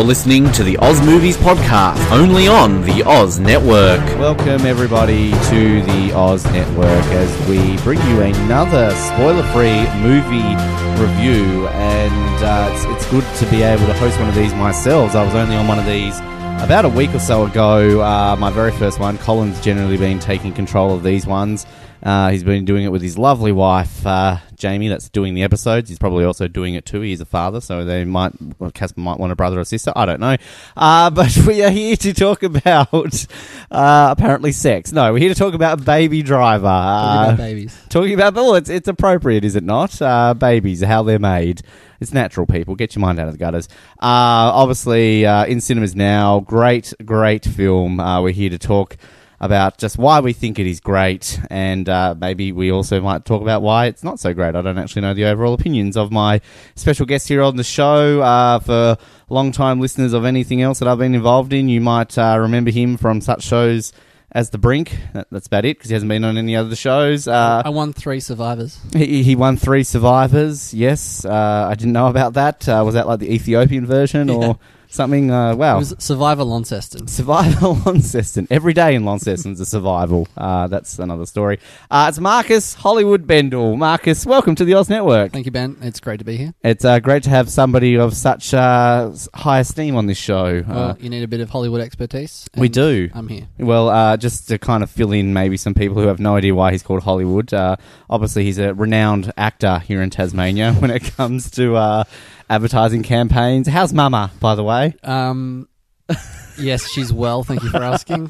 You're 0.00 0.06
listening 0.06 0.50
to 0.52 0.64
the 0.64 0.78
Oz 0.78 0.98
Movies 1.02 1.36
Podcast, 1.36 2.10
only 2.10 2.48
on 2.48 2.80
the 2.80 3.02
Oz 3.02 3.38
Network. 3.38 4.00
Welcome, 4.18 4.64
everybody, 4.64 5.32
to 5.32 5.82
the 5.82 6.12
Oz 6.14 6.42
Network 6.46 6.86
as 6.86 7.46
we 7.46 7.76
bring 7.82 8.00
you 8.08 8.22
another 8.22 8.92
spoiler 8.94 9.42
free 9.52 9.86
movie 10.00 10.56
review. 10.98 11.68
And 11.68 12.42
uh, 12.42 12.70
it's, 12.72 12.84
it's 12.86 13.10
good 13.10 13.24
to 13.40 13.50
be 13.54 13.62
able 13.62 13.84
to 13.88 13.92
host 13.92 14.18
one 14.18 14.30
of 14.30 14.34
these 14.34 14.54
myself. 14.54 15.14
I 15.14 15.22
was 15.22 15.34
only 15.34 15.54
on 15.54 15.68
one 15.68 15.78
of 15.78 15.84
these 15.84 16.18
about 16.64 16.86
a 16.86 16.88
week 16.88 17.14
or 17.14 17.20
so 17.20 17.44
ago. 17.44 18.00
Uh, 18.00 18.36
my 18.36 18.50
very 18.50 18.72
first 18.72 18.98
one. 19.00 19.18
Colin's 19.18 19.60
generally 19.60 19.98
been 19.98 20.18
taking 20.18 20.54
control 20.54 20.94
of 20.94 21.02
these 21.02 21.26
ones. 21.26 21.66
Uh, 22.02 22.30
he's 22.30 22.42
been 22.44 22.64
doing 22.64 22.84
it 22.84 22.88
with 22.92 23.02
his 23.02 23.18
lovely 23.18 23.52
wife, 23.52 24.06
uh, 24.06 24.38
Jamie, 24.56 24.88
that's 24.88 25.08
doing 25.10 25.34
the 25.34 25.42
episodes. 25.42 25.88
He's 25.90 25.98
probably 25.98 26.24
also 26.24 26.48
doing 26.48 26.74
it 26.74 26.86
too. 26.86 27.00
He's 27.02 27.20
a 27.20 27.24
father, 27.26 27.60
so 27.60 27.84
they 27.84 28.04
might, 28.04 28.32
well, 28.58 28.70
Casper 28.70 29.00
might 29.00 29.18
want 29.18 29.32
a 29.32 29.36
brother 29.36 29.60
or 29.60 29.64
sister. 29.64 29.92
I 29.94 30.06
don't 30.06 30.20
know. 30.20 30.36
Uh, 30.76 31.10
but 31.10 31.36
we 31.46 31.62
are 31.62 31.70
here 31.70 31.96
to 31.96 32.12
talk 32.14 32.42
about, 32.42 33.26
uh, 33.70 34.14
apparently 34.16 34.52
sex. 34.52 34.92
No, 34.92 35.12
we're 35.12 35.18
here 35.18 35.28
to 35.34 35.38
talk 35.38 35.54
about 35.54 35.84
Baby 35.84 36.22
Driver. 36.22 36.64
Talking 36.64 37.18
Uh, 37.18 37.24
about 37.24 37.36
babies. 37.36 37.78
Talking 37.90 38.14
about, 38.14 38.34
well, 38.34 38.54
it's, 38.54 38.70
it's 38.70 38.88
appropriate, 38.88 39.44
is 39.44 39.54
it 39.56 39.64
not? 39.64 40.00
Uh, 40.00 40.32
babies, 40.34 40.82
how 40.82 41.02
they're 41.02 41.18
made. 41.18 41.62
It's 42.00 42.14
natural, 42.14 42.46
people. 42.46 42.76
Get 42.76 42.94
your 42.96 43.00
mind 43.00 43.20
out 43.20 43.26
of 43.26 43.34
the 43.34 43.38
gutters. 43.38 43.68
Uh, 44.00 44.48
obviously, 44.56 45.26
uh, 45.26 45.44
in 45.44 45.60
cinemas 45.60 45.94
now. 45.94 46.40
Great, 46.40 46.94
great 47.04 47.44
film. 47.44 48.00
Uh, 48.00 48.22
we're 48.22 48.32
here 48.32 48.48
to 48.48 48.58
talk 48.58 48.96
about 49.42 49.78
just 49.78 49.96
why 49.96 50.20
we 50.20 50.32
think 50.34 50.58
it 50.58 50.66
is 50.66 50.80
great, 50.80 51.40
and 51.50 51.88
uh, 51.88 52.14
maybe 52.20 52.52
we 52.52 52.70
also 52.70 53.00
might 53.00 53.24
talk 53.24 53.40
about 53.40 53.62
why 53.62 53.86
it's 53.86 54.04
not 54.04 54.20
so 54.20 54.34
great. 54.34 54.54
I 54.54 54.60
don't 54.62 54.76
actually 54.78 55.02
know 55.02 55.14
the 55.14 55.24
overall 55.24 55.54
opinions 55.54 55.96
of 55.96 56.12
my 56.12 56.40
special 56.74 57.06
guest 57.06 57.26
here 57.28 57.42
on 57.42 57.56
the 57.56 57.64
show. 57.64 58.20
Uh, 58.20 58.58
for 58.58 58.98
long-time 59.30 59.80
listeners 59.80 60.12
of 60.12 60.24
anything 60.24 60.60
else 60.60 60.78
that 60.80 60.88
I've 60.88 60.98
been 60.98 61.14
involved 61.14 61.52
in, 61.52 61.68
you 61.70 61.80
might 61.80 62.18
uh, 62.18 62.36
remember 62.38 62.70
him 62.70 62.96
from 62.98 63.20
such 63.22 63.42
shows 63.44 63.92
as 64.32 64.50
The 64.50 64.58
Brink. 64.58 64.96
That, 65.14 65.26
that's 65.30 65.46
about 65.46 65.64
it 65.64 65.78
because 65.78 65.88
he 65.88 65.94
hasn't 65.94 66.08
been 66.10 66.22
on 66.24 66.36
any 66.36 66.54
other 66.54 66.76
shows. 66.76 67.26
Uh, 67.26 67.62
I 67.64 67.70
won 67.70 67.92
three 67.94 68.20
survivors. 68.20 68.78
he, 68.94 69.22
he 69.22 69.36
won 69.36 69.56
three 69.56 69.84
survivors. 69.84 70.74
Yes, 70.74 71.24
uh, 71.24 71.66
I 71.70 71.74
didn't 71.76 71.94
know 71.94 72.08
about 72.08 72.34
that. 72.34 72.68
Uh, 72.68 72.82
was 72.84 72.94
that 72.94 73.06
like 73.06 73.20
the 73.20 73.32
Ethiopian 73.32 73.86
version 73.86 74.28
Yeah. 74.28 74.34
or 74.34 74.58
something? 74.90 75.30
Uh, 75.30 75.52
It 75.52 75.58
wow. 75.58 75.78
was 75.78 75.94
Survivor 75.98 76.44
Launceston. 76.44 77.06
Survival 77.08 77.74
Launceston. 77.86 78.46
Every 78.50 78.72
day 78.72 78.94
in 78.94 79.04
Launceston's 79.04 79.60
a 79.60 79.66
survival. 79.66 80.28
Uh, 80.36 80.66
that's 80.66 80.98
another 80.98 81.26
story. 81.26 81.58
Uh, 81.90 82.06
it's 82.08 82.18
Marcus 82.18 82.74
Hollywood 82.74 83.26
Bendall. 83.26 83.76
Marcus, 83.78 84.26
welcome 84.26 84.54
to 84.56 84.64
the 84.64 84.74
Oz 84.74 84.88
Network. 84.88 85.32
Thank 85.32 85.46
you, 85.46 85.52
Ben. 85.52 85.76
It's 85.82 86.00
great 86.00 86.18
to 86.18 86.24
be 86.24 86.36
here. 86.36 86.54
It's 86.62 86.84
uh, 86.84 86.98
great 87.00 87.22
to 87.24 87.30
have 87.30 87.48
somebody 87.50 87.96
of 87.96 88.14
such 88.16 88.52
uh, 88.52 89.12
high 89.34 89.60
esteem 89.60 89.96
on 89.96 90.06
this 90.06 90.18
show. 90.18 90.62
Well, 90.66 90.78
Uh, 90.90 90.94
you 91.00 91.08
need 91.10 91.22
a 91.22 91.28
bit 91.28 91.40
of 91.40 91.50
Hollywood 91.50 91.80
expertise. 91.80 92.48
we 92.56 92.68
do. 92.68 93.08
I'm 93.14 93.28
here. 93.28 93.48
Well, 93.58 93.88
uh, 93.88 94.16
just 94.16 94.48
to 94.48 94.58
kind 94.58 94.82
of 94.82 94.90
fill 94.90 95.12
in 95.12 95.32
maybe 95.32 95.56
some 95.56 95.74
people 95.74 95.96
who 96.00 96.08
have 96.08 96.20
no 96.20 96.36
idea 96.36 96.54
why 96.54 96.72
he's 96.72 96.82
called 96.82 97.02
Hollywood. 97.02 97.52
Uh, 97.54 97.76
obviously, 98.08 98.44
he's 98.44 98.58
a 98.58 98.74
renowned 98.74 99.32
actor 99.36 99.78
here 99.80 100.02
in 100.02 100.10
Tasmania 100.10 100.72
when 100.80 100.90
it 100.90 101.04
comes 101.16 101.50
to 101.52 101.76
uh, 101.76 102.04
advertising 102.50 103.02
campaigns. 103.02 103.68
How's 103.68 103.94
Mama, 103.94 104.32
by 104.40 104.56
the 104.56 104.64
way? 104.64 104.96
Um, 105.04 105.68
yes, 106.58 106.88
she's 106.90 107.12
well. 107.12 107.42
Thank 107.42 107.62
you 107.62 107.70
for 107.70 107.82
asking. 107.82 108.28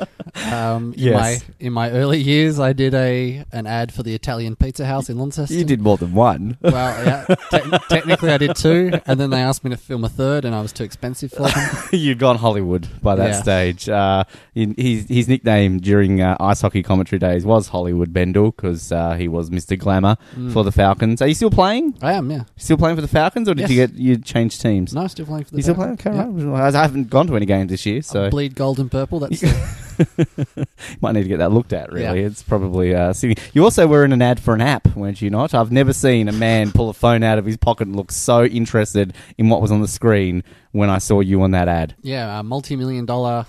Um, 0.53 0.92
in 0.95 0.98
Yes. 0.98 1.14
my 1.14 1.55
in 1.67 1.73
my 1.73 1.91
early 1.91 2.20
years, 2.20 2.59
I 2.61 2.72
did 2.72 2.95
a 2.95 3.45
an 3.53 3.67
ad 3.67 3.92
for 3.92 4.03
the 4.03 4.14
Italian 4.14 4.56
Pizza 4.56 4.87
House 4.87 5.09
in 5.11 5.19
Launceston. 5.19 5.56
You 5.59 5.64
did 5.64 5.81
more 5.81 5.97
than 5.97 6.14
one. 6.14 6.56
Well, 6.61 6.72
yeah. 7.05 7.34
te- 7.50 7.78
technically, 7.89 8.31
I 8.31 8.39
did 8.39 8.55
two, 8.56 8.92
and 9.06 9.19
then 9.19 9.31
they 9.31 9.41
asked 9.41 9.64
me 9.64 9.70
to 9.70 9.77
film 9.77 10.05
a 10.05 10.09
third, 10.09 10.45
and 10.45 10.55
I 10.55 10.61
was 10.61 10.72
too 10.72 10.84
expensive 10.84 11.33
for 11.33 11.48
them. 11.48 11.77
You'd 11.92 12.19
gone 12.19 12.37
Hollywood 12.37 12.88
by 13.03 13.16
that 13.16 13.31
Yeah. 13.31 13.43
stage. 13.43 13.88
Uh, 13.88 14.25
in- 14.55 14.75
his, 14.78 15.06
his 15.09 15.28
nickname 15.28 15.78
during 15.81 16.21
uh, 16.21 16.37
ice 16.41 16.60
hockey 16.60 16.82
commentary 16.82 17.19
days 17.19 17.44
was 17.44 17.69
Hollywood 17.69 18.12
Bendall 18.12 18.55
because 18.55 18.93
uh, 18.93 19.15
he 19.15 19.28
was 19.28 19.50
Mr. 19.50 19.78
Glamour 19.78 20.16
Mm. 20.37 20.53
for 20.53 20.62
the 20.65 20.72
Falcons. 20.72 21.21
Are 21.22 21.26
you 21.28 21.34
still 21.34 21.50
playing? 21.50 21.94
I 22.03 22.12
am, 22.12 22.31
yeah. 22.31 22.44
Still 22.56 22.76
playing 22.76 22.97
for 22.97 23.03
the 23.03 23.09
Falcons, 23.09 23.49
or 23.49 23.55
did 23.55 23.62
Yes. 23.62 23.71
you 23.71 23.76
get 23.87 23.94
you 23.94 24.16
change 24.19 24.59
teams? 24.60 24.94
No, 24.94 25.06
still 25.09 25.26
playing 25.26 25.44
for 25.44 25.50
the. 25.53 25.56
You 25.59 25.62
still 25.62 25.75
playing? 25.75 25.97
Falcons. 25.97 26.31
Okay, 26.37 26.44
Yeah. 26.44 26.50
right. 26.60 26.75
I 26.75 26.82
haven't 26.82 27.10
gone 27.10 27.26
to 27.26 27.37
any 27.37 27.47
games 27.47 27.69
this 27.70 27.86
year, 27.86 28.03
so 28.03 28.28
Bleed 28.28 28.54
gold 28.54 28.78
and 28.78 28.91
purple. 28.91 29.20
That's 29.20 29.42
might 31.00 31.12
need 31.12 31.22
to 31.22 31.28
get 31.28 31.38
that 31.38 31.53
looked 31.53 31.72
at. 31.72 31.92
Really, 31.92 32.20
Yeah. 32.20 32.26
it's 32.26 32.42
probably 32.42 32.94
uh. 32.94 33.14
You 33.53 33.64
also 33.64 33.86
were 33.86 34.04
in 34.04 34.12
an 34.12 34.22
ad 34.22 34.41
for 34.41 34.54
an 34.54 34.60
app, 34.60 34.94
weren't 34.97 35.20
you? 35.22 35.31
Not. 35.31 35.54
I've 35.54 35.72
never 35.72 35.92
seen 35.92 36.28
a 36.28 36.32
man 36.32 36.72
pull 36.72 36.88
a 36.91 36.92
phone 36.94 37.22
out 37.22 37.38
of 37.38 37.47
his 37.47 37.56
pocket 37.56 37.86
and 37.86 37.97
look 37.97 38.12
so 38.12 38.44
interested 38.44 39.14
in 39.38 39.48
what 39.48 39.62
was 39.62 39.70
on 39.72 39.81
the 39.81 39.88
screen 39.88 40.42
when 40.72 40.91
I 40.91 40.98
saw 40.98 41.20
you 41.20 41.42
on 41.42 41.53
that 41.53 41.69
ad. 41.69 41.94
Yeah, 42.03 42.38
a 42.41 42.42
multi-million 42.42 43.06
dollar 43.06 43.47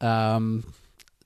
um, 0.00 0.64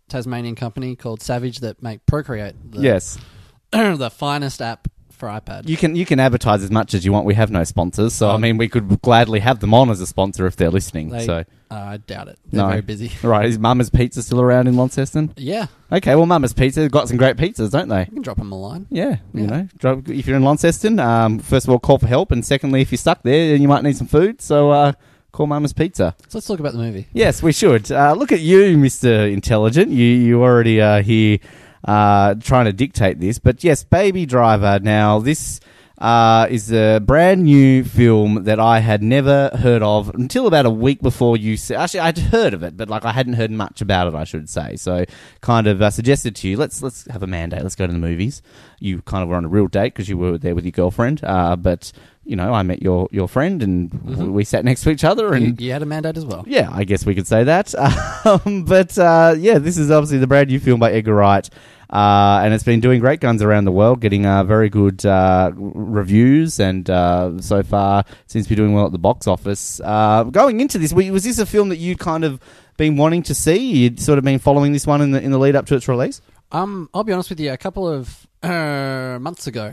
Tasmanian 0.09 0.55
company 0.55 0.97
called 0.97 1.23
Savage 1.23 1.61
that 1.61 1.83
make 1.83 2.05
Procreate. 2.07 2.55
The, 2.73 2.81
Yes, 2.81 3.19
the 3.73 4.11
finest 4.11 4.63
app 4.63 4.89
for 5.19 5.29
iPad. 5.29 5.69
you 5.69 5.77
can 5.77 5.95
you 5.97 6.07
can 6.07 6.19
advertise 6.21 6.63
as 6.63 6.71
much 6.71 6.95
as 6.95 7.05
you 7.05 7.13
want. 7.13 7.27
We 7.27 7.35
have 7.35 7.51
no 7.51 7.65
sponsors, 7.65 8.15
so 8.15 8.31
I 8.31 8.35
Um, 8.35 8.41
mean 8.41 8.57
we 8.57 8.69
could 8.69 9.03
gladly 9.03 9.41
have 9.41 9.61
them 9.61 9.75
on 9.75 9.91
as 9.91 10.01
a 10.01 10.07
sponsor 10.07 10.47
if 10.47 10.57
they're 10.57 10.71
listening. 10.71 11.11
They- 11.11 11.27
so 11.27 11.45
Uh, 11.71 11.75
I 11.75 11.97
doubt 11.99 12.29
it. 12.29 12.39
They're 12.51 12.63
No. 12.63 12.69
very 12.71 12.81
busy. 12.81 13.11
right, 13.23 13.45
is 13.47 13.59
Mama's 13.59 13.91
Pizza 13.91 14.23
still 14.23 14.41
around 14.41 14.69
in 14.69 14.77
Launceston? 14.77 15.33
Yeah, 15.37 15.67
Okay, 15.93 16.15
well 16.15 16.25
Mama's 16.25 16.53
Pizza 16.55 16.89
got 16.89 17.09
some 17.09 17.17
great 17.19 17.37
pizzas, 17.37 17.71
don't 17.71 17.89
they? 17.89 18.01
you 18.01 18.13
can 18.15 18.23
drop 18.23 18.39
them 18.39 18.53
a 18.53 18.59
line. 18.59 18.87
Yeah, 18.91 19.17
you 19.35 19.43
Yeah. 19.43 19.47
know, 19.47 19.69
drop- 19.79 20.09
if 20.09 20.27
you're 20.27 20.37
in 20.37 20.45
Launceston, 20.45 20.99
um, 20.99 21.39
first 21.41 21.67
of 21.67 21.71
all, 21.71 21.79
call 21.79 21.99
for 21.99 22.07
help, 22.07 22.33
and 22.33 22.43
secondly, 22.45 22.81
if 22.81 22.91
you're 22.91 22.97
stuck 22.97 23.23
there, 23.23 23.55
you 23.57 23.69
might 23.69 23.83
need 23.83 23.97
some 23.99 24.07
food. 24.07 24.41
So 24.41 24.71
uh, 24.71 24.93
call 25.33 25.47
Mama's 25.47 25.75
Pizza. 25.75 26.15
So 26.29 26.39
let's 26.39 26.47
talk 26.47 26.59
about 26.61 26.73
the 26.73 26.79
movie. 26.79 27.07
Yes, 27.13 27.43
we 27.43 27.53
should. 27.53 27.93
Uh, 27.93 28.15
look 28.15 28.33
at 28.33 28.41
you, 28.41 28.79
Mister 28.79 29.27
Intelligent. 29.27 29.91
You 29.91 30.07
you 30.07 30.43
already 30.43 30.81
are 30.81 31.03
here 31.03 31.39
uh, 31.85 32.35
trying 32.35 32.67
to 32.67 32.73
dictate 32.73 33.21
this, 33.21 33.39
but 33.39 33.63
yes, 33.65 33.85
Baby 33.85 34.27
Driver. 34.27 34.79
Now 34.83 35.19
this. 35.19 35.61
Uh, 36.01 36.47
is 36.49 36.71
a 36.71 37.01
brand 37.01 37.43
new 37.43 37.83
film 37.83 38.45
that 38.45 38.61
I 38.61 38.79
had 38.79 39.03
never 39.03 39.51
heard 39.55 39.83
of 39.83 40.15
until 40.15 40.47
about 40.47 40.65
a 40.65 40.71
week 40.71 41.03
before 41.03 41.37
you 41.37 41.57
said. 41.57 41.77
Actually, 41.77 42.01
I'd 42.01 42.19
heard 42.19 42.55
of 42.55 42.63
it, 42.63 42.77
but 42.77 42.89
like 42.89 43.05
I 43.05 43.11
hadn't 43.11 43.33
heard 43.33 43.51
much 43.51 43.81
about 43.81 44.07
it. 44.07 44.15
I 44.15 44.23
should 44.23 44.49
say. 44.49 44.77
So, 44.77 45.05
kind 45.41 45.67
of 45.67 45.83
uh, 45.83 45.91
suggested 45.91 46.37
to 46.37 46.49
you, 46.49 46.57
let's 46.57 46.85
let's 46.85 47.07
have 47.11 47.25
a 47.25 47.27
mandate. 47.27 47.65
Let's 47.65 47.75
go 47.75 47.85
to 47.89 47.93
the 47.93 47.99
movies. 47.99 48.43
You 48.79 49.03
kind 49.03 49.25
of 49.25 49.29
were 49.29 49.35
on 49.35 49.47
a 49.47 49.49
real 49.49 49.67
date 49.67 49.93
because 49.93 50.09
you 50.09 50.17
were 50.17 50.39
there 50.39 50.55
with 50.55 50.65
your 50.65 50.71
girlfriend. 50.71 51.25
Uh, 51.25 51.57
but 51.57 51.91
you 52.29 52.37
know, 52.37 52.53
I 52.53 52.63
met 52.63 52.83
your 52.83 53.09
your 53.11 53.27
friend 53.29 53.63
and 53.63 53.91
Mhm. 53.91 54.33
we 54.33 54.45
sat 54.45 54.65
next 54.65 54.83
to 54.83 54.91
each 54.91 55.03
other 55.05 55.33
and 55.35 55.59
You, 55.61 55.67
you 55.67 55.73
had 55.73 55.83
a 55.83 55.87
mandate 55.87 56.17
as 56.17 56.25
well. 56.27 56.45
yeah, 56.47 56.69
I 56.73 56.85
guess 56.85 57.05
we 57.07 57.15
could 57.15 57.27
say 57.27 57.45
that. 57.45 57.75
Um, 58.29 58.65
but 58.65 58.99
uh, 58.99 59.35
yeah, 59.39 59.59
this 59.59 59.79
is 59.79 59.91
obviously 59.91 60.19
the 60.19 60.27
brand 60.27 60.49
new 60.51 60.61
film 60.61 60.79
by 60.81 60.93
Edgar 60.93 61.15
Wright. 61.15 61.49
Uh, 61.91 62.41
and 62.45 62.53
it's 62.53 62.65
been 62.65 62.81
doing 62.81 63.01
great 63.01 63.19
guns 63.21 63.41
around 63.43 63.65
the 63.65 63.73
world, 63.73 64.01
getting 64.01 64.27
uh, 64.27 64.45
very 64.45 64.69
good 64.69 65.07
uh, 65.07 65.51
reviews, 65.57 66.61
and 66.61 66.91
uh, 66.91 67.41
so 67.41 67.63
far 67.63 68.05
seems 68.27 68.45
to 68.45 68.51
be 68.51 68.55
doing 68.57 68.75
well 68.75 68.85
at 68.85 68.93
the 68.93 68.99
box 68.99 69.27
office. 69.27 69.81
Uh, 69.83 70.25
going 70.25 70.61
into 70.61 70.77
this, 70.79 70.93
was 70.93 71.25
this 71.25 71.39
a 71.39 71.47
film 71.47 71.71
that 71.71 71.79
you'd 71.79 71.99
kind 71.99 72.25
of 72.25 72.39
been 72.77 72.99
wanting 72.99 73.23
to 73.23 73.35
see? 73.35 73.57
You'd 73.57 74.01
sort 74.01 74.19
of 74.19 74.25
been 74.25 74.39
following 74.39 74.73
this 74.73 74.87
one 74.87 75.01
in 75.01 75.13
the 75.13 75.23
in 75.23 75.31
the 75.31 75.39
lead 75.39 75.57
up 75.57 75.65
to 75.67 75.75
its 75.77 75.89
release. 75.89 76.21
Um, 76.53 76.91
I'll 76.93 77.05
be 77.05 77.13
honest 77.15 77.31
with 77.31 77.41
you. 77.41 77.53
A 77.53 77.57
couple 77.57 77.89
of 77.89 78.27
uh, 78.43 79.19
months 79.21 79.47
ago, 79.47 79.73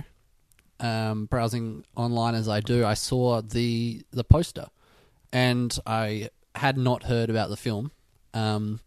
um, 0.80 1.26
browsing 1.26 1.86
online 1.96 2.36
as 2.36 2.48
I 2.50 2.60
do, 2.60 2.86
I 2.86 2.94
saw 2.94 3.42
the 3.42 4.02
the 4.12 4.24
poster, 4.24 4.68
and 5.32 5.78
I 5.86 6.30
had 6.56 6.78
not 6.78 7.04
heard 7.04 7.30
about 7.30 7.50
the 7.50 7.58
film. 7.58 7.92
Um, 8.34 8.82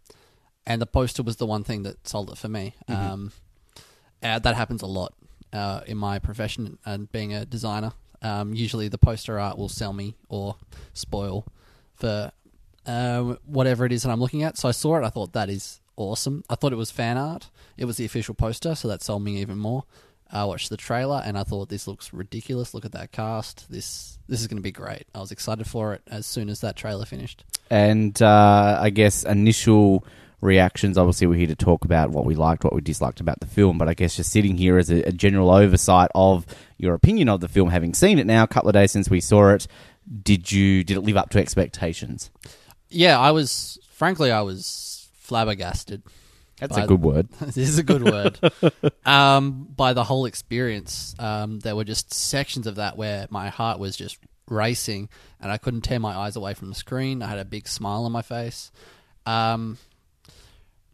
and 0.66 0.82
the 0.82 0.86
poster 0.86 1.22
was 1.22 1.36
the 1.36 1.46
one 1.46 1.64
thing 1.64 1.82
that 1.84 2.06
sold 2.06 2.30
it 2.30 2.36
for 2.36 2.48
me. 2.48 2.74
Um, 2.88 3.32
uh, 4.22 4.38
that 4.38 4.54
happens 4.54 4.82
a 4.82 4.86
lot 4.86 5.14
uh, 5.52 5.80
in 5.86 5.96
my 5.96 6.18
profession 6.18 6.78
and 6.84 7.10
being 7.10 7.32
a 7.32 7.46
designer. 7.46 7.92
Um, 8.20 8.52
usually, 8.52 8.88
the 8.88 8.98
poster 8.98 9.38
art 9.38 9.56
will 9.56 9.68
sell 9.68 9.92
me 9.92 10.16
or 10.28 10.56
spoil 10.92 11.46
for 11.94 12.32
uh, 12.86 13.22
whatever 13.46 13.86
it 13.86 13.92
is 13.92 14.02
that 14.02 14.10
I'm 14.10 14.20
looking 14.20 14.42
at. 14.42 14.58
So 14.58 14.68
I 14.68 14.72
saw 14.72 14.96
it. 14.96 15.04
I 15.04 15.08
thought 15.08 15.32
that 15.32 15.48
is 15.48 15.80
awesome. 15.96 16.44
I 16.50 16.54
thought 16.54 16.72
it 16.72 16.76
was 16.76 16.90
fan 16.90 17.16
art. 17.16 17.50
It 17.76 17.84
was 17.84 17.96
the 17.96 18.04
official 18.04 18.34
poster, 18.34 18.74
so 18.74 18.88
that 18.88 19.02
sold 19.02 19.22
me 19.22 19.40
even 19.40 19.58
more. 19.58 19.84
I 20.30 20.44
watched 20.44 20.70
the 20.70 20.76
trailer 20.76 21.22
and 21.24 21.38
I 21.38 21.42
thought 21.42 21.68
this 21.68 21.86
looks 21.86 22.12
ridiculous. 22.12 22.74
Look 22.74 22.84
at 22.84 22.92
that 22.92 23.12
cast. 23.12 23.70
This 23.70 24.18
this 24.28 24.40
is 24.40 24.46
going 24.46 24.58
to 24.58 24.62
be 24.62 24.72
great. 24.72 25.06
I 25.14 25.20
was 25.20 25.32
excited 25.32 25.66
for 25.66 25.94
it 25.94 26.02
as 26.06 26.26
soon 26.26 26.48
as 26.50 26.60
that 26.60 26.76
trailer 26.76 27.06
finished. 27.06 27.44
And 27.70 28.20
uh, 28.20 28.78
I 28.80 28.90
guess 28.90 29.24
initial 29.24 30.04
reactions. 30.40 30.98
Obviously, 30.98 31.26
we're 31.26 31.38
here 31.38 31.46
to 31.46 31.56
talk 31.56 31.84
about 31.84 32.10
what 32.10 32.24
we 32.24 32.34
liked, 32.34 32.64
what 32.64 32.74
we 32.74 32.80
disliked 32.80 33.20
about 33.20 33.40
the 33.40 33.46
film. 33.46 33.78
But 33.78 33.88
I 33.88 33.94
guess 33.94 34.16
just 34.16 34.30
sitting 34.30 34.56
here 34.56 34.78
as 34.78 34.90
a, 34.90 35.02
a 35.04 35.12
general 35.12 35.50
oversight 35.50 36.10
of 36.14 36.46
your 36.76 36.94
opinion 36.94 37.28
of 37.28 37.40
the 37.40 37.48
film, 37.48 37.70
having 37.70 37.94
seen 37.94 38.18
it 38.18 38.26
now, 38.26 38.42
a 38.44 38.48
couple 38.48 38.68
of 38.68 38.74
days 38.74 38.92
since 38.92 39.10
we 39.10 39.20
saw 39.20 39.50
it, 39.50 39.66
did 40.22 40.52
you 40.52 40.84
did 40.84 40.96
it 40.96 41.00
live 41.00 41.16
up 41.16 41.30
to 41.30 41.38
expectations? 41.38 42.30
Yeah, 42.88 43.18
I 43.18 43.30
was 43.30 43.78
frankly 43.90 44.30
I 44.30 44.42
was 44.42 45.08
flabbergasted. 45.14 46.02
That's 46.60 46.76
a 46.76 46.86
good 46.86 47.02
word. 47.02 47.28
this 47.40 47.56
is 47.56 47.78
a 47.78 47.82
good 47.82 48.02
word. 48.02 48.38
um, 49.06 49.68
by 49.76 49.92
the 49.92 50.04
whole 50.04 50.26
experience, 50.26 51.14
um, 51.18 51.60
there 51.60 51.76
were 51.76 51.84
just 51.84 52.12
sections 52.12 52.66
of 52.66 52.76
that 52.76 52.96
where 52.96 53.26
my 53.30 53.48
heart 53.48 53.78
was 53.78 53.96
just 53.96 54.18
racing, 54.48 55.08
and 55.40 55.52
I 55.52 55.58
couldn't 55.58 55.82
tear 55.82 56.00
my 56.00 56.16
eyes 56.16 56.36
away 56.36 56.54
from 56.54 56.68
the 56.68 56.74
screen. 56.74 57.22
I 57.22 57.28
had 57.28 57.38
a 57.38 57.44
big 57.44 57.68
smile 57.68 58.04
on 58.04 58.12
my 58.12 58.22
face. 58.22 58.70
Um, 59.26 59.78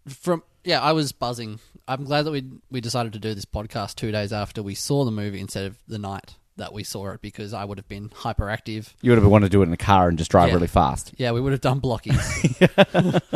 from 0.06 0.42
yeah, 0.64 0.80
I 0.80 0.92
was 0.92 1.12
buzzing. 1.12 1.60
I'm 1.86 2.04
glad 2.04 2.22
that 2.22 2.30
we 2.30 2.44
we 2.70 2.80
decided 2.80 3.12
to 3.14 3.18
do 3.18 3.34
this 3.34 3.44
podcast 3.44 3.94
two 3.94 4.12
days 4.12 4.32
after 4.32 4.62
we 4.62 4.74
saw 4.74 5.04
the 5.04 5.10
movie 5.10 5.40
instead 5.40 5.66
of 5.66 5.78
the 5.86 5.98
night 5.98 6.36
that 6.56 6.72
we 6.72 6.84
saw 6.84 7.10
it 7.10 7.20
because 7.20 7.52
I 7.52 7.64
would 7.64 7.78
have 7.78 7.88
been 7.88 8.08
hyperactive. 8.10 8.92
You 9.02 9.10
would 9.10 9.18
have 9.18 9.28
wanted 9.30 9.46
to 9.46 9.50
do 9.50 9.62
it 9.62 9.66
in 9.66 9.72
a 9.72 9.76
car 9.76 10.08
and 10.08 10.16
just 10.16 10.30
drive 10.30 10.48
Yeah. 10.48 10.54
really 10.54 10.66
fast. 10.68 11.12
Yeah, 11.16 11.32
we 11.32 11.40
would 11.40 11.52
have 11.52 11.60
done 11.60 11.80
blockies. 11.80 13.20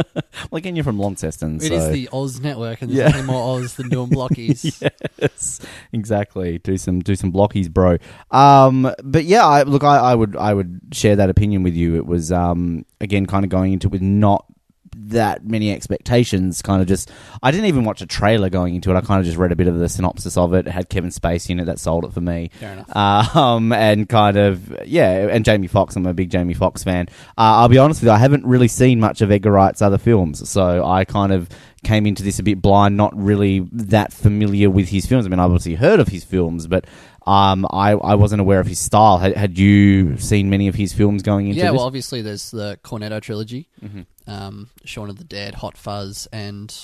Well, 0.51 0.59
again, 0.59 0.77
you're 0.77 0.85
from 0.85 0.99
Launceston, 1.01 1.57
It 1.57 1.73
is 1.73 1.85
so 1.85 1.91
the 1.93 2.09
Oz 2.13 2.41
network, 2.41 2.81
and 2.81 2.91
there's 2.91 2.99
Yeah. 2.99 3.09
nothing 3.09 3.27
more 3.27 3.59
Oz 3.59 3.75
than 3.75 3.89
doing 3.89 4.09
blockies. 4.09 4.81
yes, 5.21 5.61
exactly. 5.93 6.59
Do 6.59 6.77
some 6.79 7.01
do 7.01 7.17
some 7.17 7.33
blockies, 7.33 7.69
bro. 7.71 7.97
Um, 8.31 8.91
but 9.03 9.25
yeah, 9.25 9.45
I, 9.45 9.65
look, 9.65 9.83
I, 9.83 9.97
I 9.99 10.15
would 10.15 10.37
I 10.37 10.55
would 10.55 10.81
share 10.93 11.17
that 11.17 11.29
opinion 11.29 11.65
with 11.65 11.75
you. 11.75 11.97
It 11.97 12.07
was 12.07 12.31
um, 12.31 12.85
again 13.01 13.27
kind 13.27 13.45
of 13.45 13.51
going 13.51 13.73
into 13.73 13.89
it 13.89 13.91
with 13.91 14.01
not 14.03 14.47
that 14.97 15.45
many 15.45 15.73
expectations. 15.73 16.63
Kind 16.63 16.83
of 16.83 16.89
just, 16.89 17.11
I 17.43 17.51
didn't 17.51 17.67
even 17.67 17.85
watch 17.85 18.01
a 18.01 18.07
trailer 18.07 18.51
going 18.51 18.75
into 18.75 18.91
it. 18.91 18.97
I 18.97 19.01
kind 19.01 19.21
of 19.21 19.27
just 19.27 19.39
read 19.39 19.53
a 19.53 19.57
bit 19.57 19.69
of 19.69 19.79
the 19.79 19.89
synopsis 19.89 20.37
of 20.37 20.55
it. 20.55 20.67
It 20.67 20.71
had 20.71 20.89
Kevin 20.89 21.11
Spacey 21.11 21.51
in 21.51 21.61
it. 21.61 21.65
That 21.65 21.79
sold 21.79 22.05
it 22.05 22.13
for 22.13 22.21
me. 22.21 22.51
Fair 22.61 22.73
enough. 22.73 22.89
Um, 23.39 23.73
and 23.73 24.09
kind 24.09 24.37
of 24.37 24.75
yeah, 24.87 25.29
and 25.29 25.45
Jamie 25.45 25.67
Foxx. 25.69 25.97
I'm 25.97 26.07
a 26.07 26.15
big 26.15 26.31
Jamie 26.31 26.55
Foxx 26.55 26.83
fan. 26.83 27.09
Uh, 27.37 27.61
I'll 27.61 27.69
be 27.69 27.79
honest 27.79 28.01
with 28.01 28.09
you, 28.09 28.13
I 28.13 28.19
haven't 28.19 28.45
really 28.45 28.69
seen 28.69 29.01
much 29.01 29.21
of 29.21 29.31
Edgar 29.31 29.53
Wright's 29.53 29.81
other 29.81 29.99
films, 29.99 30.49
so 30.49 30.85
I 30.85 31.05
kind 31.05 31.33
of 31.33 31.49
came 31.85 32.07
into 32.07 32.23
this 32.23 32.39
a 32.39 32.43
bit 32.43 32.61
blind, 32.61 32.97
not 32.97 33.17
really 33.17 33.61
that 33.73 34.13
familiar 34.13 34.71
with 34.71 34.89
his 34.89 35.07
films. 35.07 35.27
I 35.27 35.29
mean, 35.29 35.39
I've 35.39 35.47
obviously 35.47 35.77
heard 35.77 36.01
of 36.01 36.09
his 36.09 36.25
films, 36.25 36.67
but 36.67 36.87
um, 37.29 37.67
I 37.71 37.93
I 37.93 38.15
wasn't 38.15 38.41
aware 38.41 38.61
of 38.61 38.67
his 38.67 38.79
style. 38.79 39.19
Had, 39.19 39.37
had 39.37 39.59
you 39.59 40.17
seen 40.19 40.49
many 40.51 40.69
of 40.69 40.75
his 40.75 40.93
films 40.93 41.23
going 41.23 41.47
into 41.49 41.59
yeah, 41.59 41.71
this? 41.71 41.77
well, 41.79 41.87
obviously 41.87 42.23
there's 42.23 42.51
the 42.51 42.79
Cornetto 42.83 43.21
trilogy, 43.21 43.69
Mm-hmm. 43.85 44.31
um, 44.31 44.69
Shaun 44.85 45.11
of 45.11 45.17
the 45.19 45.25
Dead, 45.25 45.55
Hot 45.57 45.77
Fuzz, 45.77 46.27
and 46.33 46.75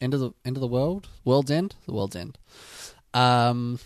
End 0.00 0.14
of 0.14 0.20
the 0.20 0.32
End 0.44 0.56
of 0.56 0.60
the 0.60 0.66
World, 0.68 1.08
World's 1.24 1.50
End, 1.50 1.74
the 1.86 1.92
World's 1.94 2.16
End. 2.16 2.38
Um, 3.14 3.78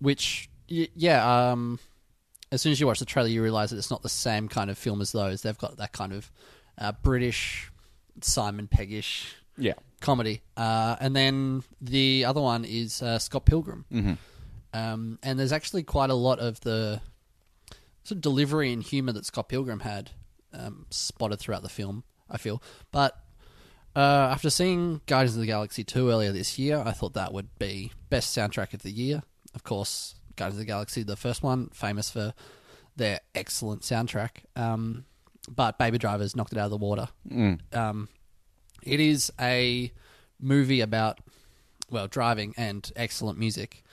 which 0.00 0.48
y- 0.70 0.88
yeah, 0.94 1.50
um, 1.52 1.78
as 2.52 2.62
soon 2.62 2.72
as 2.72 2.80
you 2.80 2.86
watch 2.86 2.98
the 2.98 3.04
trailer, 3.04 3.28
you 3.28 3.42
realize 3.42 3.70
that 3.70 3.76
it's 3.78 3.90
not 3.90 4.02
the 4.02 4.08
same 4.08 4.48
kind 4.48 4.70
of 4.70 4.78
film 4.78 5.00
as 5.00 5.12
those. 5.12 5.42
They've 5.42 5.56
got 5.58 5.76
that 5.78 5.92
kind 5.92 6.12
of 6.12 6.30
uh, 6.78 6.92
British 7.02 7.70
Simon 8.20 8.66
Peggish 8.68 9.34
yeah. 9.58 9.74
comedy, 10.00 10.42
uh, 10.56 10.96
and 11.00 11.14
then 11.14 11.62
the 11.80 12.24
other 12.24 12.40
one 12.40 12.64
is 12.64 13.02
uh, 13.02 13.18
Scott 13.18 13.44
Pilgrim. 13.44 13.84
Mm-hmm. 13.92 14.12
Um, 14.76 15.18
and 15.22 15.38
there's 15.38 15.52
actually 15.52 15.84
quite 15.84 16.10
a 16.10 16.14
lot 16.14 16.38
of 16.38 16.60
the 16.60 17.00
sort 18.04 18.16
of 18.16 18.20
delivery 18.20 18.72
and 18.72 18.82
humor 18.82 19.12
that 19.12 19.24
Scott 19.24 19.48
Pilgrim 19.48 19.80
had 19.80 20.10
um, 20.52 20.86
spotted 20.90 21.38
throughout 21.38 21.62
the 21.62 21.68
film. 21.68 22.04
I 22.28 22.38
feel, 22.38 22.60
but 22.90 23.16
uh, 23.94 24.28
after 24.32 24.50
seeing 24.50 25.00
Guardians 25.06 25.36
of 25.36 25.40
the 25.40 25.46
Galaxy 25.46 25.84
two 25.84 26.10
earlier 26.10 26.32
this 26.32 26.58
year, 26.58 26.82
I 26.84 26.90
thought 26.90 27.14
that 27.14 27.32
would 27.32 27.56
be 27.58 27.92
best 28.10 28.36
soundtrack 28.36 28.74
of 28.74 28.82
the 28.82 28.90
year. 28.90 29.22
Of 29.54 29.62
course, 29.62 30.16
Guardians 30.34 30.56
of 30.56 30.66
the 30.66 30.70
Galaxy, 30.72 31.02
the 31.04 31.16
first 31.16 31.42
one, 31.42 31.68
famous 31.72 32.10
for 32.10 32.34
their 32.96 33.20
excellent 33.34 33.82
soundtrack. 33.82 34.44
Um, 34.56 35.04
but 35.48 35.78
Baby 35.78 35.98
Drivers 35.98 36.34
knocked 36.34 36.52
it 36.52 36.58
out 36.58 36.66
of 36.66 36.72
the 36.72 36.76
water. 36.76 37.08
Mm. 37.30 37.60
Um, 37.74 38.08
it 38.82 39.00
is 39.00 39.32
a 39.40 39.92
movie 40.40 40.80
about 40.80 41.20
well 41.90 42.08
driving 42.08 42.54
and 42.56 42.90
excellent 42.96 43.38
music, 43.38 43.84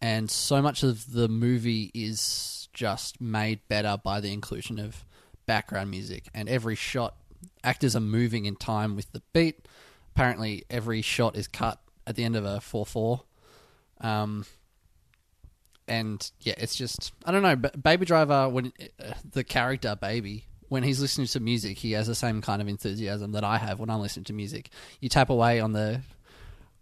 and 0.00 0.30
so 0.30 0.60
much 0.60 0.82
of 0.82 1.12
the 1.12 1.28
movie 1.28 1.90
is 1.94 2.68
just 2.72 3.20
made 3.20 3.60
better 3.68 3.96
by 4.02 4.20
the 4.20 4.32
inclusion 4.32 4.78
of 4.78 5.04
background 5.46 5.90
music. 5.90 6.28
And 6.34 6.48
every 6.48 6.74
shot, 6.74 7.16
actors 7.64 7.96
are 7.96 8.00
moving 8.00 8.44
in 8.44 8.56
time 8.56 8.96
with 8.96 9.10
the 9.12 9.22
beat. 9.32 9.66
Apparently, 10.14 10.64
every 10.68 11.02
shot 11.02 11.36
is 11.36 11.48
cut 11.48 11.80
at 12.06 12.16
the 12.16 12.24
end 12.24 12.36
of 12.36 12.44
a 12.44 12.60
four 12.60 12.84
four. 12.86 13.22
Um, 14.00 14.44
and 15.88 16.30
yeah, 16.40 16.54
it's 16.58 16.74
just 16.74 17.12
I 17.24 17.32
don't 17.32 17.42
know. 17.42 17.56
But 17.56 17.82
Baby 17.82 18.06
Driver, 18.06 18.48
when 18.48 18.72
uh, 19.02 19.14
the 19.30 19.44
character 19.44 19.96
Baby, 19.96 20.44
when 20.68 20.82
he's 20.82 21.00
listening 21.00 21.26
to 21.28 21.40
music, 21.40 21.78
he 21.78 21.92
has 21.92 22.06
the 22.06 22.14
same 22.14 22.42
kind 22.42 22.60
of 22.60 22.68
enthusiasm 22.68 23.32
that 23.32 23.44
I 23.44 23.58
have 23.58 23.78
when 23.80 23.90
I'm 23.90 24.00
listening 24.00 24.24
to 24.24 24.32
music. 24.32 24.70
You 25.00 25.08
tap 25.08 25.30
away 25.30 25.60
on 25.60 25.72
the 25.72 26.00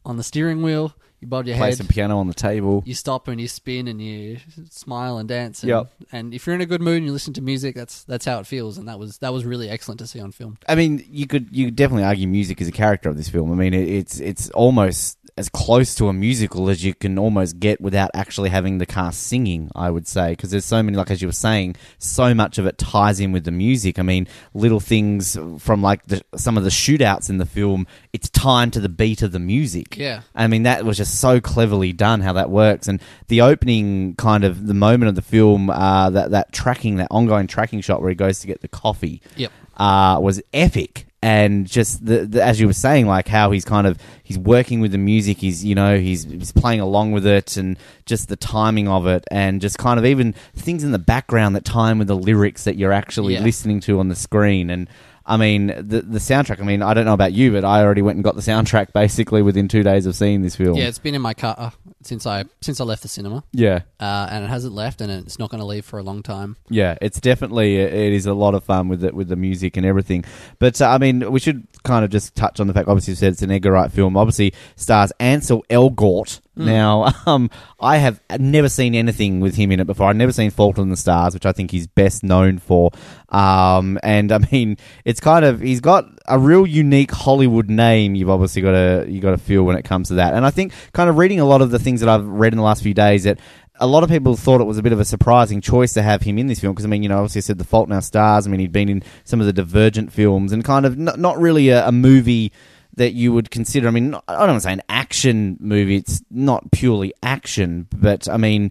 on 0.05 0.17
the 0.17 0.23
steering 0.23 0.63
wheel, 0.63 0.95
you 1.25 1.29
bob 1.29 1.47
your 1.47 1.57
Play 1.57 1.69
head, 1.71 1.77
some 1.79 1.87
piano 1.87 2.19
on 2.19 2.27
the 2.29 2.35
table. 2.35 2.83
you 2.87 2.95
stop 2.95 3.29
and 3.29 3.41
you 3.41 3.49
spin 3.49 3.89
and 3.89 4.01
you 4.01 4.39
smile 4.71 5.19
and 5.19 5.29
dance. 5.29 5.63
And, 5.63 5.71
Yep. 5.71 5.93
and 6.13 6.35
if 6.35 6.47
you're 6.47 6.55
in 6.55 6.61
a 6.61 6.67
good 6.67 6.81
mood 6.83 6.99
and 6.99 7.07
you 7.07 7.13
listen 7.13 7.33
to 7.35 7.43
music, 7.43 7.75
that's 7.75 8.05
that's 8.05 8.25
how 8.25 8.39
it 8.39 8.47
feels. 8.47 8.79
And 8.79 8.89
that 8.89 8.99
was 8.99 9.19
that 9.19 9.33
was 9.33 9.45
really 9.45 9.69
excellent 9.69 9.99
to 10.01 10.07
see 10.07 10.21
on 10.21 10.33
film. 10.33 10.59
I 10.69 10.75
mean, 10.75 11.05
you 11.11 11.27
could 11.27 11.49
you 11.51 11.67
could 11.67 11.77
definitely 11.77 12.05
argue 12.05 12.29
music 12.29 12.61
is 12.61 12.69
a 12.69 12.73
character 12.73 13.09
of 13.09 13.17
this 13.17 13.29
film. 13.29 13.51
I 13.53 13.55
mean, 13.55 13.75
it, 13.75 13.89
it's 13.89 14.21
it's 14.21 14.51
almost 14.51 15.19
as 15.37 15.49
close 15.49 15.95
to 15.97 16.07
a 16.09 16.13
musical 16.13 16.69
as 16.71 16.85
you 16.85 16.95
can 16.95 17.19
almost 17.19 17.59
get 17.59 17.81
without 17.81 18.09
actually 18.15 18.51
having 18.51 18.79
the 18.79 18.87
cast 18.87 19.25
singing. 19.25 19.71
I 19.75 19.91
would 19.91 20.07
say 20.07 20.31
because 20.31 20.51
there's 20.53 20.65
so 20.65 20.83
many, 20.83 20.97
like 20.97 21.11
as 21.11 21.21
you 21.21 21.29
were 21.29 21.33
saying, 21.33 21.75
so 21.99 22.35
much 22.35 22.59
of 22.59 22.67
it 22.67 22.79
ties 22.79 23.19
in 23.19 23.33
with 23.33 23.45
the 23.45 23.51
music. 23.51 23.99
I 23.99 24.03
mean, 24.03 24.29
little 24.55 24.79
things 24.81 25.37
from 25.59 25.83
like 25.83 26.05
the, 26.07 26.23
some 26.37 26.57
of 26.57 26.63
the 26.65 26.71
shootouts 26.71 27.31
in 27.31 27.39
the 27.39 27.47
film. 27.47 27.87
It's 28.13 28.31
timed 28.31 28.75
to 28.75 28.81
the 28.81 28.89
beat 28.89 29.23
of 29.23 29.33
the 29.33 29.41
music. 29.41 29.97
Yeah. 29.97 30.21
I 30.37 30.47
mean, 30.47 30.63
that 30.65 30.85
was 30.85 30.97
just 30.97 31.19
so 31.21 31.41
cleverly 31.41 31.93
done 31.93 32.21
how 32.21 32.35
that 32.35 32.49
works. 32.51 32.87
And 32.87 33.01
the 33.27 33.41
opening 33.41 34.15
kind 34.15 34.45
of 34.45 34.67
the 34.69 34.75
moment 34.75 35.09
of 35.09 35.15
the 35.17 35.23
film, 35.23 35.69
uh, 35.69 36.11
that, 36.11 36.31
that 36.31 36.53
tracking, 36.53 36.97
that 36.97 37.09
ongoing 37.11 37.49
tracking 37.49 37.81
shot 37.81 38.01
where 38.01 38.11
he 38.11 38.15
goes 38.15 38.39
to 38.41 38.47
get 38.47 38.61
the 38.61 38.69
coffee 38.69 39.21
Yep. 39.37 39.51
uh, 39.79 40.19
was 40.23 40.41
epic. 40.53 41.07
And 41.25 41.67
just 41.67 42.05
the, 42.05 42.27
the, 42.27 42.45
as 42.45 42.61
you 42.61 42.67
were 42.67 42.75
saying, 42.75 43.07
like 43.07 43.29
how 43.29 43.51
he's 43.51 43.65
kind 43.65 43.87
of 43.87 43.97
he's 44.23 44.39
working 44.39 44.81
with 44.83 44.93
the 44.93 44.99
music, 44.99 45.39
he's 45.39 45.65
you 45.65 45.75
know 45.75 45.97
he's 45.99 46.25
he's 46.25 46.53
playing 46.53 46.81
along 46.81 47.13
with 47.13 47.27
it, 47.27 47.57
and 47.57 47.79
just 48.05 48.29
the 48.29 48.37
timing 48.37 48.89
of 48.89 49.07
it, 49.07 49.25
and 49.31 49.63
just 49.63 49.79
kind 49.79 49.99
of 49.99 50.05
even 50.05 50.35
things 50.55 50.85
in 50.85 50.93
the 50.93 50.99
background 50.99 51.57
that 51.57 51.65
time 51.65 51.99
with 51.99 52.09
the 52.09 52.17
lyrics 52.17 52.65
that 52.65 52.77
you're 52.77 52.93
actually 52.93 53.33
Yeah. 53.35 53.41
listening 53.43 53.81
to 53.81 54.01
on 54.01 54.09
the 54.09 54.15
screen. 54.15 54.69
And 54.69 54.87
I 55.25 55.39
mean 55.39 55.69
the 55.69 56.03
the 56.03 56.19
soundtrack. 56.19 56.61
I 56.61 56.65
mean 56.65 56.83
I 56.83 56.93
don't 56.93 57.07
know 57.07 57.15
about 57.15 57.33
you, 57.33 57.53
but 57.53 57.65
I 57.65 57.83
already 57.83 58.03
went 58.03 58.17
and 58.17 58.25
got 58.25 58.35
the 58.35 58.43
soundtrack 58.43 58.93
basically 58.93 59.41
within 59.41 59.67
two 59.67 59.83
days 59.83 60.05
of 60.05 60.15
seeing 60.15 60.43
this 60.43 60.57
film. 60.57 60.77
Yeah, 60.77 60.89
it's 60.89 60.99
been 60.99 61.15
in 61.15 61.23
my 61.23 61.33
car 61.33 61.73
since 62.07 62.27
I 62.27 62.45
since 62.61 62.81
I 62.81 62.85
left 62.85 63.03
the 63.03 63.09
cinema, 63.09 63.45
yeah. 63.53 63.81
uh, 64.01 64.29
and 64.31 64.45
it 64.45 64.49
hasn't 64.49 64.75
left, 64.75 65.01
and 65.01 65.11
it's 65.11 65.39
not 65.39 65.51
going 65.51 65.61
to 65.61 65.67
leave 65.67 65.85
for 65.85 65.99
a 65.99 66.03
long 66.03 66.23
time. 66.23 66.57
Yeah, 66.69 66.97
it's 67.01 67.21
definitely 67.21 67.77
it 67.77 68.13
is 68.13 68.27
a 68.27 68.35
lot 68.35 68.55
of 68.55 68.65
fun 68.65 68.89
with 68.89 69.05
it 69.05 69.15
with 69.15 69.29
the 69.29 69.37
music 69.37 69.77
and 69.77 69.87
everything. 69.87 70.25
But 70.59 70.81
uh, 70.81 70.89
I 70.89 70.99
mean, 70.99 71.31
we 71.33 71.41
should 71.41 71.67
kind 71.83 72.05
of 72.05 72.11
just 72.11 72.35
touch 72.35 72.61
on 72.61 72.67
the 72.67 72.75
fact. 72.75 72.89
Obviously, 72.89 73.13
you 73.13 73.17
said 73.17 73.33
it's 73.33 73.43
an 73.43 73.51
Edgar 73.51 73.73
Wright 73.73 73.91
film. 73.91 74.17
Obviously, 74.17 74.55
stars 74.77 75.13
Ansel 75.19 75.65
Elgort. 75.71 76.41
Now, 76.57 77.13
um, 77.27 77.51
I 77.81 77.97
have 77.99 78.21
never 78.39 78.69
seen 78.69 78.95
anything 78.95 79.41
with 79.41 79.57
him 79.57 79.73
in 79.73 79.81
it 79.81 79.87
before. 79.87 80.09
I've 80.09 80.17
never 80.17 80.33
seen 80.33 80.51
Fault 80.51 80.79
in 80.79 80.89
the 80.89 80.97
Stars, 80.97 81.35
which 81.35 81.47
I 81.47 81.53
think 81.53 81.71
he's 81.71 81.87
best 81.87 82.23
known 82.23 82.59
for. 82.59 82.93
Um, 83.29 83.99
and 84.03 84.31
I 84.31 84.39
mean, 84.53 84.77
it's 85.05 85.21
kind 85.21 85.45
of 85.45 85.61
he's 85.61 85.81
got 85.81 86.07
a 86.27 86.39
real 86.39 86.67
unique 86.67 87.11
Hollywood 87.11 87.69
name. 87.69 88.15
You've 88.15 88.31
obviously 88.31 88.63
got 88.63 88.73
to 88.73 89.07
you 89.09 89.21
got 89.21 89.33
to 89.33 89.39
feel 89.39 89.65
when 89.65 89.77
it 89.77 89.83
comes 89.83 90.09
to 90.09 90.15
that. 90.15 90.35
And 90.35 90.47
I 90.47 90.51
think 90.51 90.73
kind 90.93 91.11
of 91.11 91.19
reading 91.19 91.41
a 91.41 91.45
lot 91.45 91.61
of 91.61 91.71
the 91.71 91.79
things 91.79 91.94
that 92.01 92.09
I've 92.09 92.27
read 92.27 92.53
in 92.53 92.57
the 92.57 92.65
last 92.65 92.83
few 92.83 92.95
days 92.95 93.25
that 93.25 93.39
a 93.81 93.87
lot 93.87 94.05
of 94.05 94.09
people 94.09 94.37
thought 94.37 94.61
it 94.61 94.65
was 94.65 94.79
a 94.79 94.83
bit 94.83 94.93
of 94.93 95.01
a 95.01 95.05
surprising 95.05 95.61
choice 95.61 95.93
to 95.95 96.03
have 96.03 96.23
him 96.23 96.39
in 96.39 96.47
this 96.47 96.61
film 96.61 96.73
because 96.73 96.85
I 96.85 96.89
mean, 96.89 97.03
you 97.03 97.09
know, 97.09 97.19
obviously 97.19 97.41
I 97.41 97.43
said 97.43 97.59
The 97.59 97.65
Fault 97.65 97.89
in 97.89 97.95
Our 97.95 98.03
Stars. 98.03 98.47
I 98.47 98.51
mean, 98.51 98.61
he'd 98.61 98.73
been 98.73 98.89
in 98.89 99.03
some 99.25 99.41
of 99.41 99.47
the 99.47 99.53
Divergent 99.53 100.13
films 100.13 100.53
and 100.53 100.65
kind 100.65 100.87
of 100.87 100.99
n- 100.99 101.21
not 101.21 101.39
really 101.39 101.71
a, 101.71 101.89
a 101.89 101.93
movie 101.93 102.53
that 102.97 103.13
you 103.13 103.33
would 103.33 103.51
consider. 103.51 103.89
I 103.89 103.91
mean, 103.91 104.15
I 104.15 104.33
don't 104.33 104.49
want 104.49 104.57
to 104.57 104.61
say 104.61 104.73
an 104.73 104.83
action 104.89 105.57
movie. 105.61 105.97
It's 105.97 106.23
not 106.31 106.71
purely 106.71 107.13
action, 107.23 107.89
but 107.93 108.29
I 108.29 108.37
mean, 108.37 108.71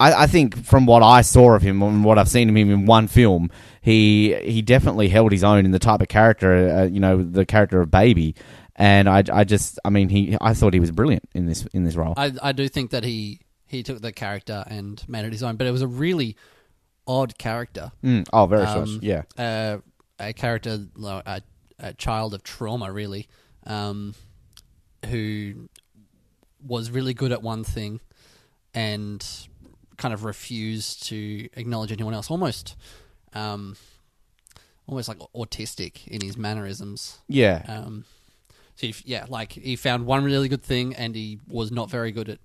I, 0.00 0.24
I 0.24 0.26
think 0.26 0.64
from 0.64 0.86
what 0.86 1.04
I 1.04 1.22
saw 1.22 1.54
of 1.54 1.62
him 1.62 1.80
and 1.80 2.04
what 2.04 2.18
I've 2.18 2.28
seen 2.28 2.48
of 2.48 2.56
him 2.56 2.70
in 2.70 2.86
one 2.86 3.06
film, 3.06 3.50
he 3.80 4.34
he 4.42 4.60
definitely 4.60 5.08
held 5.08 5.30
his 5.30 5.44
own 5.44 5.64
in 5.64 5.70
the 5.70 5.78
type 5.78 6.00
of 6.00 6.08
character, 6.08 6.68
uh, 6.70 6.84
you 6.84 6.98
know, 6.98 7.22
the 7.22 7.46
character 7.46 7.80
of 7.80 7.90
Baby. 7.90 8.34
And 8.82 9.08
I, 9.08 9.22
I 9.32 9.44
just, 9.44 9.78
I 9.84 9.90
mean, 9.90 10.08
he, 10.08 10.36
I 10.40 10.54
thought 10.54 10.74
he 10.74 10.80
was 10.80 10.90
brilliant 10.90 11.28
in 11.34 11.46
this 11.46 11.64
in 11.72 11.84
this 11.84 11.94
role. 11.94 12.14
I 12.16 12.32
I 12.42 12.50
do 12.50 12.66
think 12.68 12.90
that 12.90 13.04
he 13.04 13.38
he 13.64 13.84
took 13.84 14.00
the 14.00 14.10
character 14.10 14.64
and 14.66 15.00
made 15.06 15.24
it 15.24 15.30
his 15.32 15.42
own, 15.44 15.54
but 15.54 15.68
it 15.68 15.70
was 15.70 15.82
a 15.82 15.86
really 15.86 16.36
odd 17.06 17.38
character. 17.38 17.92
Mm. 18.02 18.26
Oh, 18.32 18.46
very 18.46 18.64
Um, 18.64 18.86
sure. 18.86 18.98
Yeah. 19.00 19.22
uh, 19.38 19.78
a 20.18 20.32
character, 20.32 20.80
a, 21.00 21.42
a 21.78 21.94
child 21.94 22.34
of 22.34 22.42
trauma, 22.42 22.90
really, 22.92 23.28
um, 23.66 24.14
who 25.10 25.68
was 26.66 26.90
really 26.90 27.14
good 27.14 27.30
at 27.30 27.40
one 27.42 27.62
thing 27.62 28.00
and 28.74 29.24
kind 29.96 30.12
of 30.12 30.24
refused 30.24 31.04
to 31.08 31.48
acknowledge 31.54 31.92
anyone 31.92 32.14
else. 32.14 32.30
Almost, 32.32 32.74
um, 33.32 33.76
almost 34.88 35.08
like 35.08 35.18
autistic 35.36 36.06
in 36.08 36.20
his 36.20 36.36
mannerisms. 36.36 37.18
Yeah. 37.28 37.62
Um, 37.68 38.04
so 38.76 38.86
if, 38.86 39.06
yeah, 39.06 39.26
like 39.28 39.52
he 39.52 39.76
found 39.76 40.06
one 40.06 40.24
really 40.24 40.48
good 40.48 40.62
thing, 40.62 40.94
and 40.94 41.14
he 41.14 41.38
was 41.48 41.70
not 41.70 41.90
very 41.90 42.10
good 42.12 42.28
at 42.28 42.38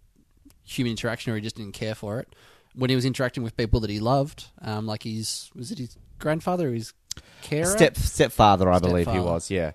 human 0.64 0.92
interaction, 0.92 1.32
or 1.32 1.36
he 1.36 1.42
just 1.42 1.56
didn't 1.56 1.74
care 1.74 1.96
for 1.96 2.20
it. 2.20 2.28
when 2.76 2.90
he 2.90 2.96
was 2.96 3.06
interacting 3.06 3.42
with 3.44 3.56
people 3.58 3.80
that 3.80 3.90
he 3.90 4.00
loved, 4.00 4.46
um, 4.62 4.86
like 4.86 5.04
his 5.04 5.50
was 5.56 5.72
it 5.72 5.78
his 5.80 5.98
grandfather 6.20 6.70
or 6.70 6.74
his 6.74 6.94
carer? 7.42 7.66
Step 7.66 7.96
stepfather, 7.98 8.70
I 8.70 8.80
believe 8.80 9.08
he 9.08 9.12
Stepfather. 9.14 9.24
was. 9.24 9.50
Yeah. 9.50 9.72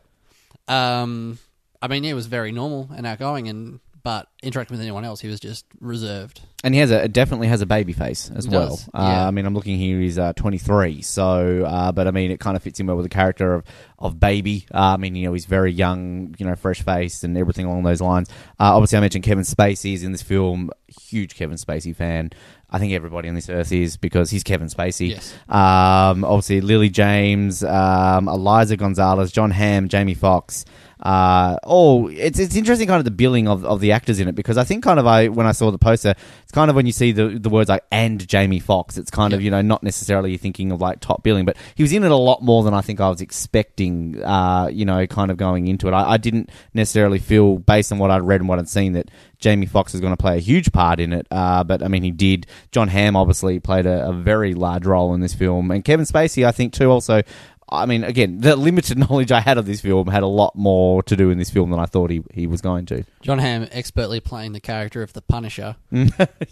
Um, 0.68 1.38
I 1.80 1.88
mean, 1.88 2.04
he 2.04 2.14
was 2.14 2.26
very 2.26 2.52
normal 2.52 2.88
and 2.94 3.06
outgoing, 3.06 3.48
and 3.48 3.80
but 4.02 4.28
interacting 4.42 4.74
with 4.74 4.80
anyone 4.80 5.04
else, 5.04 5.20
he 5.20 5.28
was 5.28 5.38
just 5.38 5.64
reserved. 5.80 6.40
And 6.64 6.74
he 6.74 6.80
has 6.80 6.90
a 6.90 7.08
definitely 7.08 7.48
has 7.48 7.60
a 7.60 7.66
baby 7.66 7.92
face 7.92 8.30
as 8.34 8.48
well. 8.48 8.78
Uh, 8.94 9.02
yeah. 9.02 9.26
I 9.26 9.30
mean, 9.30 9.46
I'm 9.46 9.54
looking 9.54 9.78
here. 9.78 10.00
He's 10.00 10.18
uh, 10.18 10.32
23, 10.34 11.02
so 11.02 11.64
uh, 11.64 11.92
but 11.92 12.06
I 12.06 12.10
mean, 12.10 12.30
it 12.30 12.40
kind 12.40 12.56
of 12.56 12.62
fits 12.62 12.80
in 12.80 12.86
well 12.86 12.96
with 12.96 13.04
the 13.04 13.10
character 13.10 13.54
of 13.54 13.64
of 13.98 14.18
baby. 14.18 14.66
Uh, 14.72 14.94
I 14.94 14.96
mean, 14.96 15.14
you 15.14 15.26
know, 15.26 15.32
he's 15.32 15.44
very 15.46 15.72
young, 15.72 16.34
you 16.38 16.46
know, 16.46 16.56
fresh 16.56 16.82
faced 16.82 17.24
and 17.24 17.36
everything 17.38 17.66
along 17.66 17.84
those 17.84 18.00
lines. 18.00 18.28
Uh, 18.60 18.74
obviously, 18.74 18.98
I 18.98 19.00
mentioned 19.00 19.24
Kevin 19.24 19.44
Spacey 19.44 19.94
is 19.94 20.02
in 20.02 20.12
this 20.12 20.22
film. 20.22 20.70
Huge 20.88 21.34
Kevin 21.34 21.56
Spacey 21.56 21.94
fan. 21.94 22.30
I 22.72 22.78
think 22.78 22.94
everybody 22.94 23.28
on 23.28 23.34
this 23.34 23.50
earth 23.50 23.70
is 23.70 23.98
because 23.98 24.30
he's 24.30 24.42
Kevin 24.42 24.68
Spacey. 24.68 25.10
Yes. 25.10 25.34
Um, 25.46 26.24
obviously, 26.24 26.62
Lily 26.62 26.88
James, 26.88 27.62
um, 27.62 28.28
Eliza 28.28 28.78
Gonzalez, 28.78 29.30
Jon 29.30 29.50
Hamm, 29.50 29.88
Jamie 29.88 30.14
Foxx. 30.14 30.64
Uh, 31.02 31.56
oh, 31.64 32.06
it's 32.06 32.38
it's 32.38 32.54
interesting, 32.54 32.86
kind 32.86 33.00
of 33.00 33.04
the 33.04 33.10
billing 33.10 33.48
of, 33.48 33.64
of 33.64 33.80
the 33.80 33.90
actors 33.90 34.20
in 34.20 34.28
it 34.28 34.36
because 34.36 34.56
I 34.56 34.62
think 34.62 34.84
kind 34.84 35.00
of 35.00 35.06
I 35.06 35.28
when 35.28 35.46
I 35.46 35.52
saw 35.52 35.72
the 35.72 35.78
poster, 35.78 36.14
it's 36.44 36.52
kind 36.52 36.70
of 36.70 36.76
when 36.76 36.86
you 36.86 36.92
see 36.92 37.10
the 37.10 37.26
the 37.28 37.50
words 37.50 37.68
like 37.68 37.84
and 37.90 38.26
Jamie 38.26 38.60
Foxx, 38.60 38.96
it's 38.96 39.10
kind 39.10 39.34
of 39.34 39.42
you 39.42 39.50
know 39.50 39.62
not 39.62 39.82
necessarily 39.82 40.36
thinking 40.36 40.70
of 40.70 40.80
like 40.80 41.00
top 41.00 41.24
billing, 41.24 41.44
but 41.44 41.56
he 41.74 41.82
was 41.82 41.92
in 41.92 42.04
it 42.04 42.12
a 42.12 42.16
lot 42.16 42.40
more 42.42 42.62
than 42.62 42.72
I 42.72 42.82
think 42.82 43.00
I 43.00 43.08
was 43.08 43.20
expecting. 43.20 44.22
Uh, 44.22 44.68
you 44.72 44.84
know, 44.84 45.04
kind 45.08 45.32
of 45.32 45.36
going 45.36 45.66
into 45.66 45.88
it, 45.88 45.92
I, 45.92 46.12
I 46.12 46.16
didn't 46.18 46.50
necessarily 46.72 47.18
feel 47.18 47.58
based 47.58 47.90
on 47.90 47.98
what 47.98 48.12
I'd 48.12 48.22
read 48.22 48.40
and 48.40 48.48
what 48.48 48.60
I'd 48.60 48.68
seen 48.68 48.92
that 48.92 49.10
Jamie 49.42 49.66
Foxx 49.66 49.94
is 49.94 50.00
going 50.00 50.12
to 50.12 50.16
play 50.16 50.36
a 50.36 50.40
huge 50.40 50.72
part 50.72 51.00
in 51.00 51.12
it. 51.12 51.26
Uh, 51.30 51.62
but 51.64 51.82
I 51.82 51.88
mean, 51.88 52.02
he 52.02 52.10
did. 52.10 52.46
Jon 52.70 52.88
Hamm 52.88 53.16
obviously 53.16 53.60
played 53.60 53.84
a, 53.84 54.08
a 54.08 54.12
very 54.12 54.54
large 54.54 54.86
role 54.86 55.12
in 55.12 55.20
this 55.20 55.34
film, 55.34 55.70
and 55.70 55.84
Kevin 55.84 56.06
Spacey, 56.06 56.46
I 56.46 56.52
think, 56.52 56.72
too. 56.72 56.90
Also, 56.90 57.22
I 57.72 57.86
mean, 57.86 58.04
again, 58.04 58.38
the 58.40 58.54
limited 58.56 58.98
knowledge 59.02 59.32
I 59.32 59.40
had 59.40 59.58
of 59.58 59.66
this 59.66 59.80
film 59.80 60.06
had 60.08 60.22
a 60.22 60.26
lot 60.28 60.54
more 60.56 61.02
to 61.04 61.16
do 61.16 61.30
in 61.30 61.38
this 61.38 61.50
film 61.50 61.70
than 61.70 61.78
I 61.80 61.86
thought 61.86 62.10
he 62.10 62.22
he 62.32 62.46
was 62.46 62.60
going 62.60 62.86
to. 62.86 63.04
Jon 63.22 63.38
Hamm 63.38 63.66
expertly 63.72 64.20
playing 64.20 64.52
the 64.52 64.60
character 64.60 65.02
of 65.02 65.12
the 65.12 65.22
Punisher 65.22 65.76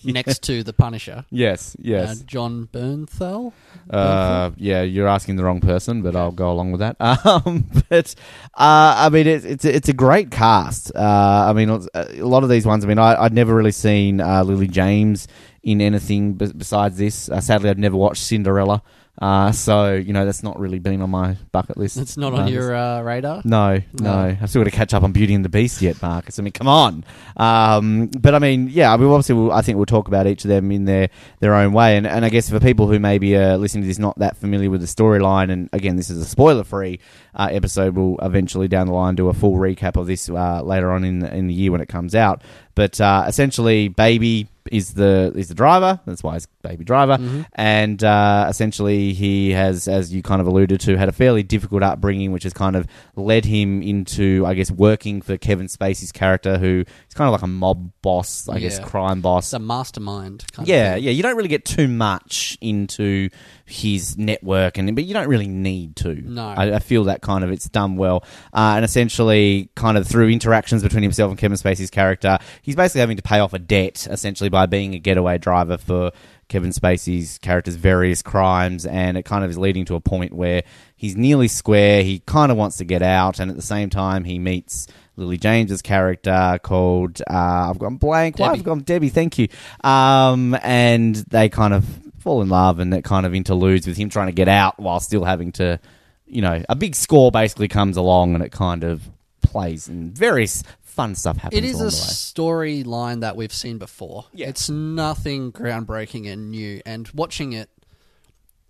next 0.04 0.42
to 0.44 0.62
the 0.62 0.72
Punisher. 0.72 1.24
Yes, 1.30 1.74
Uh, 1.76 1.82
yes. 1.82 2.20
Jon 2.22 2.68
Bernthal. 2.72 3.52
Uh, 3.88 4.50
yeah, 4.56 4.82
you're 4.82 5.08
asking 5.08 5.36
the 5.36 5.44
wrong 5.44 5.60
person, 5.60 6.02
but 6.02 6.14
I'll 6.16 6.32
go 6.32 6.50
along 6.50 6.72
with 6.72 6.80
that. 6.80 6.96
Um, 7.30 7.66
but 7.90 8.14
uh, 8.54 8.94
I 8.96 9.08
mean, 9.10 9.26
it's 9.26 9.44
it's 9.44 9.64
a, 9.64 9.74
it's 9.76 9.88
a 9.88 9.92
great 9.92 10.30
cast. 10.30 10.90
Uh, 10.94 11.46
I 11.48 11.52
mean, 11.52 11.68
a 11.70 12.04
lot 12.24 12.42
of 12.42 12.48
these 12.48 12.66
ones. 12.66 12.84
I 12.84 12.88
mean, 12.88 12.98
I, 12.98 13.14
I'd 13.22 13.32
never 13.34 13.54
really 13.54 13.72
seen 13.72 14.20
uh, 14.20 14.42
Lily 14.42 14.68
James 14.68 15.28
in 15.62 15.80
anything 15.80 16.34
b- 16.34 16.52
besides 16.56 16.96
this. 16.96 17.28
Uh, 17.28 17.40
sadly, 17.40 17.68
I'd 17.70 17.78
never 17.78 17.96
watched 17.96 18.22
Cinderella. 18.22 18.82
Uh, 19.20 19.52
so 19.52 19.92
you 19.94 20.12
know, 20.14 20.24
that's 20.24 20.42
not 20.42 20.58
really 20.58 20.78
been 20.78 21.02
on 21.02 21.10
my 21.10 21.36
bucket 21.52 21.76
list. 21.76 21.98
It's 21.98 22.16
not 22.16 22.32
Uh, 22.32 22.36
on 22.38 22.48
your 22.48 22.74
uh, 22.74 23.02
radar. 23.02 23.42
No, 23.44 23.74
no, 23.74 23.82
No. 24.00 24.36
I've 24.40 24.48
still 24.48 24.62
got 24.62 24.70
to 24.70 24.76
catch 24.76 24.94
up 24.94 25.02
on 25.02 25.12
Beauty 25.12 25.34
and 25.34 25.44
the 25.44 25.50
Beast 25.50 25.82
yet, 25.82 26.00
Marcus. 26.00 26.38
I 26.38 26.42
mean, 26.42 26.52
come 26.52 26.68
on. 26.68 27.04
Um, 27.36 28.06
but 28.18 28.34
I 28.34 28.38
mean, 28.38 28.68
yeah, 28.70 28.92
I 28.92 28.96
mean, 28.96 29.08
obviously, 29.08 29.34
we'll, 29.34 29.52
I 29.52 29.60
think 29.60 29.76
we'll 29.76 29.86
talk 29.86 30.08
about 30.08 30.26
each 30.26 30.44
of 30.44 30.48
them 30.48 30.72
in 30.72 30.86
their, 30.86 31.10
their 31.40 31.54
own 31.54 31.72
way. 31.72 31.96
And, 31.98 32.06
and 32.06 32.24
I 32.24 32.30
guess 32.30 32.48
for 32.48 32.60
people 32.60 32.86
who 32.86 32.98
maybe 32.98 33.36
are 33.36 33.58
listening 33.58 33.82
to 33.82 33.88
this 33.88 33.98
not 33.98 34.18
that 34.18 34.36
familiar 34.38 34.70
with 34.70 34.80
the 34.80 34.86
storyline, 34.86 35.50
and 35.50 35.68
again, 35.74 35.96
this 35.96 36.08
is 36.08 36.18
a 36.18 36.24
spoiler 36.24 36.64
free 36.64 37.00
uh, 37.34 37.48
episode, 37.50 37.96
we'll 37.96 38.16
eventually 38.22 38.68
down 38.68 38.86
the 38.86 38.94
line 38.94 39.16
do 39.16 39.28
a 39.28 39.34
full 39.34 39.54
recap 39.56 39.96
of 39.96 40.06
this 40.06 40.28
uh, 40.30 40.62
later 40.62 40.90
on 40.92 41.04
in 41.04 41.18
the, 41.18 41.34
in 41.34 41.46
the 41.46 41.54
year 41.54 41.70
when 41.72 41.80
it 41.82 41.88
comes 41.88 42.14
out. 42.14 42.42
But 42.74 43.00
uh, 43.00 43.24
essentially, 43.26 43.88
Baby 43.88 44.48
is 44.70 44.94
the 44.94 45.32
is 45.34 45.48
the 45.48 45.54
driver. 45.54 46.00
That's 46.06 46.22
why 46.22 46.34
he's 46.34 46.46
Baby 46.62 46.84
Driver. 46.84 47.18
And 47.54 48.02
uh, 48.02 48.46
essentially, 48.48 49.12
he 49.12 49.50
has, 49.50 49.88
as 49.88 50.12
you 50.12 50.22
kind 50.22 50.40
of 50.40 50.46
alluded 50.46 50.80
to, 50.80 50.96
had 50.96 51.08
a 51.08 51.12
fairly 51.12 51.42
difficult 51.42 51.82
upbringing, 51.82 52.32
which 52.32 52.44
has 52.44 52.52
kind 52.52 52.76
of 52.76 52.86
led 53.16 53.44
him 53.44 53.82
into, 53.82 54.44
I 54.46 54.54
guess, 54.54 54.70
working 54.70 55.22
for 55.22 55.36
Kevin 55.36 55.66
Spacey's 55.66 56.12
character, 56.12 56.58
who 56.58 56.84
is 57.10 57.14
kind 57.14 57.26
of 57.26 57.32
like 57.32 57.42
a 57.42 57.46
mob 57.48 57.90
boss, 58.02 58.48
I 58.48 58.60
guess, 58.60 58.78
Yeah. 58.78 58.84
crime 58.84 59.20
boss. 59.20 59.46
It's 59.46 59.52
a 59.52 59.58
mastermind. 59.58 60.44
Kind 60.52 60.68
Yeah, 60.68 60.94
of 60.94 61.02
yeah. 61.02 61.10
You 61.10 61.22
don't 61.22 61.36
really 61.36 61.48
get 61.48 61.64
too 61.64 61.88
much 61.88 62.56
into 62.60 63.28
his 63.66 64.16
network, 64.16 64.78
and 64.78 64.94
but 64.94 65.04
you 65.04 65.12
don't 65.12 65.28
really 65.28 65.48
need 65.48 65.96
to. 65.96 66.14
No. 66.14 66.46
I, 66.46 66.76
I 66.76 66.78
feel 66.78 67.04
that 67.04 67.20
kind 67.20 67.42
of 67.44 67.50
it's 67.50 67.68
done 67.68 67.96
well, 67.96 68.24
uh, 68.54 68.74
and 68.76 68.84
essentially, 68.84 69.70
kind 69.74 69.98
of 69.98 70.06
through 70.06 70.28
interactions 70.30 70.82
between 70.82 71.02
himself 71.02 71.30
and 71.30 71.38
Kevin 71.38 71.58
Spacey's 71.58 71.90
character, 71.90 72.38
he's 72.62 72.76
basically 72.76 73.00
having 73.00 73.16
to 73.16 73.22
pay 73.22 73.40
off 73.40 73.52
a 73.52 73.58
debt, 73.58 74.06
essentially 74.10 74.48
by 74.50 74.66
being 74.66 74.94
a 74.94 74.98
getaway 74.98 75.36
driver 75.38 75.76
for 75.78 76.12
Kevin 76.48 76.70
Spacey's 76.70 77.38
character's 77.38 77.74
various 77.76 78.22
crimes, 78.22 78.86
and 78.86 79.16
it 79.16 79.24
kind 79.24 79.44
of 79.44 79.50
is 79.50 79.58
leading 79.58 79.84
to 79.86 79.94
a 79.96 80.00
point 80.00 80.32
where 80.32 80.62
he's 80.96 81.16
nearly 81.16 81.48
square. 81.48 82.02
He 82.02 82.20
kind 82.20 82.50
of 82.52 82.58
wants 82.58 82.76
to 82.78 82.84
get 82.84 83.02
out, 83.02 83.38
and 83.40 83.50
at 83.50 83.56
the 83.56 83.62
same 83.62 83.90
time, 83.90 84.24
he 84.24 84.38
meets. 84.38 84.86
Lily 85.20 85.38
James's 85.38 85.82
character 85.82 86.58
called 86.62 87.20
uh, 87.22 87.70
I've 87.70 87.78
gone 87.78 87.96
blank. 87.96 88.38
Why 88.38 88.48
Debbie. 88.48 88.58
I've 88.58 88.64
gone 88.64 88.80
Debbie. 88.80 89.10
Thank 89.10 89.38
you. 89.38 89.48
Um, 89.84 90.56
and 90.62 91.14
they 91.14 91.48
kind 91.48 91.74
of 91.74 91.84
fall 92.18 92.42
in 92.42 92.48
love, 92.48 92.80
and 92.80 92.92
that 92.92 93.04
kind 93.04 93.26
of 93.26 93.34
interludes 93.34 93.86
with 93.86 93.96
him 93.96 94.08
trying 94.08 94.26
to 94.26 94.32
get 94.32 94.48
out 94.48 94.78
while 94.78 95.00
still 95.00 95.24
having 95.24 95.52
to, 95.52 95.78
you 96.26 96.42
know, 96.42 96.62
a 96.68 96.74
big 96.74 96.94
score 96.94 97.30
basically 97.30 97.68
comes 97.68 97.96
along, 97.96 98.34
and 98.34 98.42
it 98.42 98.50
kind 98.50 98.82
of 98.82 99.02
plays, 99.42 99.88
and 99.88 100.12
various 100.12 100.62
fun 100.82 101.14
stuff 101.14 101.36
happens. 101.38 101.58
It 101.58 101.64
is 101.64 101.80
a 101.80 101.86
storyline 101.86 103.20
that 103.20 103.36
we've 103.36 103.52
seen 103.52 103.78
before. 103.78 104.26
Yeah. 104.34 104.48
It's 104.48 104.68
nothing 104.68 105.52
groundbreaking 105.52 106.30
and 106.30 106.50
new. 106.50 106.82
And 106.84 107.08
watching 107.14 107.52
it, 107.52 107.70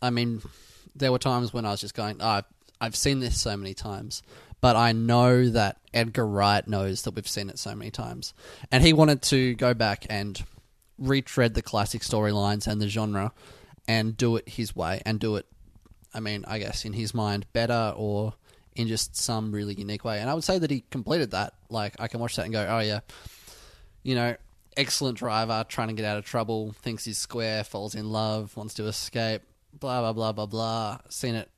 I 0.02 0.10
mean, 0.10 0.42
there 0.94 1.10
were 1.10 1.18
times 1.18 1.52
when 1.52 1.64
I 1.64 1.70
was 1.70 1.80
just 1.80 1.94
going, 1.94 2.18
oh, 2.20 2.28
I've, 2.28 2.44
I've 2.80 2.96
seen 2.96 3.20
this 3.20 3.40
so 3.40 3.56
many 3.56 3.74
times. 3.74 4.22
But 4.60 4.76
I 4.76 4.92
know 4.92 5.48
that 5.48 5.78
Edgar 5.94 6.26
Wright 6.26 6.66
knows 6.66 7.02
that 7.02 7.14
we've 7.14 7.26
seen 7.26 7.48
it 7.48 7.58
so 7.58 7.74
many 7.74 7.90
times. 7.90 8.34
And 8.70 8.84
he 8.84 8.92
wanted 8.92 9.22
to 9.22 9.54
go 9.54 9.74
back 9.74 10.06
and 10.10 10.42
retread 10.98 11.54
the 11.54 11.62
classic 11.62 12.02
storylines 12.02 12.66
and 12.66 12.80
the 12.80 12.88
genre 12.88 13.32
and 13.88 14.16
do 14.16 14.36
it 14.36 14.48
his 14.48 14.76
way 14.76 15.00
and 15.06 15.18
do 15.18 15.36
it, 15.36 15.46
I 16.12 16.20
mean, 16.20 16.44
I 16.46 16.58
guess 16.58 16.84
in 16.84 16.92
his 16.92 17.14
mind, 17.14 17.46
better 17.52 17.94
or 17.96 18.34
in 18.76 18.86
just 18.86 19.16
some 19.16 19.50
really 19.52 19.74
unique 19.74 20.04
way. 20.04 20.20
And 20.20 20.28
I 20.28 20.34
would 20.34 20.44
say 20.44 20.58
that 20.58 20.70
he 20.70 20.84
completed 20.90 21.32
that. 21.32 21.54
Like, 21.70 21.96
I 21.98 22.08
can 22.08 22.20
watch 22.20 22.36
that 22.36 22.44
and 22.44 22.52
go, 22.52 22.66
oh, 22.68 22.80
yeah, 22.80 23.00
you 24.02 24.14
know, 24.14 24.36
excellent 24.76 25.18
driver, 25.18 25.64
trying 25.68 25.88
to 25.88 25.94
get 25.94 26.04
out 26.04 26.18
of 26.18 26.24
trouble, 26.24 26.72
thinks 26.82 27.04
he's 27.04 27.18
square, 27.18 27.64
falls 27.64 27.94
in 27.94 28.10
love, 28.10 28.56
wants 28.56 28.74
to 28.74 28.86
escape, 28.86 29.42
blah, 29.72 30.00
blah, 30.00 30.12
blah, 30.12 30.32
blah, 30.32 30.46
blah. 30.46 30.98
Seen 31.08 31.34
it 31.34 31.50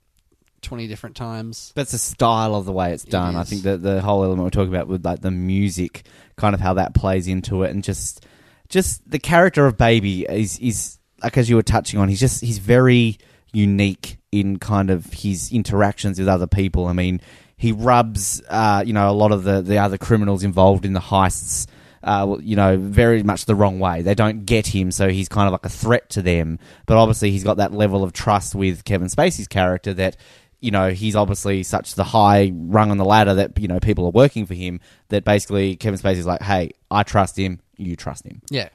20 0.62 0.86
different 0.88 1.16
times. 1.16 1.72
That's 1.74 1.92
the 1.92 1.98
style 1.98 2.54
of 2.54 2.64
the 2.64 2.72
way 2.72 2.92
it's 2.92 3.04
done. 3.04 3.36
I 3.36 3.44
think 3.44 3.62
that 3.62 3.82
the 3.82 4.00
whole 4.00 4.24
element 4.24 4.44
we're 4.44 4.50
talking 4.50 4.74
about 4.74 4.88
with 4.88 5.04
like 5.04 5.20
the 5.20 5.30
music, 5.30 6.04
kind 6.36 6.54
of 6.54 6.60
how 6.60 6.74
that 6.74 6.94
plays 6.94 7.28
into 7.28 7.62
it, 7.62 7.70
and 7.70 7.84
just 7.84 8.24
just 8.68 9.08
the 9.08 9.18
character 9.18 9.66
of 9.66 9.76
Baby 9.76 10.24
is 10.28 10.58
is 10.58 10.98
like 11.22 11.36
as 11.36 11.50
you 11.50 11.56
were 11.56 11.62
touching 11.62 12.00
on. 12.00 12.08
He's 12.08 12.20
just 12.20 12.40
he's 12.40 12.58
very 12.58 13.18
unique 13.52 14.18
in 14.30 14.58
kind 14.58 14.90
of 14.90 15.04
his 15.12 15.52
interactions 15.52 16.18
with 16.18 16.28
other 16.28 16.46
people. 16.46 16.86
I 16.86 16.92
mean, 16.92 17.20
he 17.56 17.72
rubs 17.72 18.42
uh, 18.48 18.82
you 18.86 18.92
know 18.92 19.10
a 19.10 19.12
lot 19.12 19.32
of 19.32 19.44
the 19.44 19.60
the 19.62 19.78
other 19.78 19.98
criminals 19.98 20.42
involved 20.42 20.84
in 20.84 20.92
the 20.92 21.00
heists. 21.00 21.66
Uh, 22.04 22.36
you 22.40 22.56
know, 22.56 22.76
very 22.76 23.22
much 23.22 23.44
the 23.44 23.54
wrong 23.54 23.78
way. 23.78 24.02
They 24.02 24.16
don't 24.16 24.44
get 24.44 24.66
him, 24.66 24.90
so 24.90 25.08
he's 25.08 25.28
kind 25.28 25.46
of 25.46 25.52
like 25.52 25.64
a 25.64 25.68
threat 25.68 26.10
to 26.10 26.22
them. 26.22 26.58
But 26.84 26.96
obviously, 26.96 27.30
he's 27.30 27.44
got 27.44 27.58
that 27.58 27.72
level 27.72 28.02
of 28.02 28.12
trust 28.12 28.56
with 28.56 28.82
Kevin 28.84 29.06
Spacey's 29.06 29.46
character 29.46 29.94
that 29.94 30.16
you 30.62 30.70
know, 30.70 30.90
he's 30.90 31.16
obviously 31.16 31.64
such 31.64 31.96
the 31.96 32.04
high 32.04 32.52
rung 32.54 32.92
on 32.92 32.96
the 32.96 33.04
ladder 33.04 33.34
that, 33.34 33.58
you 33.58 33.66
know, 33.66 33.80
people 33.80 34.06
are 34.06 34.12
working 34.12 34.46
for 34.46 34.54
him 34.54 34.80
that 35.08 35.24
basically 35.24 35.74
Kevin 35.74 35.98
Spacey's 35.98 36.24
like, 36.24 36.40
hey, 36.40 36.70
I 36.88 37.02
trust 37.02 37.36
him, 37.36 37.60
you 37.76 37.96
trust 37.96 38.24
him. 38.24 38.42
Yeah. 38.48 38.68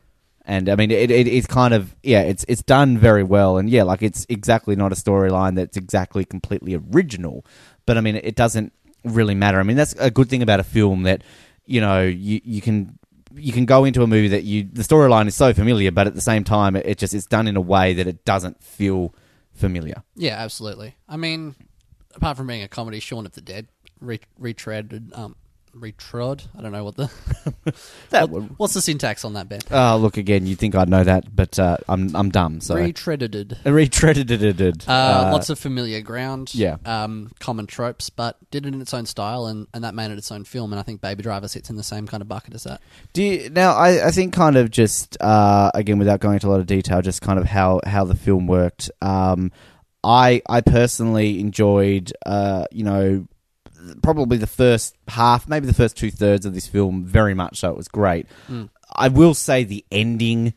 And 0.46 0.68
I 0.68 0.76
mean, 0.76 0.92
it, 0.92 1.10
it, 1.10 1.28
it's 1.28 1.48
kind 1.48 1.74
of, 1.74 1.96
yeah, 2.04 2.22
it's, 2.22 2.44
it's 2.50 2.62
done 2.62 2.98
very 2.98 3.24
well. 3.24 3.58
And 3.58 3.70
yeah, 3.70 3.84
like 3.84 4.04
it's 4.04 4.26
exactly 4.28 4.76
not 4.76 4.92
a 4.92 4.96
storyline 4.96 5.56
that's 5.56 5.78
exactly 5.78 6.26
completely 6.26 6.76
original. 6.76 7.46
But 7.86 7.98
I 7.98 8.02
mean, 8.02 8.18
it 8.18 8.36
doesn't 8.36 8.74
really 9.06 9.36
matter. 9.36 9.58
I 9.58 9.64
mean, 9.64 9.78
that's 9.78 9.94
a 9.94 10.12
good 10.12 10.30
thing 10.30 10.42
about 10.42 10.60
a 10.60 10.64
film 10.64 11.04
that, 11.04 11.24
you 11.66 11.80
know, 11.80 12.04
you, 12.04 12.42
you 12.44 12.60
can, 12.62 13.00
you 13.34 13.54
can 13.54 13.66
go 13.66 13.86
into 13.86 14.04
a 14.04 14.08
movie 14.08 14.28
that 14.30 14.44
you, 14.44 14.68
the 14.72 14.84
storyline 14.84 15.28
is 15.28 15.36
so 15.36 15.54
familiar, 15.54 15.92
but 15.92 16.06
at 16.06 16.16
the 16.16 16.22
same 16.22 16.44
time, 16.44 16.76
it, 16.76 16.86
it 16.86 16.98
just, 16.98 17.14
it's 17.14 17.28
done 17.28 17.48
in 17.48 17.56
a 17.56 17.62
way 17.62 17.94
that 17.94 18.08
it 18.08 18.26
doesn't 18.26 18.62
feel 18.62 19.16
familiar. 19.54 20.04
Yeah, 20.16 20.36
absolutely. 20.38 20.96
I 21.08 21.18
mean, 21.18 21.56
apart 22.18 22.38
from 22.38 22.48
being 22.48 22.64
a 22.64 22.68
comedy, 22.68 23.00
Shaun 23.00 23.26
of 23.26 23.34
the 23.34 23.42
Dead 23.42 23.68
re- 24.02 24.20
retreaded 24.40 25.18
um, 25.18 25.36
retrod. 25.76 26.48
I 26.58 26.62
don't 26.64 26.72
know 26.72 26.84
what 26.84 26.96
the 26.96 27.12
That 28.10 28.30
what- 28.30 28.44
what's 28.60 28.74
the 28.74 28.82
syntax 28.82 29.24
on 29.24 29.34
that, 29.34 29.48
Ben? 29.48 29.60
Oh, 29.70 29.98
look 29.98 30.18
again. 30.18 30.48
You'd 30.48 30.58
think 30.58 30.74
I'd 30.76 30.90
know 30.90 31.04
that, 31.04 31.36
but 31.36 31.60
uh, 31.60 31.78
I'm 31.88 32.16
I'm 32.16 32.30
dumb. 32.32 32.62
So 32.62 32.76
Retreaded. 32.76 33.62
retreaded. 33.64 34.88
Uh, 34.88 35.30
lots 35.32 35.50
of 35.50 35.60
familiar 35.60 36.02
ground, 36.02 36.54
yeah. 36.56 36.78
um, 36.86 37.32
common 37.40 37.68
tropes, 37.68 38.10
but 38.10 38.38
did 38.50 38.66
it 38.66 38.74
in 38.74 38.82
its 38.82 38.94
own 38.94 39.06
style, 39.06 39.46
and, 39.46 39.68
and 39.74 39.84
that 39.84 39.94
made 39.94 40.12
it 40.12 40.18
its 40.18 40.32
own 40.32 40.44
film. 40.44 40.74
And 40.74 40.80
I 40.80 40.84
think 40.84 41.02
Baby 41.02 41.24
Driver 41.24 41.48
sits 41.48 41.70
in 41.70 41.76
the 41.76 41.84
same 41.84 42.08
kind 42.08 42.22
of 42.22 42.28
bucket 42.28 42.56
as 42.56 42.64
that. 42.64 42.82
Do 43.14 43.22
you, 43.24 43.50
now 43.50 43.74
I, 43.74 44.08
I 44.08 44.12
think 44.12 44.34
kind 44.34 44.56
of 44.58 44.72
just 44.72 45.16
uh, 45.22 45.72
again 45.76 46.00
without 46.00 46.20
going 46.22 46.36
into 46.36 46.48
a 46.48 46.50
lot 46.52 46.60
of 46.60 46.66
detail, 46.66 47.02
just 47.02 47.22
kind 47.22 47.38
of 47.40 47.46
how 47.46 47.82
how 47.86 48.04
the 48.04 48.16
film 48.16 48.48
worked. 48.48 48.90
Um, 49.02 49.52
I 50.04 50.42
I 50.48 50.62
personally 50.62 51.40
enjoyed 51.40 52.14
uh, 52.26 52.66
you 52.72 52.84
know 52.84 53.28
probably 54.02 54.38
the 54.38 54.48
first 54.48 54.96
half, 55.08 55.48
maybe 55.48 55.68
the 55.68 55.74
first 55.74 55.96
two 55.98 56.12
thirds 56.12 56.46
of 56.46 56.54
this 56.54 56.68
film 56.68 57.06
very 57.06 57.34
much. 57.34 57.60
So 57.60 57.70
it 57.70 57.78
was 57.78 57.88
great. 57.88 58.28
I 58.94 59.08
will 59.10 59.34
say 59.34 59.64
the 59.64 59.86
ending 59.92 60.54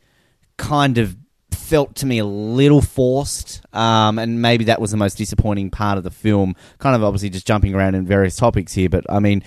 kind 0.57 0.99
of 0.99 1.17
felt 1.53 1.95
to 1.97 2.07
me 2.07 2.19
a 2.19 2.25
little 2.25 2.81
forced, 2.81 3.63
um, 3.73 4.19
and 4.19 4.43
maybe 4.43 4.65
that 4.65 4.81
was 4.81 4.91
the 4.91 4.97
most 4.97 5.17
disappointing 5.17 5.71
part 5.71 5.99
of 5.99 6.05
the 6.05 6.11
film. 6.11 6.57
Kind 6.79 6.97
of 6.97 7.05
obviously 7.05 7.31
just 7.31 7.47
jumping 7.47 7.75
around 7.75 7.95
in 7.95 8.07
various 8.07 8.37
topics 8.37 8.73
here, 8.73 8.89
but 8.89 9.05
I 9.09 9.21
mean, 9.21 9.43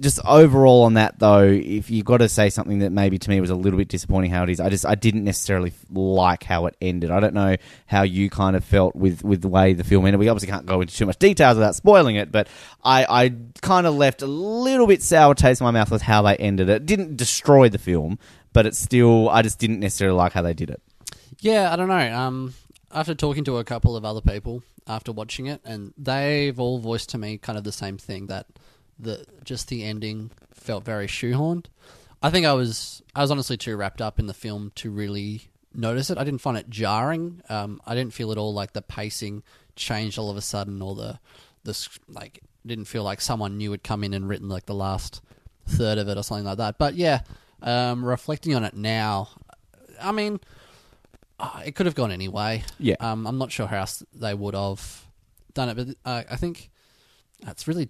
just 0.00 0.20
overall 0.24 0.82
on 0.84 0.94
that 0.94 1.18
though, 1.18 1.44
if 1.44 1.90
you've 1.90 2.04
got 2.04 2.18
to 2.18 2.28
say 2.28 2.50
something 2.50 2.80
that 2.80 2.90
maybe 2.90 3.18
to 3.18 3.30
me 3.30 3.40
was 3.40 3.50
a 3.50 3.54
little 3.54 3.78
bit 3.78 3.88
disappointing 3.88 4.30
how 4.30 4.42
it 4.42 4.48
is, 4.48 4.60
I 4.60 4.68
just 4.68 4.86
I 4.86 4.94
didn't 4.94 5.24
necessarily 5.24 5.72
like 5.90 6.44
how 6.44 6.66
it 6.66 6.76
ended. 6.80 7.10
I 7.10 7.20
don't 7.20 7.34
know 7.34 7.56
how 7.86 8.02
you 8.02 8.30
kind 8.30 8.56
of 8.56 8.64
felt 8.64 8.96
with 8.96 9.22
with 9.22 9.42
the 9.42 9.48
way 9.48 9.74
the 9.74 9.84
film 9.84 10.06
ended. 10.06 10.18
We 10.20 10.28
obviously 10.28 10.50
can't 10.50 10.66
go 10.66 10.80
into 10.80 10.94
too 10.94 11.06
much 11.06 11.18
details 11.18 11.56
without 11.56 11.74
spoiling 11.74 12.16
it, 12.16 12.32
but 12.32 12.48
I 12.82 13.04
I 13.08 13.34
kind 13.60 13.86
of 13.86 13.94
left 13.94 14.22
a 14.22 14.26
little 14.26 14.86
bit 14.86 15.02
sour 15.02 15.34
taste 15.34 15.60
in 15.60 15.64
my 15.64 15.70
mouth 15.70 15.90
with 15.90 16.02
how 16.02 16.22
they 16.22 16.36
ended 16.36 16.68
it. 16.68 16.76
It 16.76 16.86
didn't 16.86 17.16
destroy 17.16 17.68
the 17.68 17.78
film, 17.78 18.18
but 18.52 18.66
it's 18.66 18.78
still 18.78 19.28
I 19.28 19.42
just 19.42 19.58
didn't 19.58 19.80
necessarily 19.80 20.16
like 20.16 20.32
how 20.32 20.42
they 20.42 20.54
did 20.54 20.70
it. 20.70 20.80
Yeah, 21.40 21.72
I 21.72 21.76
don't 21.76 21.88
know. 21.88 22.14
Um, 22.16 22.54
after 22.90 23.14
talking 23.14 23.44
to 23.44 23.58
a 23.58 23.64
couple 23.64 23.96
of 23.96 24.04
other 24.04 24.20
people 24.20 24.62
after 24.86 25.12
watching 25.12 25.46
it, 25.46 25.60
and 25.64 25.92
they've 25.98 26.58
all 26.58 26.78
voiced 26.78 27.10
to 27.10 27.18
me 27.18 27.38
kind 27.38 27.58
of 27.58 27.64
the 27.64 27.72
same 27.72 27.98
thing 27.98 28.26
that 28.28 28.46
the 29.02 29.24
just 29.44 29.68
the 29.68 29.84
ending 29.84 30.30
felt 30.54 30.84
very 30.84 31.06
shoehorned. 31.06 31.66
I 32.22 32.30
think 32.30 32.46
I 32.46 32.52
was 32.52 33.02
I 33.14 33.20
was 33.20 33.30
honestly 33.30 33.56
too 33.56 33.76
wrapped 33.76 34.00
up 34.00 34.18
in 34.18 34.26
the 34.26 34.34
film 34.34 34.72
to 34.76 34.90
really 34.90 35.50
notice 35.74 36.10
it. 36.10 36.18
I 36.18 36.24
didn't 36.24 36.40
find 36.40 36.56
it 36.56 36.70
jarring. 36.70 37.42
Um, 37.48 37.80
I 37.84 37.94
didn't 37.94 38.14
feel 38.14 38.32
at 38.32 38.38
all 38.38 38.54
like 38.54 38.72
the 38.72 38.82
pacing 38.82 39.42
changed 39.76 40.18
all 40.18 40.30
of 40.30 40.36
a 40.36 40.42
sudden, 40.42 40.80
or 40.80 40.94
the 40.94 41.18
the 41.64 41.88
like 42.08 42.40
didn't 42.64 42.84
feel 42.86 43.02
like 43.02 43.20
someone 43.20 43.58
new 43.58 43.70
had 43.72 43.82
come 43.82 44.04
in 44.04 44.14
and 44.14 44.28
written 44.28 44.48
like 44.48 44.66
the 44.66 44.74
last 44.74 45.20
third 45.66 45.98
of 45.98 46.08
it 46.08 46.16
or 46.16 46.22
something 46.22 46.44
like 46.44 46.58
that. 46.58 46.78
But 46.78 46.94
yeah, 46.94 47.20
um, 47.60 48.04
reflecting 48.04 48.54
on 48.54 48.64
it 48.64 48.74
now, 48.74 49.28
I 50.00 50.12
mean, 50.12 50.40
uh, 51.40 51.62
it 51.64 51.74
could 51.74 51.86
have 51.86 51.94
gone 51.94 52.12
any 52.12 52.28
way. 52.28 52.64
Yeah. 52.78 52.96
Um, 53.00 53.26
I'm 53.26 53.38
not 53.38 53.50
sure 53.50 53.66
how 53.66 53.80
else 53.80 54.02
they 54.14 54.34
would 54.34 54.54
have 54.54 55.06
done 55.54 55.68
it, 55.68 55.76
but 55.76 55.88
uh, 56.04 56.22
I 56.30 56.36
think 56.36 56.70
it's 57.46 57.66
really. 57.66 57.88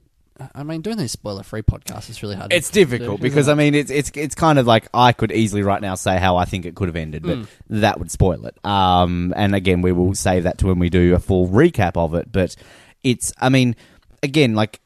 I 0.54 0.62
mean, 0.62 0.80
doing 0.80 0.96
these 0.96 1.12
spoiler-free 1.12 1.62
podcasts 1.62 2.10
is 2.10 2.22
really 2.22 2.36
hard. 2.36 2.52
It's 2.52 2.68
to 2.68 2.74
difficult 2.74 3.20
isn't 3.20 3.22
because? 3.22 3.48
I 3.48 3.54
mean 3.54 3.74
it's 3.74 3.90
it's 3.90 4.10
it's 4.14 4.34
kind 4.34 4.58
of 4.58 4.66
like 4.66 4.88
I 4.94 5.12
could 5.12 5.30
easily 5.30 5.62
right 5.62 5.80
now 5.80 5.94
say 5.94 6.18
how 6.18 6.36
I 6.36 6.44
think 6.44 6.64
it 6.64 6.74
could 6.74 6.88
have 6.88 6.96
ended, 6.96 7.22
but 7.22 7.46
that 7.68 7.98
would 7.98 8.10
spoil 8.10 8.46
it. 8.46 8.56
Um, 8.64 9.32
and 9.36 9.54
again, 9.54 9.82
we 9.82 9.92
will 9.92 10.14
save 10.14 10.44
that 10.44 10.58
to 10.58 10.66
when 10.66 10.78
we 10.78 10.90
do 10.90 11.14
a 11.14 11.18
full 11.18 11.48
recap 11.48 11.96
of 11.96 12.14
it. 12.14 12.32
But 12.32 12.56
it's 13.02 13.32
I 13.40 13.48
mean, 13.50 13.76
again, 14.22 14.54
like 14.54 14.80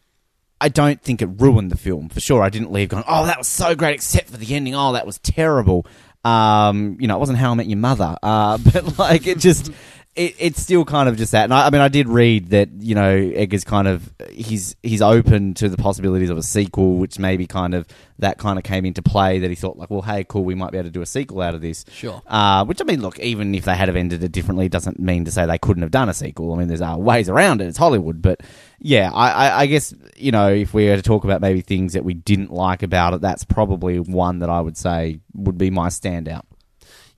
I 0.60 0.68
don't 0.68 1.00
think 1.00 1.22
it 1.22 1.28
ruined 1.38 1.70
the 1.70 1.76
film 1.76 2.08
for 2.08 2.20
sure. 2.20 2.42
I 2.42 2.48
didn't 2.48 2.72
leave 2.72 2.88
going, 2.88 3.04
oh, 3.06 3.26
that 3.26 3.38
was 3.38 3.48
so 3.48 3.74
great, 3.74 3.94
except 3.94 4.30
for 4.30 4.36
the 4.36 4.54
ending. 4.54 4.74
Oh, 4.74 4.92
that 4.94 5.06
was 5.06 5.18
terrible. 5.18 5.86
Um, 6.24 6.96
you 6.98 7.06
know, 7.06 7.16
it 7.16 7.20
wasn't 7.20 7.38
How 7.38 7.52
I 7.52 7.54
Met 7.54 7.66
Your 7.66 7.78
Mother, 7.78 8.16
uh, 8.22 8.58
but 8.72 8.98
like 8.98 9.26
it 9.26 9.38
just. 9.38 9.70
It, 10.16 10.34
it's 10.38 10.62
still 10.62 10.86
kind 10.86 11.08
of 11.08 11.16
just 11.18 11.32
that, 11.32 11.44
and 11.44 11.52
I, 11.52 11.66
I 11.66 11.70
mean, 11.70 11.82
I 11.82 11.88
did 11.88 12.08
read 12.08 12.50
that 12.50 12.70
you 12.80 12.94
know 12.94 13.10
Edgar's 13.10 13.64
kind 13.64 13.86
of 13.86 14.10
he's 14.30 14.74
he's 14.82 15.02
open 15.02 15.52
to 15.54 15.68
the 15.68 15.76
possibilities 15.76 16.30
of 16.30 16.38
a 16.38 16.42
sequel, 16.42 16.96
which 16.96 17.18
maybe 17.18 17.46
kind 17.46 17.74
of 17.74 17.86
that 18.18 18.38
kind 18.38 18.58
of 18.58 18.64
came 18.64 18.86
into 18.86 19.02
play. 19.02 19.40
That 19.40 19.50
he 19.50 19.56
thought 19.56 19.76
like, 19.76 19.90
well, 19.90 20.02
hey, 20.02 20.24
cool, 20.24 20.42
we 20.42 20.54
might 20.54 20.72
be 20.72 20.78
able 20.78 20.88
to 20.88 20.92
do 20.92 21.02
a 21.02 21.06
sequel 21.06 21.42
out 21.42 21.54
of 21.54 21.60
this. 21.60 21.84
Sure. 21.92 22.22
Uh, 22.26 22.64
which 22.64 22.80
I 22.80 22.84
mean, 22.84 23.02
look, 23.02 23.18
even 23.20 23.54
if 23.54 23.66
they 23.66 23.76
had 23.76 23.88
have 23.88 23.96
ended 23.96 24.24
it 24.24 24.32
differently, 24.32 24.68
doesn't 24.70 24.98
mean 24.98 25.26
to 25.26 25.30
say 25.30 25.44
they 25.44 25.58
couldn't 25.58 25.82
have 25.82 25.90
done 25.90 26.08
a 26.08 26.14
sequel. 26.14 26.54
I 26.54 26.56
mean, 26.56 26.68
there's 26.68 26.80
uh, 26.80 26.96
ways 26.98 27.28
around 27.28 27.60
it. 27.60 27.66
It's 27.66 27.78
Hollywood, 27.78 28.22
but 28.22 28.40
yeah, 28.78 29.10
I, 29.12 29.30
I, 29.30 29.60
I 29.60 29.66
guess 29.66 29.94
you 30.16 30.32
know 30.32 30.48
if 30.48 30.72
we 30.72 30.88
were 30.88 30.96
to 30.96 31.02
talk 31.02 31.24
about 31.24 31.40
maybe 31.42 31.60
things 31.60 31.92
that 31.92 32.04
we 32.04 32.14
didn't 32.14 32.52
like 32.52 32.82
about 32.82 33.12
it, 33.12 33.20
that's 33.20 33.44
probably 33.44 34.00
one 34.00 34.38
that 34.38 34.48
I 34.48 34.60
would 34.60 34.76
say 34.78 35.20
would 35.34 35.58
be 35.58 35.70
my 35.70 35.88
standout. 35.88 36.44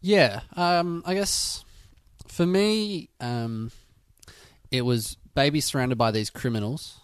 Yeah, 0.00 0.40
um, 0.56 1.02
I 1.06 1.14
guess 1.14 1.64
for 2.38 2.46
me, 2.46 3.10
um, 3.18 3.72
it 4.70 4.82
was 4.82 5.16
baby 5.34 5.60
surrounded 5.60 5.98
by 5.98 6.12
these 6.12 6.30
criminals 6.30 7.00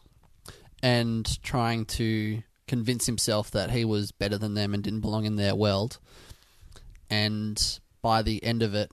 and 0.81 1.43
trying 1.43 1.85
to 1.87 2.41
convince 2.69 3.07
himself 3.07 3.51
that 3.51 3.73
he 3.73 3.85
was 3.85 4.13
better 4.13 4.39
than 4.39 4.55
them 4.55 4.75
and 4.75 4.85
didn't 4.85 5.01
belong 5.01 5.25
in 5.25 5.35
their 5.35 5.57
world. 5.57 5.99
And 7.11 7.61
by 8.01 8.23
the 8.23 8.45
end 8.45 8.63
of 8.63 8.77
it, 8.77 8.93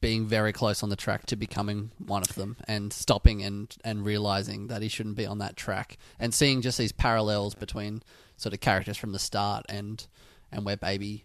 being 0.00 0.26
very 0.26 0.52
close 0.52 0.82
on 0.82 0.88
the 0.88 0.96
track 0.96 1.26
to 1.26 1.36
becoming 1.36 1.92
one 1.96 2.22
of 2.22 2.34
them 2.34 2.56
and 2.66 2.92
stopping 2.92 3.44
and, 3.44 3.72
and 3.84 4.04
realizing 4.04 4.66
that 4.66 4.82
he 4.82 4.88
shouldn't 4.88 5.14
be 5.14 5.26
on 5.26 5.38
that 5.38 5.56
track 5.56 5.96
and 6.18 6.34
seeing 6.34 6.60
just 6.60 6.76
these 6.76 6.90
parallels 6.90 7.54
between 7.54 8.02
sort 8.36 8.52
of 8.52 8.58
characters 8.58 8.96
from 8.96 9.12
the 9.12 9.18
start 9.20 9.64
and 9.68 10.08
and 10.50 10.64
where 10.64 10.76
baby 10.76 11.24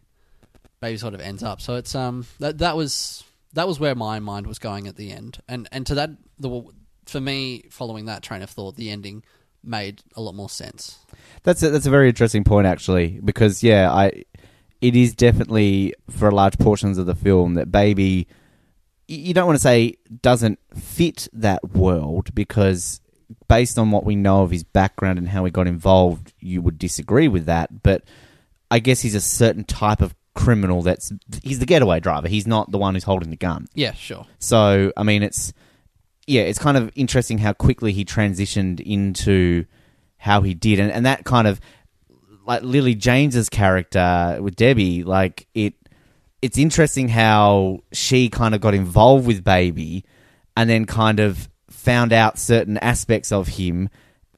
baby 0.80 0.96
sort 0.96 1.16
of 1.16 1.22
ends 1.22 1.42
up. 1.42 1.60
So 1.60 1.74
it's 1.74 1.96
um 1.96 2.28
that 2.38 2.60
that 2.60 2.78
was 2.78 3.24
that 3.54 3.68
was 3.68 3.80
where 3.80 3.96
my 3.96 4.20
mind 4.20 4.48
was 4.48 4.60
going 4.60 4.88
at 4.88 4.96
the 4.96 5.12
end, 5.12 5.42
and 5.48 5.68
and 5.72 5.86
to 5.88 5.96
that 5.96 6.12
the 6.40 6.64
for 7.06 7.22
me 7.22 7.66
following 7.70 8.06
that 8.06 8.24
train 8.24 8.42
of 8.42 8.50
thought, 8.50 8.76
the 8.76 8.90
ending 8.90 9.24
made 9.64 10.02
a 10.16 10.22
lot 10.22 10.36
more 10.36 10.50
sense. 10.50 10.98
That's 11.44 11.64
a, 11.64 11.70
that's 11.70 11.86
a 11.86 11.92
very 11.92 12.10
interesting 12.10 12.44
point 12.44 12.68
actually, 12.68 13.20
because 13.24 13.64
yeah, 13.64 13.92
I 13.92 14.24
it 14.82 14.96
is 14.96 15.16
definitely 15.16 15.94
for 16.10 16.32
large 16.32 16.58
portions 16.58 16.98
of 16.98 17.06
the 17.06 17.16
film 17.16 17.56
that 17.56 17.72
baby 17.72 18.28
you 19.08 19.34
don't 19.34 19.48
want 19.48 19.56
to 19.56 19.62
say 19.64 19.96
doesn't 20.22 20.60
fit 20.76 21.28
that 21.34 21.64
world 21.74 22.34
because 22.36 23.00
based 23.48 23.80
on 23.80 23.92
what 23.92 24.04
we 24.04 24.16
know 24.16 24.44
of 24.44 24.52
his 24.52 24.64
background 24.64 25.18
and 25.18 25.30
how 25.30 25.46
he 25.46 25.52
got 25.52 25.68
involved, 25.68 26.34
you 26.40 26.62
would 26.62 26.78
disagree 26.78 27.28
with 27.28 27.46
that, 27.46 27.84
but 27.84 28.04
I 28.70 28.80
guess 28.80 29.02
he's 29.02 29.16
a 29.16 29.22
certain 29.22 29.64
type 29.64 30.02
of 30.02 30.14
criminal 30.38 30.84
that's 30.84 31.12
he's 31.44 31.60
the 31.60 31.66
getaway 31.66 32.00
driver. 32.00 32.28
He's 32.28 32.48
not 32.48 32.72
the 32.72 32.78
one 32.78 32.94
who's 32.94 33.04
holding 33.04 33.32
the 33.32 33.36
gun. 33.36 33.68
Yeah, 33.74 33.94
sure. 33.94 34.26
So, 34.40 34.94
I 34.96 35.04
mean, 35.04 35.24
it's 35.24 35.52
yeah, 36.28 36.44
it's 36.44 36.60
kind 36.60 36.78
of 36.78 36.92
interesting 36.96 37.40
how 37.40 37.54
quickly 37.54 37.92
he 37.92 38.06
transitioned 38.06 38.80
into 38.80 39.66
how 40.18 40.42
he 40.42 40.54
did, 40.54 40.80
and, 40.80 40.92
and 40.92 41.06
that 41.06 41.26
kind 41.26 41.48
of 41.48 41.60
like 42.46 42.62
Lily 42.64 42.96
James's 42.96 43.50
character 43.50 44.38
with 44.40 44.56
Debbie, 44.56 45.04
like 45.04 45.48
it. 45.54 45.74
It's 46.40 46.60
interesting 46.60 47.10
how 47.10 47.80
she 47.92 48.30
kind 48.30 48.54
of 48.54 48.62
got 48.62 48.76
involved 48.76 49.26
with 49.26 49.44
Baby, 49.44 50.06
and 50.56 50.70
then 50.70 50.86
kind 50.86 51.20
of 51.20 51.50
found 51.70 52.14
out 52.14 52.38
certain 52.38 52.78
aspects 52.78 53.32
of 53.32 53.48
him, 53.48 53.90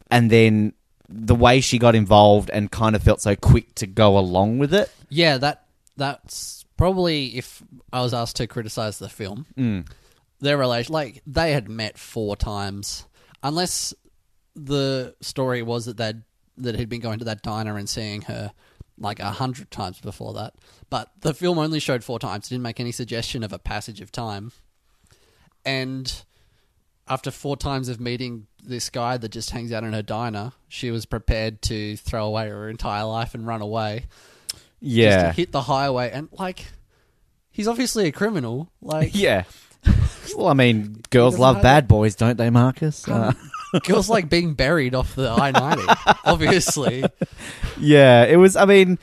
and 0.09 0.31
then 0.31 0.73
the 1.09 1.35
way 1.35 1.59
she 1.59 1.77
got 1.79 1.95
involved 1.95 2.49
and 2.51 2.71
kind 2.71 2.95
of 2.95 3.03
felt 3.03 3.19
so 3.19 3.35
quick 3.35 3.73
to 3.75 3.87
go 3.87 4.17
along 4.17 4.59
with 4.59 4.73
it. 4.73 4.89
Yeah, 5.09 5.37
that 5.39 5.65
that's 5.99 6.65
probably 6.77 7.37
if 7.37 7.61
I 7.93 8.01
was 8.01 8.13
asked 8.13 8.37
to 8.37 8.47
criticize 8.47 8.97
the 8.97 9.09
film, 9.09 9.45
Mm. 9.55 9.87
their 10.39 10.57
relation 10.57 10.93
like 10.93 11.21
they 11.27 11.51
had 11.53 11.69
met 11.69 11.97
four 11.99 12.35
times, 12.35 13.05
unless 13.43 13.93
the 14.55 15.15
story 15.21 15.61
was 15.61 15.85
that 15.85 15.97
they'd 15.97 16.23
that 16.57 16.75
he'd 16.77 16.89
been 16.89 16.99
going 16.99 17.19
to 17.19 17.25
that 17.25 17.41
diner 17.43 17.77
and 17.77 17.87
seeing 17.87 18.23
her 18.23 18.51
like 18.97 19.19
a 19.19 19.31
hundred 19.31 19.71
times 19.71 20.01
before 20.01 20.33
that. 20.33 20.55
But 20.89 21.09
the 21.21 21.33
film 21.33 21.57
only 21.57 21.79
showed 21.79 22.03
four 22.03 22.19
times; 22.19 22.47
it 22.47 22.49
didn't 22.49 22.63
make 22.63 22.79
any 22.79 22.91
suggestion 22.91 23.43
of 23.43 23.53
a 23.53 23.59
passage 23.59 24.01
of 24.01 24.11
time. 24.11 24.51
And 25.65 26.23
after 27.07 27.31
four 27.31 27.57
times 27.57 27.89
of 27.89 27.99
meeting 27.99 28.47
this 28.63 28.89
guy 28.89 29.17
that 29.17 29.29
just 29.29 29.51
hangs 29.51 29.71
out 29.71 29.83
in 29.83 29.93
her 29.93 30.01
diner, 30.01 30.51
she 30.67 30.91
was 30.91 31.05
prepared 31.05 31.61
to 31.63 31.95
throw 31.97 32.25
away 32.25 32.49
her 32.49 32.69
entire 32.69 33.05
life 33.05 33.33
and 33.33 33.47
run 33.47 33.61
away 33.61 34.05
just 34.81 34.91
Yeah, 34.91 35.23
to 35.27 35.31
hit 35.33 35.51
the 35.51 35.61
highway 35.61 36.11
and 36.11 36.29
like 36.37 36.65
he's 37.51 37.67
obviously 37.67 38.07
a 38.07 38.11
criminal 38.11 38.71
like 38.81 39.11
yeah. 39.13 39.43
well, 40.35 40.47
I 40.47 40.53
mean, 40.53 41.01
girls 41.09 41.33
doesn't 41.35 41.41
love 41.41 41.61
bad 41.61 41.87
boys, 41.87 42.15
don't 42.15 42.37
they, 42.37 42.49
Marcus? 42.49 43.07
Uh, 43.07 43.33
girls 43.85 44.09
like 44.09 44.29
being 44.29 44.53
buried 44.53 44.93
off 44.95 45.15
the 45.15 45.29
i-90 45.29 46.17
obviously 46.25 47.03
yeah, 47.79 48.23
it 48.25 48.35
was. 48.35 48.55
I 48.57 48.65
mean, 48.65 48.99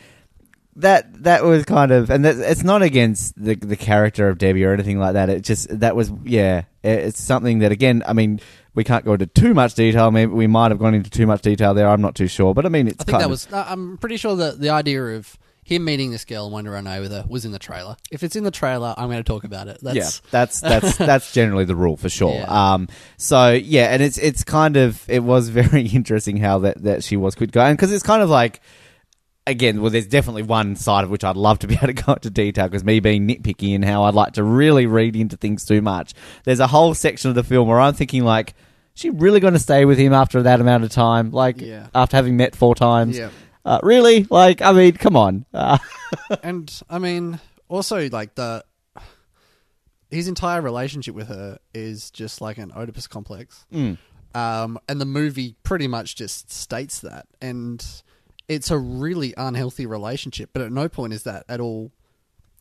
that 0.77 1.23
that 1.23 1.43
was 1.45 1.65
kind 1.65 1.91
of, 1.93 2.11
and 2.11 2.25
that, 2.27 2.37
it's 2.37 2.63
not 2.63 2.83
against 2.83 3.35
the 3.43 3.55
the 3.55 3.77
character 3.77 4.29
of 4.29 4.37
Debbie 4.39 4.65
or 4.65 4.73
anything 4.75 4.99
like 4.99 5.15
that. 5.15 5.31
It 5.31 5.43
just 5.43 5.81
that 5.81 5.97
was, 5.97 6.13
yeah, 6.25 6.65
it- 6.83 7.05
it's 7.07 7.23
something 7.23 7.61
that 7.61 7.73
again, 7.73 8.03
I 8.07 8.13
mean, 8.13 8.41
we 8.75 8.85
can't 8.85 9.05
go 9.05 9.15
into 9.15 9.25
too 9.27 9.55
much 9.55 9.75
detail. 9.75 10.11
Maybe 10.11 10.33
we 10.33 10.47
might 10.47 10.71
have 10.73 10.79
gone 10.79 10.93
into 10.95 11.09
too 11.09 11.27
much 11.27 11.41
detail 11.41 11.73
there. 11.73 11.89
I'm 11.89 12.03
not 12.03 12.15
too 12.15 12.27
sure, 12.29 12.53
but 12.53 12.67
I 12.67 12.69
mean, 12.69 12.87
it's 12.89 13.01
I 13.01 13.05
think 13.05 13.13
kind 13.13 13.21
that 13.23 13.25
of- 13.27 13.31
was. 13.31 13.49
I'm 13.53 13.97
pretty 13.97 14.19
sure 14.19 14.37
that 14.37 14.61
the 14.61 14.69
idea 14.71 15.03
of 15.17 15.39
him 15.67 15.85
meeting 15.85 16.13
this 16.13 16.25
girl 16.25 16.45
and 16.45 16.53
wanting 16.53 16.67
to 16.67 16.71
run 16.71 16.87
away 16.87 17.01
with 17.01 17.11
her 17.11 17.25
was 17.29 17.45
in 17.45 17.51
the 17.51 17.59
trailer. 17.59 17.97
If 18.13 18.23
it's 18.23 18.37
in 18.37 18.45
the 18.45 18.53
trailer, 18.53 18.95
I'm 18.97 19.09
going 19.09 19.19
to 19.19 19.25
talk 19.25 19.43
about 19.43 19.67
it. 19.67 19.79
That's, 19.83 19.97
yeah, 19.97 20.09
that's 20.31 20.61
that's 20.61 20.97
that's 21.11 21.33
generally 21.33 21.65
the 21.65 21.75
rule 21.75 21.97
for 21.97 22.09
sure. 22.09 22.35
Yeah. 22.35 22.75
Um, 22.75 22.89
so 23.17 23.51
yeah, 23.51 23.87
and 23.87 24.01
it's 24.01 24.17
it's 24.17 24.45
kind 24.45 24.77
of 24.77 25.03
it 25.11 25.25
was 25.25 25.49
very 25.61 25.87
interesting 25.89 26.37
how 26.37 26.61
that 26.61 26.85
that 26.85 27.03
she 27.03 27.17
was 27.17 27.35
quick 27.35 27.51
going 27.51 27.75
because 27.75 27.93
it's 27.93 28.05
kind 28.05 28.23
of 28.23 28.31
like. 28.31 28.61
Again, 29.49 29.81
well, 29.81 29.93
there's 29.93 30.09
definitely 30.09 30.43
one 30.43 30.75
side 30.75 31.05
of 31.05 31.11
which 31.11 31.23
I'd 31.23 31.37
love 31.37 31.61
to 31.61 31.69
be 31.69 31.75
able 31.77 31.87
to 31.87 31.93
go 31.93 32.15
into 32.15 32.31
detail 32.31 32.67
because 32.67 32.83
me 32.83 32.99
being 32.99 33.29
nitpicky 33.29 33.77
and 33.77 33.85
how 33.85 34.03
I'd 34.03 34.15
like 34.15 34.33
to 34.33 34.43
really 34.43 34.87
read 34.87 35.15
into 35.15 35.37
things 35.37 35.65
too 35.65 35.81
much. 35.81 36.15
There's 36.43 36.59
a 36.59 36.67
whole 36.67 36.95
section 36.95 37.29
of 37.29 37.37
the 37.37 37.45
film 37.45 37.69
where 37.69 37.79
I'm 37.79 37.95
thinking 37.95 38.25
like, 38.25 38.55
is 38.97 39.03
she 39.03 39.11
really 39.11 39.39
going 39.39 39.53
to 39.53 39.61
stay 39.61 39.85
with 39.85 39.99
him 39.99 40.13
after 40.13 40.43
that 40.43 40.61
amount 40.61 40.83
of 40.83 40.91
time? 40.91 41.31
Like, 41.31 41.61
Yeah. 41.61 41.87
after 41.95 42.17
having 42.17 42.37
met 42.37 42.57
four 42.57 42.75
times? 42.75 43.17
Yeah. 43.17 43.29
Uh, 43.67 43.81
really? 43.83 44.27
Like, 44.31 44.63
I 44.63 44.73
mean, 44.73 44.93
come 44.93 45.17
on. 45.17 45.45
Uh, 45.53 45.79
and 46.43 46.73
I 46.89 47.01
mean, 47.01 47.41
also 47.69 48.09
like 48.11 48.37
the 48.37 48.65
his 50.09 50.29
entire 50.29 50.63
relationship 50.63 51.17
with 51.17 51.27
her 51.27 51.59
is 51.75 52.13
just 52.13 52.41
like 52.41 52.59
an 52.59 52.73
Oedipus 52.75 53.09
complex. 53.09 53.67
mm. 53.73 53.99
Um, 54.35 54.79
and 54.87 55.01
the 55.01 55.07
movie 55.07 55.57
pretty 55.63 55.89
much 55.89 56.15
just 56.15 56.53
states 56.53 57.01
that, 57.01 57.27
and 57.41 57.85
it's 58.49 58.71
a 58.71 58.79
really 58.79 59.33
unhealthy 59.37 59.87
relationship. 59.87 60.51
But 60.53 60.63
at 60.63 60.71
no 60.71 60.89
point 60.89 61.15
is 61.15 61.23
that 61.23 61.45
at 61.49 61.59
all 61.59 61.91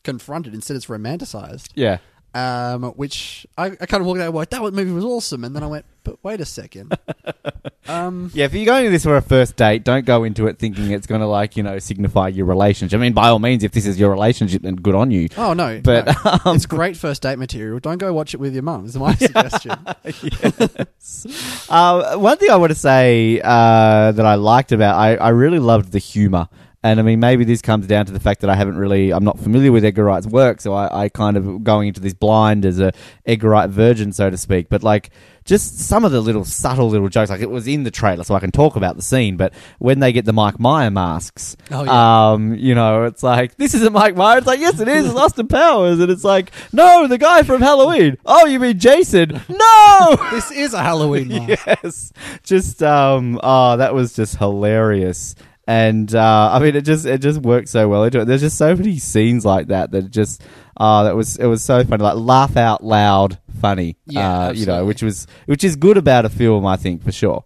confronted. 0.03 0.53
Instead, 0.53 0.77
it's 0.77 0.85
romanticized. 0.85 1.69
Yeah. 1.75 1.97
Um, 2.33 2.83
which 2.93 3.45
I, 3.57 3.67
I 3.79 3.85
kind 3.85 4.01
of 4.01 4.07
walked 4.07 4.21
out 4.21 4.33
like, 4.33 4.33
went, 4.33 4.49
that 4.51 4.61
movie 4.73 4.91
was 4.91 5.03
awesome, 5.03 5.43
and 5.43 5.55
then 5.55 5.63
I 5.63 5.67
went, 5.67 5.85
but 6.05 6.23
wait 6.23 6.39
a 6.39 6.45
second. 6.45 6.97
um, 7.87 8.31
Yeah, 8.33 8.45
if 8.45 8.53
you're 8.53 8.65
going 8.65 8.85
to 8.85 8.91
this 8.91 9.03
for 9.03 9.17
a 9.17 9.21
first 9.21 9.57
date, 9.57 9.83
don't 9.83 10.05
go 10.05 10.23
into 10.23 10.47
it 10.47 10.57
thinking 10.57 10.91
it's 10.91 11.07
going 11.07 11.19
to 11.21 11.27
like 11.27 11.57
you 11.57 11.63
know 11.63 11.77
signify 11.79 12.29
your 12.29 12.45
relationship. 12.45 12.97
I 12.97 13.01
mean, 13.01 13.11
by 13.11 13.27
all 13.27 13.39
means, 13.39 13.63
if 13.65 13.73
this 13.73 13.85
is 13.85 13.99
your 13.99 14.11
relationship, 14.11 14.61
then 14.61 14.75
good 14.75 14.95
on 14.95 15.11
you. 15.11 15.27
oh 15.35 15.51
no, 15.53 15.81
But, 15.83 16.05
no. 16.05 16.39
um, 16.45 16.55
it's 16.55 16.65
great 16.65 16.95
first 16.95 17.21
date 17.23 17.37
material. 17.37 17.79
Don't 17.79 17.97
go 17.97 18.13
watch 18.13 18.33
it 18.33 18.39
with 18.39 18.53
your 18.53 18.63
mum. 18.63 18.85
Is 18.85 18.95
my 18.95 19.13
suggestion. 19.15 19.73
yes. 20.03 21.65
Uh, 21.69 22.17
one 22.17 22.37
thing 22.37 22.49
I 22.51 22.55
want 22.55 22.71
to 22.71 22.79
say 22.79 23.41
uh, 23.43 24.11
that 24.11 24.25
I 24.25 24.35
liked 24.35 24.71
about, 24.71 24.95
I, 24.95 25.15
I 25.15 25.29
really 25.29 25.59
loved 25.59 25.91
the 25.91 25.99
humor. 25.99 26.47
And 26.83 26.99
I 26.99 27.03
mean, 27.03 27.19
maybe 27.19 27.45
this 27.45 27.63
comes 27.63 27.87
down 27.87 28.05
to 28.05 28.11
the 28.11 28.19
fact 28.19 28.41
that 28.41 28.49
I 28.51 28.55
haven't 28.55 28.77
really, 28.77 29.11
I'm 29.11 29.23
not 29.23 29.39
familiar 29.39 29.71
with 29.71 29.83
Edgar 29.83 30.03
Wright's 30.03 30.27
work, 30.27 30.61
so 30.61 30.73
I, 30.73 31.05
I 31.05 31.09
kind 31.09 31.35
of 31.35 31.63
going 31.63 31.87
into 31.87 31.99
this 31.99 32.13
blind 32.13 32.63
as 32.63 32.79
a 32.79 32.91
Edgar 33.25 33.49
Wright 33.49 33.67
virgin, 33.71 34.13
so 34.13 34.29
to 34.29 34.37
speak. 34.37 34.69
But 34.69 34.83
like, 34.83 35.09
just 35.45 35.79
some 35.79 36.03
of 36.03 36.11
the 36.11 36.19
little 36.21 36.43
subtle 36.43 36.89
little 36.89 37.07
jokes, 37.07 37.29
like 37.29 37.39
it 37.41 37.49
was 37.49 37.67
in 37.67 37.83
the 37.83 37.91
trailer, 37.91 38.23
so 38.23 38.33
I 38.35 38.39
can 38.39 38.51
talk 38.51 38.75
about 38.75 38.95
the 38.95 39.01
scene. 39.01 39.37
But 39.37 39.53
when 39.79 39.99
they 39.99 40.11
get 40.11 40.25
the 40.25 40.33
Mike 40.33 40.59
Meyer 40.59 40.89
masks, 40.91 41.55
Oh, 41.71 41.83
yeah. 41.83 42.31
um, 42.31 42.55
you 42.55 42.73
know, 42.75 43.03
it's 43.03 43.21
like 43.23 43.55
this 43.57 43.73
isn't 43.75 43.93
Mike 43.93 44.15
Meyer. 44.15 44.39
It's 44.39 44.47
like 44.47 44.59
yes, 44.59 44.79
it 44.79 44.87
is. 44.87 45.05
It's 45.05 45.15
Austin 45.15 45.47
Powers, 45.47 45.99
and 45.99 46.11
it's 46.11 46.23
like 46.23 46.51
no, 46.73 47.07
the 47.07 47.17
guy 47.19 47.43
from 47.43 47.61
Halloween. 47.61 48.17
Oh, 48.25 48.45
you 48.47 48.59
mean 48.59 48.79
Jason? 48.79 49.39
No. 49.47 50.17
this 50.31 50.51
is 50.51 50.73
a 50.73 50.81
Halloween 50.81 51.27
mask. 51.47 51.65
yes 51.67 52.11
just 52.43 52.81
um 52.83 53.39
oh 53.43 53.77
that 53.77 53.93
was 53.93 54.13
just 54.15 54.37
hilarious 54.37 55.35
and 55.67 56.13
uh 56.13 56.49
i 56.53 56.59
mean 56.59 56.75
it 56.75 56.81
just 56.81 57.05
it 57.05 57.19
just 57.21 57.41
worked 57.41 57.69
so 57.69 57.87
well 57.87 58.03
into 58.03 58.19
it 58.19 58.25
there's 58.25 58.41
just 58.41 58.57
so 58.57 58.75
many 58.75 58.97
scenes 58.99 59.43
like 59.45 59.67
that 59.67 59.91
that 59.91 60.11
just 60.11 60.41
uh 60.77 61.03
that 61.03 61.15
was 61.15 61.37
it 61.37 61.45
was 61.47 61.63
so 61.63 61.83
funny 61.83 62.03
like 62.03 62.15
laugh 62.17 62.55
out 62.57 62.83
loud 62.83 63.37
funny 63.65 63.97
Yeah, 64.05 64.47
uh 64.47 64.51
you 64.53 64.65
know 64.65 64.85
which 64.85 65.01
was 65.01 65.27
which 65.45 65.63
is 65.63 65.75
good 65.75 65.97
about 65.97 66.23
a 66.25 66.29
film 66.29 66.65
i 66.65 66.75
think 66.75 67.03
for 67.03 67.11
sure 67.11 67.43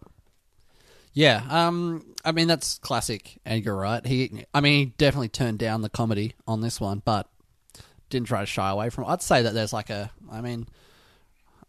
Yeah, 1.14 1.42
um, 1.50 2.06
I 2.24 2.32
mean 2.32 2.48
that's 2.48 2.78
classic 2.80 3.40
Edgar 3.46 3.76
Wright. 3.76 4.06
He, 4.06 4.46
I 4.54 4.62
mean, 4.62 4.74
he 4.80 4.86
definitely 4.98 5.30
turned 5.30 5.60
down 5.60 5.82
the 5.82 5.90
comedy 5.90 6.36
on 6.48 6.62
this 6.62 6.80
one, 6.80 7.02
but 7.04 7.28
didn't 8.10 8.28
try 8.28 8.42
to 8.42 8.46
shy 8.46 8.70
away 8.70 8.90
from. 8.90 9.04
it. 9.06 9.08
I'd 9.08 9.22
say 9.22 9.42
that 9.44 9.54
there's 9.54 9.74
like 9.74 9.90
a, 9.90 10.12
I 10.32 10.42
mean, 10.42 10.68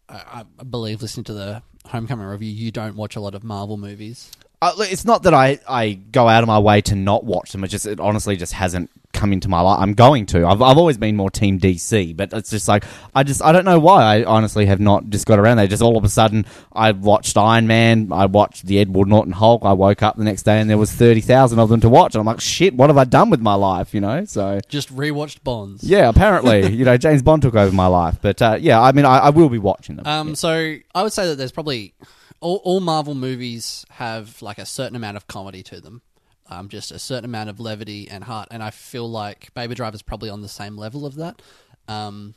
I, 0.07 0.45
I 0.59 0.63
believe 0.63 1.01
listening 1.01 1.25
to 1.25 1.33
the 1.33 1.63
Homecoming 1.85 2.25
review, 2.27 2.51
you 2.51 2.71
don't 2.71 2.95
watch 2.95 3.15
a 3.15 3.19
lot 3.19 3.35
of 3.35 3.43
Marvel 3.43 3.77
movies. 3.77 4.31
Uh, 4.61 4.73
it's 4.79 5.05
not 5.05 5.23
that 5.23 5.33
I, 5.33 5.59
I 5.67 5.93
go 5.93 6.27
out 6.27 6.43
of 6.43 6.47
my 6.47 6.59
way 6.59 6.81
to 6.81 6.95
not 6.95 7.23
watch 7.23 7.51
them. 7.51 7.63
It 7.63 7.69
just 7.69 7.87
it 7.87 7.99
honestly 7.99 8.35
just 8.35 8.53
hasn't 8.53 8.91
come 9.11 9.33
into 9.33 9.49
my 9.49 9.59
life. 9.59 9.79
I'm 9.79 9.93
going 9.93 10.27
to. 10.27 10.45
I've, 10.45 10.61
I've 10.61 10.77
always 10.77 10.97
been 10.97 11.15
more 11.15 11.31
Team 11.31 11.59
DC, 11.59 12.15
but 12.15 12.31
it's 12.31 12.51
just 12.51 12.67
like 12.67 12.83
I 13.15 13.23
just 13.23 13.41
I 13.41 13.53
don't 13.53 13.65
know 13.65 13.79
why. 13.79 14.03
I 14.03 14.23
honestly 14.23 14.67
have 14.67 14.79
not 14.79 15.09
just 15.09 15.25
got 15.25 15.39
around 15.39 15.57
there. 15.57 15.65
Just 15.65 15.81
all 15.81 15.97
of 15.97 16.03
a 16.03 16.09
sudden, 16.09 16.45
I 16.73 16.91
watched 16.91 17.37
Iron 17.37 17.65
Man. 17.65 18.09
I 18.11 18.27
watched 18.27 18.67
the 18.67 18.79
Edward 18.79 19.07
Norton 19.07 19.33
Hulk. 19.33 19.63
I 19.65 19.73
woke 19.73 20.03
up 20.03 20.15
the 20.15 20.23
next 20.23 20.43
day 20.43 20.59
and 20.59 20.69
there 20.69 20.77
was 20.77 20.91
thirty 20.91 21.21
thousand 21.21 21.57
of 21.57 21.69
them 21.69 21.81
to 21.81 21.89
watch. 21.89 22.13
And 22.13 22.19
I'm 22.19 22.27
like, 22.27 22.39
shit, 22.39 22.75
what 22.75 22.91
have 22.91 22.97
I 22.97 23.05
done 23.05 23.31
with 23.31 23.41
my 23.41 23.55
life? 23.55 23.95
You 23.95 24.01
know, 24.01 24.25
so. 24.25 24.59
Just 24.69 24.95
rewatched 24.95 25.43
Bonds. 25.43 25.83
Yeah, 25.83 26.07
apparently, 26.07 26.71
you 26.75 26.85
know, 26.85 26.97
James 26.97 27.23
Bond 27.23 27.41
took 27.41 27.55
over 27.55 27.75
my 27.75 27.87
life, 27.87 28.19
but 28.21 28.39
uh, 28.43 28.57
yeah, 28.59 28.79
I 28.79 28.91
mean, 28.91 29.05
I, 29.05 29.17
I 29.17 29.29
will 29.31 29.49
be 29.49 29.57
watching 29.57 29.95
them. 29.95 30.05
Um, 30.05 30.35
so 30.35 30.75
I 30.93 31.01
would 31.01 31.13
say 31.13 31.25
that 31.27 31.35
there's 31.35 31.51
probably 31.51 31.95
all, 32.41 32.57
all 32.63 32.79
Marvel 32.81 33.15
movies 33.15 33.85
have 33.91 34.41
like 34.41 34.57
a 34.57 34.65
certain 34.65 34.95
amount 34.95 35.15
of 35.17 35.27
comedy 35.27 35.63
to 35.63 35.79
them, 35.79 36.01
um, 36.49 36.67
just 36.67 36.91
a 36.91 36.99
certain 36.99 37.25
amount 37.25 37.49
of 37.49 37.59
levity 37.59 38.09
and 38.09 38.23
heart, 38.25 38.49
and 38.51 38.61
I 38.61 38.71
feel 38.71 39.09
like 39.09 39.53
Baby 39.53 39.75
Driver 39.75 39.95
is 39.95 40.01
probably 40.01 40.29
on 40.29 40.41
the 40.41 40.49
same 40.49 40.75
level 40.75 41.05
of 41.05 41.15
that, 41.15 41.41
um, 41.87 42.35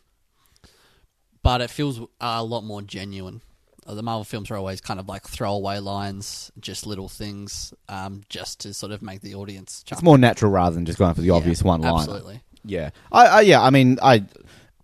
but 1.43 1.61
it 1.61 1.71
feels 1.71 2.01
a 2.21 2.45
lot 2.45 2.63
more 2.65 2.83
genuine. 2.83 3.41
Uh, 3.87 3.95
The 3.95 4.03
Marvel 4.03 4.25
films 4.25 4.51
are 4.51 4.57
always 4.57 4.81
kind 4.81 4.99
of 5.01 5.09
like 5.09 5.25
throwaway 5.27 5.79
lines, 5.79 6.53
just 6.61 6.87
little 6.87 7.09
things, 7.09 7.75
um, 7.89 8.23
just 8.29 8.61
to 8.61 8.73
sort 8.73 8.93
of 8.93 9.03
make 9.03 9.21
the 9.21 9.35
audience. 9.35 9.85
it's 9.91 10.03
more 10.03 10.19
natural 10.19 10.51
rather 10.51 10.75
than 10.75 10.85
just 10.85 10.99
going 10.99 11.15
for 11.15 11.21
the 11.21 11.31
obvious 11.31 11.63
one 11.63 11.81
line. 11.81 11.95
Absolutely. 11.95 12.41
Yeah, 12.65 12.91
I, 13.13 13.27
I 13.27 13.41
yeah, 13.43 13.63
I 13.63 13.69
mean, 13.69 13.99
I, 14.03 14.25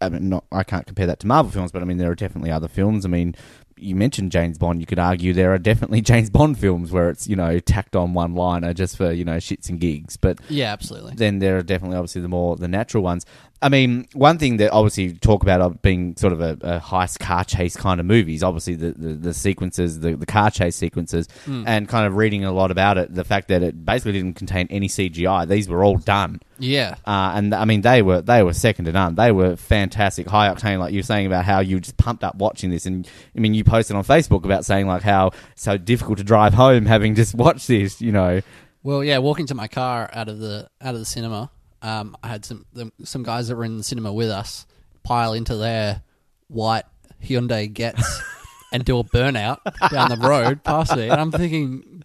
I 0.03 0.11
mean, 0.11 0.29
not 0.29 0.45
I 0.53 0.65
can't 0.65 0.87
compare 0.87 1.07
that 1.07 1.21
to 1.21 1.27
Marvel 1.27 1.51
films, 1.51 1.73
but 1.73 1.81
I 1.81 1.87
mean, 1.87 1.97
there 1.97 2.11
are 2.11 2.15
definitely 2.15 2.51
other 2.51 2.69
films. 2.69 3.07
I 3.07 3.09
mean, 3.09 3.35
you 3.83 3.95
mentioned 3.95 4.33
James 4.33 4.59
Bond. 4.59 4.81
You 4.81 4.87
could 4.87 4.99
argue 4.99 5.33
there 5.33 5.53
are 5.53 5.59
definitely 5.59 6.01
James 6.11 6.31
Bond 6.31 6.59
films 6.59 6.93
where 6.93 7.11
it's 7.11 7.27
you 7.27 7.37
know 7.37 7.59
tacked 7.59 7.97
on 7.97 8.15
one 8.15 8.35
liner 8.35 8.73
just 8.75 8.97
for 8.97 9.11
you 9.13 9.25
know 9.25 9.37
shits 9.37 9.69
and 9.69 9.81
gigs. 9.81 10.17
But 10.17 10.39
Yeah, 10.49 10.73
absolutely. 10.73 11.15
then 11.17 11.39
there 11.39 11.57
are 11.59 11.63
definitely 11.63 11.97
obviously 11.97 12.23
the 12.23 12.29
more 12.29 12.57
the 12.57 12.69
natural 12.69 13.03
ones. 13.03 13.27
I 13.63 13.69
mean, 13.69 14.07
one 14.15 14.39
thing 14.39 14.57
that 14.57 14.73
obviously 14.73 15.05
you 15.05 15.13
talk 15.15 15.43
about 15.43 15.83
being 15.83 16.17
sort 16.17 16.33
of 16.33 16.41
a, 16.41 16.57
a 16.63 16.81
heist 16.81 17.19
car 17.19 17.45
chase 17.45 17.77
kind 17.77 18.01
of 18.01 18.07
movies, 18.07 18.43
obviously 18.43 18.75
the, 18.75 18.93
the, 18.93 19.09
the 19.15 19.35
sequences, 19.35 20.01
the, 20.01 20.17
the 20.17 20.25
car 20.25 20.51
chase 20.51 20.77
sequences, 20.77 21.29
and 21.47 21.87
kind 21.87 22.07
of 22.07 22.17
reading 22.17 22.45
a 22.45 22.53
lot 22.53 22.71
about 22.71 22.97
it, 22.97 23.15
the 23.15 23.25
fact 23.25 23.49
that 23.49 23.63
it 23.63 23.85
basically 23.85 24.13
didn't 24.13 24.35
contain 24.37 24.67
any 24.71 24.89
CGI. 24.89 25.47
These 25.47 25.69
were 25.69 25.85
all 25.85 25.99
done. 25.99 26.41
Yeah. 26.59 26.95
Uh, 27.07 27.33
and 27.35 27.55
I 27.55 27.67
mean, 27.67 27.83
they 27.83 28.01
were 28.01 28.23
they 28.23 28.43
were 28.43 28.55
second 28.55 28.87
to 28.87 28.93
none. 28.93 29.15
They 29.15 29.31
were 29.33 29.57
fantastic, 29.57 30.27
high 30.27 30.49
octane. 30.53 30.79
Like 30.79 30.93
you 30.93 31.01
were 31.01 31.05
saying 31.05 31.27
about 31.27 31.45
how 31.45 31.61
you 31.61 31.81
just 31.81 31.99
pumped 31.99 32.25
up 32.25 32.37
watching 32.37 32.71
this, 32.71 32.87
and 32.87 33.07
I 33.37 33.41
mean, 33.41 33.53
you 33.53 33.65
posted 33.65 33.95
on 33.95 34.05
Facebook 34.05 34.45
about 34.45 34.65
saying 34.65 34.87
like 34.87 35.03
how 35.03 35.33
so 35.55 35.77
difficult 35.77 36.19
to 36.19 36.25
drive 36.25 36.55
home 36.55 36.87
having 36.87 37.15
just 37.15 37.35
watched 37.45 37.69
this. 37.69 38.01
You 38.01 38.13
know, 38.13 38.41
Well, 38.83 39.05
yeah, 39.05 39.19
walking 39.19 39.47
to 39.49 39.55
my 39.55 39.69
car 39.69 40.09
out 40.13 40.29
of 40.29 40.39
the 40.39 40.69
out 40.81 40.95
of 40.95 41.01
the 41.01 41.07
cinema, 41.07 41.51
um, 41.83 42.17
I 42.23 42.29
had 42.29 42.45
some 42.45 42.67
them, 42.73 42.93
some 43.05 43.23
guys 43.23 43.49
that 43.49 43.57
were 43.57 43.65
in 43.65 43.79
the 43.79 43.85
cinema 43.85 44.13
with 44.13 44.31
us 44.31 44.67
pile 45.03 45.33
into 45.33 45.57
their 45.57 46.03
white 46.49 46.85
Hyundai 47.23 47.73
Getz 47.73 48.23
and 48.73 48.85
do 48.85 48.99
a 48.99 49.05
burnout 49.05 49.59
down 49.91 50.11
the 50.11 50.17
road 50.17 50.63
past 50.63 50.97
me, 50.97 51.09
and 51.09 51.21
I'm 51.21 51.33
thinking, 51.33 52.05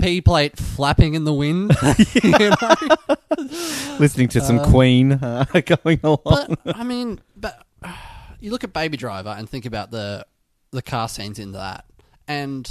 P 0.00 0.20
plate 0.20 0.56
flapping 0.56 1.14
in 1.14 1.24
the 1.24 1.34
wind. 1.34 1.76
you 2.22 2.30
know? 2.30 3.96
listening 3.98 4.28
to 4.28 4.40
some 4.40 4.60
Queen 4.60 5.12
uh, 5.12 5.44
going 5.84 6.00
along. 6.02 6.56
But 6.64 6.76
I 6.76 6.84
mean, 6.84 7.20
but 7.36 7.64
uh, 7.82 7.92
you 8.40 8.50
look 8.50 8.64
at 8.64 8.72
Baby 8.72 8.96
Driver 8.96 9.30
and 9.30 9.48
think 9.48 9.66
about 9.66 9.90
the 9.90 10.26
the 10.70 10.82
car 10.82 11.08
scenes 11.08 11.38
in 11.38 11.52
that, 11.52 11.84
and 12.26 12.68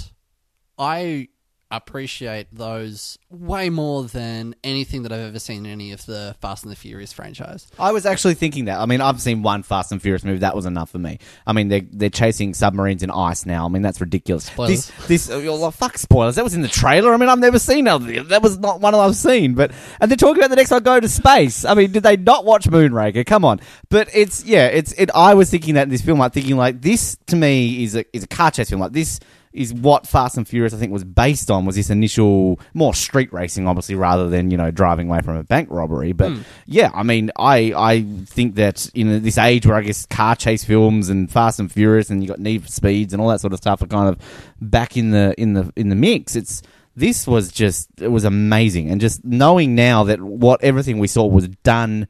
I 0.78 1.30
appreciate 1.72 2.48
those 2.52 3.18
way 3.30 3.70
more 3.70 4.04
than 4.04 4.56
anything 4.64 5.04
that 5.04 5.12
I've 5.12 5.22
ever 5.22 5.40
seen 5.40 5.66
in 5.66 5.72
any 5.72 5.92
of 5.92 6.06
the 6.06 6.36
Fast 6.42 6.64
and 6.64 6.72
the 6.72 6.76
Furious 6.76 7.14
franchise. 7.14 7.68
I 7.80 7.92
was 7.92 8.06
actually 8.06 8.34
thinking 8.34 8.66
that. 8.66 8.80
I 8.80 8.86
mean, 8.86 9.02
I've 9.02 9.22
seen 9.22 9.42
one 9.42 9.64
Fast 9.64 9.92
and 9.92 10.02
Furious 10.02 10.24
movie. 10.24 10.40
That 10.40 10.56
was 10.56 10.66
enough 10.66 10.92
for 10.92 11.00
me. 11.00 11.20
I 11.48 11.54
mean, 11.54 11.70
they're 11.70 11.82
they're 11.92 12.10
chasing 12.10 12.54
submarines 12.54 13.04
in 13.04 13.10
ice 13.10 13.46
now. 13.46 13.66
I 13.66 13.70
mean, 13.70 13.82
that's 13.82 14.02
ridiculous. 14.02 14.46
Spoilers. 14.46 14.88
This 15.08 15.08
this 15.08 15.30
oh, 15.30 15.60
well, 15.60 15.72
fuck 15.72 15.98
spoilers. 15.98 16.36
That 16.36 16.44
was 16.44 16.54
in 16.54 16.62
the 16.62 16.68
trailer. 16.68 17.14
I 17.14 17.18
mean, 17.18 17.30
I've 17.30 17.40
never 17.40 17.60
seen 17.60 17.86
that. 17.86 18.28
That 18.30 18.42
was 18.42 18.58
not 18.60 18.82
one 18.82 18.94
I've 18.94 19.16
seen. 19.16 19.54
But 19.54 19.72
and 20.00 20.12
they're 20.12 20.18
talking 20.18 20.40
about 20.40 20.50
the 20.50 20.58
next 20.58 20.72
one 20.72 20.84
go 20.84 21.00
to 21.00 21.10
space. 21.10 21.64
I 21.64 21.74
mean, 21.74 21.92
did 21.92 22.04
they 22.04 22.18
not 22.18 22.46
watch 22.46 22.66
Moonraker? 22.66 23.26
Come 23.26 23.46
on. 23.46 23.62
But 23.90 24.10
it's 24.14 24.44
yeah, 24.44 24.68
it's 24.68 24.94
it. 24.94 25.10
I 25.16 25.34
was 25.34 25.50
thinking 25.50 25.76
that 25.76 25.84
in 25.84 25.90
this 25.90 26.02
film, 26.02 26.20
like 26.20 26.34
thinking 26.34 26.58
like 26.58 26.82
this 26.82 27.18
to 27.28 27.36
me 27.36 27.84
is 27.84 27.96
a 27.96 28.06
is 28.16 28.24
a 28.24 28.28
car 28.28 28.52
chase 28.52 28.70
film. 28.70 28.82
Like 28.82 28.92
this 28.92 29.20
is 29.54 29.74
what 29.74 30.08
Fast 30.08 30.38
and 30.38 30.48
Furious 30.48 30.74
I 30.74 30.78
think 30.78 30.94
was 30.94 31.04
based 31.04 31.52
on 31.52 31.66
was 31.66 31.76
this 31.76 31.90
initial 31.90 32.60
more 32.74 32.94
street 32.94 33.32
racing, 33.34 33.68
obviously, 33.68 33.96
rather 33.96 34.30
than 34.30 34.52
you 34.52 34.58
know 34.58 34.72
driving 34.72 35.10
away 35.10 35.22
from 35.22 35.36
a 35.36 35.44
bank 35.44 35.70
robbery. 35.72 36.14
But 36.14 36.32
hmm. 36.32 36.42
yeah, 36.66 36.92
I 36.94 37.04
mean, 37.04 37.32
I 37.38 37.74
I 37.76 38.02
think 38.26 38.56
that 38.56 38.90
in 38.94 39.24
this 39.24 39.38
age 39.38 39.66
where 39.66 39.76
I 39.76 39.82
guess 39.82 40.06
car 40.06 40.36
chase 40.36 40.64
films 40.64 41.10
and 41.10 41.30
Fast 41.30 41.60
and 41.60 41.72
Furious 41.72 42.10
and 42.10 42.22
you 42.22 42.30
got 42.30 42.40
Need 42.40 42.64
for 42.64 42.70
Speeds 42.70 43.14
and 43.14 43.22
all 43.22 43.30
that 43.30 43.42
sort 43.42 43.54
of 43.54 43.58
stuff 43.58 43.82
are 43.82 43.88
kind 43.88 44.10
of 44.10 44.18
back 44.62 44.96
in 44.96 45.12
the 45.12 45.36
in 45.38 45.54
the 45.54 45.72
in 45.76 45.90
the 45.90 45.96
mix. 45.96 46.36
It's 46.36 46.62
this 46.96 47.28
was 47.28 47.52
just 47.52 47.90
it 48.00 48.10
was 48.10 48.24
amazing, 48.24 48.90
and 48.90 49.02
just 49.02 49.24
knowing 49.26 49.76
now 49.76 50.06
that 50.06 50.22
what 50.22 50.64
everything 50.64 51.00
we 51.00 51.08
saw 51.08 51.26
was 51.26 51.48
done, 51.48 52.08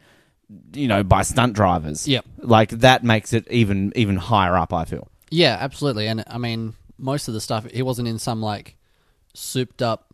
you 0.73 0.87
know, 0.87 1.03
by 1.03 1.23
stunt 1.23 1.53
drivers. 1.53 2.07
Yep. 2.07 2.25
like 2.39 2.69
that 2.69 3.03
makes 3.03 3.33
it 3.33 3.47
even 3.49 3.93
even 3.95 4.17
higher 4.17 4.55
up. 4.55 4.73
I 4.73 4.85
feel. 4.85 5.07
Yeah, 5.31 5.57
absolutely. 5.59 6.07
And 6.07 6.25
I 6.27 6.37
mean, 6.37 6.75
most 7.01 7.27
of 7.27 7.33
the 7.33 7.41
stuff 7.41 7.65
he 7.71 7.81
wasn't 7.81 8.07
in 8.07 8.19
some 8.19 8.41
like 8.41 8.77
souped 9.33 9.81
up 9.81 10.13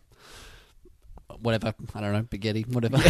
whatever, 1.41 1.73
I 1.93 2.02
don't 2.02 2.13
know, 2.13 2.23
spaghetti, 2.23 2.63
whatever. 2.63 2.97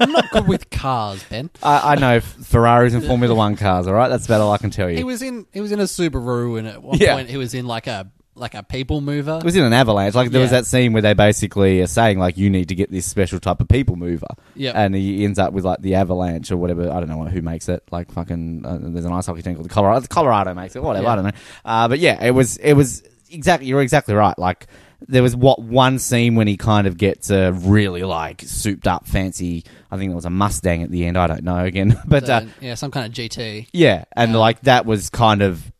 I'm 0.00 0.10
not 0.12 0.30
good 0.30 0.48
with 0.48 0.70
cars, 0.70 1.22
Ben. 1.24 1.50
I, 1.62 1.92
I 1.92 1.94
know 1.96 2.20
Ferraris 2.20 2.94
and 2.94 3.04
Formula 3.04 3.34
One 3.34 3.56
cars. 3.56 3.86
All 3.86 3.92
right, 3.94 4.08
that's 4.08 4.24
about 4.24 4.40
all 4.40 4.52
I 4.52 4.58
can 4.58 4.70
tell 4.70 4.88
you. 4.88 4.96
He 4.96 5.04
was 5.04 5.20
in 5.22 5.46
he 5.52 5.60
was 5.60 5.72
in 5.72 5.80
a 5.80 5.84
Subaru 5.84 6.58
and 6.58 6.68
at 6.68 6.82
one 6.82 6.98
Yeah. 6.98 7.14
point 7.14 7.28
he 7.28 7.36
was 7.36 7.52
in 7.54 7.66
like 7.66 7.86
a 7.86 8.10
like 8.34 8.54
a 8.54 8.62
people 8.62 9.00
mover. 9.00 9.38
It 9.38 9.44
was 9.44 9.56
in 9.56 9.64
an 9.64 9.72
avalanche. 9.72 10.14
Like 10.14 10.30
there 10.30 10.40
was 10.42 10.50
Yeah. 10.52 10.58
that 10.60 10.66
scene 10.66 10.92
where 10.92 11.02
they 11.02 11.14
basically 11.14 11.80
are 11.80 11.86
saying 11.86 12.18
like 12.18 12.36
you 12.36 12.50
need 12.50 12.68
to 12.68 12.74
get 12.74 12.90
this 12.90 13.06
special 13.06 13.40
type 13.40 13.60
of 13.60 13.68
people 13.68 13.96
mover. 13.96 14.26
Yep. 14.54 14.74
And 14.74 14.94
he 14.94 15.24
ends 15.24 15.38
up 15.38 15.52
with 15.54 15.64
like 15.64 15.80
the 15.80 15.94
avalanche 15.96 16.50
or 16.50 16.56
whatever. 16.58 16.90
I 16.90 17.00
don't 17.00 17.08
know 17.08 17.24
who 17.24 17.40
makes 17.42 17.68
it. 17.68 17.82
Like 17.90 18.10
fucking 18.12 18.64
uh, 18.64 18.78
there's 18.80 19.04
an 19.06 19.12
ice 19.12 19.26
hockey 19.26 19.42
team 19.42 19.54
called 19.54 19.64
the 19.66 19.70
Colorado. 19.74 20.06
Colorado 20.06 20.54
makes 20.54 20.76
it. 20.76 20.82
Whatever. 20.82 21.04
Yeah. 21.04 21.12
I 21.12 21.14
don't 21.16 21.24
know. 21.24 21.30
Uh, 21.64 21.88
but 21.88 21.98
yeah, 21.98 22.22
it 22.24 22.30
was 22.32 22.56
it 22.58 22.74
was 22.74 23.02
exactly. 23.30 23.68
You're 23.68 23.82
exactly 23.82 24.14
right. 24.14 24.38
Like 24.38 24.66
there 25.08 25.22
was 25.22 25.36
what 25.36 25.60
one 25.60 25.98
scene 25.98 26.34
when 26.36 26.46
he 26.46 26.56
kind 26.56 26.86
of 26.86 26.96
gets 26.96 27.30
a 27.30 27.52
really 27.52 28.02
like 28.02 28.42
souped 28.42 28.86
up 28.86 29.06
fancy. 29.06 29.64
I 29.90 29.96
think 29.96 30.10
there 30.10 30.16
was 30.16 30.24
a 30.24 30.30
Mustang 30.30 30.82
at 30.82 30.90
the 30.90 31.04
end. 31.06 31.16
I 31.18 31.26
don't 31.26 31.44
know 31.44 31.64
again, 31.64 32.00
but. 32.06 32.28
Uh, 32.28 32.42
yeah, 32.60 32.74
some 32.74 32.90
kind 32.90 33.06
of 33.06 33.12
GT. 33.12 33.68
yeah, 33.72 34.04
and 34.16 34.32
Yeah. 34.32 34.38
like 34.38 34.60
that 34.62 34.86
was 34.86 35.10
kind 35.10 35.42
of. 35.42 35.70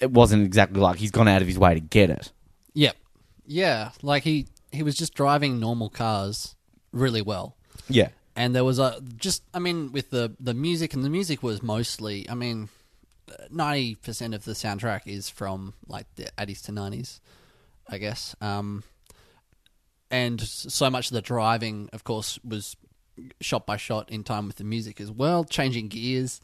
It 0.00 0.10
wasn't 0.10 0.44
exactly 0.44 0.80
like 0.80 0.96
he's 0.98 1.12
gone 1.12 1.28
out 1.28 1.40
of 1.40 1.46
his 1.48 1.58
way 1.58 1.74
to 1.74 1.80
get 1.80 2.10
it. 2.10 2.32
Yep. 2.74 2.96
Yeah, 3.46 3.90
like 4.02 4.24
he 4.24 4.46
he 4.72 4.82
was 4.82 4.96
just 4.96 5.14
driving 5.14 5.60
normal 5.60 5.88
cars 5.88 6.56
really 6.92 7.22
well. 7.22 7.56
Yeah. 7.88 8.08
and 8.36 8.54
there 8.54 8.64
was 8.64 8.78
a 8.80 9.00
just 9.16 9.42
I 9.54 9.60
mean 9.60 9.92
with 9.92 10.10
the 10.10 10.32
the 10.40 10.54
music 10.54 10.94
and 10.94 11.04
the 11.04 11.10
music 11.10 11.42
was 11.42 11.62
mostly 11.62 12.28
I 12.28 12.34
mean 12.34 12.68
ninety 13.50 13.94
percent 13.96 14.34
of 14.34 14.44
the 14.44 14.52
soundtrack 14.52 15.02
is 15.06 15.28
from 15.28 15.74
like 15.86 16.06
the 16.16 16.28
eighties 16.38 16.62
to 16.62 16.72
nineties, 16.72 17.20
I 17.88 17.98
guess. 17.98 18.34
Um, 18.40 18.84
and 20.10 20.40
so 20.40 20.90
much 20.90 21.08
of 21.08 21.14
the 21.14 21.22
driving, 21.22 21.90
of 21.92 22.04
course, 22.04 22.38
was 22.44 22.76
shot 23.40 23.66
by 23.66 23.76
shot 23.76 24.10
in 24.10 24.24
time 24.24 24.46
with 24.46 24.56
the 24.56 24.64
music 24.64 25.00
as 25.00 25.10
well, 25.10 25.44
changing 25.44 25.88
gears 25.88 26.40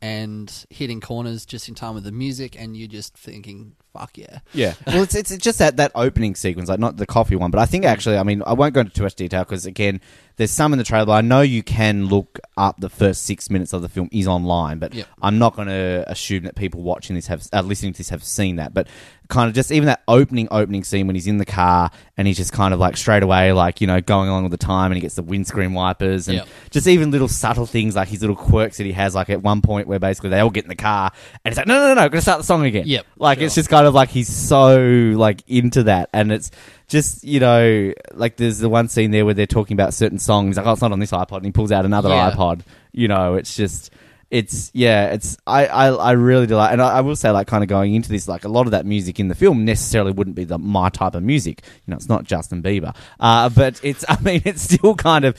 and 0.00 0.66
hitting 0.68 1.00
corners 1.00 1.46
just 1.46 1.68
in 1.68 1.76
time 1.76 1.94
with 1.94 2.02
the 2.02 2.10
music, 2.10 2.60
and 2.60 2.76
you're 2.76 2.88
just 2.88 3.16
thinking, 3.16 3.76
"Fuck 3.92 4.18
yeah!" 4.18 4.40
Yeah. 4.52 4.74
Well, 4.88 5.04
it's, 5.04 5.14
it's 5.14 5.36
just 5.36 5.60
that, 5.60 5.76
that 5.76 5.92
opening 5.94 6.34
sequence, 6.34 6.68
like 6.68 6.80
not 6.80 6.96
the 6.96 7.06
coffee 7.06 7.36
one, 7.36 7.52
but 7.52 7.60
I 7.60 7.66
think 7.66 7.84
actually, 7.84 8.18
I 8.18 8.24
mean, 8.24 8.42
I 8.44 8.52
won't 8.52 8.74
go 8.74 8.80
into 8.80 8.92
too 8.92 9.04
much 9.04 9.14
detail 9.14 9.44
because 9.44 9.64
again, 9.64 10.00
there's 10.36 10.50
some 10.50 10.72
in 10.72 10.78
the 10.78 10.84
trailer. 10.84 11.12
I 11.14 11.20
know 11.20 11.40
you 11.42 11.62
can 11.62 12.06
look 12.06 12.38
up 12.56 12.80
the 12.80 12.88
first 12.88 13.24
six 13.24 13.50
minutes 13.50 13.72
of 13.72 13.82
the 13.82 13.88
film 13.88 14.08
is 14.12 14.26
online, 14.26 14.78
but 14.78 14.94
Yep. 14.94 15.06
I'm 15.20 15.38
not 15.38 15.54
going 15.56 15.68
to 15.68 16.04
assume 16.06 16.44
that 16.44 16.54
people 16.54 16.82
watching 16.82 17.14
this 17.16 17.26
have, 17.26 17.46
uh, 17.52 17.60
listening 17.62 17.92
to 17.94 17.98
this 17.98 18.08
have 18.10 18.24
seen 18.24 18.56
that. 18.56 18.72
But 18.74 18.88
kind 19.28 19.48
of 19.48 19.54
just 19.54 19.72
even 19.72 19.86
that 19.86 20.02
opening, 20.08 20.46
opening 20.50 20.84
scene 20.84 21.06
when 21.06 21.16
he's 21.16 21.26
in 21.26 21.38
the 21.38 21.46
car 21.46 21.90
and 22.18 22.26
he's 22.28 22.36
just 22.36 22.52
kind 22.52 22.74
of 22.74 22.80
like 22.80 22.96
straight 22.98 23.22
away, 23.22 23.52
like, 23.52 23.80
you 23.80 23.86
know, 23.86 24.00
going 24.00 24.28
along 24.28 24.42
with 24.42 24.52
the 24.52 24.58
time 24.58 24.90
and 24.90 24.96
he 24.96 25.00
gets 25.00 25.14
the 25.14 25.22
windscreen 25.22 25.72
wipers 25.72 26.28
and 26.28 26.38
Yep. 26.38 26.48
just 26.70 26.86
even 26.86 27.10
little 27.10 27.28
subtle 27.28 27.64
things 27.64 27.96
like 27.96 28.08
his 28.08 28.20
little 28.20 28.36
quirks 28.36 28.76
that 28.76 28.84
he 28.84 28.92
has, 28.92 29.14
like 29.14 29.30
at 29.30 29.42
one 29.42 29.62
point 29.62 29.88
where 29.88 29.98
basically 29.98 30.28
they 30.30 30.40
all 30.40 30.50
get 30.50 30.64
in 30.64 30.68
the 30.68 30.74
car 30.76 31.10
and 31.44 31.52
he's 31.52 31.56
like, 31.56 31.66
no, 31.66 31.74
no, 31.74 31.94
no, 31.94 32.02
no, 32.02 32.08
gonna 32.10 32.20
start 32.20 32.38
the 32.40 32.44
song 32.44 32.64
again. 32.66 32.84
Yep, 32.86 33.06
Like 33.16 33.38
sure. 33.38 33.46
it's 33.46 33.54
just 33.54 33.70
kind 33.70 33.86
of 33.86 33.94
like 33.94 34.10
he's 34.10 34.28
so 34.28 34.76
like 35.16 35.42
into 35.48 35.84
that 35.84 36.10
and 36.12 36.30
it's 36.30 36.50
just, 36.88 37.24
you 37.24 37.40
know, 37.40 37.92
like 38.12 38.36
there's 38.36 38.58
the 38.58 38.68
one 38.68 38.88
scene 38.88 39.12
there 39.12 39.24
where 39.24 39.32
they're 39.34 39.46
talking 39.46 39.74
about 39.74 39.94
certain 39.94 40.18
songs. 40.18 40.58
Like, 40.58 40.66
oh, 40.66 40.72
it's 40.72 40.82
not 40.82 40.92
on 40.92 40.98
this 40.98 41.12
iPod. 41.12 41.36
And 41.38 41.46
he 41.46 41.52
pulls 41.52 41.72
out 41.72 41.86
another 41.86 42.10
Yeah. 42.10 42.32
iPod. 42.32 42.60
You 42.92 43.08
know, 43.08 43.36
it's 43.36 43.56
just, 43.56 43.90
it's, 44.32 44.70
yeah, 44.72 45.08
it's, 45.08 45.36
I, 45.46 45.66
I, 45.66 45.88
I 45.88 46.12
really 46.12 46.46
do 46.46 46.56
like, 46.56 46.72
and 46.72 46.80
I, 46.80 46.94
I 46.94 47.00
will 47.02 47.16
say, 47.16 47.30
like, 47.30 47.46
kind 47.46 47.62
of 47.62 47.68
going 47.68 47.94
into 47.94 48.08
this, 48.08 48.26
like, 48.26 48.44
a 48.44 48.48
lot 48.48 48.66
of 48.66 48.70
that 48.70 48.86
music 48.86 49.20
in 49.20 49.28
the 49.28 49.34
film 49.34 49.66
necessarily 49.66 50.10
wouldn't 50.10 50.34
be 50.34 50.44
the 50.44 50.56
my 50.58 50.88
type 50.88 51.14
of 51.14 51.22
music. 51.22 51.62
You 51.84 51.90
know, 51.90 51.96
it's 51.96 52.08
not 52.08 52.24
Justin 52.24 52.62
Bieber. 52.62 52.96
Uh, 53.20 53.50
but 53.50 53.78
it's, 53.84 54.06
I 54.08 54.18
mean, 54.22 54.40
it's 54.46 54.62
still 54.62 54.94
kind 54.94 55.26
of, 55.26 55.36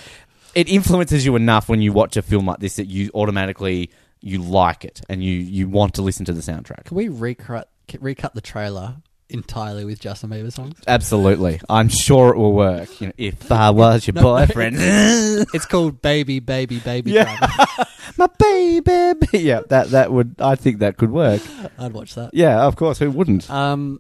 it 0.53 0.69
influences 0.69 1.25
you 1.25 1.36
enough 1.36 1.69
when 1.69 1.82
you 1.82 1.91
watch 1.91 2.17
a 2.17 2.21
film 2.21 2.45
like 2.45 2.60
this 2.60 2.75
that 2.75 2.86
you 2.86 3.10
automatically, 3.15 3.89
you 4.21 4.38
like 4.38 4.86
it 4.86 5.01
and 5.10 5.23
you, 5.23 5.32
you 5.32 5.67
want 5.67 5.95
to 5.95 6.03
listen 6.03 6.23
to 6.25 6.34
the 6.34 6.41
soundtrack. 6.41 6.86
Can 6.86 6.95
we 6.95 7.08
recut 7.10 7.69
recut 7.99 8.34
the 8.36 8.41
trailer 8.41 8.97
entirely 9.34 9.84
with 9.86 10.00
Justin 10.00 10.30
Bieber 10.30 10.52
songs? 10.52 10.80
Absolutely. 10.88 11.60
I'm 11.69 11.89
sure 11.89 12.30
it 12.34 12.38
will 12.38 12.54
work. 12.54 13.02
You 13.02 13.08
know, 13.08 13.13
if 13.17 13.52
I 13.52 13.69
was 13.72 14.08
your 14.08 14.13
boyfriend. 14.22 14.78
It's 15.54 15.65
called 15.65 16.02
Baby, 16.02 16.39
Baby, 16.39 16.80
Baby 16.80 17.12
Yeah. 17.12 17.36
Driver. 17.38 17.86
My 18.17 18.28
baby. 18.39 19.39
Yeah, 19.39 19.62
that 19.69 19.89
that 19.89 20.12
would 20.12 20.36
I 20.39 20.56
think 20.56 20.80
that 20.80 20.98
could 20.98 21.12
work. 21.12 21.41
I'd 21.80 21.93
watch 21.93 22.15
that. 22.15 22.30
Yeah, 22.34 22.62
of 22.65 22.76
course, 22.76 23.00
who 23.00 23.10
wouldn't? 23.12 23.50
Um, 23.50 24.00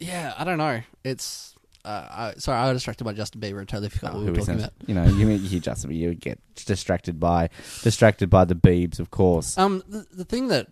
yeah, 0.00 0.34
I 0.36 0.44
don't 0.44 0.58
know. 0.58 0.80
It's 1.04 1.54
uh, 1.84 2.06
I, 2.10 2.34
sorry, 2.38 2.58
I 2.58 2.68
was 2.72 2.76
distracted 2.76 3.04
by 3.04 3.12
Justin 3.12 3.40
Bieber 3.40 3.58
and 3.58 3.68
totally 3.68 3.90
forgot 3.90 4.12
Oh, 4.12 4.16
what 4.16 4.20
we 4.20 4.26
who 4.26 4.32
were 4.32 4.38
talking 4.38 4.54
isn't? 4.56 4.72
about. 4.78 4.88
You 4.88 4.94
know, 4.94 5.04
you 5.04 5.28
you 5.30 5.60
just 5.60 5.88
you 5.88 6.14
get 6.14 6.38
distracted 6.66 7.20
by 7.20 7.50
distracted 7.82 8.28
by 8.30 8.44
the 8.44 8.54
beebs, 8.56 8.98
of 8.98 9.10
course. 9.10 9.56
Um, 9.56 9.82
the, 9.88 10.06
the 10.12 10.24
thing 10.24 10.48
that 10.48 10.66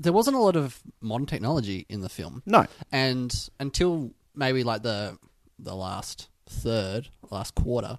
there 0.00 0.12
wasn't 0.12 0.34
a 0.36 0.40
lot 0.40 0.56
of 0.56 0.80
modern 1.00 1.26
technology 1.26 1.86
in 1.88 2.00
the 2.00 2.08
film, 2.08 2.42
No. 2.46 2.66
and 2.90 3.32
until 3.60 4.12
maybe 4.34 4.64
like 4.64 4.82
the 4.82 5.18
the 5.58 5.74
last 5.76 6.28
third, 6.48 7.08
last 7.30 7.54
quarter, 7.54 7.98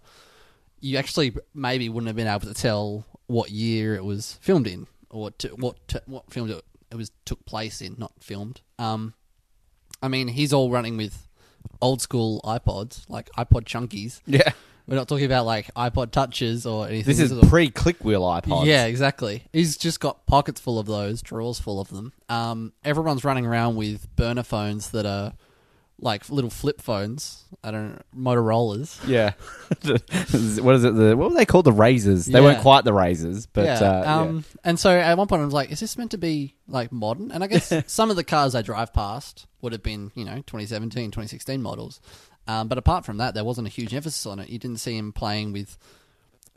you 0.80 0.98
actually 0.98 1.36
maybe 1.54 1.88
wouldn't 1.90 2.08
have 2.08 2.16
been 2.16 2.28
able 2.28 2.48
to 2.48 2.54
tell 2.56 3.06
what 3.28 3.52
year 3.52 3.96
it 3.96 4.04
was 4.04 4.34
filmed 4.42 4.68
in 4.68 4.88
or 5.12 5.22
what 5.22 5.40
to, 5.40 5.48
what 5.50 5.88
to, 5.90 6.02
what 6.08 6.32
filmed 6.34 6.50
it, 6.52 6.66
it 6.92 6.96
was 6.96 7.12
took 7.24 7.46
place 7.46 7.82
in, 7.82 7.96
not 8.00 8.12
filmed. 8.20 8.62
Um, 8.80 9.14
I 10.02 10.08
mean, 10.08 10.28
he's 10.30 10.52
all 10.52 10.72
running 10.72 10.98
with 10.98 11.28
old 11.82 12.02
school 12.02 12.42
iPods, 12.44 13.08
like 13.10 13.30
iPod 13.38 13.66
Chunkies. 13.66 14.22
Yeah. 14.26 14.52
We're 14.92 14.98
not 14.98 15.08
talking 15.08 15.24
about 15.26 15.46
like 15.46 15.74
iPod 15.74 16.12
Touches 16.12 16.66
or 16.66 16.86
anything. 16.86 17.16
This 17.16 17.22
is 17.22 17.48
pre 17.50 17.70
click 17.70 18.04
wheel 18.04 18.24
iPods. 18.24 18.66
yeah, 18.66 18.88
exactly. 18.88 19.46
He's 19.54 19.78
just 19.78 20.02
got 20.02 20.26
pockets 20.26 20.60
full 20.60 20.80
of 20.80 20.86
those, 20.86 21.22
drawers 21.22 21.60
full 21.60 21.80
of 21.80 21.88
them. 21.88 22.12
Um, 22.28 22.74
everyone's 22.84 23.24
running 23.24 23.46
around 23.46 23.78
with 23.78 24.14
burner 24.18 24.44
phones 24.44 24.92
that 24.92 25.06
are 25.06 25.32
like 25.98 26.30
little 26.30 26.50
flip 26.50 26.82
phones. 26.82 27.46
I 27.64 27.72
don't 27.72 27.92
know, 27.94 28.02
Motorola's. 28.34 29.00
Yeah. 29.08 29.32
what 29.82 30.76
is 30.76 30.84
it? 30.84 30.96
The 30.96 31.16
what 31.16 31.30
were 31.32 31.38
they 31.38 31.46
called? 31.46 31.66
The 31.66 31.72
razors. 31.72 32.26
They 32.26 32.40
Yeah. 32.40 32.46
weren't 32.46 32.62
quite 32.62 32.84
the 32.84 32.94
razors, 32.94 33.46
but 33.46 33.64
yeah. 33.66 33.74
uh, 33.80 34.02
yeah. 34.04 34.16
um, 34.20 34.46
And 34.66 34.78
so 34.78 34.92
at 34.92 35.18
one 35.18 35.28
point 35.28 35.42
I 35.42 35.46
was 35.46 35.54
like, 35.54 35.72
is 35.72 35.80
this 35.80 35.98
meant 35.98 36.12
to 36.12 36.18
be 36.18 36.56
like 36.68 36.92
modern? 36.92 37.32
And 37.32 37.44
I 37.44 37.48
guess 37.48 37.72
some 37.88 38.10
of 38.10 38.18
the 38.18 38.24
cars 38.26 38.56
I 38.56 38.62
drive 38.62 38.92
past 38.94 39.48
would 39.62 39.72
have 39.72 39.84
been, 39.84 40.12
you 40.16 40.26
know, 40.26 40.36
2017, 40.36 41.12
2016 41.12 41.62
models. 41.62 42.02
Um, 42.48 42.68
but 42.68 42.78
apart 42.78 43.06
from 43.06 43.18
that, 43.18 43.34
there 43.34 43.44
wasn't 43.44 43.68
a 43.68 43.72
huge 43.72 43.94
emphasis 43.94 44.26
on 44.26 44.40
it. 44.40 44.50
You 44.50 44.60
didn't 44.60 44.80
see 44.80 44.98
him 44.98 45.14
playing 45.14 45.54
with 45.54 45.78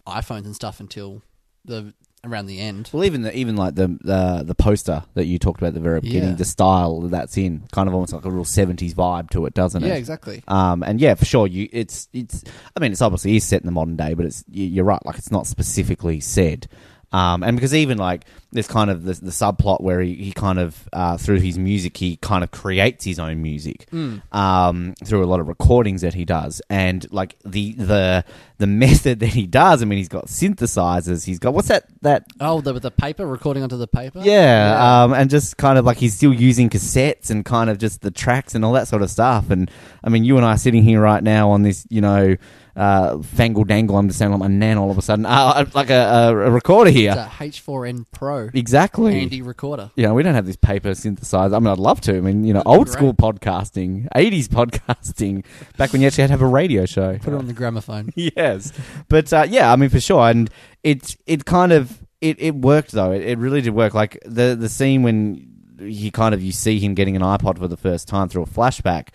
iPhones 0.06 0.44
and 0.44 0.54
stuff 0.54 0.80
until 0.80 1.22
the 1.64 1.94
around 2.24 2.46
the 2.46 2.58
end. 2.58 2.88
Well, 2.92 3.04
even 3.04 3.20
the, 3.22 3.36
even 3.36 3.54
like 3.56 3.74
the 3.74 3.98
the 4.00 4.42
the 4.46 4.54
poster 4.54 5.04
that 5.14 5.26
you 5.26 5.38
talked 5.38 5.60
about 5.60 5.68
at 5.68 5.74
the 5.74 5.80
very 5.80 6.00
beginning, 6.00 6.30
Yeah. 6.30 6.34
the 6.36 6.44
style 6.46 7.00
that 7.02 7.10
that's 7.10 7.36
in, 7.36 7.64
kind 7.72 7.86
of 7.88 7.94
almost 7.94 8.12
like 8.14 8.24
a 8.24 8.30
real 8.30 8.44
seventies 8.46 8.94
vibe 8.94 9.30
to 9.30 9.44
it, 9.46 9.52
doesn't 9.54 9.84
it? 9.84 9.88
Yeah, 9.88 9.94
exactly. 9.94 10.42
Um, 10.48 10.82
and 10.82 11.00
yeah, 11.00 11.14
for 11.14 11.24
sure, 11.26 11.46
you 11.46 11.68
it's 11.72 12.08
it's. 12.12 12.42
I 12.76 12.80
mean, 12.80 12.92
it's 12.92 13.02
obviously 13.02 13.36
is 13.36 13.44
set 13.44 13.60
in 13.60 13.66
the 13.66 13.72
modern 13.72 13.96
day, 13.96 14.14
but 14.14 14.24
it's 14.26 14.42
you- 14.50 14.64
you're 14.66 14.84
right. 14.84 15.04
Like 15.04 15.18
it's 15.18 15.30
not 15.30 15.46
specifically 15.46 16.20
said. 16.20 16.66
Um, 17.14 17.42
and 17.44 17.56
because 17.56 17.74
even 17.74 17.98
like 17.98 18.24
there's 18.50 18.66
kind 18.68 18.90
of 18.90 19.04
the, 19.04 19.12
the 19.14 19.30
subplot 19.30 19.80
where 19.82 20.00
he, 20.00 20.14
he 20.14 20.32
kind 20.32 20.58
of 20.58 20.88
uh, 20.92 21.16
through 21.16 21.40
his 21.40 21.58
music 21.58 21.96
he 21.96 22.16
kind 22.16 22.42
of 22.44 22.50
creates 22.50 23.04
his 23.04 23.18
own 23.18 23.42
music 23.42 23.86
um, 24.32 24.94
through 25.04 25.22
a 25.24 25.26
lot 25.32 25.38
of 25.40 25.46
recordings 25.48 26.00
that 26.02 26.14
he 26.14 26.24
does, 26.24 26.60
and 26.68 27.06
like 27.12 27.36
the 27.44 27.72
the 27.74 28.24
the 28.58 28.66
method 28.84 29.20
that 29.20 29.28
he 29.28 29.46
does. 29.46 29.82
I 29.82 29.84
mean, 29.84 29.98
he's 29.98 30.08
got 30.08 30.26
synthesizers. 30.26 31.24
He's 31.24 31.38
got 31.38 31.54
what's 31.54 31.68
that 31.68 31.84
that 32.02 32.24
Oh, 32.40 32.60
the, 32.60 32.72
the 32.80 32.90
paper 32.90 33.26
recording 33.26 33.62
onto 33.62 33.76
the 33.76 33.86
paper. 33.88 34.20
yeah, 34.22 35.02
Um, 35.04 35.12
and 35.12 35.30
just 35.30 35.56
kind 35.56 35.78
of 35.78 35.84
like 35.84 35.98
he's 35.98 36.14
still 36.14 36.32
using 36.34 36.68
cassettes 36.70 37.30
and 37.30 37.44
kind 37.44 37.70
of 37.70 37.78
just 37.78 38.00
the 38.02 38.10
tracks 38.10 38.54
and 38.54 38.64
all 38.64 38.72
that 38.72 38.88
sort 38.88 39.02
of 39.02 39.10
stuff. 39.10 39.50
And 39.50 39.70
I 40.02 40.08
mean, 40.08 40.24
you 40.24 40.36
and 40.36 40.44
I 40.46 40.54
are 40.54 40.58
sitting 40.58 40.82
here 40.82 41.00
right 41.00 41.22
now 41.22 41.50
on 41.50 41.62
this, 41.62 41.86
you 41.90 42.00
know, 42.00 42.36
uh, 42.76 43.16
fangle 43.18 43.66
dangle. 43.66 43.96
I'm 43.96 44.08
just 44.08 44.18
sounding 44.18 44.38
like 44.40 44.50
my 44.50 44.54
nan 44.54 44.78
all 44.78 44.90
of 44.90 44.98
a 44.98 45.02
sudden, 45.02 45.26
uh, 45.26 45.64
like 45.74 45.90
a, 45.90 45.94
a, 45.94 46.28
a 46.30 46.50
recorder 46.50 46.88
it's 46.90 46.98
here. 46.98 47.12
a 47.12 47.30
H4n 47.30 48.04
Pro 48.12 48.50
Exactly. 48.52 49.18
handy 49.20 49.42
recorder. 49.42 49.90
You 49.96 50.04
know, 50.06 50.14
we 50.14 50.22
don't 50.22 50.34
have 50.34 50.46
this 50.46 50.56
paper 50.56 50.90
synthesizer. 50.90 51.54
I 51.54 51.58
mean, 51.58 51.68
I'd 51.68 51.78
love 51.78 52.00
to. 52.02 52.16
I 52.16 52.20
mean, 52.20 52.44
you 52.44 52.52
know, 52.52 52.62
old 52.66 52.86
great. 52.86 52.92
school 52.94 53.14
podcasting, 53.14 54.08
80s 54.14 54.48
podcasting, 54.48 55.44
back 55.76 55.92
when 55.92 56.00
you 56.00 56.06
actually 56.08 56.22
had 56.22 56.28
to 56.28 56.32
have 56.32 56.42
a 56.42 56.46
radio 56.46 56.86
show. 56.86 57.18
Put 57.18 57.32
it 57.32 57.36
on 57.36 57.46
the 57.46 57.52
gramophone. 57.52 58.10
yes, 58.16 58.72
but 59.08 59.32
uh, 59.32 59.46
yeah, 59.48 59.72
I 59.72 59.76
mean 59.76 59.88
for 59.90 60.00
sure, 60.00 60.28
and 60.28 60.50
it 60.82 61.16
it 61.26 61.44
kind 61.44 61.72
of 61.72 62.00
it, 62.20 62.40
it 62.40 62.54
worked 62.54 62.92
though. 62.92 63.12
It, 63.12 63.22
it 63.22 63.38
really 63.38 63.60
did 63.60 63.74
work. 63.74 63.94
Like 63.94 64.18
the 64.24 64.56
the 64.58 64.68
scene 64.68 65.02
when 65.02 65.48
he 65.78 66.10
kind 66.10 66.34
of 66.34 66.42
you 66.42 66.52
see 66.52 66.78
him 66.78 66.94
getting 66.94 67.16
an 67.16 67.22
iPod 67.22 67.58
for 67.58 67.68
the 67.68 67.76
first 67.76 68.08
time 68.08 68.28
through 68.28 68.42
a 68.42 68.46
flashback. 68.46 69.08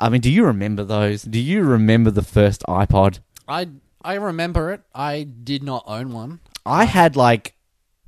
I 0.00 0.08
mean, 0.08 0.20
do 0.22 0.30
you 0.30 0.44
remember 0.46 0.82
those? 0.82 1.22
Do 1.22 1.38
you 1.38 1.62
remember 1.62 2.10
the 2.10 2.22
first 2.22 2.62
iPod? 2.66 3.20
I 3.46 3.68
I 4.02 4.14
remember 4.14 4.72
it. 4.72 4.80
I 4.94 5.24
did 5.24 5.62
not 5.62 5.84
own 5.86 6.12
one. 6.12 6.40
I 6.64 6.84
had 6.86 7.16
like 7.16 7.54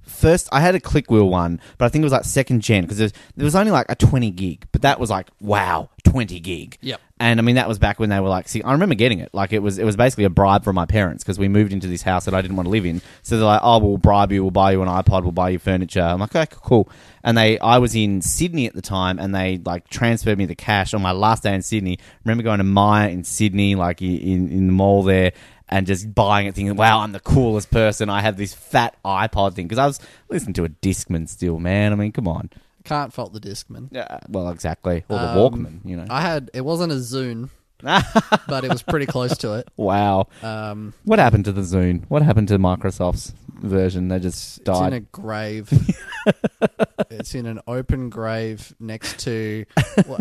first 0.00 0.48
I 0.52 0.61
had 0.61 0.74
a 0.74 0.81
click 0.81 1.11
wheel 1.11 1.28
one, 1.28 1.61
but 1.76 1.85
I 1.85 1.88
think 1.88 2.02
it 2.02 2.07
was 2.07 2.12
like 2.12 2.24
second 2.24 2.62
gen 2.62 2.85
because 2.85 2.96
there 2.96 3.05
was, 3.05 3.12
there 3.37 3.44
was 3.44 3.57
only 3.57 3.72
like 3.72 3.87
a 3.88 3.94
20 3.94 4.31
gig, 4.31 4.66
but 4.72 4.83
that 4.83 4.98
was 4.98 5.11
like 5.11 5.28
wow, 5.40 5.90
20 6.12 6.40
gig. 6.40 6.77
Yep. 6.83 7.01
And 7.18 7.40
I 7.40 7.42
mean 7.42 7.55
that 7.55 7.68
was 7.68 7.79
back 7.79 7.98
when 7.98 8.11
they 8.11 8.20
were 8.20 8.29
like, 8.29 8.46
see, 8.46 8.62
I 8.62 8.72
remember 8.72 8.94
getting 8.94 9.20
it. 9.20 9.31
Like 9.33 9.55
it 9.55 9.61
was 9.61 9.79
it 9.79 9.85
was 9.85 9.96
basically 9.96 10.25
a 10.25 10.31
bribe 10.31 10.62
from 10.62 10.77
my 10.77 10.85
parents 10.85 11.25
because 11.25 11.38
we 11.38 11.48
moved 11.48 11.72
into 11.72 11.87
this 11.87 12.03
house 12.03 12.27
that 12.27 12.35
I 12.35 12.42
didn't 12.42 12.57
want 12.57 12.66
to 12.66 12.70
live 12.70 12.85
in. 12.85 13.01
So 13.22 13.37
they're 13.37 13.46
like, 13.46 13.62
"Oh, 13.62 13.79
we'll 13.79 13.96
bribe 13.96 14.31
you, 14.31 14.42
we'll 14.42 14.51
buy 14.51 14.72
you 14.72 14.83
an 14.83 14.88
iPod, 14.88 15.22
we'll 15.22 15.33
buy 15.33 15.48
you 15.51 15.59
furniture." 15.59 16.03
I'm 16.03 16.20
like, 16.20 16.37
"Okay, 16.37 16.55
cool." 16.62 16.90
And 17.25 17.38
they 17.38 17.59
I 17.61 17.79
was 17.79 17.94
in 17.94 18.20
Sydney 18.20 18.66
at 18.66 18.75
the 18.75 18.83
time 18.83 19.18
and 19.18 19.35
they 19.35 19.59
like 19.64 19.88
transferred 19.88 20.37
me 20.37 20.44
the 20.44 20.55
cash 20.55 20.92
on 20.92 21.01
my 21.01 21.12
last 21.12 21.44
day 21.44 21.55
in 21.55 21.62
Sydney. 21.62 21.98
remember 22.25 22.42
going 22.42 22.59
to 22.59 22.64
Myer 22.64 23.09
in 23.09 23.25
Sydney 23.25 23.75
like 23.75 24.03
in 24.03 24.51
in 24.51 24.66
the 24.66 24.72
mall 24.72 25.03
there 25.03 25.33
and 25.68 25.87
just 25.87 26.14
buying 26.14 26.46
it, 26.46 26.55
thinking, 26.55 26.77
"Wow, 26.77 26.98
I'm 27.01 27.12
the 27.12 27.20
coolest 27.20 27.70
person. 27.70 28.11
I 28.11 28.20
have 28.20 28.37
this 28.37 28.53
fat 28.53 28.96
iPod 29.03 29.55
thing." 29.55 29.66
Because 29.66 29.79
I 29.79 29.87
was 29.87 29.98
listening 30.29 30.53
to 30.55 30.64
a 30.64 30.68
Discman 30.68 31.27
still, 31.29 31.59
man. 31.59 31.92
I 31.92 31.94
mean, 31.94 32.12
come 32.12 32.29
on. 32.29 32.51
Can't 32.84 33.12
fault 33.12 33.32
the 33.32 33.40
Discman. 33.40 33.88
Yeah, 33.92 34.18
well, 34.28 34.48
exactly. 34.50 35.04
Or 35.08 35.18
the 35.18 35.28
Um, 35.30 35.36
Walkman, 35.36 35.80
you 35.88 35.96
know. 35.96 36.06
I 36.10 36.20
had 36.20 36.50
it 36.54 36.62
wasn't 36.62 36.92
a 36.92 36.96
Zune, 36.96 37.48
but 37.82 38.64
it 38.64 38.70
was 38.70 38.82
pretty 38.82 39.06
close 39.06 39.36
to 39.38 39.54
it. 39.54 39.68
wow. 39.76 40.28
Um, 40.42 40.92
What 41.04 41.18
happened 41.18 41.44
to 41.46 41.52
the 41.52 41.62
Zune? 41.62 42.04
What 42.08 42.22
happened 42.22 42.48
to 42.48 42.58
Microsoft's 42.58 43.34
version? 43.60 44.08
They 44.08 44.18
just 44.18 44.62
died. 44.64 44.72
it's 44.74 44.80
in 44.80 44.90
died. 44.90 44.92
a 44.94 45.00
grave. 45.00 45.94
it's 47.10 47.34
in 47.34 47.46
an 47.46 47.60
open 47.66 48.08
grave 48.10 48.74
next 48.80 49.20
to, 49.20 49.64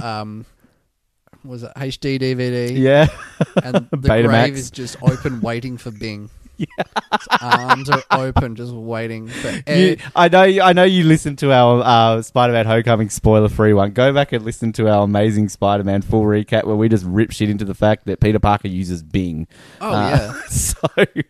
um, 0.01 0.45
was 1.43 1.63
it 1.63 1.71
HD 1.75 2.19
DVD? 2.19 2.77
yeah. 2.77 3.07
and 3.63 3.75
the 3.91 3.97
Betamax. 3.97 4.23
grave 4.27 4.55
is 4.55 4.71
just 4.71 4.97
open, 5.01 5.41
waiting 5.41 5.77
for 5.77 5.91
Bing. 5.91 6.29
Its 7.13 7.27
arms 7.41 7.89
are 7.89 8.03
open, 8.11 8.55
just 8.55 8.73
waiting 8.73 9.27
for. 9.27 9.61
You, 9.71 9.97
I 10.15 10.27
know. 10.29 10.43
you- 10.43 10.61
I 10.61 10.73
know 10.73 10.83
you 10.83 11.03
listened 11.03 11.39
to 11.39 11.51
our 11.51 11.81
uh, 11.83 12.21
Spider-Man: 12.21 12.65
Homecoming 12.65 13.09
spoiler-free 13.09 13.73
one. 13.73 13.91
Go 13.91 14.13
back 14.13 14.31
and 14.31 14.43
listen 14.45 14.71
to 14.73 14.87
our 14.89 15.03
amazing 15.03 15.49
Spider-Man 15.49 16.01
full 16.03 16.23
recap 16.23 16.63
where 16.65 16.75
we 16.75 16.87
just 16.89 17.05
rip 17.05 17.31
shit 17.31 17.49
into 17.49 17.65
the 17.65 17.73
fact 17.73 18.05
that 18.05 18.19
Peter 18.19 18.39
Parker 18.39 18.67
uses 18.67 19.01
Bing. 19.03 19.47
oh 19.81 19.89
Uh, 19.91 20.09
yeah. 20.09 20.41
So 20.49 20.77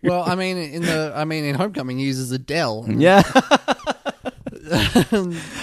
Well, 0.03 0.23
I 0.23 0.35
mean, 0.35 0.57
in 0.57 0.81
the, 0.83 1.13
I 1.15 1.25
mean, 1.25 1.43
in 1.43 1.55
Homecoming, 1.55 1.97
he 1.99 2.05
uses 2.05 2.31
a 2.31 2.39
Dell. 2.39 2.85
yeah. 2.89 3.21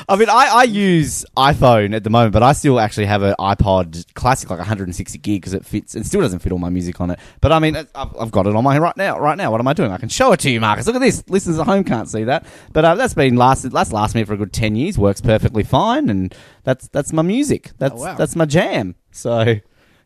I 0.08 0.16
mean, 0.16 0.28
I, 0.28 0.50
I 0.52 0.62
use 0.64 1.24
iPhone 1.36 1.94
at 1.94 2.04
the 2.04 2.10
moment, 2.10 2.32
but 2.32 2.42
I 2.42 2.52
still 2.52 2.80
actually 2.80 3.06
have 3.06 3.22
an 3.22 3.34
iPod 3.38 4.12
Classic, 4.14 4.48
like 4.50 4.58
160 4.58 5.18
gig, 5.18 5.40
because 5.40 5.54
it 5.54 5.64
fits. 5.64 5.94
It 5.94 6.06
still 6.06 6.20
doesn't 6.20 6.40
fit 6.40 6.52
all 6.52 6.58
my 6.58 6.70
music 6.70 7.00
on 7.00 7.10
it. 7.10 7.18
But 7.40 7.52
I 7.52 7.58
mean, 7.58 7.76
I've, 7.76 7.88
I've 7.94 8.30
got 8.30 8.46
it 8.46 8.56
on 8.56 8.64
my 8.64 8.78
right 8.78 8.96
now. 8.96 9.18
Right 9.18 9.36
now, 9.36 9.50
what 9.50 9.60
am 9.60 9.68
I 9.68 9.72
doing? 9.72 9.90
I 9.92 9.98
can 9.98 10.08
show 10.08 10.32
it 10.32 10.40
to 10.40 10.50
you, 10.50 10.60
Marcus. 10.60 10.86
Look 10.86 10.96
at 10.96 11.00
this. 11.00 11.22
Listeners 11.28 11.58
at 11.58 11.66
home 11.66 11.84
can't 11.84 12.08
see 12.08 12.24
that, 12.24 12.46
but 12.72 12.84
uh, 12.84 12.94
that's 12.94 13.14
been 13.14 13.36
lasted. 13.36 13.72
That's 13.72 13.92
lasted 13.92 14.18
me 14.18 14.24
for 14.24 14.34
a 14.34 14.36
good 14.36 14.52
10 14.52 14.76
years. 14.76 14.98
Works 14.98 15.20
perfectly 15.20 15.62
fine, 15.62 16.10
and 16.10 16.34
that's 16.64 16.88
that's 16.88 17.12
my 17.12 17.22
music. 17.22 17.70
That's 17.78 17.94
Oh, 17.94 18.04
wow. 18.04 18.14
that's 18.16 18.36
my 18.36 18.44
jam. 18.44 18.94
So. 19.12 19.56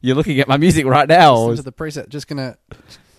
You're 0.04 0.16
looking 0.16 0.40
at 0.40 0.48
my 0.48 0.56
music 0.56 0.84
right 0.84 1.08
now. 1.08 1.36
Listen 1.36 1.64
to 1.64 1.70
the 1.70 1.72
preset. 1.72 2.08
Just 2.08 2.26
gonna 2.26 2.56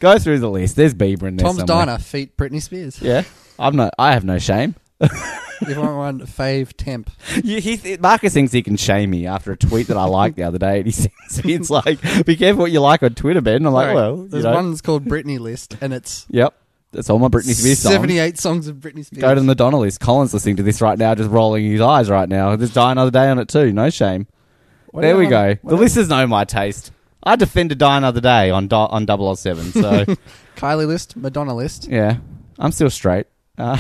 Go 0.04 0.20
through 0.20 0.40
the 0.40 0.50
list. 0.50 0.76
There's 0.76 0.94
Bieber 0.94 1.30
in 1.30 1.38
there. 1.38 1.46
Tom's 1.46 1.60
somewhere. 1.60 1.86
Diner 1.86 1.98
feat 1.98 2.36
Britney 2.36 2.62
Spears. 2.62 3.02
Yeah, 3.02 3.24
I'm 3.58 3.78
no. 3.78 3.90
I 3.98 4.12
have 4.12 4.26
no 4.26 4.38
shame. 4.38 4.76
if 5.01 5.77
I 5.77 5.79
want 5.79 5.95
one 5.97 6.19
fave 6.27 6.73
temp, 6.77 7.10
You, 7.43 7.60
he 7.60 7.77
th- 7.77 7.99
Marcus 7.99 8.34
thinks 8.34 8.51
he 8.51 8.62
can 8.63 8.77
shame 8.77 9.10
me 9.10 9.25
after 9.27 9.51
a 9.51 9.58
tweet 9.58 9.88
that 9.88 9.97
I 9.97 10.06
liked 10.06 10.36
the 10.38 10.43
other 10.43 10.58
day, 10.58 10.77
and 10.77 10.86
he 10.86 10.91
sends 10.91 11.43
me, 11.43 11.53
it's 11.53 11.69
like, 11.69 11.99
"Be 12.25 12.36
careful 12.36 12.62
what 12.63 12.71
you 12.71 12.79
like 12.79 13.03
on 13.03 13.13
Twitter, 13.15 13.41
Ben." 13.41 13.58
And 13.58 13.67
I'm 13.67 13.73
like, 13.73 13.86
Sorry, 13.88 13.95
"Well, 13.95 14.17
you 14.17 14.27
there's 14.29 14.43
know, 14.43 14.53
one 14.53 14.69
that's 14.69 14.82
called 14.82 15.06
Britney 15.06 15.39
list, 15.39 15.75
and 15.82 15.93
it's 15.93 16.25
yep, 16.29 16.53
that's 16.91 17.10
all 17.10 17.19
my 17.19 17.27
Britney 17.27 17.53
Spears 17.53 17.79
songs." 17.79 17.93
seventy-eight 17.95 18.38
songs 18.39 18.67
of 18.67 18.77
Britney 18.77 19.03
Spears. 19.06 19.21
Go 19.21 19.34
to 19.34 19.41
the 19.41 19.45
Madonna 19.47 19.79
list. 19.79 19.99
Colin's 19.99 20.34
listening 20.34 20.56
to 20.58 20.63
this 20.63 20.79
right 20.82 20.97
now, 20.97 21.15
just 21.15 21.29
rolling 21.29 21.65
his 21.65 21.82
eyes 21.82 22.10
right 22.10 22.29
now. 22.29 22.56
There's 22.56 22.73
Die 22.73 22.91
Another 22.91 23.12
Day 23.12 23.27
on 23.29 23.39
it 23.39 23.47
too. 23.49 23.73
No 23.73 23.89
shame. 23.89 24.27
What 24.91 25.01
do 25.01 25.08
there 25.08 25.13
you 25.15 25.17
we 25.19 25.23
want- 25.25 25.32
go. 25.32 25.60
what 25.63 25.69
The 25.71 25.75
do- 25.77 25.82
listeners 25.82 26.08
know 26.10 26.27
my 26.27 26.45
taste. 26.45 26.91
I 27.25 27.36
defended 27.36 27.77
Die 27.77 27.97
Another 27.97 28.21
Day 28.21 28.51
on 28.51 28.67
do- 28.67 28.75
on 28.75 29.06
007, 29.08 29.71
so 29.71 30.06
Kylie 30.58 30.86
list, 30.88 31.15
Madonna 31.15 31.56
list. 31.56 31.88
yeah, 31.89 32.17
I'm 32.60 32.71
still 32.73 32.89
straight. 32.89 33.27
Uh, 33.56 33.78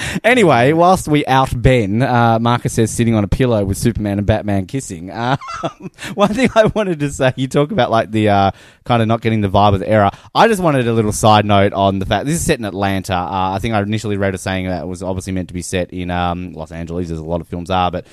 anyway, 0.24 0.72
whilst 0.72 1.06
we 1.06 1.26
out 1.26 1.50
Ben, 1.60 2.00
uh, 2.00 2.38
Marcus 2.40 2.72
says 2.72 2.90
sitting 2.90 3.14
on 3.14 3.24
a 3.24 3.28
pillow 3.28 3.62
with 3.62 3.76
Superman 3.76 4.16
and 4.16 4.26
Batman 4.26 4.66
kissing. 4.66 5.10
Uh, 5.10 5.36
one 6.14 6.32
thing 6.32 6.48
I 6.54 6.66
wanted 6.66 7.00
to 7.00 7.10
say, 7.12 7.34
you 7.36 7.46
talk 7.46 7.72
about 7.72 7.90
like 7.90 8.10
the 8.10 8.30
uh, 8.30 8.50
kind 8.84 9.02
of 9.02 9.08
not 9.08 9.20
getting 9.20 9.42
the 9.42 9.50
vibe 9.50 9.74
of 9.74 9.80
the 9.80 9.88
era. 9.88 10.10
I 10.34 10.48
just 10.48 10.62
wanted 10.62 10.88
a 10.88 10.94
little 10.94 11.12
side 11.12 11.44
note 11.44 11.74
on 11.74 11.98
the 11.98 12.06
fact 12.06 12.24
this 12.24 12.36
is 12.36 12.44
set 12.44 12.58
in 12.58 12.64
Atlanta. 12.64 13.14
Uh, 13.14 13.52
I 13.52 13.58
think 13.58 13.74
I 13.74 13.82
initially 13.82 14.16
read 14.16 14.34
a 14.34 14.38
saying 14.38 14.66
that 14.68 14.88
was 14.88 15.02
obviously 15.02 15.34
meant 15.34 15.48
to 15.48 15.54
be 15.54 15.62
set 15.62 15.92
in 15.92 16.10
um, 16.10 16.54
Los 16.54 16.72
Angeles, 16.72 17.10
as 17.10 17.18
a 17.18 17.24
lot 17.24 17.42
of 17.42 17.48
films 17.48 17.68
are, 17.68 17.90
but 17.90 18.06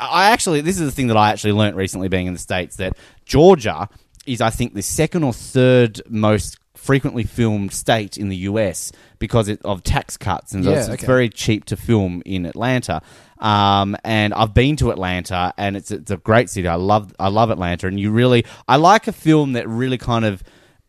I 0.00 0.30
actually 0.30 0.62
this 0.62 0.80
is 0.80 0.86
the 0.86 0.92
thing 0.92 1.06
that 1.08 1.16
I 1.16 1.30
actually 1.30 1.52
learnt 1.52 1.76
recently 1.76 2.08
being 2.08 2.26
in 2.26 2.32
the 2.32 2.40
states 2.40 2.76
that 2.76 2.96
Georgia 3.24 3.88
is 4.26 4.40
I 4.40 4.50
think 4.50 4.74
the 4.74 4.82
second 4.82 5.22
or 5.22 5.32
third 5.32 6.02
most 6.08 6.58
frequently 6.74 7.24
filmed 7.24 7.72
state 7.72 8.16
in 8.16 8.28
the 8.28 8.36
US 8.36 8.92
because 9.18 9.48
it, 9.48 9.60
of 9.64 9.82
tax 9.82 10.16
cuts 10.16 10.52
and 10.52 10.64
Yeah, 10.64 10.72
it's, 10.72 10.88
it's 10.88 11.02
okay. 11.02 11.06
very 11.06 11.28
cheap 11.28 11.64
to 11.66 11.76
film 11.76 12.22
in 12.24 12.46
Atlanta. 12.46 13.02
Um, 13.38 13.96
and 14.04 14.34
I've 14.34 14.54
been 14.54 14.76
to 14.76 14.90
Atlanta 14.90 15.52
and 15.56 15.76
it's 15.76 15.90
it's 15.90 16.10
a 16.10 16.16
great 16.16 16.50
city. 16.50 16.66
I 16.66 16.74
love 16.74 17.14
I 17.18 17.28
love 17.28 17.50
Atlanta 17.50 17.86
and 17.86 17.98
you 17.98 18.10
really 18.10 18.44
I 18.66 18.76
like 18.76 19.06
a 19.06 19.12
film 19.12 19.52
that 19.52 19.68
really 19.68 19.98
kind 19.98 20.24
of 20.24 20.42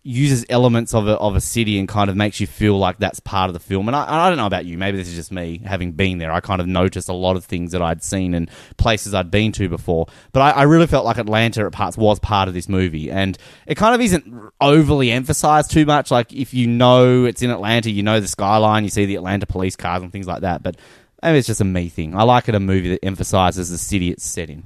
uses 0.10 0.44
elements 0.50 0.96
of 0.96 1.08
a, 1.08 1.16
of 1.18 1.36
a 1.36 1.42
city 1.42 1.78
and 1.78 1.88
kind 1.88 2.10
of 2.10 2.16
makes 2.16 2.40
you 2.40 2.48
feel 2.48 2.78
like 2.78 2.98
that's 2.98 3.20
part 3.20 3.48
of 3.48 3.54
the 3.54 3.60
film. 3.60 3.88
And 3.88 3.96
I, 3.96 4.26
I 4.26 4.30
don't 4.30 4.40
know 4.40 4.48
about 4.48 4.66
you, 4.66 4.76
maybe 4.76 4.98
this 4.98 5.08
is 5.08 5.16
just 5.16 5.32
me 5.32 5.62
having 5.64 5.92
been 5.92 6.18
there. 6.18 6.32
I 6.32 6.40
kind 6.40 6.60
of 6.60 6.66
noticed 6.66 7.10
a 7.10 7.14
lot 7.14 7.36
of 7.36 7.46
things 7.46 7.74
that 7.74 7.82
I'd 7.84 8.04
seen 8.04 8.34
and 8.34 8.50
places 8.78 9.14
I'd 9.14 9.30
been 9.30 9.52
to 9.54 9.70
before. 9.70 10.08
But 10.32 10.42
I, 10.42 10.50
I 10.52 10.64
really 10.64 10.88
felt 10.88 11.06
like 11.06 11.18
Atlanta 11.18 11.64
at 11.64 11.72
parts 11.72 11.96
was 11.96 12.20
part 12.20 12.48
of 12.48 12.56
this 12.56 12.68
movie. 12.68 13.12
And 13.12 13.38
it 13.68 13.76
kind 13.76 13.94
of 13.94 14.02
isn't 14.02 14.52
overly 14.60 15.12
emphasized 15.12 15.70
too 15.70 15.86
much. 15.86 16.10
Like 16.10 16.34
if 16.34 16.56
you 16.56 16.66
know 16.66 17.26
it's 17.26 17.44
in 17.44 17.52
Atlanta, 17.52 17.92
you 17.92 18.02
know 18.02 18.20
the 18.20 18.28
skyline, 18.28 18.84
you 18.84 18.90
see 18.90 19.06
the 19.06 19.16
Atlanta 19.16 19.46
police 19.46 19.76
cars 19.76 20.02
and 20.02 20.12
things 20.12 20.28
like 20.28 20.42
that. 20.42 20.64
But 20.64 20.76
maybe 21.22 21.38
it's 21.38 21.48
just 21.48 21.62
a 21.62 21.66
me 21.66 21.88
thing. 21.88 22.16
I 22.16 22.24
like 22.24 22.50
it 22.50 22.56
a 22.56 22.60
movie 22.60 22.90
that 22.90 23.06
emphasizes 23.06 23.70
the 23.70 23.78
city 23.78 24.10
it's 24.10 24.26
set 24.26 24.50
in. 24.50 24.64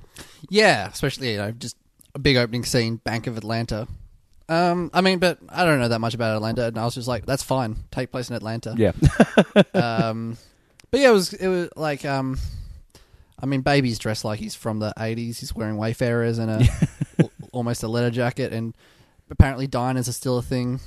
Yeah, 0.49 0.87
especially 0.87 1.31
you 1.31 1.37
know 1.37 1.51
just 1.51 1.75
a 2.15 2.19
big 2.19 2.37
opening 2.37 2.63
scene, 2.63 2.97
Bank 2.97 3.27
of 3.27 3.37
Atlanta. 3.37 3.87
Um, 4.49 4.91
I 4.93 5.01
mean, 5.01 5.19
but 5.19 5.39
I 5.49 5.65
don't 5.65 5.79
know 5.79 5.87
that 5.87 5.99
much 5.99 6.13
about 6.13 6.35
Atlanta, 6.35 6.65
and 6.65 6.77
I 6.77 6.85
was 6.85 6.95
just 6.95 7.07
like, 7.07 7.25
that's 7.25 7.43
fine, 7.43 7.77
take 7.91 8.11
place 8.11 8.29
in 8.29 8.35
Atlanta. 8.35 8.75
Yeah. 8.77 8.91
um, 9.73 10.37
but 10.91 10.99
yeah, 10.99 11.09
it 11.09 11.13
was 11.13 11.33
it 11.33 11.47
was 11.47 11.69
like 11.75 12.05
um, 12.05 12.37
I 13.39 13.45
mean, 13.45 13.61
baby's 13.61 13.99
dressed 13.99 14.23
like 14.23 14.39
he's 14.39 14.55
from 14.55 14.79
the 14.79 14.93
'80s. 14.97 15.39
He's 15.39 15.55
wearing 15.55 15.77
Wayfarers 15.77 16.37
and 16.37 16.51
a 16.51 17.29
almost 17.51 17.83
a 17.83 17.87
leather 17.87 18.11
jacket, 18.11 18.53
and 18.53 18.75
apparently 19.33 19.67
diners 19.67 20.07
are 20.07 20.13
still 20.13 20.37
a 20.37 20.41
thing. 20.41 20.79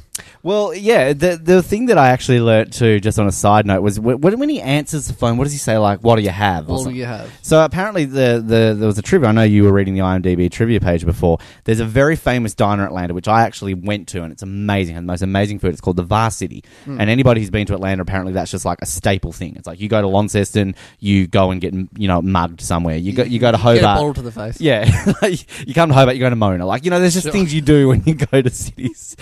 Well, 0.42 0.72
yeah. 0.72 1.12
The 1.12 1.36
the 1.36 1.62
thing 1.62 1.86
that 1.86 1.98
I 1.98 2.08
actually 2.08 2.40
learnt 2.40 2.72
too, 2.72 3.00
just 3.00 3.18
on 3.18 3.26
a 3.26 3.32
side 3.32 3.66
note, 3.66 3.82
was 3.82 4.00
when, 4.00 4.18
when 4.20 4.48
he 4.48 4.62
answers 4.62 5.08
the 5.08 5.12
phone, 5.12 5.36
what 5.36 5.44
does 5.44 5.52
he 5.52 5.58
say? 5.58 5.76
Like, 5.76 6.00
"What 6.00 6.16
do 6.16 6.22
you 6.22 6.30
have?" 6.30 6.68
What 6.68 6.84
do 6.84 6.90
you 6.94 7.04
have? 7.04 7.30
So 7.42 7.62
apparently, 7.62 8.06
the, 8.06 8.42
the 8.44 8.74
there 8.78 8.86
was 8.86 8.96
a 8.96 9.02
trivia. 9.02 9.28
I 9.28 9.32
know 9.32 9.42
you 9.42 9.64
were 9.64 9.72
reading 9.72 9.92
the 9.92 10.00
IMDb 10.00 10.50
trivia 10.50 10.80
page 10.80 11.04
before. 11.04 11.36
There's 11.64 11.80
a 11.80 11.84
very 11.84 12.16
famous 12.16 12.54
diner 12.54 12.82
in 12.84 12.88
Atlanta, 12.88 13.12
which 13.12 13.28
I 13.28 13.42
actually 13.42 13.74
went 13.74 14.08
to, 14.08 14.22
and 14.22 14.32
it's 14.32 14.42
amazing. 14.42 14.94
It 14.94 14.96
has 14.96 15.02
the 15.02 15.06
most 15.06 15.22
amazing 15.22 15.58
food. 15.58 15.72
It's 15.72 15.82
called 15.82 15.96
the 15.96 16.02
Varsity, 16.02 16.64
Hmm. 16.86 16.98
and 16.98 17.10
anybody 17.10 17.42
who's 17.42 17.50
been 17.50 17.66
to 17.66 17.74
Atlanta, 17.74 18.00
apparently 18.00 18.32
that's 18.32 18.50
just 18.50 18.64
like 18.64 18.78
a 18.80 18.86
staple 18.86 19.32
thing. 19.32 19.54
It's 19.56 19.66
like 19.66 19.80
you 19.80 19.88
go 19.90 20.00
to 20.00 20.08
Launceston, 20.08 20.76
you 20.98 21.26
go 21.26 21.50
and 21.50 21.60
get 21.60 21.74
you 21.74 22.08
know 22.08 22.22
mugged 22.22 22.62
somewhere. 22.62 22.96
You 22.96 23.12
go 23.12 23.22
you 23.24 23.38
go 23.38 23.50
to 23.52 23.58
Hobart. 23.58 23.82
bottle 23.82 24.14
to 24.14 24.22
the 24.22 24.32
face. 24.32 24.62
Yeah, 24.62 24.86
you 25.66 25.74
come 25.74 25.90
to 25.90 25.94
Hobart, 25.94 26.16
you 26.16 26.20
go 26.20 26.30
to 26.30 26.36
Mona. 26.36 26.64
Like 26.64 26.86
you 26.86 26.90
know, 26.90 27.00
there's 27.00 27.12
just 27.12 27.24
Sure. 27.24 27.32
things 27.32 27.52
you 27.52 27.60
do 27.60 27.88
when 27.88 28.02
you 28.06 28.14
go 28.14 28.35
go 28.42 28.48
to 28.48 28.54
cities. 28.54 29.16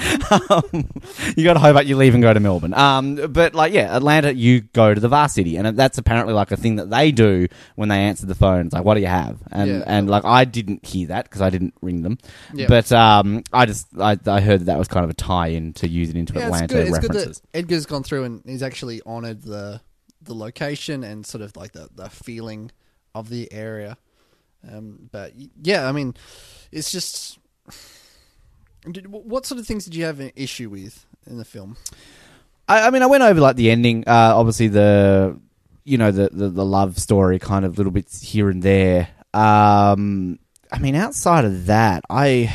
um, 0.51 0.91
you 1.37 1.45
go 1.45 1.55
to 1.55 1.61
Hobart, 1.61 1.87
you 1.87 1.97
leave 1.97 2.15
and 2.15 2.23
go 2.23 2.33
to 2.33 2.41
Melbourne. 2.41 2.75
Um, 2.75 3.17
but 3.33 3.55
like, 3.55 3.73
yeah, 3.73 3.97
Atlanta, 3.97 4.33
you 4.35 4.63
go 4.63 4.93
to 4.95 5.01
the 5.01 5.09
varsity, 5.09 5.57
and 5.57 5.77
that's 5.77 5.99
apparently 5.99 6.35
like 6.35 6.51
a 6.51 6.57
thing 6.57 6.77
that 6.77 6.91
they 6.91 7.13
do 7.13 7.47
when 7.77 7.89
they 7.89 7.99
answer 7.99 8.27
the 8.27 8.35
phone. 8.35 8.67
It's 8.67 8.75
like, 8.75 8.85
what 8.85 8.95
do 8.95 9.01
you 9.01 9.07
have? 9.07 9.39
And 9.51 9.71
Yeah. 9.71 9.85
and 9.87 10.09
like, 10.09 10.25
I 10.25 10.45
didn't 10.45 10.85
hear 10.87 11.09
that 11.09 11.25
because 11.25 11.41
I 11.43 11.51
didn't 11.51 11.75
ring 11.83 12.03
them. 12.03 12.19
Yeah. 12.53 12.67
But 12.69 12.91
um, 12.93 13.43
I 13.53 13.67
just 13.67 13.87
I, 13.99 14.19
I 14.27 14.41
heard 14.41 14.61
that 14.61 14.65
that 14.67 14.79
was 14.79 14.89
kind 14.89 15.05
of 15.05 15.11
a 15.11 15.15
tie-in 15.15 15.73
to 15.75 15.89
use 15.89 16.11
it 16.11 16.17
into 16.17 16.35
Yeah, 16.35 16.41
it's 16.41 16.47
Atlanta 16.47 16.67
good. 16.75 16.89
It's 16.89 16.99
good 16.99 17.11
references. 17.15 17.41
that 17.41 17.59
Edgar's 17.59 17.87
gone 17.87 18.03
through 18.03 18.25
and 18.25 18.43
he's 18.47 18.63
actually 18.63 19.01
honoured 19.07 19.43
the 19.43 19.81
the 20.23 20.35
location 20.35 21.05
and 21.05 21.27
sort 21.27 21.43
of 21.43 21.55
like 21.57 21.73
the, 21.73 21.89
the 21.95 22.09
feeling 22.09 22.71
of 23.15 23.29
the 23.29 23.53
area. 23.53 23.97
Um, 24.67 25.11
but 25.13 25.33
yeah, 25.63 25.87
I 25.89 25.93
mean, 25.93 26.15
it's 26.73 26.91
just. 26.91 27.39
Did, 28.91 29.07
what 29.11 29.47
sort 29.47 29.59
of 29.61 29.67
things 29.67 29.85
did 29.85 29.95
you 29.95 30.05
have 30.05 30.21
an 30.21 30.33
issue 30.37 30.69
with 30.71 31.07
in 31.27 31.39
the 31.39 31.45
film? 31.45 31.77
I, 32.69 32.87
I 32.87 32.91
mean, 32.91 33.03
I 33.03 33.07
went 33.07 33.23
over 33.23 33.41
like 33.41 33.57
the 33.57 33.71
ending. 33.71 34.05
Uh, 34.07 34.33
obviously, 34.37 34.69
the 34.69 35.39
you 35.85 35.99
know 35.99 36.11
the, 36.11 36.29
the 36.33 36.49
the 36.49 36.65
love 36.65 36.99
story, 36.99 37.39
kind 37.39 37.65
of 37.65 37.77
little 37.79 37.93
bits 37.93 38.23
here 38.23 38.51
and 38.51 38.63
there. 38.63 39.09
Um, 39.33 40.39
I 40.73 40.79
mean, 40.79 40.95
outside 40.95 41.45
of 41.45 41.67
that, 41.67 42.05
I 42.11 42.55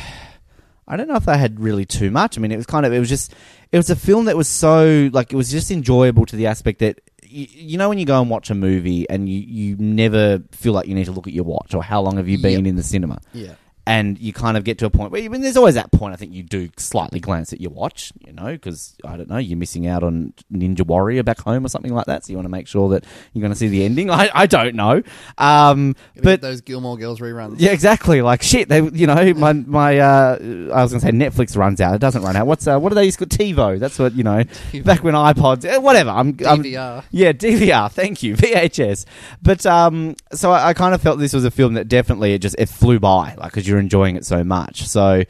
I 0.88 0.96
don't 0.96 1.08
know 1.08 1.16
if 1.16 1.28
I 1.28 1.36
had 1.36 1.60
really 1.60 1.84
too 1.84 2.10
much. 2.10 2.36
I 2.36 2.40
mean, 2.40 2.52
it 2.52 2.56
was 2.56 2.66
kind 2.66 2.84
of 2.86 2.92
it 2.92 2.98
was 2.98 3.08
just 3.08 3.32
it 3.72 3.76
was 3.76 3.90
a 3.90 3.96
film 3.96 4.24
that 4.26 4.36
was 4.36 4.48
so 4.48 5.08
like 5.12 5.32
it 5.32 5.36
was 5.36 5.50
just 5.50 5.70
enjoyable 5.70 6.26
to 6.26 6.36
the 6.36 6.46
aspect 6.46 6.78
that. 6.80 7.00
You, 7.32 7.46
you 7.48 7.78
know 7.78 7.88
when 7.88 7.98
you 7.98 8.06
go 8.06 8.20
and 8.20 8.28
watch 8.28 8.50
a 8.50 8.56
movie 8.56 9.08
and 9.08 9.28
you, 9.28 9.38
you 9.38 9.76
never 9.78 10.42
feel 10.50 10.72
like 10.72 10.88
you 10.88 10.96
need 10.96 11.04
to 11.04 11.12
look 11.12 11.28
at 11.28 11.32
your 11.32 11.44
watch 11.44 11.74
or 11.76 11.80
how 11.84 12.00
long 12.00 12.16
have 12.16 12.28
you 12.28 12.38
been 12.38 12.64
Yep. 12.64 12.66
in 12.70 12.74
the 12.74 12.82
cinema 12.82 13.20
Yeah, 13.32 13.52
and 13.90 14.20
you 14.20 14.32
kind 14.32 14.56
of 14.56 14.62
get 14.62 14.78
to 14.78 14.86
a 14.86 14.90
point 14.90 15.10
where 15.10 15.20
I 15.20 15.26
mean, 15.26 15.40
there's 15.40 15.56
always 15.56 15.74
that 15.74 15.90
point. 15.90 16.12
I 16.12 16.16
think 16.16 16.32
you 16.32 16.44
do 16.44 16.70
slightly 16.76 17.18
glance 17.18 17.52
at 17.52 17.60
your 17.60 17.72
watch, 17.72 18.12
you 18.24 18.32
know, 18.32 18.52
because 18.52 18.94
I 19.04 19.16
don't 19.16 19.28
know, 19.28 19.38
you're 19.38 19.58
missing 19.58 19.88
out 19.88 20.04
on 20.04 20.32
Ninja 20.52 20.86
Warrior 20.86 21.24
back 21.24 21.40
home 21.40 21.66
or 21.66 21.68
something 21.68 21.92
like 21.92 22.06
that. 22.06 22.24
So 22.24 22.30
you 22.30 22.36
want 22.36 22.44
to 22.44 22.50
make 22.50 22.68
sure 22.68 22.90
that 22.90 23.04
you're 23.32 23.40
going 23.40 23.52
to 23.52 23.58
see 23.58 23.66
the 23.66 23.84
ending. 23.84 24.08
I, 24.20 24.30
I 24.32 24.46
don't 24.46 24.76
know, 24.76 25.02
um, 25.38 25.96
but 26.22 26.40
those 26.40 26.60
Gilmore 26.60 26.98
Girls 26.98 27.18
reruns. 27.18 27.56
yeah, 27.58 27.72
exactly. 27.72 28.22
Like 28.22 28.42
shit, 28.42 28.68
they 28.68 28.80
you 28.80 29.08
know 29.08 29.34
my 29.36 29.54
my 29.54 29.98
uh, 29.98 30.38
I 30.72 30.82
was 30.84 30.92
going 30.92 31.00
to 31.00 31.06
say 31.06 31.10
Netflix 31.10 31.56
runs 31.56 31.80
out. 31.80 31.96
It 31.96 32.00
doesn't 32.00 32.22
run 32.22 32.36
out. 32.36 32.46
What's 32.46 32.68
uh, 32.68 32.78
what 32.78 32.90
do 32.90 32.94
they 32.94 33.06
used 33.06 33.18
to 33.18 33.26
call 33.26 33.44
TiVo? 33.44 33.80
That's 33.80 33.98
what 33.98 34.14
you 34.14 34.22
know. 34.22 34.44
Back 34.84 35.02
when 35.02 35.14
iPods, 35.14 35.64
eh, 35.64 35.78
whatever. 35.78 36.10
I'm, 36.10 36.28
I'm 36.46 36.62
DVR. 36.62 37.02
yeah, 37.10 37.32
DVR. 37.32 37.90
Thank 37.90 38.22
you, 38.22 38.36
VHS. 38.36 39.04
But 39.42 39.66
um, 39.66 40.14
so 40.32 40.52
I, 40.52 40.68
I 40.68 40.74
kind 40.74 40.94
of 40.94 41.02
felt 41.02 41.18
this 41.18 41.32
was 41.32 41.44
a 41.44 41.50
film 41.50 41.74
that 41.74 41.88
definitely 41.88 42.34
it 42.34 42.38
just 42.38 42.54
it 42.56 42.68
flew 42.68 43.00
by, 43.00 43.34
like 43.34 43.50
because 43.50 43.66
you're 43.66 43.79
enjoying 43.80 44.16
it 44.16 44.24
so 44.24 44.44
much. 44.44 44.86
So, 44.86 45.24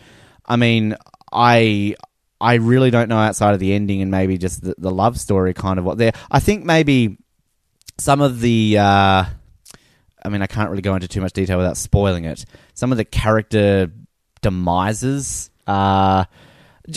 I 0.46 0.56
mean, 0.56 0.96
I 1.32 1.94
I 2.40 2.54
really 2.54 2.90
don't 2.90 3.08
know 3.08 3.18
outside 3.18 3.54
of 3.54 3.60
the 3.60 3.72
ending 3.74 4.00
and 4.00 4.10
maybe 4.10 4.38
just 4.38 4.62
the, 4.62 4.74
the 4.78 4.90
love 4.90 5.20
story, 5.20 5.52
kind 5.52 5.78
of 5.78 5.84
what 5.84 5.98
there. 5.98 6.12
I 6.30 6.40
think 6.40 6.64
maybe 6.64 7.18
some 7.98 8.20
of 8.20 8.40
the. 8.40 8.78
Uh, 8.78 9.24
I 10.22 10.28
mean, 10.28 10.42
I 10.42 10.46
can't 10.46 10.70
really 10.70 10.82
go 10.82 10.94
into 10.94 11.08
too 11.08 11.20
much 11.20 11.32
detail 11.32 11.56
without 11.56 11.76
spoiling 11.76 12.24
it. 12.24 12.44
Some 12.74 12.92
of 12.92 12.98
the 12.98 13.04
character 13.04 13.90
demises. 14.42 15.50
Uh, 15.66 16.24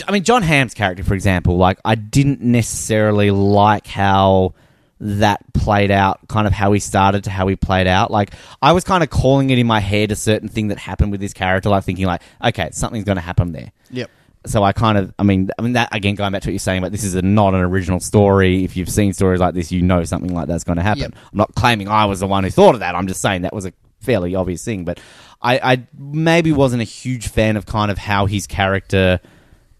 I 0.06 0.12
mean, 0.12 0.24
Jon 0.24 0.42
Hamm's 0.42 0.74
character, 0.74 1.04
for 1.04 1.14
example, 1.14 1.56
like 1.56 1.78
I 1.84 1.94
didn't 1.94 2.40
necessarily 2.40 3.30
like 3.30 3.86
how 3.86 4.54
that 5.00 5.52
played 5.52 5.90
out, 5.90 6.26
kind 6.28 6.46
of 6.46 6.52
how 6.52 6.72
he 6.72 6.80
started 6.80 7.24
to 7.24 7.30
how 7.30 7.46
he 7.48 7.56
played 7.56 7.86
out. 7.86 8.10
Like 8.10 8.32
I 8.62 8.72
was 8.72 8.84
kind 8.84 9.02
of 9.02 9.10
calling 9.10 9.50
it 9.50 9.58
in 9.58 9.66
my 9.66 9.80
head 9.80 10.12
a 10.12 10.16
certain 10.16 10.48
thing 10.48 10.68
that 10.68 10.78
happened 10.78 11.12
with 11.12 11.20
this 11.20 11.32
character, 11.32 11.68
like 11.68 11.84
thinking 11.84 12.06
like, 12.06 12.22
okay, 12.42 12.70
something's 12.72 13.04
going 13.04 13.16
to 13.16 13.22
happen 13.22 13.52
there. 13.52 13.72
Yep. 13.90 14.10
So 14.46 14.62
I 14.62 14.72
kind 14.72 14.98
of, 14.98 15.14
I 15.18 15.22
mean, 15.22 15.50
I 15.58 15.62
mean 15.62 15.72
that 15.72 15.94
again, 15.94 16.14
going 16.14 16.32
back 16.32 16.42
to 16.42 16.48
what 16.48 16.52
you're 16.52 16.58
saying, 16.58 16.82
but 16.82 16.92
this 16.92 17.02
is 17.02 17.14
a, 17.14 17.22
not 17.22 17.54
an 17.54 17.60
original 17.60 17.98
story. 17.98 18.62
If 18.62 18.76
you've 18.76 18.90
seen 18.90 19.12
stories 19.12 19.40
like 19.40 19.54
this, 19.54 19.72
you 19.72 19.82
know 19.82 20.04
something 20.04 20.34
like 20.34 20.48
that's 20.48 20.64
going 20.64 20.76
to 20.76 20.82
happen. 20.82 21.02
Yep. 21.02 21.14
I'm 21.32 21.38
not 21.38 21.54
claiming 21.54 21.88
I 21.88 22.04
was 22.04 22.20
the 22.20 22.26
one 22.26 22.44
who 22.44 22.50
thought 22.50 22.74
of 22.74 22.80
that. 22.80 22.94
I'm 22.94 23.06
just 23.06 23.20
saying 23.20 23.42
that 23.42 23.54
was 23.54 23.64
a 23.64 23.72
fairly 24.00 24.34
obvious 24.34 24.62
thing. 24.64 24.84
But 24.84 25.00
I, 25.40 25.72
I 25.72 25.86
maybe 25.98 26.52
wasn't 26.52 26.82
a 26.82 26.84
huge 26.84 27.28
fan 27.28 27.56
of 27.56 27.66
kind 27.66 27.90
of 27.90 27.98
how 27.98 28.26
his 28.26 28.46
character 28.46 29.20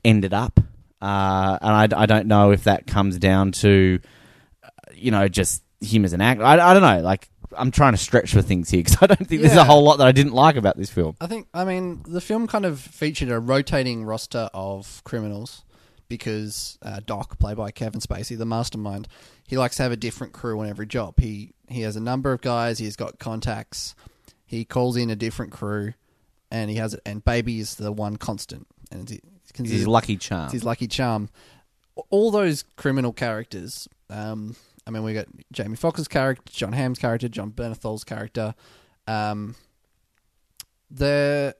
ended 0.04 0.34
up, 0.34 0.58
uh, 1.00 1.58
and 1.60 1.94
I, 1.94 2.02
I 2.02 2.06
don't 2.06 2.26
know 2.26 2.50
if 2.50 2.64
that 2.64 2.86
comes 2.86 3.18
down 3.18 3.52
to, 3.52 4.00
you 4.96 5.10
know, 5.10 5.28
just 5.28 5.62
him 5.80 6.04
as 6.04 6.12
an 6.12 6.20
actor. 6.20 6.44
I, 6.44 6.54
I 6.54 6.72
don't 6.74 6.82
know. 6.82 7.00
Like 7.00 7.28
I'm 7.56 7.70
trying 7.70 7.92
to 7.92 7.98
stretch 7.98 8.32
for 8.32 8.42
things 8.42 8.70
here 8.70 8.82
because 8.82 8.98
I 9.00 9.06
don't 9.06 9.26
think 9.26 9.42
there's 9.42 9.56
a 9.56 9.64
whole 9.64 9.82
lot 9.82 9.98
that 9.98 10.06
I 10.06 10.12
didn't 10.12 10.32
like 10.32 10.56
about 10.56 10.76
this 10.76 10.90
film. 10.90 11.16
I 11.20 11.26
think, 11.26 11.46
I 11.54 11.64
mean, 11.64 12.02
the 12.06 12.20
film 12.20 12.46
kind 12.46 12.64
of 12.64 12.80
featured 12.80 13.28
a 13.30 13.38
rotating 13.38 14.04
roster 14.04 14.50
of 14.52 15.02
criminals 15.04 15.62
because 16.08 16.78
uh, 16.82 17.00
Doc, 17.04 17.38
played 17.38 17.56
by 17.56 17.70
Kevin 17.70 18.00
Spacey, 18.00 18.36
the 18.36 18.44
mastermind, 18.46 19.08
he 19.46 19.56
likes 19.56 19.76
to 19.76 19.82
have 19.82 19.92
a 19.92 19.96
different 19.96 20.32
crew 20.32 20.60
on 20.60 20.68
every 20.68 20.86
job. 20.86 21.20
He 21.20 21.52
he 21.68 21.82
has 21.82 21.96
a 21.96 22.00
number 22.00 22.32
of 22.32 22.40
guys. 22.40 22.78
He's 22.78 22.96
got 22.96 23.18
contacts. 23.18 23.94
He 24.46 24.64
calls 24.64 24.96
in 24.96 25.10
a 25.10 25.16
different 25.16 25.52
crew, 25.52 25.94
and 26.50 26.70
he 26.70 26.76
has 26.76 26.94
it. 26.94 27.00
And 27.06 27.24
Baby 27.24 27.58
is 27.60 27.76
the 27.76 27.90
one 27.92 28.16
constant, 28.16 28.66
and 28.90 29.02
it's, 29.02 29.12
it's 29.12 29.22
It's 29.42 29.52
considered 29.52 29.78
his 29.78 29.86
lucky 29.88 30.16
charm. 30.16 30.44
it's 30.44 30.52
his 30.54 30.64
lucky 30.64 30.86
charm. 30.86 31.28
All 32.10 32.30
those 32.30 32.64
criminal 32.76 33.12
characters. 33.12 33.88
Um, 34.10 34.56
I 34.86 34.90
mean, 34.90 35.02
we 35.02 35.14
got 35.14 35.26
Jamie 35.52 35.76
Foxx's 35.76 36.08
character, 36.08 36.42
Jon 36.52 36.72
Hamm's 36.72 36.98
character, 36.98 37.28
Jon 37.28 37.50
Bernthal's 37.50 38.04
character. 38.04 38.54
Um, 39.06 39.54
they're 40.90 41.54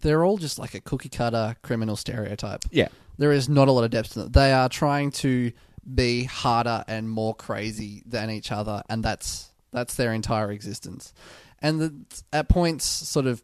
they're 0.00 0.24
all 0.24 0.38
just 0.38 0.58
like 0.58 0.74
a 0.74 0.80
cookie 0.80 1.08
cutter 1.08 1.56
criminal 1.62 1.96
stereotype. 1.96 2.64
yeah. 2.70 2.88
There 3.18 3.32
is 3.32 3.48
not 3.48 3.68
a 3.68 3.72
lot 3.72 3.84
of 3.84 3.90
depth 3.90 4.12
to 4.12 4.24
them. 4.24 4.32
They 4.32 4.52
are 4.52 4.68
trying 4.68 5.10
to 5.12 5.50
be 5.94 6.24
harder 6.24 6.84
and 6.86 7.08
more 7.08 7.34
crazy 7.34 8.02
than 8.04 8.30
each 8.30 8.52
other, 8.52 8.82
and 8.90 9.02
that's 9.02 9.52
that's 9.72 9.94
their 9.94 10.12
entire 10.12 10.52
existence. 10.52 11.14
And 11.60 11.80
the, 11.80 11.94
at 12.32 12.48
points, 12.48 12.84
sort 12.84 13.26
of, 13.26 13.42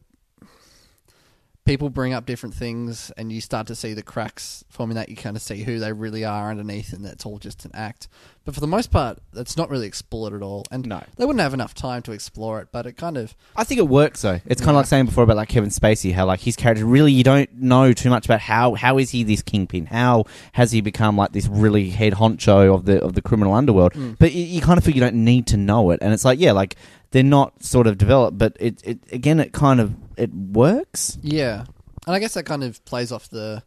people 1.65 1.91
bring 1.91 2.13
up 2.13 2.27
different 2.27 2.55
things, 2.55 3.11
and 3.17 3.33
you 3.33 3.41
start 3.41 3.67
to 3.69 3.75
see 3.75 3.95
the 3.95 4.03
cracks 4.03 4.65
forming. 4.69 4.97
That 4.97 5.09
you 5.09 5.17
kind 5.17 5.37
of 5.37 5.43
see 5.43 5.63
who 5.63 5.79
they 5.79 5.93
really 5.93 6.25
are 6.25 6.51
underneath, 6.51 6.93
and 6.93 7.05
that's 7.05 7.25
all 7.25 7.39
just 7.39 7.65
an 7.65 7.71
act. 7.75 8.09
But 8.45 8.55
for 8.55 8.61
the 8.61 8.67
most 8.67 8.91
part, 8.91 9.21
that's 9.33 9.57
not 9.57 9.71
really 9.71 9.87
explored 9.87 10.33
at 10.35 10.43
all. 10.43 10.65
And 10.73 10.85
No. 10.87 11.03
they 11.17 11.25
wouldn't 11.25 11.41
have 11.41 11.55
enough 11.55 11.75
time 11.75 12.03
to 12.03 12.13
explore 12.13 12.61
it. 12.61 12.69
But 12.73 12.87
it 12.87 12.97
kind 12.97 13.17
of 13.17 13.37
I 13.55 13.63
think 13.63 13.79
it 13.79 13.89
works 13.89 14.23
though. 14.23 14.41
It's 14.47 14.61
kind 14.61 14.71
of 14.71 14.77
like 14.77 14.87
saying 14.87 15.07
before 15.07 15.23
about 15.25 15.37
like 15.37 15.49
Kevin 15.49 15.71
Spacey, 15.71 16.13
how 16.13 16.27
like 16.27 16.41
his 16.41 16.57
character 16.57 16.85
really 16.85 17.13
you 17.13 17.23
don't 17.23 17.53
know 17.55 17.93
too 17.93 18.11
much 18.11 18.25
about 18.25 18.41
how 18.41 18.75
how 18.75 18.99
is 18.99 19.11
he 19.11 19.23
this 19.23 19.43
kingpin? 19.43 19.87
How 19.87 20.25
has 20.53 20.73
he 20.73 20.81
become 20.81 21.17
like 21.17 21.33
this 21.33 21.47
really 21.47 21.91
head 21.91 22.15
honcho 22.15 22.75
of 22.75 22.85
the 22.87 23.01
of 23.01 23.13
the 23.15 23.23
criminal 23.23 23.55
underworld? 23.55 23.93
Mm. 23.93 24.19
But 24.19 24.33
you, 24.33 24.43
you 24.45 24.61
kind 24.61 24.77
of 24.79 24.85
feel 24.85 24.95
you 24.95 25.01
don't 25.01 25.25
need 25.25 25.47
to 25.49 25.57
know 25.57 25.91
it, 25.91 26.01
and 26.03 26.13
it's 26.13 26.25
like 26.25 26.41
yeah, 26.41 26.51
like 26.53 26.75
they're 27.13 27.23
not 27.23 27.63
sort 27.63 27.87
of 27.87 27.97
developed, 27.99 28.37
but 28.39 28.57
it 28.59 28.83
it 28.85 28.99
again 29.13 29.39
it 29.41 29.53
kind 29.53 29.81
of 29.81 29.95
it 30.17 30.33
works. 30.35 31.19
Yeah, 31.23 31.65
and 32.07 32.15
I 32.17 32.19
guess 32.19 32.35
that 32.35 32.45
kind 32.45 32.65
of 32.65 32.85
plays 32.85 33.13
off 33.13 33.29
the 33.31 33.63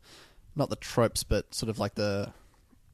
not 0.56 0.70
the 0.70 0.76
tropes, 0.76 1.24
but 1.24 1.54
sort 1.54 1.70
of 1.70 1.80
like 1.80 1.96
the 1.96 2.32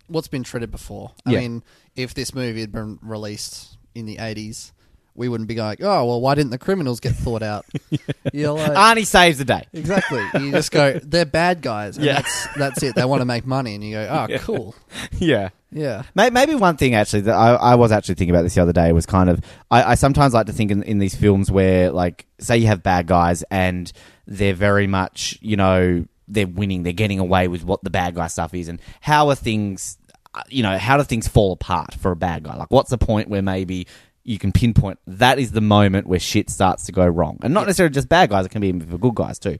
what's 0.07 0.27
been 0.27 0.43
treated 0.43 0.71
before. 0.71 1.11
I 1.25 1.31
Yeah. 1.31 1.39
mean, 1.39 1.63
if 1.95 2.13
this 2.13 2.33
movie 2.35 2.61
had 2.61 2.71
been 2.71 2.99
released 3.01 3.77
in 3.95 4.05
the 4.05 4.17
eighties, 4.19 4.73
we 5.21 5.29
wouldn't 5.29 5.47
be 5.47 5.55
going, 5.55 5.77
"Oh, 5.81 6.05
well, 6.05 6.19
why 6.19 6.35
didn't 6.35 6.49
the 6.51 6.57
criminals 6.57 6.99
get 6.99 7.13
thought 7.15 7.43
out?" 7.43 7.65
You're 8.33 8.51
like, 8.53 8.71
Arnie 8.71 9.05
saves 9.05 9.37
the 9.37 9.45
day. 9.45 9.67
exactly. 9.71 10.23
You 10.41 10.51
just 10.51 10.71
go, 10.71 10.99
"They're 11.03 11.25
bad 11.25 11.61
guys." 11.61 11.97
And 11.97 12.05
Yeah. 12.07 12.13
that's 12.15 12.47
that's 12.57 12.83
it. 12.83 12.95
They 12.95 13.05
want 13.05 13.21
to 13.21 13.25
make 13.25 13.45
money, 13.45 13.75
and 13.75 13.83
you 13.83 13.91
go, 13.93 14.07
"Oh, 14.29 14.37
cool." 14.39 14.75
yeah. 15.19 15.49
Yeah, 15.73 16.03
May- 16.15 16.31
Maybe 16.31 16.53
one 16.55 16.75
thing 16.75 16.95
actually 16.95 17.21
that 17.21 17.33
I, 17.35 17.53
I 17.53 17.75
was 17.75 17.93
actually 17.93 18.15
thinking 18.15 18.35
about 18.35 18.41
this 18.41 18.55
the 18.55 18.61
other 18.61 18.73
day 18.73 18.91
was 18.91 19.05
kind 19.05 19.29
of 19.29 19.39
I, 19.71 19.91
I 19.91 19.95
sometimes 19.95 20.33
like 20.33 20.47
to 20.47 20.51
think 20.51 20.69
in, 20.69 20.83
in 20.83 20.97
these 20.97 21.15
films 21.15 21.49
where 21.49 21.91
like 21.91 22.25
say 22.41 22.57
you 22.57 22.67
have 22.67 22.83
bad 22.83 23.07
guys 23.07 23.41
and 23.49 23.89
they're 24.27 24.53
very 24.53 24.85
much 24.87 25.37
you 25.41 25.55
know 25.55 26.03
they're 26.27 26.45
winning 26.45 26.83
they're 26.83 26.91
getting 26.91 27.19
away 27.19 27.47
with 27.47 27.63
what 27.63 27.81
the 27.85 27.89
bad 27.89 28.15
guy 28.15 28.27
stuff 28.27 28.53
is 28.53 28.67
and 28.67 28.81
how 28.99 29.29
are 29.29 29.35
things 29.35 29.97
uh, 30.33 30.41
you 30.49 30.61
know 30.61 30.77
how 30.77 30.97
do 30.97 31.03
things 31.05 31.29
fall 31.29 31.53
apart 31.53 31.93
for 31.93 32.11
a 32.11 32.17
bad 32.17 32.43
guy 32.43 32.53
like 32.57 32.69
what's 32.69 32.89
the 32.89 32.97
point 32.97 33.29
where 33.29 33.41
maybe 33.41 33.87
you 34.23 34.37
can 34.37 34.51
pinpoint 34.51 34.99
that 35.07 35.39
is 35.39 35.51
the 35.51 35.61
moment 35.61 36.07
where 36.07 36.19
shit 36.19 36.49
starts 36.49 36.85
to 36.85 36.91
go 36.91 37.05
wrong. 37.05 37.39
And 37.41 37.53
not 37.53 37.65
necessarily 37.65 37.93
just 37.93 38.09
bad 38.09 38.29
guys 38.29 38.45
it 38.45 38.49
can 38.49 38.61
be 38.61 38.67
even 38.67 38.81
for 38.81 38.97
good 38.97 39.15
guys 39.15 39.39
too. 39.39 39.57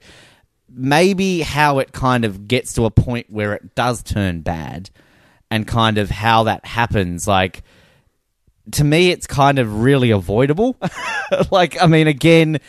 Maybe 0.68 1.40
how 1.40 1.78
it 1.80 1.92
kind 1.92 2.24
of 2.24 2.48
gets 2.48 2.74
to 2.74 2.84
a 2.84 2.90
point 2.90 3.28
where 3.28 3.54
it 3.54 3.74
does 3.74 4.02
turn 4.02 4.40
bad 4.40 4.90
and 5.50 5.66
kind 5.66 5.98
of 5.98 6.10
how 6.10 6.44
that 6.44 6.64
happens 6.64 7.26
like 7.28 7.62
to 8.72 8.84
me 8.84 9.10
it's 9.10 9.26
kind 9.26 9.58
of 9.58 9.82
really 9.82 10.10
avoidable. 10.10 10.76
Like 11.50 11.80
i 11.82 11.86
mean 11.86 12.08
again 12.08 12.60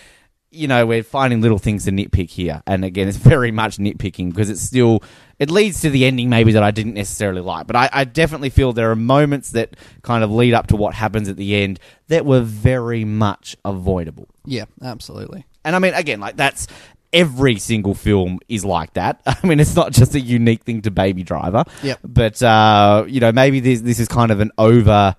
you 0.53 0.67
know 0.67 0.85
we're 0.85 1.03
finding 1.03 1.41
little 1.41 1.57
things 1.57 1.85
to 1.85 1.91
nitpick 1.91 2.29
here 2.29 2.61
and 2.67 2.85
again 2.85 3.07
it's 3.07 3.17
very 3.33 3.51
much 3.51 3.77
nitpicking 3.77 4.29
because 4.29 4.49
it's 4.49 4.61
still 4.61 5.03
it 5.39 5.49
leads 5.49 5.81
to 5.81 5.89
the 5.89 6.05
ending 6.05 6.29
maybe 6.29 6.51
that 6.51 6.63
i 6.63 6.71
didn't 6.71 6.93
necessarily 6.93 7.41
like 7.41 7.67
but 7.67 7.75
I, 7.75 7.89
I 7.91 8.03
definitely 8.03 8.49
feel 8.49 8.71
there 8.71 8.91
are 8.91 8.95
moments 8.95 9.51
that 9.51 9.75
kind 10.03 10.23
of 10.23 10.31
lead 10.31 10.53
up 10.53 10.67
to 10.67 10.75
what 10.75 10.93
happens 10.93 11.27
at 11.27 11.37
the 11.37 11.55
end 11.55 11.79
that 12.07 12.25
were 12.25 12.41
very 12.41 13.03
much 13.03 13.57
avoidable 13.65 14.27
yeah, 14.45 14.65
absolutely. 14.81 15.45
and 15.63 15.75
I 15.75 15.79
mean, 15.79 15.93
again, 15.93 16.19
like 16.19 16.35
that's 16.35 16.67
every 17.11 17.57
single 17.57 17.93
film 17.93 18.39
is 18.49 18.65
like 18.65 18.93
that. 18.93 19.21
I 19.25 19.45
mean, 19.45 19.59
it's 19.59 19.75
not 19.75 19.91
just 19.91 20.15
a 20.15 20.19
unique 20.19 20.63
thing 20.63 20.81
to 20.81 20.91
Baby 20.91 21.23
Driver. 21.23 21.63
Yep. 21.83 21.99
But 22.03 22.41
uh, 22.43 23.05
you 23.07 23.19
know, 23.19 23.31
maybe 23.31 23.59
this 23.59 23.81
this 23.81 23.99
is 23.99 24.07
kind 24.07 24.31
of 24.31 24.39
an 24.39 24.51
over 24.57 25.15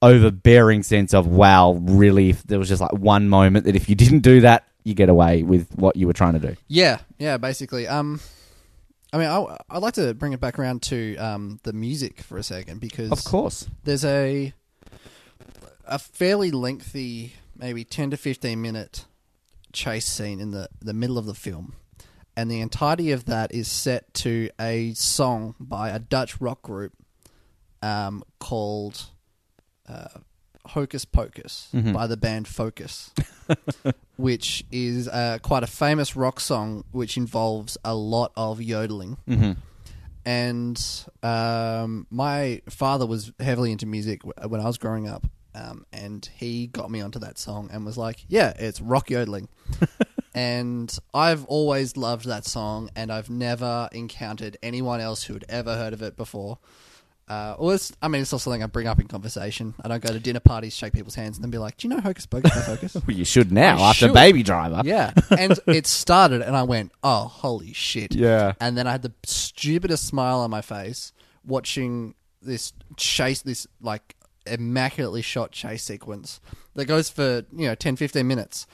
overbearing 0.00 0.84
sense 0.84 1.12
of 1.12 1.26
wow, 1.26 1.72
really, 1.72 2.30
if 2.30 2.42
there 2.44 2.58
was 2.58 2.68
just 2.68 2.80
like 2.80 2.92
one 2.92 3.28
moment 3.28 3.66
that 3.66 3.74
if 3.76 3.88
you 3.88 3.94
didn't 3.94 4.20
do 4.20 4.42
that, 4.42 4.64
you 4.88 4.94
get 4.94 5.08
away 5.08 5.42
with 5.42 5.70
what 5.76 5.94
you 5.96 6.06
were 6.06 6.12
trying 6.12 6.32
to 6.34 6.40
do. 6.40 6.56
Yeah, 6.66 6.98
yeah, 7.18 7.36
basically. 7.36 7.86
Um, 7.86 8.20
I 9.12 9.18
mean, 9.18 9.28
I, 9.28 9.56
I'd 9.70 9.82
like 9.82 9.94
to 9.94 10.14
bring 10.14 10.32
it 10.32 10.40
back 10.40 10.58
around 10.58 10.82
to 10.84 11.16
um, 11.16 11.60
the 11.62 11.72
music 11.72 12.20
for 12.22 12.36
a 12.38 12.42
second 12.42 12.80
because 12.80 13.10
Of 13.12 13.24
course. 13.24 13.68
there's 13.84 14.04
a 14.04 14.52
a 15.86 15.98
fairly 15.98 16.50
lengthy, 16.50 17.34
maybe 17.56 17.84
ten 17.84 18.10
to 18.10 18.16
fifteen 18.16 18.60
minute 18.60 19.04
chase 19.72 20.06
scene 20.06 20.40
in 20.40 20.50
the 20.50 20.68
the 20.80 20.92
middle 20.94 21.16
of 21.18 21.26
the 21.26 21.34
film, 21.34 21.74
and 22.36 22.50
the 22.50 22.60
entirety 22.60 23.10
of 23.12 23.24
that 23.26 23.54
is 23.54 23.68
set 23.68 24.12
to 24.14 24.50
a 24.60 24.92
song 24.94 25.54
by 25.60 25.90
a 25.90 25.98
Dutch 25.98 26.40
rock 26.40 26.60
group 26.62 26.92
um, 27.82 28.22
called 28.38 29.06
uh, 29.88 30.08
Hocus 30.66 31.06
Pocus 31.06 31.68
Mhm. 31.74 31.94
by 31.94 32.06
the 32.06 32.16
band 32.18 32.46
Focus, 32.46 33.10
which 34.18 34.64
is 34.70 35.08
uh, 35.08 35.38
quite 35.42 35.62
a 35.62 35.66
famous 35.66 36.14
rock 36.16 36.40
song 36.40 36.84
which 36.92 37.16
involves 37.16 37.78
a 37.84 37.94
lot 37.94 38.32
of 38.36 38.60
yodeling 38.60 39.16
Mm-hmm. 39.26 39.52
and 40.26 41.06
um, 41.22 42.06
my 42.10 42.60
father 42.68 43.06
was 43.06 43.32
heavily 43.40 43.72
into 43.72 43.86
music 43.86 44.22
when 44.24 44.60
I 44.60 44.64
was 44.66 44.76
growing 44.78 45.08
up, 45.08 45.26
um, 45.54 45.86
and 45.92 46.28
he 46.36 46.66
got 46.66 46.90
me 46.90 47.00
onto 47.00 47.18
that 47.20 47.38
song 47.38 47.70
and 47.72 47.84
was 47.86 47.96
like, 47.96 48.24
"Yeah, 48.28 48.52
it's 48.58 48.80
rock 48.80 49.08
yodeling." 49.10 49.48
and 50.34 50.96
I've 51.14 51.44
always 51.46 51.96
loved 51.96 52.26
that 52.26 52.44
song, 52.44 52.90
and 52.94 53.10
I've 53.10 53.30
never 53.30 53.88
encountered 53.92 54.56
anyone 54.62 55.00
else 55.00 55.24
who 55.24 55.32
had 55.34 55.44
ever 55.48 55.74
heard 55.76 55.92
of 55.92 56.02
it 56.02 56.16
before. 56.16 56.58
Uh, 57.28 57.54
well, 57.58 57.70
it's, 57.74 57.92
I 58.00 58.08
mean, 58.08 58.22
it's 58.22 58.32
not 58.32 58.40
something 58.40 58.62
I 58.62 58.66
bring 58.66 58.86
up 58.86 58.98
in 59.00 59.06
conversation. 59.06 59.74
I 59.84 59.88
don't 59.88 60.02
go 60.02 60.12
to 60.12 60.18
dinner 60.18 60.40
parties, 60.40 60.74
shake 60.74 60.94
people's 60.94 61.14
hands, 61.14 61.36
and 61.36 61.44
then 61.44 61.50
be 61.50 61.58
like, 61.58 61.76
"Do 61.76 61.86
you 61.86 61.94
know 61.94 62.00
Hocus 62.00 62.24
Pocus 62.24 62.54
by 62.54 62.60
Focus?" 62.62 62.96
Well, 63.06 63.16
you 63.16 63.24
should 63.26 63.52
now 63.52 63.76
I 63.76 63.90
after 63.90 64.06
should. 64.06 64.14
Baby 64.14 64.42
Driver. 64.42 64.80
yeah, 64.84 65.12
and 65.36 65.58
it 65.66 65.86
started, 65.86 66.40
and 66.40 66.56
I 66.56 66.62
went, 66.62 66.92
"Oh, 67.02 67.24
holy 67.24 67.74
shit!" 67.74 68.14
Yeah. 68.14 68.54
and 68.60 68.78
then 68.78 68.86
I 68.86 68.92
had 68.92 69.02
the 69.02 69.12
stupidest 69.24 70.06
smile 70.06 70.38
on 70.40 70.50
my 70.50 70.62
face 70.62 71.12
watching 71.44 72.14
this 72.40 72.72
chase, 72.96 73.42
this 73.42 73.66
like 73.82 74.16
immaculately 74.46 75.20
shot 75.20 75.52
chase 75.52 75.82
sequence 75.84 76.40
that 76.76 76.86
goes 76.86 77.10
for 77.10 77.44
you 77.52 77.66
know 77.68 77.74
10, 77.74 77.96
15 77.96 78.26
minutes. 78.26 78.66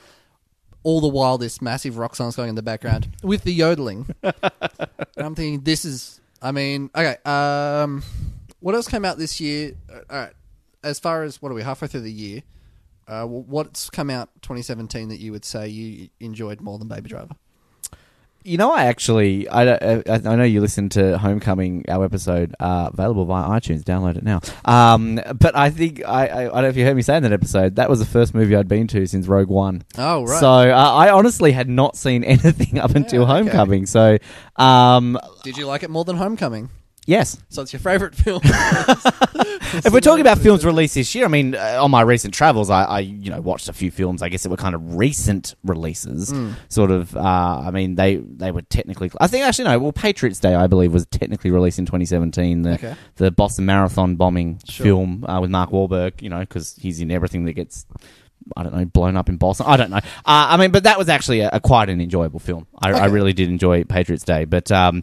All 0.83 1.01
the 1.01 1.07
while, 1.09 1.37
this 1.39 1.61
massive 1.61 1.97
rock 1.97 2.15
song's 2.15 2.35
going 2.35 2.49
in 2.49 2.55
the 2.55 2.61
background 2.61 3.09
with 3.23 3.43
the 3.43 3.51
yodeling. 3.51 4.05
and 4.23 4.33
I'm 5.17 5.35
thinking, 5.35 5.61
this 5.61 5.83
is. 5.83 6.21
I 6.41 6.51
mean, 6.51 6.91
okay. 6.95 7.17
Um, 7.25 8.03
what 8.65 8.73
else 8.73 8.87
came 8.87 9.05
out 9.05 9.19
this 9.19 9.39
year? 9.39 9.73
Uh, 9.87 9.99
All 10.09 10.19
right. 10.21 10.33
As 10.83 10.97
far 10.97 11.21
as 11.21 11.39
what 11.39 11.51
are 11.51 11.53
we 11.55 11.61
halfway 11.61 11.87
through 11.87 12.01
the 12.01 12.11
year? 12.11 12.41
Uh, 13.07 13.23
what's 13.25 13.91
come 13.91 14.09
out 14.09 14.29
2017 14.41 15.09
that 15.09 15.19
you 15.19 15.31
would 15.31 15.45
say 15.45 15.67
you 15.67 16.09
enjoyed 16.19 16.61
more 16.61 16.79
than 16.79 16.87
Baby 16.87 17.09
Driver? 17.09 17.35
You 18.43 18.57
know, 18.57 18.73
I 18.73 18.85
actually, 18.85 19.47
I, 19.47 19.75
I, 19.75 20.03
I 20.07 20.17
know 20.35 20.43
you 20.43 20.61
listened 20.61 20.93
to 20.93 21.15
Homecoming, 21.19 21.85
our 21.89 22.05
episode, 22.05 22.55
uh, 22.59 22.89
available 22.91 23.25
via 23.25 23.47
iTunes. 23.49 23.83
Download 23.83 24.17
it 24.17 24.23
now. 24.23 24.41
Um, 24.65 25.21
but 25.39 25.55
I 25.55 25.69
think 25.69 26.03
I, 26.03 26.25
I, 26.25 26.39
I 26.39 26.43
don't 26.45 26.61
know 26.63 26.67
if 26.67 26.75
you 26.75 26.85
heard 26.85 26.95
me 26.95 27.03
say 27.03 27.17
in 27.17 27.23
that 27.23 27.33
episode 27.33 27.75
that 27.75 27.87
was 27.87 27.99
the 27.99 28.05
first 28.07 28.33
movie 28.33 28.55
I'd 28.55 28.67
been 28.67 28.87
to 28.87 29.05
since 29.05 29.27
Rogue 29.27 29.49
One. 29.49 29.83
Oh 29.95 30.23
right. 30.23 30.39
So 30.39 30.49
uh, 30.49 30.73
I 30.73 31.11
honestly 31.11 31.51
had 31.51 31.69
not 31.69 31.95
seen 31.95 32.23
anything 32.23 32.79
up 32.79 32.95
until 32.95 33.21
okay. 33.25 33.31
Homecoming. 33.31 33.85
So 33.85 34.17
um, 34.55 35.19
Did 35.43 35.55
you 35.55 35.67
like 35.67 35.83
it 35.83 35.91
more 35.91 36.03
than 36.03 36.15
Homecoming? 36.15 36.71
Yes, 37.05 37.37
So 37.49 37.61
it's 37.61 37.71
your 37.73 37.79
favorite 37.79 38.15
film. 38.23 38.41
if 38.43 39.91
we're 39.91 39.99
talking 39.99 40.21
about 40.21 40.37
films 40.39 40.65
released 40.65 40.95
this 40.95 41.13
year, 41.15 41.25
I 41.25 41.27
mean, 41.27 41.55
uh, 41.55 41.77
on 41.81 41.91
my 41.91 42.01
recent 42.01 42.33
travels, 42.33 42.69
I, 42.69 42.83
I 42.83 42.99
you 42.99 43.29
know 43.31 43.41
watched 43.41 43.69
a 43.69 43.73
few 43.73 43.91
films. 43.91 44.21
I 44.21 44.29
guess 44.29 44.43
that 44.43 44.49
were 44.49 44.57
kind 44.57 44.75
of 44.75 44.95
recent 44.95 45.55
releases. 45.63 46.31
Hmm. 46.31 46.51
Sort 46.69 46.91
of. 46.91 47.15
Uh, 47.15 47.19
I 47.65 47.71
mean, 47.71 47.95
they 47.95 48.15
they 48.17 48.51
were 48.51 48.61
technically. 48.63 49.11
I 49.19 49.27
think 49.27 49.45
actually 49.45 49.65
no. 49.65 49.79
Well, 49.79 49.91
Patriots 49.93 50.39
Day, 50.39 50.55
I 50.55 50.67
believe, 50.67 50.93
was 50.93 51.05
technically 51.07 51.51
released 51.51 51.79
in 51.79 51.85
2017. 51.85 52.61
The 52.63 52.73
Okay. 52.75 52.95
the 53.15 53.31
Boston 53.31 53.65
Marathon 53.65 54.15
bombing 54.15 54.59
film 54.69 55.23
uh, 55.27 55.39
with 55.41 55.49
Mark 55.49 55.71
Wahlberg. 55.71 56.21
You 56.21 56.29
know, 56.29 56.39
because 56.39 56.75
he's 56.75 56.99
in 57.01 57.11
everything 57.11 57.45
that 57.45 57.53
gets. 57.53 57.85
I 58.55 58.61
don't 58.61 58.75
know, 58.75 58.85
blown 58.85 59.17
up 59.17 59.27
in 59.27 59.37
Boston. 59.37 59.65
I 59.67 59.75
don't 59.75 59.89
know. 59.89 59.97
Uh, 59.97 60.01
I 60.25 60.57
mean, 60.57 60.69
but 60.69 60.83
that 60.83 60.99
was 60.99 61.09
actually 61.09 61.39
a, 61.39 61.49
a 61.53 61.59
quite 61.59 61.89
an 61.89 61.99
enjoyable 61.99 62.39
film. 62.39 62.67
I, 62.79 62.91
I 62.91 63.05
really 63.05 63.33
did 63.33 63.49
enjoy 63.49 63.85
Patriots 63.85 64.23
Day, 64.23 64.45
but 64.45 64.71
um, 64.71 65.01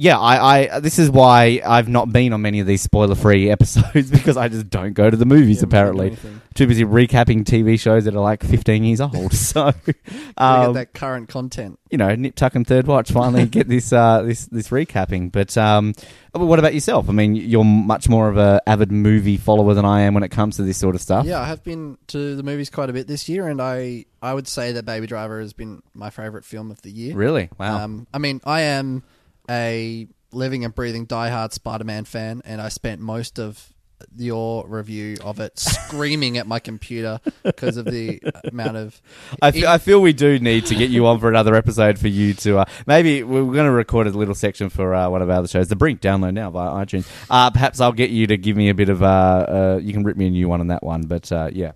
yeah, 0.00 0.16
I, 0.16 0.76
I 0.76 0.78
this 0.78 1.00
is 1.00 1.10
why 1.10 1.60
I've 1.66 1.88
not 1.88 2.12
been 2.12 2.32
on 2.32 2.40
many 2.40 2.60
of 2.60 2.68
these 2.68 2.82
spoiler-free 2.82 3.50
episodes 3.50 4.12
because 4.12 4.36
I 4.36 4.46
just 4.46 4.70
don't 4.70 4.92
go 4.92 5.10
to 5.10 5.16
the 5.16 5.26
movies. 5.26 5.56
Yeah, 5.56 5.64
apparently, 5.64 6.16
too 6.54 6.68
busy 6.68 6.84
recapping 6.84 7.42
TV 7.42 7.80
shows 7.80 8.04
that 8.04 8.14
are 8.14 8.20
like 8.20 8.44
15 8.44 8.84
years 8.84 9.00
old. 9.00 9.32
So, 9.48 9.66
um, 10.36 10.66
get 10.66 10.72
that 10.74 10.92
current 10.94 11.28
content. 11.28 11.78
you 11.90 11.96
know, 11.96 12.14
nip 12.14 12.34
tuck 12.34 12.54
and 12.54 12.66
third 12.66 12.86
watch 12.86 13.10
finally 13.10 13.46
get 13.46 13.66
this 13.66 13.92
uh, 13.92 14.22
this 14.22 14.46
this 14.46 14.68
recapping. 14.68 15.32
But 15.32 15.56
um, 15.56 15.94
but 16.32 16.44
what 16.44 16.58
about 16.58 16.74
yourself? 16.74 17.08
I 17.08 17.12
mean, 17.12 17.34
you're 17.34 17.64
much 17.64 18.08
more 18.08 18.28
of 18.28 18.36
a 18.36 18.60
avid 18.66 18.92
movie 18.92 19.36
follower 19.36 19.74
than 19.74 19.84
I 19.84 20.02
am 20.02 20.14
when 20.14 20.22
it 20.22 20.28
comes 20.28 20.56
to 20.56 20.62
this 20.62 20.76
sort 20.76 20.94
of 20.94 21.00
stuff. 21.00 21.26
Yeah, 21.26 21.40
I 21.40 21.46
have 21.46 21.64
been 21.64 21.98
to 22.08 22.36
the 22.36 22.42
movies 22.42 22.70
quite 22.70 22.90
a 22.90 22.92
bit 22.92 23.08
this 23.08 23.28
year, 23.28 23.48
and 23.48 23.60
I 23.60 24.04
I 24.22 24.34
would 24.34 24.46
say 24.46 24.72
that 24.72 24.84
Baby 24.84 25.08
Driver 25.08 25.40
has 25.40 25.52
been 25.52 25.82
my 25.94 26.10
favorite 26.10 26.44
film 26.44 26.70
of 26.70 26.82
the 26.82 26.90
year. 26.90 27.16
Really? 27.16 27.48
Wow. 27.58 27.84
Um, 27.84 28.06
I 28.12 28.18
mean, 28.18 28.40
I 28.44 28.60
am 28.62 29.02
a 29.48 30.06
living 30.32 30.64
and 30.64 30.74
breathing 30.74 31.06
diehard 31.06 31.52
Spider-Man 31.52 32.04
fan, 32.04 32.42
and 32.44 32.60
I 32.60 32.68
spent 32.68 33.00
most 33.00 33.38
of 33.38 33.72
your 34.16 34.64
review 34.68 35.16
of 35.24 35.40
it 35.40 35.58
screaming 35.58 36.38
at 36.38 36.46
my 36.46 36.60
computer 36.60 37.18
because 37.42 37.76
of 37.76 37.84
the 37.84 38.20
amount 38.44 38.76
of. 38.76 39.00
I 39.42 39.50
feel, 39.50 39.68
I 39.68 39.78
feel 39.78 40.00
we 40.00 40.12
do 40.12 40.38
need 40.38 40.66
to 40.66 40.74
get 40.74 40.90
you 40.90 41.06
on 41.06 41.18
for 41.18 41.28
another 41.28 41.54
episode 41.54 41.98
for 41.98 42.08
you 42.08 42.34
to 42.34 42.58
uh, 42.58 42.64
maybe 42.86 43.22
we're 43.22 43.42
going 43.52 43.66
to 43.66 43.72
record 43.72 44.06
a 44.06 44.10
little 44.10 44.34
section 44.36 44.68
for 44.68 44.94
uh, 44.94 45.08
one 45.08 45.20
of 45.22 45.30
our 45.30 45.38
other 45.38 45.48
shows. 45.48 45.68
The 45.68 45.76
Brink 45.76 46.00
download 46.00 46.34
now 46.34 46.50
via 46.50 46.84
iTunes. 46.84 47.08
Uh, 47.28 47.50
perhaps 47.50 47.80
I'll 47.80 47.92
get 47.92 48.10
you 48.10 48.28
to 48.28 48.36
give 48.36 48.56
me 48.56 48.68
a 48.68 48.74
bit 48.74 48.88
of 48.88 49.02
uh, 49.02 49.06
uh, 49.06 49.80
you 49.82 49.92
can 49.92 50.04
rip 50.04 50.16
me 50.16 50.28
a 50.28 50.30
new 50.30 50.48
one 50.48 50.60
on 50.60 50.68
that 50.68 50.82
one. 50.82 51.02
But 51.02 51.30
uh, 51.32 51.50
yeah, 51.52 51.72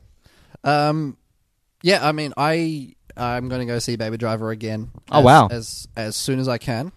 Um, 0.63 1.17
yeah, 1.83 2.07
I 2.07 2.13
mean, 2.13 2.33
I 2.37 2.95
I'm 3.17 3.49
going 3.49 3.61
to 3.61 3.67
go 3.67 3.79
see 3.79 3.97
Baby 3.97 4.17
Driver 4.17 4.51
again. 4.51 4.91
Oh, 5.11 5.21
wow. 5.23 5.49
As 5.51 5.89
as 5.97 6.17
soon 6.17 6.39
as 6.39 6.49
I 6.49 6.59
can. 6.59 6.93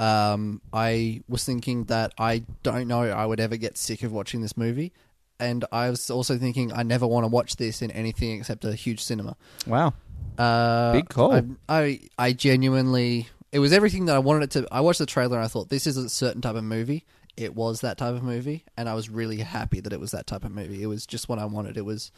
Um, 0.00 0.60
I 0.72 1.22
was 1.28 1.44
thinking 1.44 1.84
that 1.84 2.12
I 2.18 2.44
don't 2.62 2.86
know 2.86 3.02
I 3.02 3.26
would 3.26 3.40
ever 3.40 3.56
get 3.56 3.76
sick 3.76 4.02
of 4.02 4.12
watching 4.12 4.40
this 4.40 4.56
movie, 4.56 4.92
and 5.40 5.64
I 5.72 5.90
was 5.90 6.10
also 6.10 6.38
thinking 6.38 6.72
I 6.72 6.82
never 6.82 7.06
want 7.06 7.24
to 7.24 7.28
watch 7.28 7.56
this 7.56 7.82
in 7.82 7.90
anything 7.90 8.38
except 8.38 8.64
a 8.64 8.74
huge 8.74 9.00
cinema. 9.00 9.36
wow. 9.66 9.94
Uh, 10.36 10.92
Big 10.92 11.08
call. 11.08 11.32
I, 11.32 11.42
I 11.68 12.00
I 12.16 12.32
genuinely 12.32 13.28
it 13.50 13.58
was 13.58 13.72
everything 13.72 14.06
that 14.06 14.14
I 14.14 14.20
wanted 14.20 14.44
it 14.44 14.50
to. 14.52 14.68
I 14.70 14.80
watched 14.82 15.00
the 15.00 15.06
trailer 15.06 15.36
and 15.36 15.44
I 15.44 15.48
thought 15.48 15.68
this 15.68 15.86
is 15.86 15.96
a 15.96 16.08
certain 16.08 16.40
type 16.40 16.54
of 16.54 16.64
movie. 16.64 17.04
It 17.36 17.54
was 17.54 17.80
that 17.80 17.98
type 17.98 18.14
of 18.14 18.22
movie, 18.22 18.64
and 18.76 18.88
I 18.88 18.94
was 18.94 19.08
really 19.08 19.38
happy 19.38 19.80
that 19.80 19.92
it 19.92 20.00
was 20.00 20.10
that 20.10 20.26
type 20.26 20.44
of 20.44 20.52
movie. 20.52 20.82
It 20.82 20.86
was 20.86 21.06
just 21.06 21.28
what 21.28 21.38
I 21.38 21.44
wanted. 21.44 21.76
It 21.76 21.84
was 21.84 22.12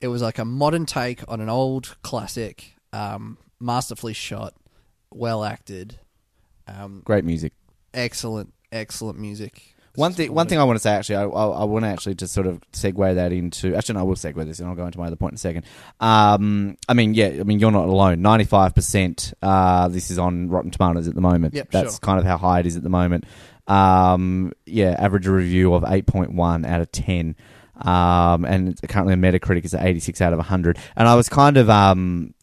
it 0.00 0.08
was 0.08 0.22
like 0.22 0.38
a 0.38 0.44
modern 0.44 0.86
take 0.86 1.22
on 1.28 1.40
an 1.40 1.48
old 1.48 1.96
classic, 2.02 2.76
um, 2.92 3.36
masterfully 3.58 4.14
shot, 4.14 4.54
well 5.10 5.44
acted, 5.44 5.98
um, 6.68 7.02
Great 7.04 7.24
music. 7.24 7.52
excellent, 7.94 8.52
excellent 8.72 9.18
music. 9.18 9.62
One 9.96 10.12
thing, 10.12 10.32
one 10.32 10.46
thing 10.46 10.58
I 10.58 10.64
want 10.64 10.76
to 10.76 10.80
say 10.80 10.92
actually, 10.92 11.16
I, 11.16 11.24
I, 11.24 11.46
I 11.48 11.64
want 11.64 11.84
to 11.84 11.88
actually 11.88 12.14
just 12.14 12.32
sort 12.32 12.46
of 12.46 12.60
segue 12.72 13.14
that 13.16 13.32
into. 13.32 13.74
Actually, 13.74 13.94
no, 13.94 14.00
I 14.00 14.02
will 14.04 14.14
segue 14.14 14.44
this, 14.46 14.60
and 14.60 14.68
I'll 14.68 14.76
go 14.76 14.86
into 14.86 14.98
my 15.00 15.08
other 15.08 15.16
point 15.16 15.32
in 15.32 15.34
a 15.34 15.38
second. 15.38 15.64
Um, 15.98 16.76
I 16.88 16.94
mean, 16.94 17.12
yeah, 17.14 17.26
I 17.26 17.42
mean, 17.42 17.58
you're 17.58 17.72
not 17.72 17.88
alone. 17.88 18.22
Ninety-five 18.22 18.72
percent. 18.74 19.34
Uh, 19.42 19.88
this 19.88 20.12
is 20.12 20.18
on 20.18 20.48
Rotten 20.48 20.70
Tomatoes 20.70 21.08
at 21.08 21.16
the 21.16 21.20
moment. 21.20 21.54
Yep, 21.54 21.72
That's 21.72 21.94
sure. 21.94 21.98
kind 22.00 22.20
of 22.20 22.24
how 22.24 22.38
high 22.38 22.60
it 22.60 22.66
is 22.66 22.76
at 22.76 22.84
the 22.84 22.88
moment. 22.88 23.24
Um, 23.66 24.52
yeah, 24.64 24.94
average 24.98 25.26
review 25.26 25.74
of 25.74 25.84
eight 25.88 26.06
point 26.06 26.34
one 26.34 26.64
out 26.64 26.80
of 26.80 26.92
ten. 26.92 27.34
Um, 27.76 28.44
and 28.44 28.78
currently 28.88 29.14
Metacritic 29.14 29.64
is 29.64 29.72
at 29.72 29.82
86 29.86 30.20
out 30.20 30.34
of 30.34 30.38
100. 30.38 30.78
And 30.96 31.08
I 31.08 31.14
was 31.14 31.30
kind 31.30 31.56
of, 31.56 31.70
um, 31.70 32.34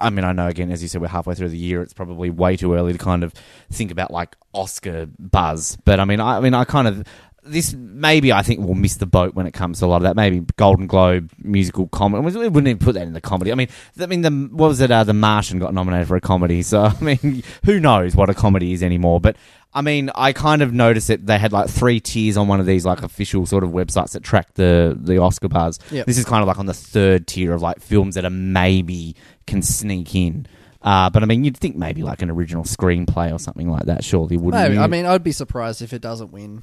I 0.00 0.10
mean, 0.10 0.24
I 0.24 0.32
know 0.32 0.46
again, 0.46 0.70
as 0.70 0.82
you 0.82 0.88
said, 0.88 1.00
we're 1.00 1.08
halfway 1.08 1.34
through 1.34 1.50
the 1.50 1.58
year. 1.58 1.82
It's 1.82 1.94
probably 1.94 2.30
way 2.30 2.56
too 2.56 2.74
early 2.74 2.92
to 2.92 2.98
kind 2.98 3.24
of 3.24 3.32
think 3.70 3.90
about 3.90 4.10
like 4.10 4.36
Oscar 4.52 5.06
buzz. 5.18 5.76
But 5.84 6.00
I 6.00 6.04
mean, 6.04 6.20
I, 6.20 6.38
I 6.38 6.40
mean, 6.40 6.54
I 6.54 6.64
kind 6.64 6.88
of 6.88 7.04
this 7.46 7.74
maybe 7.74 8.32
I 8.32 8.42
think 8.42 8.60
we'll 8.60 8.74
miss 8.74 8.96
the 8.96 9.06
boat 9.06 9.34
when 9.34 9.46
it 9.46 9.52
comes 9.52 9.78
to 9.78 9.84
a 9.84 9.86
lot 9.86 9.96
of 9.96 10.02
that. 10.02 10.16
Maybe 10.16 10.40
Golden 10.56 10.86
Globe 10.86 11.30
musical 11.38 11.88
comedy. 11.88 12.22
We 12.22 12.48
wouldn't 12.48 12.68
even 12.68 12.78
put 12.78 12.94
that 12.94 13.06
in 13.06 13.12
the 13.12 13.20
comedy. 13.20 13.52
I 13.52 13.54
mean, 13.54 13.68
I 14.00 14.06
mean, 14.06 14.22
the 14.22 14.30
what 14.30 14.68
was 14.68 14.80
it? 14.80 14.90
Uh, 14.90 15.04
the 15.04 15.12
Martian 15.12 15.58
got 15.58 15.74
nominated 15.74 16.08
for 16.08 16.16
a 16.16 16.20
comedy. 16.20 16.62
So 16.62 16.82
I 17.00 17.00
mean, 17.00 17.42
who 17.64 17.80
knows 17.80 18.16
what 18.16 18.30
a 18.30 18.34
comedy 18.34 18.72
is 18.72 18.82
anymore? 18.82 19.20
But 19.20 19.36
I 19.74 19.82
mean, 19.82 20.10
I 20.14 20.32
kind 20.32 20.62
of 20.62 20.72
noticed 20.72 21.08
that 21.08 21.26
they 21.26 21.38
had 21.38 21.52
like 21.52 21.68
three 21.68 21.98
tiers 21.98 22.36
on 22.36 22.46
one 22.46 22.60
of 22.60 22.66
these 22.66 22.84
like 22.86 23.02
official 23.02 23.44
sort 23.44 23.64
of 23.64 23.70
websites 23.70 24.12
that 24.12 24.22
track 24.22 24.54
the 24.54 24.96
the 24.98 25.18
Oscar 25.18 25.48
buzz. 25.48 25.78
Yep. 25.90 26.06
This 26.06 26.16
is 26.16 26.24
kind 26.24 26.42
of 26.42 26.48
like 26.48 26.58
on 26.58 26.66
the 26.66 26.74
third 26.74 27.26
tier 27.26 27.52
of 27.52 27.60
like 27.60 27.80
films 27.80 28.14
that 28.14 28.24
are 28.24 28.30
maybe 28.30 29.16
can 29.46 29.62
sneak 29.62 30.14
in. 30.14 30.46
Uh, 30.80 31.08
but 31.10 31.22
I 31.22 31.26
mean, 31.26 31.44
you'd 31.44 31.56
think 31.56 31.76
maybe 31.76 32.02
like 32.02 32.22
an 32.22 32.30
original 32.30 32.62
screenplay 32.62 33.32
or 33.32 33.38
something 33.38 33.68
like 33.68 33.86
that. 33.86 34.04
Surely 34.04 34.36
wouldn't 34.36 34.62
Maybe. 34.62 34.74
you? 34.74 34.80
I 34.80 34.86
mean, 34.86 35.06
I'd 35.06 35.24
be 35.24 35.32
surprised 35.32 35.80
if 35.80 35.94
it 35.94 36.02
doesn't 36.02 36.30
win 36.30 36.62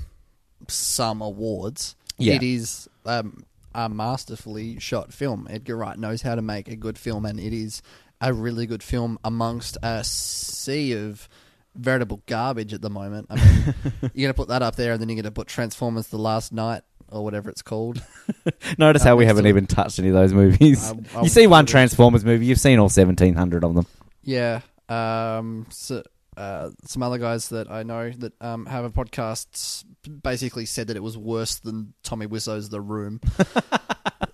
some 0.67 1.21
awards. 1.21 1.95
Yeah. 2.17 2.35
It 2.35 2.43
is 2.43 2.87
um, 3.05 3.43
a 3.73 3.89
masterfully 3.89 4.79
shot 4.79 5.11
film. 5.11 5.47
Edgar 5.49 5.75
Wright 5.75 5.97
knows 5.97 6.21
how 6.21 6.35
to 6.35 6.41
make 6.43 6.67
a 6.67 6.75
good 6.75 6.99
film, 6.99 7.25
and 7.25 7.39
it 7.39 7.51
is 7.51 7.81
a 8.21 8.31
really 8.31 8.67
good 8.67 8.83
film 8.83 9.17
amongst 9.23 9.77
a 9.81 10.03
sea 10.03 10.93
of 10.93 11.27
veritable 11.75 12.21
garbage 12.25 12.73
at 12.73 12.81
the 12.81 12.89
moment. 12.89 13.27
I 13.29 13.35
mean, 13.35 13.75
you're 14.01 14.09
going 14.23 14.27
to 14.27 14.33
put 14.33 14.49
that 14.49 14.61
up 14.61 14.75
there, 14.75 14.91
and 14.93 15.01
then 15.01 15.09
you're 15.09 15.15
going 15.15 15.23
to 15.25 15.31
put 15.31 15.47
Transformers: 15.47 16.07
The 16.07 16.17
Last 16.17 16.51
Knight 16.53 16.83
or 17.09 17.23
whatever 17.23 17.49
it's 17.49 17.61
called. 17.61 18.01
Notice 18.77 19.03
how 19.03 19.15
we 19.15 19.25
haven't 19.25 19.45
even 19.47 19.67
touched 19.67 19.99
any 19.99 20.07
of 20.07 20.13
those 20.13 20.33
movies. 20.33 20.91
I- 20.91 20.95
I 21.19 21.23
you 21.23 21.29
see 21.29 21.47
one 21.47 21.65
Transformers 21.65 22.23
movie, 22.25 22.45
you've 22.45 22.59
seen 22.59 22.79
all 22.79 22.89
seventeen 22.89 23.35
hundred 23.35 23.63
of 23.63 23.75
them. 23.75 23.85
Yeah. 24.23 24.61
Um, 24.89 25.67
so, 25.69 26.03
uh, 26.37 26.69
some 26.85 27.01
other 27.03 27.17
guys 27.17 27.49
that 27.49 27.71
I 27.71 27.83
know 27.83 28.09
that 28.09 28.33
um, 28.41 28.65
have 28.65 28.83
a 28.83 28.89
podcast 28.89 29.85
basically 30.23 30.65
said 30.65 30.87
that 30.87 30.97
it 30.97 31.03
was 31.03 31.17
worse 31.17 31.59
than 31.59 31.93
Tommy 32.03 32.25
Wiseau's 32.25 32.69
The 32.69 32.81
Room. 32.81 33.21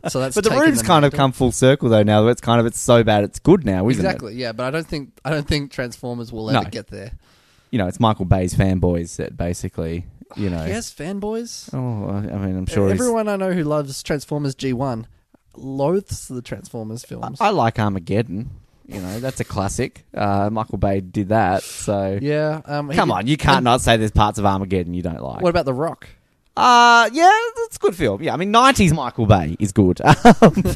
so 0.12 0.20
that's 0.20 0.36
But 0.36 0.44
the 0.44 0.52
room's 0.52 0.82
kind 0.82 1.06
of 1.06 1.14
come 1.14 1.32
full 1.32 1.52
circle 1.52 1.90
though. 1.90 2.04
Now 2.04 2.24
that 2.24 2.30
it's 2.30 2.42
kind 2.42 2.60
of 2.60 2.66
it's 2.66 2.80
so 2.80 3.04
bad 3.04 3.24
it's 3.24 3.40
good 3.40 3.66
now, 3.66 3.88
isn't 3.90 4.04
it? 4.04 4.08
exactly. 4.08 4.36
Yeah, 4.36 4.52
but 4.52 4.66
I 4.66 4.72
don't 4.72 4.88
think 4.88 5.12
I 5.26 5.30
don't 5.30 5.48
think 5.48 5.72
Transformers 5.72 6.32
will 6.32 6.50
ever 6.50 6.64
No. 6.64 6.70
get 6.70 6.88
there. 6.88 7.12
You 7.72 7.78
know, 7.80 7.88
it's 7.88 8.00
Michael 8.00 8.26
Bay's 8.26 8.54
fanboys 8.54 9.18
that 9.18 9.36
basically, 9.36 10.06
you 10.38 10.50
know. 10.50 10.64
He 10.64 10.72
has 10.72 10.90
fanboys. 10.94 11.70
Oh, 11.74 12.10
I 12.10 12.22
mean, 12.38 12.58
I'm 12.58 12.66
sure 12.66 12.88
he's- 12.88 13.00
Everyone 13.00 13.28
I 13.28 13.36
know 13.36 13.52
who 13.52 13.64
loves 13.64 14.02
Transformers 14.04 14.56
G1 14.56 15.06
loathes 15.56 16.28
the 16.28 16.42
Transformers 16.42 17.04
films. 17.04 17.40
I 17.42 17.50
like 17.50 17.80
Armageddon. 17.80 18.52
You 18.88 19.02
know, 19.02 19.20
that's 19.20 19.42
a 19.42 19.44
classic. 19.44 20.06
Uh, 20.14 20.50
Michael 20.50 20.78
Bay 20.78 21.02
did 21.02 21.28
that, 21.30 21.62
so 21.64 22.18
yeah. 22.22 22.62
Um, 22.64 22.90
he 22.90 22.96
come 22.96 23.10
did- 23.10 23.16
on, 23.16 23.28
you 23.28 23.36
can't 23.36 23.66
not 23.66 23.82
say 23.82 23.98
there's 23.98 24.12
parts 24.12 24.40
of 24.40 24.46
Armageddon 24.46 24.94
you 24.94 25.02
don't 25.02 25.22
like. 25.22 25.42
What 25.42 25.50
about 25.50 25.66
The 25.66 25.74
Rock? 25.74 26.08
Uh 26.58 27.08
yeah, 27.14 27.30
it's 27.66 27.76
a 27.76 27.80
good 27.80 27.96
film. 27.96 28.24
Yeah, 28.24 28.34
I 28.34 28.38
mean, 28.38 28.52
'90s 28.52 28.92
Michael 28.92 29.28
Bay 29.28 29.56
is 29.60 29.72
good, 29.72 30.02
um, 30.04 30.16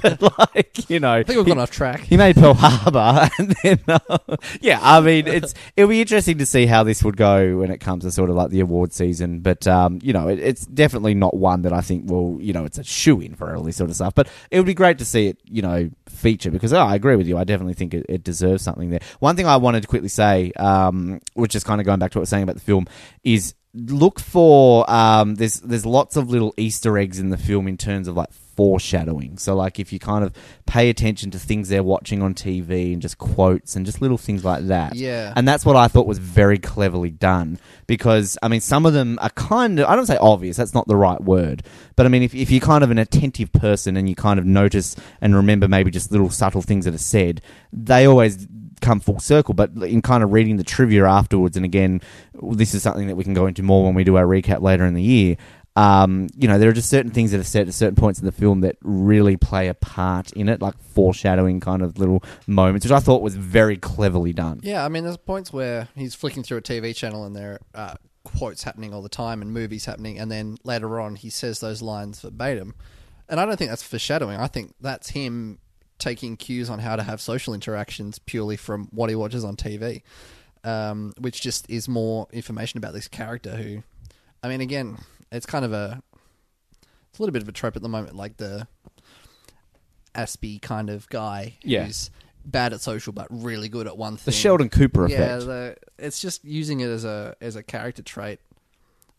but 0.04 0.22
like 0.22 0.88
you 0.92 1.00
know, 1.00 1.14
I 1.14 1.24
think 1.24 1.38
we've 1.38 1.48
gone 1.48 1.58
off 1.58 1.72
track. 1.72 2.02
He 2.02 2.18
made 2.18 2.36
Pearl 2.36 2.54
Harbor, 2.54 3.28
and 3.40 3.56
then 3.64 3.80
uh, 3.88 4.38
yeah, 4.62 4.78
I 4.80 5.02
mean, 5.02 5.26
it's 5.26 5.56
it'll 5.76 5.90
be 5.90 6.00
interesting 6.00 6.38
to 6.38 6.46
see 6.46 6.68
how 6.68 6.84
this 6.84 7.04
would 7.04 7.18
go 7.18 7.58
when 7.58 7.72
it 7.72 7.80
comes 7.80 8.04
to 8.04 8.12
sort 8.12 8.30
of 8.30 8.36
like 8.36 8.52
the 8.52 8.60
award 8.60 8.94
season. 8.94 9.40
But 9.40 9.66
um, 9.66 9.98
you 10.04 10.14
know, 10.14 10.28
it, 10.28 10.38
it's 10.38 10.68
definitely 10.68 11.16
not 11.16 11.36
one 11.36 11.64
that 11.64 11.74
I 11.74 11.82
think 11.82 12.08
will, 12.08 12.40
you 12.40 12.54
know, 12.54 12.64
it's 12.64 12.78
a 12.78 12.84
shoe 12.84 13.20
in 13.20 13.34
for 13.34 13.56
all 13.56 13.64
this 13.64 13.78
sort 13.78 13.90
of 13.90 13.96
stuff. 13.96 14.14
But 14.14 14.30
it 14.52 14.60
would 14.60 14.68
be 14.68 14.76
great 14.76 15.00
to 15.00 15.06
see 15.06 15.30
it, 15.30 15.40
you 15.46 15.64
know, 15.64 15.90
feature 16.08 16.52
because 16.52 16.74
oh, 16.74 16.82
I 16.82 16.94
agree 16.94 17.16
with 17.16 17.28
you. 17.28 17.40
I 17.40 17.44
definitely 17.44 17.74
think 17.74 17.96
it, 17.96 18.06
it 18.08 18.24
deserves 18.24 18.62
something 18.62 18.92
there. 18.92 19.02
One 19.18 19.36
thing 19.36 19.48
I 19.48 19.58
wanted 19.58 19.82
to 19.82 19.88
quickly 19.88 20.10
say, 20.10 20.52
um, 20.58 21.22
which 21.34 21.56
is 21.56 21.64
kind 21.64 21.82
of 21.82 21.86
going 21.88 21.98
back 21.98 22.12
to 22.12 22.20
what 22.20 22.22
I 22.22 22.24
was 22.24 22.30
saying 22.30 22.44
about 22.44 22.56
the 22.56 22.62
film, 22.62 22.86
is 23.24 23.56
look 23.74 24.20
for 24.20 24.90
um, 24.92 25.36
there's 25.36 25.60
there's 25.62 25.86
lots 25.86 26.16
of 26.18 26.30
little 26.30 26.54
Easter 26.58 26.98
eggs 26.98 27.20
in 27.20 27.30
the 27.30 27.38
film 27.38 27.68
in 27.68 27.78
terms 27.78 28.08
of 28.08 28.16
like 28.16 28.32
foreshadowing. 28.56 29.38
So 29.38 29.56
like 29.56 29.80
if 29.80 29.94
you 29.94 30.00
kind 30.00 30.24
of 30.26 30.34
pay 30.66 30.90
attention 30.90 31.32
to 31.32 31.40
things 31.40 31.70
they're 31.70 31.84
watching 31.84 32.22
on 32.22 32.34
TV 32.34 32.94
and 32.94 33.02
just 33.02 33.18
quotes 33.18 33.76
and 33.76 33.86
just 33.86 34.02
little 34.02 34.18
things 34.18 34.44
like 34.44 34.68
that. 34.68 34.96
Yeah. 34.96 35.34
And 35.36 35.48
that's 35.48 35.66
what 35.66 35.76
I 35.76 35.88
thought 35.88 36.06
was 36.06 36.18
very 36.18 36.60
cleverly 36.60 37.12
done 37.12 37.60
because 37.88 38.38
I 38.44 38.50
mean 38.50 38.62
some 38.62 38.86
of 38.86 38.94
them 38.94 39.18
are 39.22 39.30
kind 39.32 39.80
of 39.80 39.88
I 39.88 39.96
don't 39.96 40.06
say 40.06 40.18
obvious, 40.18 40.58
that's 40.58 40.74
not 40.74 40.88
the 40.88 40.98
right 40.98 41.22
word. 41.22 41.64
But 41.96 42.06
I 42.06 42.10
mean 42.10 42.24
if 42.24 42.36
if 42.36 42.52
you're 42.52 42.60
kind 42.60 42.84
of 42.84 42.92
an 42.92 42.98
attentive 42.98 43.54
person 43.54 43.96
and 43.96 44.10
you 44.10 44.16
kind 44.16 44.40
of 44.40 44.46
notice 44.46 44.96
and 45.22 45.36
remember 45.36 45.68
maybe 45.68 45.92
just 45.92 46.12
little 46.12 46.30
subtle 46.30 46.62
things 46.62 46.86
that 46.86 46.94
are 46.94 47.00
said, 47.00 47.42
they 47.72 48.06
always 48.06 48.48
come 48.82 49.00
full 49.00 49.20
circle. 49.20 49.54
But 49.54 49.72
in 49.84 50.02
kind 50.02 50.24
of 50.24 50.34
reading 50.34 50.58
the 50.58 50.64
trivia 50.64 51.06
afterwards, 51.06 51.56
and 51.56 51.66
again, 51.66 52.02
this 52.42 52.74
is 52.74 52.84
something 52.84 53.08
that 53.08 53.16
we 53.16 53.24
can 53.24 53.34
go 53.34 53.46
into 53.46 53.64
more 53.64 53.86
when 53.86 53.94
we 53.94 54.04
do 54.04 54.18
our 54.18 54.26
recap 54.26 54.62
later 54.62 54.86
in 54.86 54.94
the 54.94 55.04
year. 55.04 55.38
Um, 55.76 56.28
you 56.36 56.50
know, 56.50 56.60
there 56.60 56.70
are 56.70 56.74
just 56.74 56.90
certain 56.90 57.12
things 57.12 57.32
that 57.32 57.40
are 57.40 57.46
said 57.46 57.70
at 57.70 57.74
certain 57.74 57.96
points 57.96 58.20
in 58.20 58.26
the 58.26 58.34
film 58.34 58.62
that 58.62 58.76
really 58.82 59.38
play 59.38 59.70
a 59.70 59.74
part 59.74 60.34
in 60.34 60.50
it, 60.50 60.62
like 60.62 60.78
foreshadowing 60.82 61.62
kind 61.62 61.82
of 61.82 61.98
little 61.98 62.24
moments, 62.46 62.86
which 62.86 62.92
I 62.92 63.00
thought 63.00 63.22
was 63.22 63.36
very 63.36 63.78
cleverly 63.78 64.34
done. 64.34 64.60
Yeah, 64.64 64.84
I 64.84 64.90
mean, 64.90 65.06
there's 65.06 65.16
points 65.16 65.54
where 65.54 65.88
he's 65.96 66.14
flicking 66.14 66.44
through 66.44 66.58
a 66.58 66.62
TV 66.62 66.94
channel 66.94 67.24
and 67.24 67.36
there 67.36 67.62
are 67.74 67.96
quotes 68.24 68.64
happening 68.64 68.94
all 68.94 69.02
the 69.02 69.10
time 69.10 69.42
and 69.42 69.54
movies 69.54 69.86
happening, 69.86 70.20
and 70.20 70.30
then 70.30 70.58
later 70.64 71.00
on 71.00 71.16
he 71.16 71.30
says 71.30 71.60
those 71.62 71.82
lines 71.82 72.20
verbatim. 72.20 72.76
And 73.30 73.40
I 73.40 73.46
don't 73.46 73.56
think 73.56 73.70
that's 73.70 73.84
foreshadowing. 73.84 74.38
I 74.38 74.48
think 74.48 74.74
that's 74.82 75.12
him 75.12 75.60
taking 76.02 76.36
cues 76.36 76.70
on 76.70 76.80
how 76.80 76.96
to 76.98 77.04
have 77.04 77.22
social 77.22 77.54
interactions 77.54 78.20
purely 78.20 78.58
from 78.58 78.88
what 78.92 79.10
he 79.10 79.16
watches 79.16 79.44
on 79.46 79.56
TV, 79.56 80.02
um, 80.66 81.14
which 81.20 81.42
just 81.42 81.70
is 81.70 81.88
more 81.88 82.28
information 82.34 82.78
about 82.80 82.94
this 82.94 83.08
character 83.08 83.56
who, 83.56 83.84
I 84.44 84.50
mean, 84.50 84.60
again, 84.62 84.98
it's 85.32 85.46
kind 85.46 85.64
of 85.64 85.72
a, 85.72 86.02
it's 87.10 87.20
a 87.20 87.22
little 87.22 87.32
bit 87.34 87.44
of 87.44 87.48
a 87.48 87.52
trope 87.52 87.76
at 87.76 87.82
the 87.82 87.90
moment, 87.90 88.16
like 88.16 88.38
the 88.38 88.68
Aspie 90.16 90.62
kind 90.62 90.90
of 90.90 91.08
guy 91.10 91.56
Yeah. 91.64 91.86
who's 91.86 92.10
bad 92.44 92.74
at 92.74 92.82
social 92.82 93.14
but 93.14 93.28
really 93.30 93.70
good 93.70 93.88
at 93.88 93.98
one 93.98 94.18
thing. 94.18 94.24
The 94.26 94.32
Sheldon 94.32 94.70
Cooper 94.70 95.08
Yeah, 95.08 95.36
effect. 95.38 95.46
the, 95.46 95.76
it's 96.00 96.20
just 96.20 96.44
using 96.44 96.80
it 96.82 96.88
as 96.90 97.06
a 97.06 97.36
as 97.40 97.56
a 97.56 97.64
character 97.64 98.02
trait. 98.02 98.40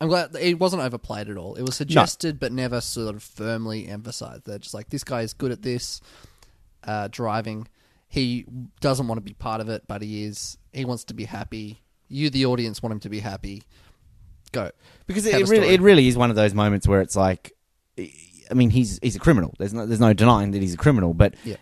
I'm 0.01 0.09
glad 0.09 0.35
it 0.35 0.59
wasn't 0.59 0.83
overplayed 0.83 1.29
at 1.29 1.37
all. 1.37 1.55
It 1.55 1.63
was 1.63 1.77
suggested 1.77 2.41
but 2.41 2.51
never 2.53 2.81
sort 2.81 3.15
of 3.15 3.23
firmly 3.23 3.87
emphasized. 3.87 4.45
They're 4.47 4.59
just 4.59 4.75
like 4.75 4.91
this 4.91 5.05
guy 5.05 5.23
is 5.23 5.33
good 5.33 5.53
at 5.53 5.63
this 5.63 6.01
uh, 6.85 7.09
driving. 7.11 7.67
He 8.09 8.45
doesn't 8.81 9.09
want 9.09 9.19
to 9.19 9.23
be 9.23 9.33
part 9.35 9.61
of 9.61 9.69
it, 9.69 9.85
but 9.87 10.03
he 10.03 10.25
is. 10.25 10.59
He 10.73 10.85
wants 10.85 11.05
to 11.05 11.15
be 11.15 11.25
happy. 11.25 11.81
You, 12.09 12.29
the 12.31 12.45
audience, 12.47 12.83
want 12.83 12.93
him 12.93 13.01
to 13.01 13.09
be 13.09 13.21
happy. 13.21 13.63
Go. 14.53 14.71
because 15.07 15.25
Have 15.31 15.41
it 15.41 15.49
really, 15.49 15.69
it 15.69 15.81
really 15.81 16.09
is 16.09 16.17
one 16.17 16.29
of 16.29 16.37
those 16.37 16.53
moments 16.53 16.87
where 16.87 17.01
it's 17.01 17.17
like, 17.17 17.53
I 17.99 18.55
mean, 18.55 18.69
he's 18.69 18.99
he's 19.03 19.17
a 19.17 19.19
criminal. 19.19 19.55
There's 19.59 19.73
no 19.73 19.87
there's 19.87 20.01
no 20.01 20.13
denying 20.13 20.51
that 20.51 20.61
he's 20.61 20.75
a 20.75 20.77
criminal, 20.77 21.15
but 21.15 21.35
Yeah. 21.43 21.57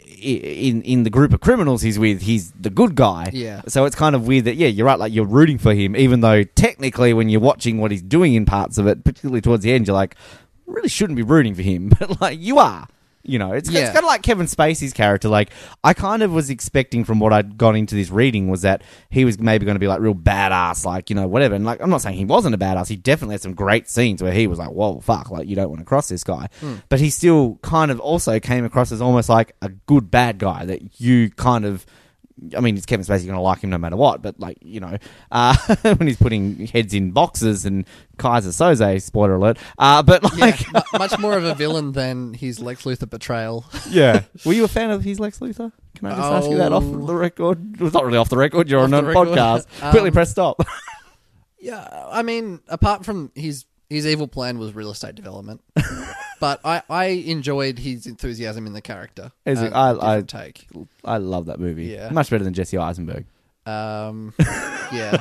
in 0.00 0.82
in 0.82 1.02
the 1.02 1.10
group 1.10 1.32
of 1.32 1.40
criminals 1.40 1.82
he's 1.82 1.98
with, 1.98 2.22
he's 2.22 2.52
the 2.52 2.70
good 2.70 2.94
guy. 2.94 3.30
Yeah. 3.32 3.62
So 3.66 3.84
it's 3.84 3.96
kind 3.96 4.14
of 4.14 4.26
weird 4.28 4.44
that 4.44 4.54
yeah, 4.56 4.68
you're 4.68 4.86
right. 4.86 4.98
Like 4.98 5.12
you're 5.12 5.26
rooting 5.26 5.58
for 5.58 5.74
him, 5.74 5.96
even 5.96 6.20
though 6.20 6.44
technically 6.44 7.12
when 7.12 7.28
you're 7.28 7.40
watching 7.40 7.78
what 7.78 7.90
he's 7.90 8.02
doing 8.02 8.34
in 8.34 8.44
parts 8.46 8.78
of 8.78 8.86
it, 8.86 9.02
particularly 9.04 9.40
towards 9.40 9.64
the 9.64 9.72
end, 9.72 9.88
you're 9.88 9.94
like, 9.94 10.14
really 10.66 10.88
shouldn't 10.88 11.16
be 11.16 11.22
rooting 11.24 11.54
for 11.56 11.62
him, 11.62 11.88
but 11.98 12.20
like 12.20 12.38
you 12.40 12.58
are. 12.58 12.86
You 13.28 13.38
know, 13.38 13.52
it's, 13.52 13.70
Yeah. 13.70 13.80
it's 13.80 13.90
kind 13.90 14.04
of 14.04 14.08
like 14.08 14.22
Kevin 14.22 14.46
Spacey's 14.46 14.92
character. 14.92 15.28
Like, 15.28 15.50
I 15.84 15.94
kind 15.94 16.22
of 16.22 16.32
was 16.32 16.50
expecting 16.50 17.04
from 17.04 17.18
what 17.18 17.32
I'd 17.32 17.58
got 17.58 17.76
into 17.76 17.94
this 17.94 18.10
reading 18.10 18.48
was 18.48 18.62
that 18.62 18.82
he 19.10 19.24
was 19.24 19.38
maybe 19.38 19.64
going 19.64 19.74
to 19.76 19.80
be 19.80 19.88
like 19.88 20.00
real 20.00 20.14
badass, 20.14 20.84
like, 20.84 21.10
you 21.10 21.16
know, 21.16 21.26
whatever. 21.26 21.54
And 21.54 21.64
like, 21.64 21.80
I'm 21.82 21.90
not 21.90 22.02
saying 22.02 22.16
he 22.16 22.24
wasn't 22.24 22.54
a 22.54 22.58
badass. 22.58 22.88
He 22.88 22.96
definitely 22.96 23.34
had 23.34 23.42
some 23.42 23.54
great 23.54 23.88
scenes 23.88 24.22
where 24.22 24.32
he 24.32 24.46
was 24.46 24.58
like, 24.58 24.70
whoa, 24.70 25.00
fuck, 25.00 25.30
like, 25.30 25.48
you 25.48 25.56
don't 25.56 25.68
want 25.68 25.80
to 25.80 25.84
cross 25.84 26.08
this 26.08 26.24
guy. 26.24 26.48
Hmm. 26.60 26.76
But 26.88 27.00
he 27.00 27.10
still 27.10 27.58
kind 27.62 27.90
of 27.90 28.00
also 28.00 28.38
came 28.40 28.64
across 28.64 28.92
as 28.92 29.00
almost 29.00 29.28
like 29.28 29.54
a 29.62 29.68
good 29.68 30.10
bad 30.10 30.38
guy 30.38 30.64
that 30.64 31.00
you 31.00 31.30
kind 31.30 31.64
of. 31.64 31.84
I 32.56 32.60
mean, 32.60 32.76
it's 32.76 32.84
Kevin 32.86 33.04
Spacey 33.06 33.24
going 33.24 33.36
to 33.36 33.40
like 33.40 33.60
him 33.60 33.70
no 33.70 33.78
matter 33.78 33.96
what, 33.96 34.20
but 34.20 34.38
like 34.38 34.58
you 34.60 34.78
know, 34.80 34.98
uh, 35.30 35.56
when 35.82 36.06
he's 36.06 36.18
putting 36.18 36.66
heads 36.66 36.92
in 36.92 37.10
boxes 37.12 37.64
and 37.64 37.86
Keyser 38.18 38.48
Söze, 38.52 39.00
spoiler 39.02 39.36
alert. 39.36 39.58
Uh, 39.78 40.02
but 40.02 40.22
Yeah, 40.36 40.44
like, 40.46 40.92
much 40.98 41.18
more 41.18 41.36
of 41.36 41.44
a 41.44 41.54
villain 41.54 41.92
than 41.92 42.34
his 42.34 42.60
Lex 42.60 42.84
Luthor 42.84 43.08
betrayal. 43.08 43.64
yeah. 43.88 44.24
Were 44.44 44.52
you 44.52 44.64
a 44.64 44.68
fan 44.68 44.90
of 44.90 45.02
his 45.02 45.18
Lex 45.18 45.38
Luthor? 45.38 45.72
Can 45.94 46.08
I 46.08 46.10
just 46.10 46.22
ask 46.32 46.50
you 46.50 46.58
that 46.58 46.72
off 46.72 46.84
Oh. 46.84 47.06
the 47.06 47.14
record? 47.14 47.80
Well, 47.80 47.86
it's 47.86 47.94
not 47.94 48.04
really 48.04 48.18
off 48.18 48.28
the 48.28 48.36
record. 48.36 48.68
You're 48.68 48.80
Off 48.80 48.92
on 48.92 48.94
a 48.94 49.02
podcast. 49.14 49.66
Um, 49.82 49.90
Quickly 49.92 50.10
press 50.10 50.30
stop. 50.30 50.60
Yeah, 51.58 52.06
I 52.10 52.22
mean, 52.22 52.60
apart 52.68 53.04
from 53.06 53.32
his 53.34 53.64
his 53.88 54.06
evil 54.06 54.28
plan 54.28 54.58
was 54.58 54.74
real 54.74 54.90
estate 54.90 55.14
development, 55.14 55.62
but 56.40 56.60
I, 56.64 56.82
I 56.90 57.04
enjoyed 57.06 57.78
his 57.78 58.06
enthusiasm 58.06 58.66
in 58.66 58.72
the 58.72 58.80
character. 58.82 59.32
Is 59.44 59.60
it- 59.62 59.66
and 59.66 59.74
I- 59.74 59.92
different 60.20 60.28
take. 60.28 60.68
I 61.04 61.18
love 61.18 61.46
that 61.46 61.60
movie. 61.60 61.86
Yeah. 61.86 62.10
Much 62.10 62.30
better 62.30 62.44
than 62.44 62.54
Jesse 62.54 62.78
Eisenberg. 62.78 63.24
Um, 63.66 64.32
yeah, 64.92 65.16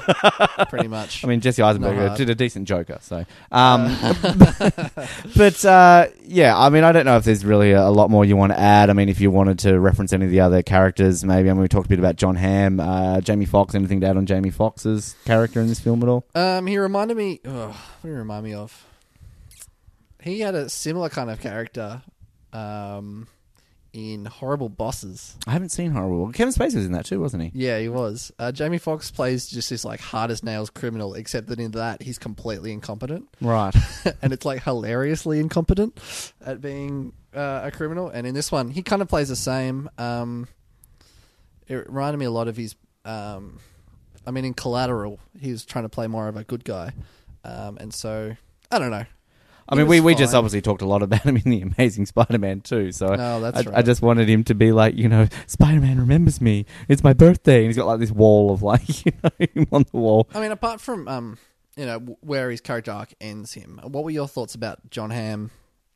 pretty 0.70 0.88
much. 0.88 1.24
I 1.26 1.28
mean, 1.28 1.42
Jesse 1.42 1.64
Eisenberg 1.64 1.98
uh, 1.98 2.16
did 2.16 2.30
a 2.30 2.36
decent 2.36 2.68
Joker. 2.68 3.00
So, 3.02 3.26
um, 3.52 3.86
but 5.36 5.66
uh, 5.66 6.08
yeah, 6.24 6.56
I 6.56 6.70
mean, 6.70 6.84
I 6.84 6.92
don't 6.92 7.06
know 7.06 7.18
if 7.18 7.24
there's 7.24 7.44
really 7.44 7.72
a, 7.72 7.82
a 7.82 7.90
lot 7.90 8.12
more 8.12 8.24
you 8.24 8.36
want 8.38 8.52
to 8.52 8.60
add. 8.60 8.92
I 8.92 8.94
mean, 8.94 9.10
if 9.10 9.20
you 9.20 9.32
wanted 9.32 9.58
to 9.60 9.80
reference 9.80 10.14
any 10.14 10.26
of 10.26 10.32
the 10.32 10.42
other 10.42 10.62
characters, 10.62 11.24
maybe. 11.26 11.50
I 11.50 11.54
mean, 11.54 11.62
we 11.62 11.68
talked 11.68 11.88
a 11.88 11.90
bit 11.90 11.98
about 12.00 12.18
Jon 12.18 12.36
Hamm, 12.36 12.80
uh, 12.80 13.20
Jamie 13.22 13.46
Foxx. 13.46 13.74
Anything 13.74 14.02
to 14.02 14.08
add 14.08 14.18
on 14.18 14.28
Jamie 14.28 14.52
Foxx's 14.52 15.16
character 15.26 15.60
in 15.60 15.68
this 15.68 15.80
film 15.80 16.04
at 16.04 16.10
all? 16.10 16.24
um, 16.36 16.68
he 16.68 16.78
reminded 16.78 17.18
me. 17.18 17.40
Oh, 17.46 17.68
what 17.70 17.76
did 18.04 18.10
he 18.10 18.14
remind 18.14 18.44
me 18.44 18.54
of? 18.54 18.86
He 20.26 20.42
had 20.42 20.56
a 20.56 20.68
similar 20.68 21.08
kind 21.08 21.30
of 21.30 21.40
character, 21.40 22.02
um, 22.52 23.28
in 23.94 24.26
Horrible 24.26 24.68
Bosses. 24.68 25.38
I 25.48 25.52
haven't 25.52 25.70
seen 25.70 25.92
Horrible. 25.92 26.30
Kevin 26.34 26.54
Spacey 26.54 26.76
was 26.76 26.86
in 26.86 26.92
that 26.92 27.06
too, 27.06 27.22
wasn't 27.22 27.44
he? 27.44 27.52
Yeah, 27.54 27.80
he 27.80 27.88
was. 27.88 28.30
Uh, 28.38 28.52
Jamie 28.52 28.78
Foxx 28.78 29.10
plays 29.10 29.48
just 29.48 29.70
this 29.70 29.86
like 29.86 30.02
hard 30.02 30.32
as 30.32 30.44
nails 30.44 30.70
criminal, 30.70 31.14
except 31.14 31.48
that 31.48 31.62
in 31.62 31.72
that 31.72 32.02
he's 32.02 32.20
completely 32.20 32.74
incompetent. 32.74 33.30
Right. 33.40 33.74
and 34.22 34.34
it's 34.34 34.44
like 34.44 34.64
hilariously 34.64 35.40
incompetent 35.40 35.98
at 36.46 36.60
being 36.60 37.14
uh, 37.34 37.62
a 37.64 37.72
criminal. 37.72 38.10
And 38.10 38.28
in 38.28 38.34
this 38.34 38.52
one, 38.52 38.70
he 38.70 38.84
kind 38.84 39.02
of 39.02 39.08
plays 39.08 39.30
the 39.30 39.36
same. 39.38 39.90
Um, 39.98 40.50
It 41.68 41.88
reminded 41.88 42.18
me 42.18 42.26
a 42.26 42.32
lot 42.32 42.50
of 42.50 42.58
his. 42.58 42.76
Um, 43.06 43.60
I 44.28 44.32
mean, 44.32 44.44
in 44.44 44.54
Collateral, 44.56 45.20
he 45.40 45.52
was 45.52 45.64
trying 45.66 45.86
to 45.86 45.90
play 45.90 46.08
more 46.08 46.28
of 46.28 46.36
a 46.36 46.44
good 46.44 46.66
guy, 46.66 46.92
um, 47.46 47.78
and 47.80 47.94
so 47.94 48.36
I 48.72 48.80
don't 48.80 48.92
know. 48.92 49.06
I 49.68 49.76
mean, 49.76 49.88
we, 49.88 50.00
we 50.00 50.14
just 50.14 50.36
obviously 50.36 50.62
talked 50.62 50.82
a 50.82 50.88
lot 50.88 51.02
about 51.02 51.22
him 51.22 51.38
in 51.38 51.50
the 51.50 51.62
Amazing 51.62 52.06
Spider-Man 52.06 52.62
too. 52.62 52.92
So 52.92 53.08
No, 53.16 53.42
that's 53.42 53.58
I, 53.58 53.62
right. 53.62 53.80
I 53.80 53.82
just 53.82 54.02
wanted 54.02 54.30
him 54.30 54.44
to 54.46 54.56
be 54.56 54.72
like, 54.72 54.96
you 54.96 55.10
know, 55.10 55.28
Spider-Man 55.48 56.00
remembers 56.00 56.40
me. 56.40 56.66
It's 56.88 57.04
my 57.04 57.14
birthday, 57.14 57.60
and 57.60 57.68
he's 57.68 57.78
got 57.78 57.88
like 57.88 58.00
this 58.00 58.12
wall 58.12 58.52
of 58.52 58.62
like, 58.62 59.06
you 59.06 59.12
know, 59.24 59.30
him 59.40 59.68
on 59.72 59.86
the 59.92 59.98
wall. 59.98 60.30
I 60.34 60.40
mean, 60.40 60.52
apart 60.52 60.82
from 60.82 61.08
um, 61.08 61.38
you 61.76 61.86
know, 61.86 62.00
where 62.22 62.52
his 62.52 62.62
character 62.62 62.92
arc 62.92 63.14
ends 63.20 63.54
him, 63.54 63.80
what 63.84 64.04
were 64.04 64.12
your 64.12 64.28
thoughts 64.28 64.56
about 64.56 64.90
Jon 64.92 65.10
Hamm 65.10 65.52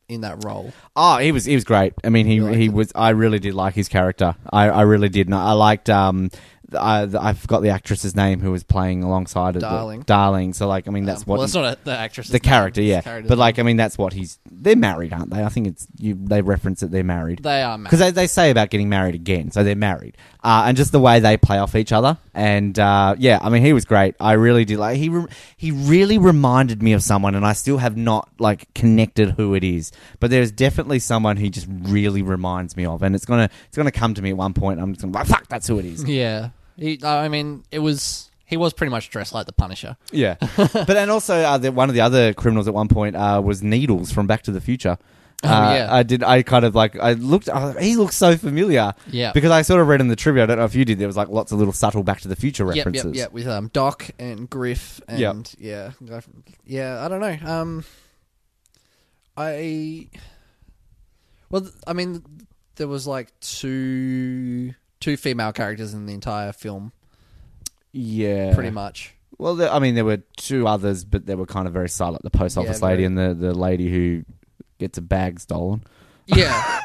in 0.07 0.21
that 0.21 0.43
role? 0.43 0.73
Oh, 0.95 1.17
he 1.17 1.31
was 1.31 1.45
he 1.45 1.55
was 1.55 1.63
great. 1.63 1.93
I 2.03 2.09
mean, 2.09 2.25
he 2.25 2.39
he 2.55 2.69
was. 2.69 2.91
I 2.95 3.09
really 3.09 3.39
did 3.39 3.53
like 3.53 3.75
his 3.75 3.87
character. 3.87 4.35
I, 4.51 4.69
I 4.69 4.81
really 4.81 5.09
did. 5.09 5.27
And 5.27 5.35
I 5.35 5.53
liked 5.53 5.89
um. 5.89 6.31
I, 6.75 7.07
I 7.19 7.33
forgot 7.33 7.61
the 7.61 7.69
actress's 7.69 8.15
name 8.15 8.39
who 8.39 8.51
was 8.51 8.63
playing 8.63 9.03
alongside 9.03 9.55
of 9.55 9.61
the- 9.61 9.69
Darling. 9.69 10.01
Darling. 10.01 10.53
So 10.53 10.67
like, 10.67 10.87
I 10.87 10.91
mean, 10.91 11.05
that's 11.05 11.21
Um, 11.21 11.25
what 11.25 11.37
Well, 11.37 11.47
that's 11.47 11.55
not 11.55 11.65
a, 11.65 11.77
the 11.83 11.97
actress. 11.97 12.29
the 12.29 12.39
character, 12.39 12.81
yeah. 12.81 13.01
character's 13.01 13.29
But 13.29 13.37
like, 13.37 13.57
name. 13.57 13.65
I 13.65 13.67
mean, 13.67 13.77
that's 13.77 13.97
what 13.97 14.13
he's. 14.13 14.39
They're 14.51 14.75
married, 14.75 15.13
aren't 15.13 15.29
they? 15.31 15.43
I 15.43 15.49
think 15.49 15.67
it's 15.67 15.87
you. 15.97 16.17
They 16.21 16.41
reference 16.41 16.81
that 16.81 16.91
they're 16.91 17.03
married 17.03 17.43
they 17.43 17.61
are 17.63 17.77
because 17.77 17.99
they, 17.99 18.11
they 18.11 18.27
say 18.27 18.49
about 18.51 18.69
getting 18.69 18.89
married 18.89 19.15
again, 19.15 19.51
so 19.51 19.63
they're 19.63 19.75
married, 19.75 20.17
uh, 20.43 20.63
and 20.67 20.75
just 20.75 20.91
the 20.91 20.99
way 20.99 21.19
they 21.19 21.37
play 21.37 21.57
off 21.57 21.75
each 21.75 21.91
other, 21.93 22.17
and 22.33 22.77
uh, 22.77 23.15
yeah, 23.17 23.39
I 23.41 23.49
mean, 23.49 23.63
he 23.63 23.71
was 23.73 23.85
great. 23.85 24.15
I 24.19 24.33
really 24.33 24.65
did 24.65 24.77
like 24.79 24.97
he. 24.97 25.09
Re- 25.09 25.27
he 25.57 25.71
really 25.71 26.17
reminded 26.17 26.83
me 26.83 26.93
of 26.93 27.01
someone, 27.03 27.35
and 27.35 27.45
I 27.45 27.53
still 27.53 27.77
have 27.77 27.95
not 27.97 28.29
like 28.39 28.73
connected 28.73 29.31
who 29.31 29.53
it 29.55 29.63
is, 29.63 29.91
but 30.19 30.29
there's 30.29 30.51
definitely 30.51 30.99
someone 30.99 31.37
he 31.37 31.49
just 31.49 31.67
really 31.69 32.21
reminds 32.21 32.75
me 32.75 32.85
of, 32.85 33.01
and 33.03 33.15
it's 33.15 33.25
gonna 33.25 33.49
it's 33.67 33.77
gonna 33.77 33.91
come 33.91 34.13
to 34.15 34.21
me 34.21 34.31
at 34.31 34.37
one 34.37 34.53
point. 34.53 34.79
I'm 34.81 34.93
just 34.93 35.01
gonna 35.03 35.13
like, 35.17 35.27
fuck, 35.27 35.47
that's 35.47 35.67
who 35.67 35.79
it 35.79 35.85
is. 35.85 36.03
Yeah, 36.09 36.49
he, 36.79 36.99
I 37.03 37.27
mean, 37.27 37.63
it 37.71 37.79
was 37.79 38.29
he 38.45 38.57
was 38.57 38.73
pretty 38.73 38.89
much 38.91 39.09
dressed 39.09 39.33
like 39.33 39.45
the 39.45 39.53
Punisher. 39.53 39.95
Yeah, 40.11 40.35
but 40.57 40.89
and 40.97 41.11
also 41.11 41.35
uh, 41.41 41.57
the, 41.57 41.71
one 41.71 41.89
of 41.89 41.95
the 41.95 42.01
other 42.01 42.33
criminals 42.33 42.67
at 42.67 42.73
one 42.73 42.87
point 42.87 43.15
uh, 43.15 43.41
was 43.43 43.61
Needles 43.61 44.11
from 44.11 44.25
Back 44.27 44.41
to 44.43 44.51
the 44.51 44.61
Future. 44.61 44.97
Oh, 45.41 45.47
Uh, 45.47 45.73
yeah. 45.73 45.87
I 45.93 46.03
did. 46.03 46.21
I 46.21 46.41
kind 46.43 46.65
of 46.65 46.75
like. 46.75 46.97
I 46.99 47.13
looked. 47.13 47.47
Uh, 47.47 47.73
he 47.75 47.95
looks 47.95 48.15
so 48.17 48.35
familiar. 48.35 48.93
Yeah. 49.09 49.31
because 49.31 49.51
I 49.51 49.61
sort 49.61 49.79
of 49.79 49.87
read 49.87 50.01
in 50.01 50.09
the 50.09 50.15
trivia. 50.17 50.43
I 50.43 50.45
don't 50.47 50.57
know 50.57 50.65
if 50.65 50.75
you 50.75 50.83
did. 50.83 50.99
There 50.99 51.07
was 51.07 51.15
like 51.15 51.29
lots 51.29 51.53
of 51.53 51.59
little 51.59 51.71
subtle 51.73 52.03
Back 52.03 52.19
to 52.21 52.27
the 52.27 52.35
Future 52.35 52.65
Yep, 52.65 52.75
references. 52.75 53.15
yep, 53.15 53.25
yep. 53.27 53.31
With 53.31 53.47
um, 53.47 53.69
Doc 53.71 54.09
and 54.19 54.49
Griff 54.49 54.99
and 55.07 55.19
Yep. 55.19 55.35
yeah, 55.57 55.91
yeah. 56.65 57.05
I 57.05 57.07
don't 57.07 57.21
know. 57.21 57.37
Um, 57.49 57.85
I 59.37 60.07
well, 61.49 61.69
I 61.87 61.93
mean, 61.93 62.23
there 62.75 62.87
was 62.87 63.07
like 63.07 63.31
two 63.39 64.73
two 64.99 65.17
female 65.17 65.51
characters 65.51 65.93
in 65.93 66.05
the 66.05 66.13
entire 66.13 66.51
film, 66.51 66.91
Yeah, 67.91 68.53
pretty 68.53 68.71
much. 68.71 69.13
Well, 69.37 69.55
there, 69.55 69.71
I 69.71 69.79
mean, 69.79 69.95
there 69.95 70.05
were 70.05 70.21
two 70.37 70.67
others, 70.67 71.05
but 71.05 71.25
they 71.25 71.35
were 71.35 71.45
kind 71.45 71.65
of 71.67 71.73
very 71.73 71.87
silent. 71.89 72.23
The 72.23 72.29
post 72.29 72.57
office 72.57 72.79
very- 72.79 72.91
lady 72.93 73.03
and 73.05 73.17
the 73.17 73.33
the 73.33 73.53
lady 73.53 73.89
who 73.89 74.25
gets 74.77 74.97
a 74.97 75.01
bag 75.01 75.39
stolen. 75.39 75.83
Yeah. 76.25 76.81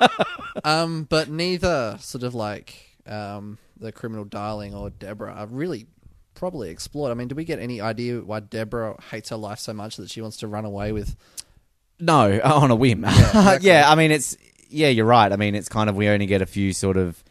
um, 0.64 1.04
but 1.04 1.28
neither 1.30 1.96
sort 2.00 2.24
of 2.24 2.34
like 2.34 2.74
um 3.06 3.58
the 3.78 3.90
criminal 3.92 4.24
darling 4.24 4.74
or 4.74 4.90
Deborah 4.90 5.32
are 5.32 5.46
really 5.46 5.86
probably 6.34 6.70
explored. 6.70 7.10
I 7.10 7.14
mean, 7.14 7.28
do 7.28 7.34
we 7.34 7.44
get 7.44 7.58
any 7.58 7.80
idea 7.80 8.20
why 8.20 8.40
Deborah 8.40 9.00
hates 9.10 9.30
her 9.30 9.36
life 9.36 9.58
so 9.58 9.72
much 9.72 9.96
that 9.96 10.10
she 10.10 10.20
wants 10.20 10.36
to 10.38 10.48
run 10.48 10.64
away 10.64 10.92
with? 10.92 11.16
No, 12.00 12.40
on 12.44 12.70
a 12.70 12.74
whim. 12.76 13.02
Yeah, 13.02 13.10
exactly. 13.54 13.72
I 13.72 13.94
mean, 13.94 14.10
it's 14.10 14.36
yeah, 14.68 14.88
you're 14.88 15.06
right. 15.06 15.32
I 15.32 15.36
mean, 15.36 15.54
it's 15.54 15.68
kind 15.68 15.88
of 15.88 15.96
we 15.96 16.08
only 16.08 16.26
get 16.26 16.42
a 16.42 16.46
few 16.46 16.72
sort 16.72 16.96
of 16.96 17.22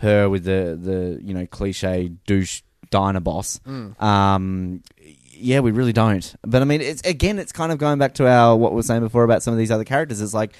her 0.00 0.28
with 0.28 0.44
the 0.44 0.78
the 0.80 1.20
you 1.22 1.34
know 1.34 1.46
cliche 1.46 2.10
douche 2.26 2.62
diner 2.90 3.20
boss. 3.20 3.60
Mm. 3.66 4.00
Um, 4.02 4.82
yeah, 5.32 5.60
we 5.60 5.70
really 5.70 5.92
don't. 5.92 6.34
But 6.42 6.62
I 6.62 6.64
mean, 6.64 6.80
it's 6.80 7.02
again, 7.02 7.38
it's 7.38 7.52
kind 7.52 7.72
of 7.72 7.78
going 7.78 7.98
back 7.98 8.14
to 8.14 8.28
our 8.28 8.56
what 8.56 8.72
we 8.72 8.76
were 8.76 8.82
saying 8.82 9.00
before 9.00 9.24
about 9.24 9.42
some 9.42 9.52
of 9.52 9.58
these 9.58 9.70
other 9.70 9.84
characters. 9.84 10.20
It's 10.20 10.34
like 10.34 10.54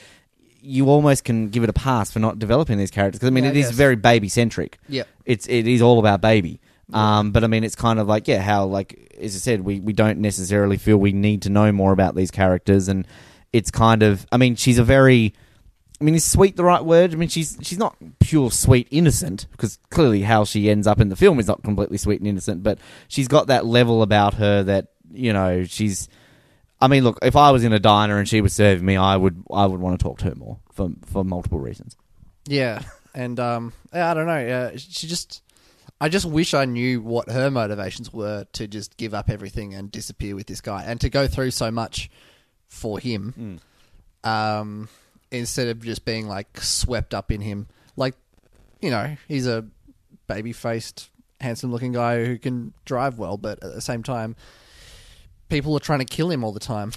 you 0.62 0.88
almost 0.88 1.24
can 1.24 1.48
give 1.48 1.62
it 1.64 1.70
a 1.70 1.74
pass 1.74 2.10
for 2.10 2.18
not 2.18 2.38
developing 2.38 2.78
these 2.78 2.90
characters 2.90 3.18
because 3.18 3.28
I 3.28 3.30
mean, 3.30 3.44
Yeah, 3.44 3.50
it 3.50 3.56
I 3.56 3.60
is 3.60 3.70
very 3.70 3.96
baby 3.96 4.28
centric. 4.28 4.78
Yeah. 4.88 5.04
It's 5.24 5.46
it 5.48 5.66
is 5.66 5.82
all 5.82 5.98
about 5.98 6.20
baby. 6.20 6.60
Um, 6.92 7.30
but 7.30 7.44
I 7.44 7.46
mean, 7.46 7.62
it's 7.62 7.76
kind 7.76 7.98
of 8.00 8.08
like 8.08 8.26
yeah, 8.26 8.40
how 8.40 8.64
like 8.64 9.16
as 9.20 9.36
I 9.36 9.38
said, 9.38 9.60
we 9.62 9.80
we 9.80 9.92
don't 9.92 10.18
necessarily 10.18 10.76
feel 10.76 10.96
we 10.96 11.12
need 11.12 11.42
to 11.42 11.50
know 11.50 11.70
more 11.72 11.92
about 11.92 12.14
these 12.16 12.30
characters, 12.30 12.88
and 12.88 13.06
it's 13.52 13.70
kind 13.70 14.02
of 14.02 14.26
I 14.32 14.36
mean, 14.38 14.56
she's 14.56 14.78
a 14.78 14.84
very 14.84 15.34
I 16.00 16.04
mean, 16.04 16.14
is 16.14 16.24
sweet 16.24 16.56
the 16.56 16.64
right 16.64 16.84
word? 16.84 17.12
I 17.12 17.16
mean, 17.16 17.28
she's 17.28 17.58
she's 17.62 17.78
not 17.78 17.94
pure 18.20 18.50
sweet 18.50 18.88
innocent 18.90 19.46
because 19.52 19.78
clearly 19.90 20.22
how 20.22 20.44
she 20.44 20.70
ends 20.70 20.86
up 20.86 20.98
in 20.98 21.10
the 21.10 21.16
film 21.16 21.38
is 21.38 21.46
not 21.46 21.62
completely 21.62 21.98
sweet 21.98 22.20
and 22.20 22.28
innocent, 22.28 22.62
but 22.62 22.78
she's 23.08 23.28
got 23.28 23.48
that 23.48 23.66
level 23.66 24.02
about 24.02 24.34
her 24.34 24.62
that 24.62 24.88
you 25.12 25.32
know 25.32 25.64
she's. 25.64 26.08
I 26.80 26.88
mean, 26.88 27.04
look, 27.04 27.18
if 27.20 27.36
I 27.36 27.50
was 27.50 27.64
in 27.64 27.74
a 27.74 27.78
diner 27.78 28.18
and 28.18 28.26
she 28.26 28.40
was 28.40 28.54
serving 28.54 28.86
me, 28.86 28.96
I 28.96 29.14
would 29.14 29.44
I 29.52 29.66
would 29.66 29.80
want 29.80 29.98
to 29.98 30.02
talk 30.02 30.18
to 30.20 30.24
her 30.26 30.34
more 30.34 30.58
for 30.72 30.88
for 31.04 31.22
multiple 31.22 31.58
reasons. 31.58 31.96
Yeah, 32.46 32.80
and 33.14 33.38
um, 33.38 33.74
yeah, 33.92 34.10
I 34.10 34.14
don't 34.14 34.26
know. 34.26 34.32
Uh, 34.32 34.70
she 34.76 35.06
just, 35.06 35.42
I 36.00 36.08
just 36.08 36.24
wish 36.24 36.54
I 36.54 36.64
knew 36.64 37.02
what 37.02 37.28
her 37.28 37.50
motivations 37.50 38.10
were 38.10 38.46
to 38.54 38.66
just 38.66 38.96
give 38.96 39.12
up 39.12 39.28
everything 39.28 39.74
and 39.74 39.92
disappear 39.92 40.34
with 40.34 40.46
this 40.46 40.62
guy, 40.62 40.84
and 40.84 40.98
to 41.02 41.10
go 41.10 41.26
through 41.26 41.50
so 41.50 41.70
much 41.70 42.10
for 42.68 42.98
him, 42.98 43.60
um, 44.24 44.88
instead 45.32 45.68
of 45.68 45.82
just 45.82 46.04
being 46.04 46.26
like 46.26 46.60
swept 46.60 47.14
up 47.14 47.30
in 47.30 47.40
him. 47.40 47.66
Like, 47.96 48.14
you 48.80 48.90
know, 48.90 49.16
he's 49.28 49.46
a 49.46 49.66
baby-faced, 50.26 51.10
handsome-looking 51.40 51.92
guy 51.92 52.24
who 52.24 52.38
can 52.38 52.72
drive 52.84 53.18
well, 53.18 53.36
but 53.36 53.62
at 53.62 53.74
the 53.74 53.80
same 53.80 54.02
time, 54.02 54.36
people 55.48 55.74
are 55.76 55.80
trying 55.80 55.98
to 56.00 56.04
kill 56.04 56.30
him 56.30 56.44
all 56.44 56.52
the 56.52 56.60
time. 56.60 56.92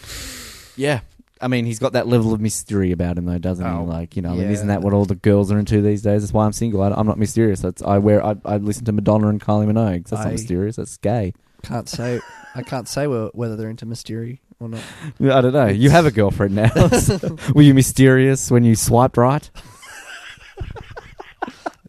Yeah. 0.76 1.02
I 1.42 1.48
mean, 1.50 1.66
he's 1.66 1.80
got 1.80 1.94
that 1.94 2.08
level 2.08 2.32
of 2.32 2.40
mystery 2.40 2.92
about 2.92 3.18
him, 3.18 3.26
though, 3.26 3.38
doesn't 3.38 3.66
Oh, 3.66 3.82
he? 3.82 3.86
Like, 3.90 4.16
you 4.16 4.22
know, 4.22 4.36
yeah. 4.36 4.50
isn't 4.50 4.68
that 4.68 4.82
what 4.82 4.94
all 4.94 5.04
the 5.06 5.16
girls 5.16 5.52
are 5.52 5.60
into 5.60 5.82
these 5.82 6.02
days? 6.02 6.22
That's 6.22 6.32
why 6.32 6.46
I'm 6.46 6.54
single. 6.54 6.82
I, 6.82 6.92
I'm 6.92 7.06
not 7.08 7.18
mysterious. 7.20 7.60
That's 7.60 7.82
I 7.82 7.98
wear. 7.98 8.24
I, 8.26 8.36
I 8.46 8.58
listen 8.58 8.86
to 8.86 8.92
Madonna 8.94 9.28
and 9.28 9.42
Kylie 9.42 9.66
Minogue. 9.70 10.08
That's 10.08 10.22
I- 10.22 10.26
not 10.26 10.32
mysterious. 10.34 10.78
That's 10.78 10.96
gay. 10.98 11.34
Can't 11.64 11.88
say, 11.90 12.20
I 12.56 12.62
can't 12.62 12.88
say 12.88 13.08
whe- 13.08 13.32
whether 13.34 13.56
they're 13.56 13.70
into 13.70 13.86
mystery 13.86 14.42
or 14.60 14.70
not. 14.70 14.82
I 15.22 15.42
don't 15.42 15.54
know. 15.54 15.68
You 15.68 15.90
have 15.90 16.06
a 16.06 16.12
girlfriend 16.12 16.56
now. 16.56 16.72
Were 17.56 17.62
you 17.62 17.74
mysterious 17.74 18.52
when 18.52 18.64
you 18.64 18.76
swiped 18.76 19.18
right? 19.18 19.50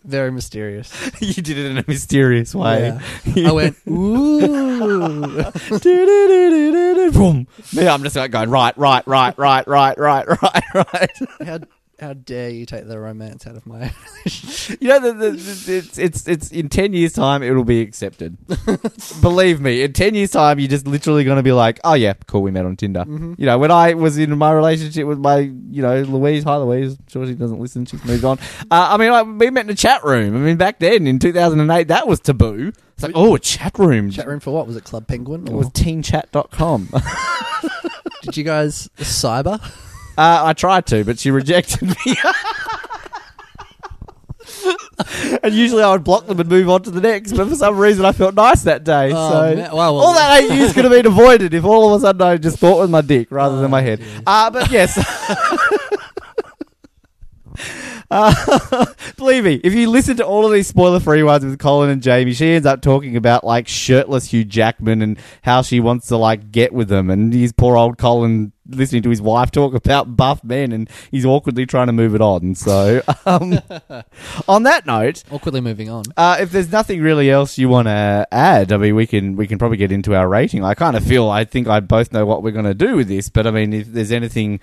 Very 0.05 0.31
mysterious. 0.31 0.93
you 1.21 1.33
did 1.43 1.57
it 1.57 1.71
in 1.71 1.79
a 1.79 1.85
mysterious 1.89 2.55
way. 2.55 2.99
Yeah. 3.25 3.49
I 3.49 3.53
went, 3.53 3.77
ooh. 3.89 5.51
Boom. 7.11 7.47
Yeah, 7.73 7.95
I'm 7.95 8.03
just 8.03 8.15
like 8.15 8.31
going 8.31 8.51
right, 8.51 8.77
right, 8.77 9.07
right, 9.09 9.39
right, 9.39 9.67
right, 9.67 9.99
right, 9.99 10.27
right, 10.43 10.75
right. 10.75 11.11
how 11.47 11.59
how 12.01 12.12
dare 12.12 12.51
you 12.51 12.66
take 12.66 12.86
the 12.88 12.99
romance 12.99 13.47
out 13.47 13.57
of 13.57 13.66
my? 13.66 13.78
Relationship? 14.24 14.82
You 14.82 14.88
know, 14.88 15.01
the, 15.01 15.12
the, 15.12 15.30
the, 15.30 15.76
it's 15.78 15.99
it's 15.99 16.28
it's 16.28 16.51
in 16.53 16.68
ten 16.68 16.92
years' 16.92 17.12
time, 17.12 17.42
it'll 17.42 17.64
be 17.64 17.80
accepted. 17.80 18.36
Believe 19.20 19.61
me, 19.61 19.82
in 19.82 19.92
ten 19.92 20.14
years' 20.14 20.30
time, 20.32 20.59
you're 20.59 20.68
just 20.68 20.86
literally 20.86 21.24
going 21.24 21.36
to 21.36 21.42
be 21.42 21.53
like, 21.53 21.80
"Oh 21.84 21.95
yeah, 21.95 22.14
cool, 22.26 22.42
we 22.42 22.51
met 22.51 22.64
on 22.66 22.76
Tinder." 22.76 23.05
You 23.07 23.47
know, 23.47 23.59
when 23.59 23.70
I 23.70 23.95
was 23.95 24.18
in 24.18 24.36
my 24.36 24.53
relationship 24.53 25.07
with 25.07 25.18
my, 25.18 25.38
you 25.38 25.82
know, 25.82 26.03
Louise. 26.03 26.45
Hi, 26.45 26.57
Louise. 26.57 26.97
Sure, 27.09 27.26
she 27.26 27.34
doesn't 27.34 27.61
listen. 27.61 27.84
She's 27.86 28.05
moved 28.05 28.24
on. 28.24 28.38
Uh, 28.70 28.88
I 28.90 28.97
mean, 28.97 29.11
like, 29.11 29.26
we 29.26 29.51
met 29.51 29.64
in 29.66 29.70
a 29.70 29.74
chat 29.74 30.05
room. 30.05 30.34
I 30.34 30.38
mean, 30.38 30.57
back 30.57 30.78
then 30.78 31.07
in 31.07 31.18
2008, 31.18 31.88
that 31.88 32.07
was 32.09 32.20
taboo. 32.20 32.72
It's 32.95 33.03
like, 33.03 33.12
oh, 33.14 33.34
a 33.34 33.38
chat 33.40 33.78
room. 33.78 34.11
Chat 34.11 34.26
room 34.28 34.40
for 34.40 34.53
what? 34.53 34.66
Was 34.66 34.76
it 34.76 34.84
Club 34.84 35.07
Penguin? 35.07 35.47
It 35.49 35.53
Or 35.53 35.57
was 35.59 35.68
teenchat.com. 35.70 36.88
did 38.22 38.36
you 38.36 38.45
guys 38.45 38.88
cyber? 38.99 39.61
Uh, 40.17 40.43
I 40.47 40.53
tried 40.53 40.87
to, 40.87 41.05
but 41.05 41.19
she 41.19 41.31
rejected 41.31 41.89
me. 41.89 42.17
and 45.43 45.55
usually 45.55 45.83
I 45.83 45.91
would 45.93 46.05
block 46.05 46.27
them 46.27 46.39
and 46.39 46.49
move 46.49 46.69
on 46.71 46.83
to 46.85 46.91
the 46.91 47.01
next, 47.01 47.33
but 47.33 47.49
for 47.49 47.55
some 47.57 47.77
reason 47.79 48.05
I 48.05 48.12
felt 48.12 48.35
nice 48.35 48.62
that 48.62 48.85
day. 48.85 49.11
Oh, 49.12 49.31
so 49.31 49.55
man. 49.57 49.75
Well, 49.75 49.97
well- 49.97 50.05
all 50.05 50.15
that 50.15 50.43
eight 50.43 50.53
years 50.53 50.73
could 50.73 50.85
have 50.85 50.93
been 50.93 51.07
avoided 51.07 51.55
if 51.55 51.65
all 51.65 51.95
of 51.95 52.01
a 52.01 52.05
sudden 52.07 52.23
I 52.23 52.37
just 52.37 52.59
thought 52.59 52.81
with 52.81 52.91
my 52.91 53.01
dick 53.01 53.29
rather 53.31 53.61
than 53.61 53.71
my 53.71 53.81
head. 53.81 54.03
Uh, 54.27 54.51
but 54.51 54.71
yes. 54.71 54.95
Uh, 58.15 58.87
believe 59.17 59.45
me, 59.45 59.61
if 59.65 59.75
you 59.75 59.91
listen 59.91 60.17
to 60.19 60.25
all 60.25 60.47
of 60.47 60.53
these 60.53 60.69
spoiler-free 60.69 61.25
ones 61.25 61.45
with 61.45 61.59
Colin 61.59 61.91
and 61.91 62.01
Jamie, 62.01 62.33
she 62.33 62.53
ends 62.53 62.65
up 62.65 62.81
talking 62.81 63.17
about 63.17 63.43
like 63.43 63.67
shirtless 63.67 64.27
Hugh 64.27 64.45
Jackman 64.45 65.03
and 65.03 65.19
how 65.43 65.62
she 65.62 65.81
wants 65.81 66.07
to 66.09 66.17
like 66.17 66.53
get 66.53 66.73
with 66.73 66.91
him. 66.93 67.11
and 67.11 67.35
he's 67.35 67.53
poor 67.53 67.77
old 67.77 67.99
Colin 67.99 68.53
listening 68.69 69.03
to 69.03 69.11
his 69.11 69.21
wife 69.21 69.51
talk 69.51 69.75
about 69.75 70.17
buff 70.17 70.43
men, 70.45 70.71
and 70.73 70.89
he's 71.11 71.25
awkwardly 71.25 71.67
trying 71.67 71.89
to 71.89 71.93
move 71.93 72.15
it 72.15 72.21
on. 72.21 72.55
So, 72.55 73.03
um, 73.27 73.59
on 74.49 74.62
that 74.62 74.87
note, 74.87 75.25
Awkwardly 75.31 75.61
moving 75.61 75.91
on. 75.91 76.05
uh, 76.17 76.37
if 76.41 76.51
there's 76.53 76.71
nothing 76.71 77.01
really 77.03 77.31
else 77.31 77.59
you 77.59 77.69
want 77.69 77.89
to 77.89 78.27
add, 78.31 78.73
I 78.73 78.77
mean, 78.77 78.95
we 78.95 79.07
can 79.07 79.35
we 79.37 79.47
can 79.47 79.59
probably 79.59 79.77
get 79.77 79.91
into 79.93 80.15
our 80.15 80.29
rating. 80.29 80.62
I 80.65 80.75
kind 80.75 80.97
of 80.97 81.05
feel 81.05 81.29
I 81.29 81.45
think 81.45 81.67
I 81.69 81.81
both 81.81 82.12
know 82.12 82.25
what 82.27 82.43
we're 82.43 82.53
going 82.53 82.65
to 82.65 82.75
do 82.75 82.97
with 82.97 83.09
this, 83.09 83.29
but 83.29 83.47
I 83.47 83.51
mean, 83.51 83.73
if 83.73 83.89
there's 83.89 84.12
anything, 84.12 84.61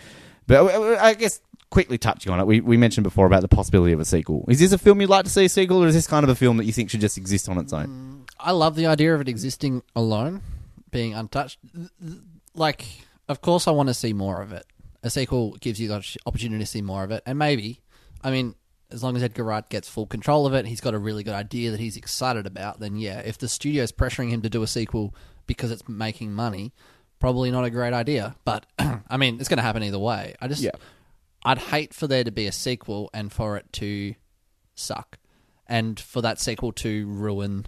but 0.47 0.73
uh, 0.73 0.97
I 1.01 1.13
guess 1.13 1.41
quickly 1.71 1.97
touching 1.97 2.31
on 2.31 2.39
it, 2.39 2.45
we, 2.45 2.61
we 2.61 2.77
mentioned 2.77 3.03
before 3.03 3.25
about 3.25 3.41
the 3.41 3.47
possibility 3.47 3.93
of 3.93 3.99
a 3.99 4.05
sequel. 4.05 4.45
Is 4.47 4.59
this 4.59 4.71
a 4.73 4.77
film 4.77 5.01
you'd 5.01 5.09
like 5.09 5.23
to 5.25 5.31
see 5.31 5.45
a 5.45 5.49
sequel, 5.49 5.83
or 5.83 5.87
is 5.87 5.95
this 5.95 6.05
kind 6.05 6.23
of 6.23 6.29
a 6.29 6.35
film 6.35 6.57
that 6.57 6.65
you 6.65 6.73
think 6.73 6.89
should 6.89 7.01
just 7.01 7.17
exist 7.17 7.49
on 7.49 7.57
its 7.57 7.73
own? 7.73 7.87
Mm, 7.87 8.29
I 8.39 8.51
love 8.51 8.75
the 8.75 8.85
idea 8.85 9.15
of 9.15 9.21
it 9.21 9.27
existing 9.27 9.81
alone, 9.95 10.43
being 10.91 11.15
untouched. 11.15 11.57
Like, 12.53 12.85
of 13.27 13.41
course, 13.41 13.67
I 13.67 13.71
want 13.71 13.87
to 13.87 13.93
see 13.93 14.13
more 14.13 14.41
of 14.41 14.51
it. 14.51 14.65
A 15.01 15.09
sequel 15.09 15.53
gives 15.61 15.79
you 15.79 15.87
the 15.87 16.17
opportunity 16.27 16.63
to 16.63 16.69
see 16.69 16.81
more 16.81 17.03
of 17.03 17.09
it, 17.11 17.23
and 17.25 17.39
maybe, 17.39 17.81
I 18.23 18.29
mean, 18.29 18.53
as 18.91 19.01
long 19.01 19.15
as 19.15 19.23
Edgar 19.23 19.45
Wright 19.45 19.67
gets 19.69 19.89
full 19.89 20.05
control 20.05 20.45
of 20.45 20.53
it, 20.53 20.65
he's 20.67 20.81
got 20.81 20.93
a 20.93 20.99
really 20.99 21.23
good 21.23 21.33
idea 21.33 21.71
that 21.71 21.79
he's 21.79 21.95
excited 21.95 22.45
about. 22.45 22.79
Then, 22.79 22.97
yeah, 22.97 23.19
if 23.19 23.37
the 23.37 23.47
studio's 23.47 23.91
pressuring 23.91 24.29
him 24.29 24.41
to 24.41 24.49
do 24.49 24.61
a 24.61 24.67
sequel 24.67 25.15
because 25.47 25.71
it's 25.71 25.87
making 25.87 26.33
money, 26.33 26.73
probably 27.19 27.51
not 27.51 27.63
a 27.63 27.69
great 27.69 27.93
idea. 27.93 28.35
But 28.43 28.65
I 29.09 29.17
mean, 29.17 29.39
it's 29.39 29.47
going 29.47 29.57
to 29.57 29.63
happen 29.63 29.83
either 29.83 29.97
way. 29.97 30.35
I 30.41 30.47
just, 30.49 30.61
Yeah. 30.61 30.71
I'd 31.43 31.57
hate 31.57 31.93
for 31.93 32.07
there 32.07 32.23
to 32.23 32.31
be 32.31 32.47
a 32.47 32.51
sequel 32.51 33.09
and 33.13 33.31
for 33.31 33.57
it 33.57 33.71
to 33.73 34.15
suck, 34.75 35.17
and 35.67 35.99
for 35.99 36.21
that 36.21 36.39
sequel 36.39 36.71
to 36.73 37.07
ruin 37.07 37.65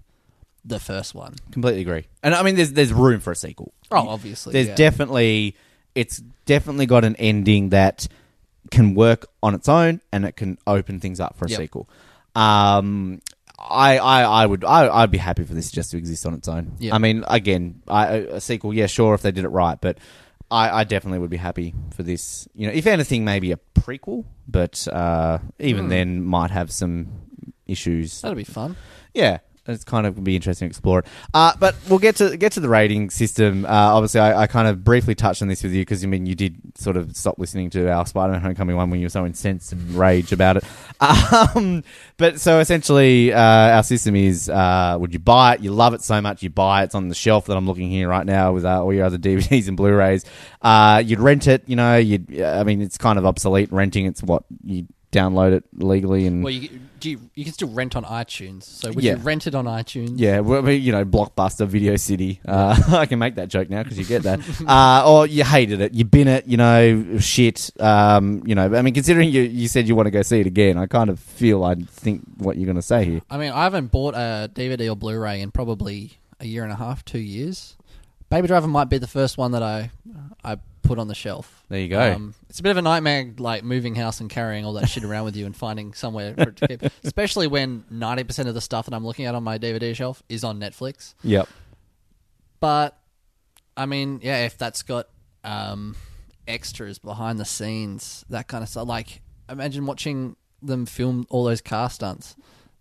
the 0.65 0.79
first 0.79 1.13
one. 1.15 1.35
Completely 1.51 1.81
agree. 1.81 2.05
And 2.21 2.33
I 2.33 2.43
mean, 2.43 2.55
there's 2.55 2.71
there's 2.73 2.93
room 2.93 3.19
for 3.19 3.31
a 3.31 3.35
sequel. 3.35 3.73
Oh, 3.91 4.07
obviously, 4.09 4.53
There's 4.53 4.67
yeah. 4.67 4.75
definitely 4.75 5.55
it's 5.95 6.17
definitely 6.45 6.85
got 6.85 7.03
an 7.03 7.15
ending 7.17 7.69
that 7.69 8.07
can 8.71 8.95
work 8.95 9.27
on 9.43 9.53
its 9.55 9.67
own, 9.69 10.01
and 10.11 10.25
it 10.25 10.35
can 10.35 10.57
open 10.65 10.99
things 10.99 11.19
up 11.19 11.37
for 11.37 11.45
a 11.45 11.49
Yep. 11.49 11.57
sequel. 11.59 11.89
Um, 12.35 13.21
I, 13.59 13.97
I, 13.97 14.23
I 14.23 14.45
would 14.45 14.63
I, 14.65 14.89
I'd 14.89 15.11
be 15.11 15.17
happy 15.19 15.43
for 15.43 15.53
this 15.53 15.71
just 15.71 15.91
to 15.91 15.97
exist 15.97 16.25
on 16.25 16.33
its 16.33 16.47
own. 16.47 16.73
Yep. 16.79 16.93
I 16.93 16.97
mean, 16.97 17.23
again, 17.27 17.81
I, 17.87 18.07
a 18.15 18.41
sequel, 18.41 18.73
yeah, 18.73 18.87
sure, 18.87 19.13
if 19.13 19.21
they 19.21 19.31
did 19.31 19.45
it 19.45 19.49
right, 19.49 19.79
but 19.79 19.97
I, 20.53 20.79
I 20.79 20.83
definitely 20.83 21.19
would 21.19 21.29
be 21.31 21.37
happy 21.37 21.73
for 21.95 22.03
this. 22.03 22.47
You 22.53 22.67
know, 22.67 22.73
if 22.73 22.85
anything, 22.85 23.25
maybe 23.25 23.51
a 23.51 23.59
prequel, 23.73 24.25
but 24.47 24.87
uh, 24.87 25.39
even 25.59 25.85
Hmm. 25.85 25.89
then, 25.89 26.23
might 26.23 26.51
have 26.51 26.71
some 26.71 27.07
issues. 27.65 28.21
That'd 28.21 28.37
be 28.37 28.43
fun. 28.43 28.75
Yeah, 29.13 29.39
it's 29.65 29.83
kind 29.83 30.05
of 30.05 30.21
be 30.23 30.35
interesting 30.35 30.67
to 30.67 30.69
explore 30.71 30.99
it. 30.99 31.05
Uh, 31.33 31.53
but 31.59 31.75
we'll 31.87 31.99
get 31.99 32.17
to 32.17 32.35
get 32.35 32.51
to 32.53 32.59
the 32.59 32.67
rating 32.67 33.09
system. 33.09 33.65
Uh, 33.65 33.69
obviously, 33.69 34.19
I, 34.19 34.41
I 34.41 34.47
kind 34.47 34.67
of 34.67 34.83
briefly 34.83 35.15
touched 35.15 35.41
on 35.41 35.47
this 35.47 35.63
with 35.63 35.73
you 35.73 35.81
because 35.81 36.03
I 36.03 36.07
mean 36.07 36.25
you 36.25 36.35
did 36.35 36.59
sort 36.77 36.97
of 36.97 37.15
stop 37.15 37.39
listening 37.39 37.69
to 37.71 37.89
our 37.89 38.05
Spider-Man: 38.05 38.41
Homecoming 38.41 38.75
one 38.75 38.89
when 38.89 38.99
you 38.99 39.05
were 39.05 39.11
so 39.11 39.25
incensed 39.25 39.71
and 39.71 39.95
rage 39.95 40.31
about 40.31 40.57
it. 40.57 40.63
Um, 41.55 41.83
but 42.17 42.39
so 42.39 42.59
essentially, 42.59 43.33
uh, 43.33 43.39
our 43.39 43.83
system 43.83 44.15
is: 44.15 44.49
uh, 44.49 44.97
would 44.99 45.13
you 45.13 45.19
buy 45.19 45.55
it? 45.55 45.61
You 45.61 45.71
love 45.71 45.93
it 45.93 46.01
so 46.01 46.21
much, 46.21 46.43
you 46.43 46.49
buy 46.49 46.81
it. 46.81 46.85
It's 46.85 46.95
on 46.95 47.09
the 47.09 47.15
shelf 47.15 47.45
that 47.47 47.57
I'm 47.57 47.65
looking 47.65 47.89
here 47.89 48.07
right 48.07 48.25
now 48.25 48.53
with 48.53 48.65
uh, 48.65 48.81
all 48.81 48.93
your 48.93 49.05
other 49.05 49.17
DVDs 49.19 49.67
and 49.67 49.75
Blu-rays. 49.77 50.25
Uh, 50.61 51.01
you'd 51.05 51.19
rent 51.19 51.47
it. 51.47 51.63
You 51.67 51.75
know, 51.75 51.97
you'd. 51.97 52.41
I 52.41 52.63
mean, 52.63 52.81
it's 52.81 52.97
kind 52.97 53.19
of 53.19 53.25
obsolete 53.25 53.71
renting. 53.71 54.05
It's 54.05 54.23
what 54.23 54.43
you 54.63 54.87
download 55.13 55.53
it 55.53 55.63
legally 55.73 56.25
and 56.25 56.43
Well, 56.43 56.53
you, 56.53 56.79
do 57.03 57.09
you, 57.09 57.19
you 57.35 57.43
can 57.43 57.51
still 57.51 57.67
rent 57.67 57.97
on 57.97 58.05
iTunes. 58.05 58.63
So 58.63 58.89
would 58.93 59.03
Yeah. 59.03 59.15
you 59.15 59.17
rent 59.17 59.45
it 59.45 59.53
on 59.53 59.65
iTunes? 59.65 60.13
Yeah, 60.15 60.39
well, 60.39 60.59
I 60.59 60.61
mean, 60.61 60.81
you 60.81 60.93
know, 60.93 61.03
Blockbuster, 61.03 61.67
Video 61.67 61.97
City. 61.97 62.39
Uh, 62.47 62.81
I 62.97 63.05
can 63.07 63.19
make 63.19 63.35
that 63.35 63.49
joke 63.49 63.69
now 63.69 63.83
because 63.83 63.99
you 63.99 64.05
get 64.05 64.23
that. 64.23 64.39
uh, 64.67 65.03
or 65.05 65.27
you 65.27 65.43
hated 65.43 65.81
it, 65.81 65.93
you 65.93 66.05
bin 66.05 66.29
it, 66.29 66.47
you 66.47 66.55
know, 66.55 67.17
shit. 67.19 67.71
Um, 67.77 68.41
you 68.45 68.55
know, 68.55 68.73
I 68.73 68.81
mean, 68.81 68.93
considering 68.93 69.29
you, 69.29 69.41
you 69.41 69.67
said 69.67 69.85
you 69.85 69.95
want 69.95 70.07
to 70.07 70.11
go 70.11 70.21
see 70.21 70.39
it 70.39 70.47
again, 70.47 70.77
I 70.77 70.85
kind 70.85 71.09
of 71.09 71.19
feel 71.19 71.65
I 71.65 71.75
think 71.75 72.21
what 72.37 72.55
you're 72.55 72.65
going 72.67 72.77
to 72.77 72.81
say 72.81 73.03
here. 73.03 73.21
I 73.29 73.37
mean, 73.37 73.51
I 73.51 73.63
haven't 73.65 73.91
bought 73.91 74.15
a 74.15 74.49
DVD 74.53 74.89
or 74.89 74.95
Blu-ray 74.95 75.41
in 75.41 75.51
probably 75.51 76.13
a 76.39 76.45
year 76.45 76.63
and 76.63 76.71
a 76.71 76.75
half, 76.77 77.03
two 77.03 77.19
years. 77.19 77.75
Baby 78.33 78.47
Driver 78.47 78.67
might 78.67 78.89
be 78.89 78.97
the 78.97 79.07
first 79.07 79.37
one 79.37 79.51
that 79.51 79.61
I 79.61 79.91
I 80.43 80.57
put 80.81 80.97
on 80.97 81.07
the 81.07 81.13
shelf. 81.13 81.63
There 81.69 81.79
you 81.79 81.87
go. 81.87 82.13
Um, 82.13 82.33
it's 82.49 82.59
a 82.59 82.63
bit 82.63 82.71
of 82.71 82.77
a 82.77 82.81
nightmare, 82.81 83.31
like 83.37 83.63
moving 83.63 83.93
house 83.93 84.21
and 84.21 84.29
carrying 84.29 84.65
all 84.65 84.73
that 84.73 84.89
shit 84.89 85.03
around 85.03 85.25
with 85.25 85.35
you 85.35 85.45
and 85.45 85.55
finding 85.55 85.93
somewhere 85.93 86.33
for 86.33 86.49
it 86.49 86.55
to 86.55 86.67
keep. 86.67 86.81
Especially 87.03 87.45
when 87.45 87.85
ninety 87.91 88.23
percent 88.23 88.49
of 88.49 88.55
the 88.55 88.61
stuff 88.61 88.85
that 88.87 88.95
I'm 88.95 89.05
looking 89.05 89.25
at 89.25 89.35
on 89.35 89.43
my 89.43 89.59
DVD 89.59 89.95
shelf 89.95 90.23
is 90.29 90.43
on 90.43 90.59
Netflix. 90.59 91.13
Yep. 91.23 91.47
But 92.59 92.97
I 93.77 93.85
mean, 93.85 94.19
yeah, 94.23 94.45
if 94.45 94.57
that's 94.57 94.81
got 94.81 95.09
um, 95.43 95.95
extras 96.47 96.97
behind 96.97 97.37
the 97.39 97.45
scenes, 97.45 98.25
that 98.29 98.47
kind 98.47 98.63
of 98.63 98.69
stuff. 98.69 98.87
Like, 98.87 99.21
imagine 99.47 99.85
watching 99.85 100.37
them 100.59 100.87
film 100.87 101.27
all 101.29 101.43
those 101.43 101.61
car 101.61 101.87
stunts. 101.91 102.35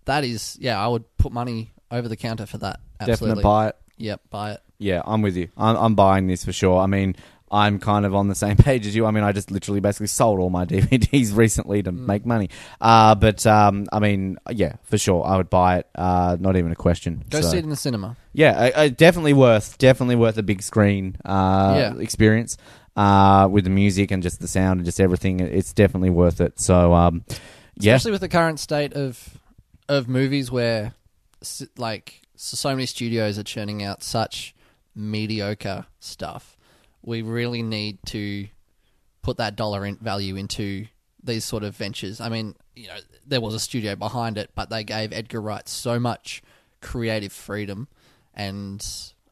That 0.06 0.24
is, 0.24 0.56
yeah, 0.60 0.82
I 0.82 0.88
would 0.88 1.04
put 1.18 1.30
money 1.30 1.72
over 1.90 2.08
the 2.08 2.16
counter 2.16 2.46
for 2.46 2.56
that. 2.58 2.80
Absolutely. 2.98 3.28
Definite 3.28 3.42
buy 3.42 3.68
it. 3.68 3.76
Yep, 3.98 4.20
buy 4.30 4.52
it. 4.52 4.60
Yeah, 4.82 5.02
I'm 5.04 5.22
with 5.22 5.36
you. 5.36 5.48
I'm, 5.56 5.76
I'm 5.76 5.94
buying 5.94 6.26
this 6.26 6.44
for 6.44 6.52
sure. 6.52 6.78
I 6.80 6.86
mean, 6.86 7.14
I'm 7.50 7.78
kind 7.78 8.04
of 8.06 8.14
on 8.14 8.28
the 8.28 8.34
same 8.34 8.56
page 8.68 8.86
as 8.86 8.96
you. 8.96 9.06
I 9.06 9.10
mean, 9.10 9.24
I 9.24 9.32
just 9.32 9.50
literally 9.50 9.80
basically 9.80 10.06
sold 10.08 10.40
all 10.40 10.50
my 10.50 10.64
DVDs 10.72 11.36
recently 11.36 11.82
to 11.82 11.92
make 11.92 12.24
money. 12.26 12.48
Uh, 12.80 13.14
but 13.14 13.46
um, 13.46 13.86
I 13.92 13.98
mean, 13.98 14.38
yeah, 14.50 14.76
for 14.84 14.98
sure, 14.98 15.24
I 15.26 15.36
would 15.36 15.50
buy 15.50 15.78
it. 15.78 15.86
Uh, 15.94 16.36
not 16.40 16.56
even 16.56 16.72
a 16.72 16.76
question. 16.76 17.22
Go 17.30 17.40
So- 17.40 17.50
see 17.50 17.58
it 17.58 17.64
in 17.64 17.70
the 17.70 17.76
cinema. 17.76 18.16
Yeah, 18.32 18.58
I, 18.58 18.82
I, 18.84 18.88
definitely 18.88 19.34
worth, 19.34 19.76
definitely 19.78 20.16
worth 20.16 20.38
a 20.38 20.42
big 20.42 20.62
screen 20.62 21.16
uh, 21.24 21.74
Yeah. 21.76 22.00
experience 22.00 22.56
uh, 22.96 23.46
with 23.50 23.64
the 23.64 23.70
music 23.70 24.10
and 24.10 24.22
just 24.22 24.40
the 24.40 24.48
sound 24.48 24.78
and 24.80 24.84
just 24.86 24.98
everything. 25.00 25.40
It's 25.40 25.74
definitely 25.74 26.10
worth 26.10 26.40
it. 26.40 26.58
So, 26.58 26.94
um, 26.94 27.24
yeah, 27.76 27.94
Especially 27.94 28.12
with 28.12 28.20
the 28.22 28.28
current 28.30 28.58
state 28.58 28.94
of 28.94 29.38
of 29.88 30.08
movies 30.08 30.50
where 30.50 30.94
s- 31.42 31.66
like 31.76 32.22
so, 32.36 32.56
so 32.56 32.70
many 32.70 32.86
studios 32.86 33.38
are 33.38 33.42
churning 33.42 33.82
out 33.82 34.02
such 34.02 34.54
mediocre 34.94 35.86
stuff. 36.00 36.56
We 37.02 37.22
really 37.22 37.62
need 37.62 37.98
to 38.06 38.48
put 39.22 39.36
that 39.38 39.56
dollar 39.56 39.84
in 39.86 39.96
value 39.96 40.36
into 40.36 40.86
these 41.22 41.44
sort 41.44 41.62
of 41.62 41.76
ventures. 41.76 42.20
I 42.20 42.28
mean, 42.28 42.56
you 42.74 42.88
know, 42.88 42.98
there 43.26 43.40
was 43.40 43.54
a 43.54 43.60
studio 43.60 43.94
behind 43.96 44.38
it, 44.38 44.50
but 44.54 44.70
they 44.70 44.84
gave 44.84 45.12
Edgar 45.12 45.40
Wright 45.40 45.68
so 45.68 45.98
much 45.98 46.42
creative 46.80 47.32
freedom 47.32 47.88
and 48.34 48.84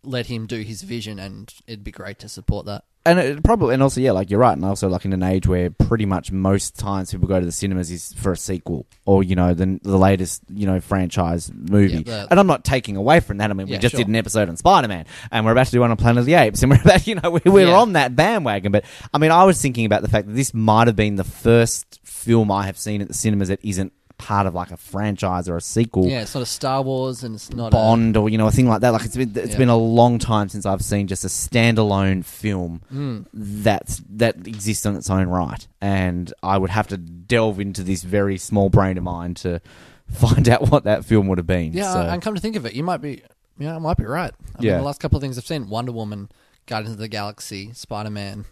let 0.02 0.26
him 0.26 0.46
do 0.46 0.61
his 0.61 0.82
vision 0.82 1.18
and 1.18 1.52
it'd 1.66 1.84
be 1.84 1.90
great 1.90 2.18
to 2.20 2.28
support 2.28 2.66
that. 2.66 2.84
And 3.11 3.18
it 3.18 3.42
probably, 3.44 3.74
and 3.74 3.82
also, 3.82 4.00
yeah, 4.00 4.12
like 4.12 4.30
you're 4.30 4.40
right, 4.40 4.52
and 4.52 4.64
also 4.64 4.88
like 4.88 5.04
in 5.04 5.12
an 5.12 5.22
age 5.22 5.46
where 5.46 5.70
pretty 5.70 6.06
much 6.06 6.30
most 6.32 6.78
times 6.78 7.11
people 7.11 7.28
go 7.28 7.38
to 7.40 7.44
the 7.46 7.52
cinemas 7.52 7.90
is 7.90 8.12
for 8.14 8.32
a 8.32 8.36
sequel 8.36 8.86
or 9.04 9.22
you 9.22 9.34
know 9.36 9.54
the 9.54 9.78
the 9.82 9.96
latest 9.98 10.42
you 10.48 10.66
know 10.66 10.80
franchise 10.80 11.50
movie. 11.54 12.02
Yeah, 12.06 12.26
and 12.30 12.38
I'm 12.40 12.46
not 12.46 12.64
taking 12.64 12.96
away 12.96 13.20
from 13.20 13.38
that. 13.38 13.50
I 13.50 13.54
mean, 13.54 13.66
we 13.66 13.72
Yeah, 13.74 13.78
just 13.78 13.92
sure. 13.92 13.98
did 13.98 14.08
an 14.08 14.16
episode 14.16 14.48
on 14.48 14.56
Spider 14.56 14.88
Man, 14.88 15.06
and 15.30 15.44
we're 15.44 15.52
about 15.52 15.66
to 15.66 15.72
do 15.72 15.80
one 15.80 15.90
on 15.90 15.96
Planet 15.96 16.20
of 16.20 16.26
the 16.26 16.34
Apes, 16.34 16.62
and 16.62 16.70
we're 16.70 16.80
about 16.84 17.06
you 17.06 17.16
know 17.16 17.30
we, 17.30 17.40
we're 17.50 17.68
Yeah. 17.68 17.78
on 17.78 17.92
that 17.94 18.16
bandwagon. 18.16 18.72
But 18.72 18.84
I 19.12 19.18
mean, 19.18 19.30
I 19.30 19.44
was 19.44 19.61
thinking 19.61 19.84
about 19.86 20.02
the 20.02 20.08
fact 20.08 20.26
that 20.26 20.34
this 20.34 20.54
might 20.54 20.86
have 20.86 20.96
been 20.96 21.16
the 21.16 21.24
first 21.24 22.00
film 22.04 22.50
I 22.50 22.66
have 22.66 22.76
seen 22.78 23.00
at 23.02 23.08
the 23.08 23.14
cinemas 23.14 23.48
that 23.48 23.61
isn't 23.64 23.92
part 24.21 24.47
of 24.47 24.55
like 24.55 24.71
a 24.71 24.77
franchise 24.77 25.49
or 25.49 25.57
a 25.57 25.61
sequel. 25.61 26.07
Yeah, 26.07 26.21
it's 26.23 26.35
not 26.35 26.43
a 26.43 26.47
Star 26.47 26.83
Wars 26.83 27.25
and 27.25 27.35
it's 27.35 27.51
not 27.51 27.73
Bond 27.73 28.16
or 28.16 28.29
you 28.29 28.39
know 28.39 28.47
a 28.47 28.51
thing 28.53 28.68
like 28.68 28.81
that. 28.83 28.91
Like 28.91 29.05
it's 29.05 29.16
been 29.16 29.33
it's 29.35 29.53
Yeah. 29.53 29.59
been 29.59 29.68
a 29.68 29.77
long 29.77 30.18
time 30.18 30.49
since 30.49 30.66
I've 30.66 30.83
seen 30.83 31.07
just 31.07 31.25
a 31.25 31.29
standalone 31.29 32.25
film 32.25 32.83
mm, 32.93 33.25
that's 33.33 34.03
that 34.11 34.37
exists 34.47 34.85
on 34.87 34.97
its 34.97 35.09
own 35.11 35.29
right, 35.29 35.66
and 35.81 36.33
I 36.43 36.59
would 36.59 36.71
have 36.71 36.87
to 36.89 36.97
delve 36.97 37.59
into 37.61 37.83
this 37.83 38.03
very 38.03 38.37
small 38.39 38.68
brain 38.68 38.99
of 38.99 39.05
mine 39.05 39.35
to 39.35 39.61
find 40.11 40.49
out 40.49 40.71
what 40.71 40.85
that 40.85 41.05
film 41.05 41.29
would 41.29 41.39
have 41.39 41.47
been. 41.47 41.73
Yeah, 41.73 41.93
so. 41.93 42.01
and 42.03 42.21
come 42.21 42.35
to 42.35 42.41
think 42.41 42.57
of 42.57 42.66
it, 42.66 42.75
you 42.75 42.83
might 42.83 43.01
be, 43.01 43.23
yeah, 43.59 43.77
I 43.77 43.79
might 43.79 43.97
be 43.97 44.05
right. 44.05 44.33
I 44.59 44.62
Yeah. 44.62 44.73
mean, 44.73 44.81
the 44.81 44.87
last 44.87 45.01
couple 45.01 45.16
of 45.16 45.23
things 45.23 45.39
I've 45.39 45.47
seen: 45.47 45.68
Wonder 45.68 45.93
Woman, 45.93 46.29
Guardians 46.66 46.95
of 46.95 46.99
the 46.99 47.09
Galaxy, 47.09 47.73
Spider 47.75 48.11
Man, 48.11 48.45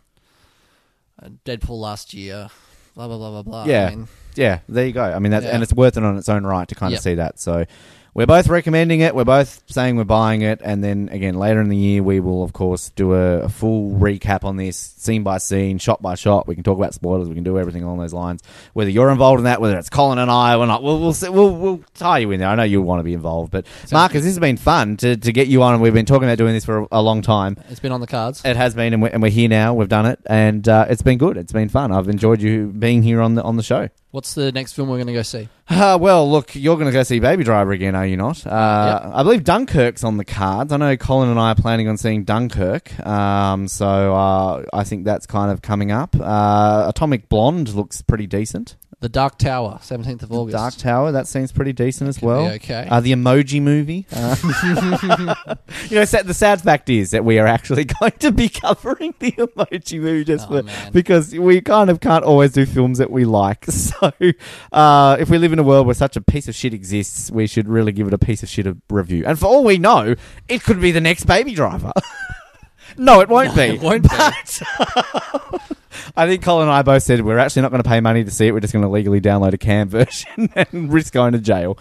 uh, 1.22 1.28
Deadpool 1.44 1.78
last 1.80 2.14
year, 2.14 2.48
blah 2.94 3.08
blah 3.08 3.18
blah 3.18 3.30
blah 3.30 3.42
blah. 3.42 3.64
Yeah. 3.64 3.86
I 3.86 3.90
mean, 3.90 4.08
yeah, 4.38 4.60
there 4.68 4.86
you 4.86 4.92
go. 4.92 5.02
I 5.04 5.18
mean, 5.18 5.30
that's 5.32 5.44
Yeah. 5.44 5.52
and 5.52 5.62
it's 5.62 5.72
worth 5.72 5.96
it 5.96 6.04
on 6.04 6.16
its 6.16 6.28
own 6.28 6.44
right 6.46 6.66
to 6.68 6.74
kind 6.74 6.92
Yep. 6.92 6.98
of 6.98 7.02
see 7.02 7.14
that. 7.16 7.38
So. 7.38 7.64
We're 8.14 8.26
both 8.26 8.48
recommending 8.48 8.98
it. 8.98 9.14
We're 9.14 9.24
both 9.24 9.62
saying 9.66 9.94
we're 9.94 10.02
buying 10.02 10.42
it, 10.42 10.60
and 10.64 10.82
then 10.82 11.08
again 11.12 11.34
later 11.34 11.60
in 11.60 11.68
the 11.68 11.76
year 11.76 12.02
we 12.02 12.18
will, 12.18 12.42
of 12.42 12.52
course, 12.52 12.90
do 12.96 13.14
a, 13.14 13.42
a 13.42 13.48
full 13.48 13.92
recap 13.92 14.42
on 14.42 14.56
this, 14.56 14.76
scene 14.76 15.22
by 15.22 15.38
scene, 15.38 15.78
shot 15.78 16.02
by 16.02 16.16
shot. 16.16 16.48
We 16.48 16.56
can 16.56 16.64
talk 16.64 16.78
about 16.78 16.94
spoilers. 16.94 17.28
We 17.28 17.36
can 17.36 17.44
do 17.44 17.60
everything 17.60 17.84
along 17.84 17.98
those 17.98 18.14
lines. 18.14 18.42
Whether 18.72 18.90
you're 18.90 19.10
involved 19.10 19.38
in 19.40 19.44
that, 19.44 19.60
whether 19.60 19.78
it's 19.78 19.90
Colin 19.90 20.18
and 20.18 20.32
I 20.32 20.56
or 20.56 20.66
not, 20.66 20.82
we'll 20.82 20.98
we'll 20.98 21.12
see- 21.12 21.28
we'll, 21.28 21.54
we'll 21.54 21.80
tie 21.94 22.18
you 22.18 22.32
in 22.32 22.40
there. 22.40 22.48
I 22.48 22.56
know 22.56 22.64
you 22.64 22.82
want 22.82 22.98
to 22.98 23.04
be 23.04 23.12
involved, 23.14 23.52
but 23.52 23.66
Marcus, 23.92 24.22
this 24.24 24.32
has 24.32 24.40
been 24.40 24.56
fun 24.56 24.96
to, 24.96 25.16
to 25.16 25.30
get 25.32 25.46
you 25.46 25.62
on, 25.62 25.74
and 25.74 25.82
we've 25.82 25.94
been 25.94 26.06
talking 26.06 26.26
about 26.26 26.38
doing 26.38 26.54
this 26.54 26.64
for 26.64 26.78
a, 26.78 26.86
a 26.90 27.02
long 27.02 27.22
time. 27.22 27.56
it's 27.68 27.78
been 27.78 27.92
on 27.92 28.00
the 28.00 28.08
cards. 28.08 28.42
It 28.44 28.56
has 28.56 28.74
been, 28.74 28.94
and 28.94 29.02
we're, 29.02 29.10
and 29.10 29.22
we're 29.22 29.30
here 29.30 29.50
now. 29.50 29.74
We've 29.74 29.88
done 29.88 30.06
it, 30.06 30.18
and 30.26 30.66
uh, 30.68 30.86
it's 30.88 31.02
been 31.02 31.18
good. 31.18 31.36
It's 31.36 31.52
been 31.52 31.68
fun. 31.68 31.92
I've 31.92 32.08
enjoyed 32.08 32.42
you 32.42 32.66
being 32.66 33.04
here 33.04 33.20
on 33.20 33.36
the 33.36 33.42
on 33.44 33.56
the 33.56 33.62
show. 33.62 33.90
What's 34.10 34.32
the 34.32 34.50
next 34.52 34.72
film 34.72 34.88
we're 34.88 34.96
going 34.96 35.08
to 35.08 35.12
go 35.12 35.20
see? 35.20 35.50
Uh, 35.68 35.98
well, 36.00 36.30
look, 36.30 36.54
you're 36.54 36.76
going 36.76 36.86
to 36.86 36.92
go 36.92 37.02
see 37.02 37.20
Baby 37.20 37.44
Driver 37.44 37.72
again, 37.72 37.94
are 37.94 38.06
you 38.06 38.16
not? 38.16 38.46
Uh, 38.46 39.10
I 39.12 39.22
believe 39.22 39.44
Dunkirk's 39.44 40.02
on 40.02 40.16
the 40.16 40.24
cards. 40.24 40.72
I 40.72 40.78
know 40.78 40.96
Colin 40.96 41.28
and 41.28 41.38
I 41.38 41.50
are 41.50 41.54
planning 41.54 41.88
on 41.88 41.98
seeing 41.98 42.24
Dunkirk, 42.24 42.98
um, 43.06 43.68
so 43.68 44.14
uh, 44.14 44.64
I 44.72 44.84
think 44.84 45.04
that's 45.04 45.26
kind 45.26 45.52
of 45.52 45.60
coming 45.60 45.92
up. 45.92 46.16
Uh, 46.18 46.86
Atomic 46.88 47.28
Blonde 47.28 47.74
looks 47.74 48.00
pretty 48.00 48.26
decent. 48.26 48.76
The 49.00 49.08
Dark 49.08 49.38
Tower, 49.38 49.78
seventeenth 49.80 50.24
of 50.24 50.32
August. 50.32 50.56
Dark 50.56 50.74
Tower, 50.74 51.12
that 51.12 51.28
seems 51.28 51.52
pretty 51.52 51.72
decent 51.72 52.08
as 52.08 52.20
well. 52.20 52.48
okay. 52.54 52.88
Uh, 52.90 52.98
the 52.98 53.12
Emoji 53.12 53.62
Movie. 53.62 54.06
Uh, 54.12 54.34
you 55.88 55.94
know, 55.94 56.04
the 56.04 56.34
sad 56.34 56.60
fact 56.60 56.90
is 56.90 57.12
that 57.12 57.24
we 57.24 57.38
are 57.38 57.46
actually 57.46 57.84
going 58.00 58.10
to 58.18 58.32
be 58.32 58.48
covering 58.48 59.14
the 59.20 59.30
Emoji 59.30 60.00
Movie 60.00 60.24
just 60.24 60.48
Oh, 60.50 60.62
for, 60.62 60.90
because 60.90 61.32
we 61.32 61.60
kind 61.60 61.90
of 61.90 62.00
can't 62.00 62.24
always 62.24 62.50
do 62.50 62.66
films 62.66 62.98
that 62.98 63.12
we 63.12 63.24
like. 63.24 63.66
So, 63.66 64.12
uh, 64.72 65.16
if 65.20 65.30
we 65.30 65.38
live 65.38 65.52
in 65.52 65.60
a 65.60 65.62
world 65.62 65.86
where 65.86 65.94
such 65.94 66.16
a 66.16 66.20
piece 66.20 66.48
of 66.48 66.56
shit 66.56 66.74
exists, 66.74 67.30
we 67.30 67.46
should 67.46 67.68
really 67.68 67.92
give 67.92 68.08
it 68.08 68.14
a 68.14 68.18
piece 68.18 68.42
of 68.42 68.48
shit 68.48 68.66
of 68.66 68.78
review. 68.90 69.22
And 69.26 69.38
for 69.38 69.46
all 69.46 69.62
we 69.62 69.78
know, 69.78 70.16
it 70.48 70.64
could 70.64 70.80
be 70.80 70.90
the 70.90 71.00
next 71.00 71.24
Baby 71.24 71.54
Driver. 71.54 71.92
no, 72.96 73.20
it 73.20 73.28
won't 73.28 73.50
No, 73.50 73.54
be. 73.54 73.74
it 73.76 73.80
won't 73.80 74.02
be. 74.02 75.74
I 76.16 76.26
think 76.26 76.42
Colin 76.42 76.68
and 76.68 76.72
I 76.72 76.82
both 76.82 77.02
said 77.02 77.24
we're 77.24 77.38
actually 77.38 77.62
not 77.62 77.70
going 77.70 77.82
to 77.82 77.88
pay 77.88 78.00
money 78.00 78.24
to 78.24 78.30
see 78.30 78.46
it. 78.48 78.52
We're 78.52 78.60
just 78.60 78.72
going 78.72 78.84
to 78.84 78.88
legally 78.88 79.20
download 79.20 79.52
a 79.52 79.58
cam 79.58 79.88
version 79.88 80.50
and 80.54 80.92
risk 80.92 81.12
going 81.12 81.32
to 81.32 81.38
jail. 81.38 81.74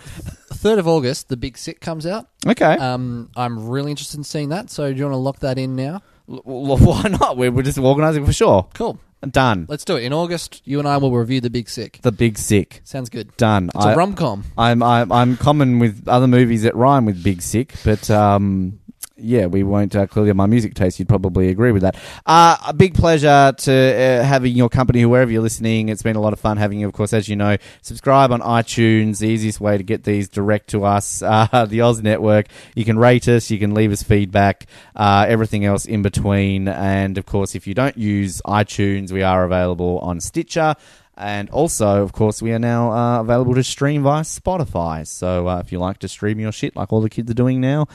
Third 0.54 0.80
of 0.80 0.88
August, 0.88 1.30
The 1.30 1.38
Big 1.38 1.58
Sick 1.58 1.80
comes 1.82 2.06
out. 2.06 2.28
Okay. 2.46 2.74
Um, 2.74 3.30
I'm 3.36 3.68
really 3.70 3.92
interested 3.92 4.18
in 4.18 4.24
seeing 4.24 4.50
that. 4.50 4.70
So 4.70 4.92
do 4.92 4.98
you 4.98 5.06
want 5.06 5.14
to 5.14 5.18
lock 5.18 5.40
that 5.40 5.58
in 5.58 5.76
now? 5.76 6.02
L- 6.30 6.42
well, 6.46 6.78
why 6.82 7.04
not? 7.04 7.38
We're, 7.38 7.52
we're 7.52 7.64
just 7.64 7.78
organising 7.78 8.26
for 8.26 8.34
sure. 8.34 8.68
Cool. 8.74 9.00
Done. 9.32 9.66
Let's 9.68 9.84
do 9.84 9.96
it. 9.98 10.04
In 10.04 10.14
August, 10.14 10.62
you 10.64 10.78
and 10.80 10.88
I 10.88 10.98
will 10.98 11.12
review 11.12 11.42
The 11.42 11.50
Big 11.50 11.68
Sick. 11.70 12.00
The 12.04 12.12
Big 12.12 12.38
Sick. 12.38 12.82
Sounds 12.84 13.10
good. 13.10 13.36
Done. 13.36 13.72
It's 13.74 13.86
I, 13.86 13.94
a 13.94 13.96
rom 13.96 14.14
com. 14.14 14.44
I'm, 14.58 14.84
I'm 14.84 15.12
I'm 15.12 15.38
common 15.38 15.80
with 15.80 16.08
other 16.08 16.28
movies 16.28 16.64
that 16.64 16.76
rhyme 16.76 17.04
with 17.04 17.24
Big 17.24 17.42
Sick, 17.42 17.74
but 17.84 18.10
um, 18.12 18.80
yeah, 19.18 19.48
we 19.48 19.64
won't 19.64 19.96
uh, 19.96 20.08
clearly 20.08 20.30
on 20.30 20.38
my 20.38 20.46
music 20.46 20.74
taste. 20.74 21.00
You'd 21.00 21.10
probably 21.10 21.50
agree 21.50 21.72
with 21.72 21.82
that. 21.82 21.96
Uh, 22.26 22.58
a 22.68 22.74
big 22.74 22.94
pleasure 22.94 23.54
to 23.58 23.74
uh, 23.74 24.24
having 24.24 24.56
your 24.56 24.70
company 24.70 25.06
wherever 25.06 25.32
you're 25.32 25.42
listening. 25.42 25.90
It's 25.90 26.04
been 26.04 26.16
a 26.16 26.22
lot 26.22 26.34
of 26.34 26.40
fun 26.40 26.58
having 26.58 26.80
you. 26.80 26.88
Of 26.88 26.94
course, 26.94 27.14
as 27.14 27.28
you 27.28 27.36
know, 27.36 27.58
subscribe 27.82 28.32
on 28.32 28.42
iTunes. 28.42 29.20
The 29.20 29.28
easiest 29.28 29.60
way 29.60 29.78
to 29.78 29.84
get 29.84 30.04
these 30.04 30.30
direct 30.30 30.70
to 30.70 30.84
us, 30.84 31.22
uh, 31.26 31.66
the 31.68 31.82
Oz 31.82 32.02
Network. 32.02 32.48
You 32.76 32.86
can 32.86 32.98
rate 33.00 33.28
us. 33.28 33.50
You 33.50 33.60
can 33.60 33.74
leave 33.74 33.92
us 33.92 34.04
feedback. 34.04 34.68
Uh, 34.96 35.26
everything 35.28 35.66
else 35.66 35.86
in 35.86 36.02
between. 36.02 36.68
And 36.68 37.18
of 37.18 37.26
course, 37.26 37.56
if 37.56 37.68
you 37.68 37.74
don't 37.74 37.98
use 37.98 38.42
iTunes, 38.46 39.12
we 39.12 39.24
are 39.24 39.44
available 39.44 40.00
on 40.00 40.20
Stitcher. 40.20 40.76
And 41.18 41.50
also, 41.50 42.04
of 42.04 42.14
course, 42.14 42.44
we 42.44 42.54
are 42.54 42.60
now 42.60 42.92
uh, 42.92 43.22
available 43.22 43.56
to 43.56 43.64
stream 43.64 44.04
via 44.04 44.22
Spotify. 44.22 45.06
So 45.08 45.48
uh, 45.48 45.60
if 45.60 45.72
you 45.72 45.80
like 45.80 45.98
to 46.00 46.08
stream 46.08 46.40
your 46.40 46.52
shit 46.52 46.76
like 46.76 46.94
all 46.94 47.02
the 47.02 47.10
kids 47.10 47.32
are 47.32 47.34
doing 47.34 47.60
now, 47.60 47.88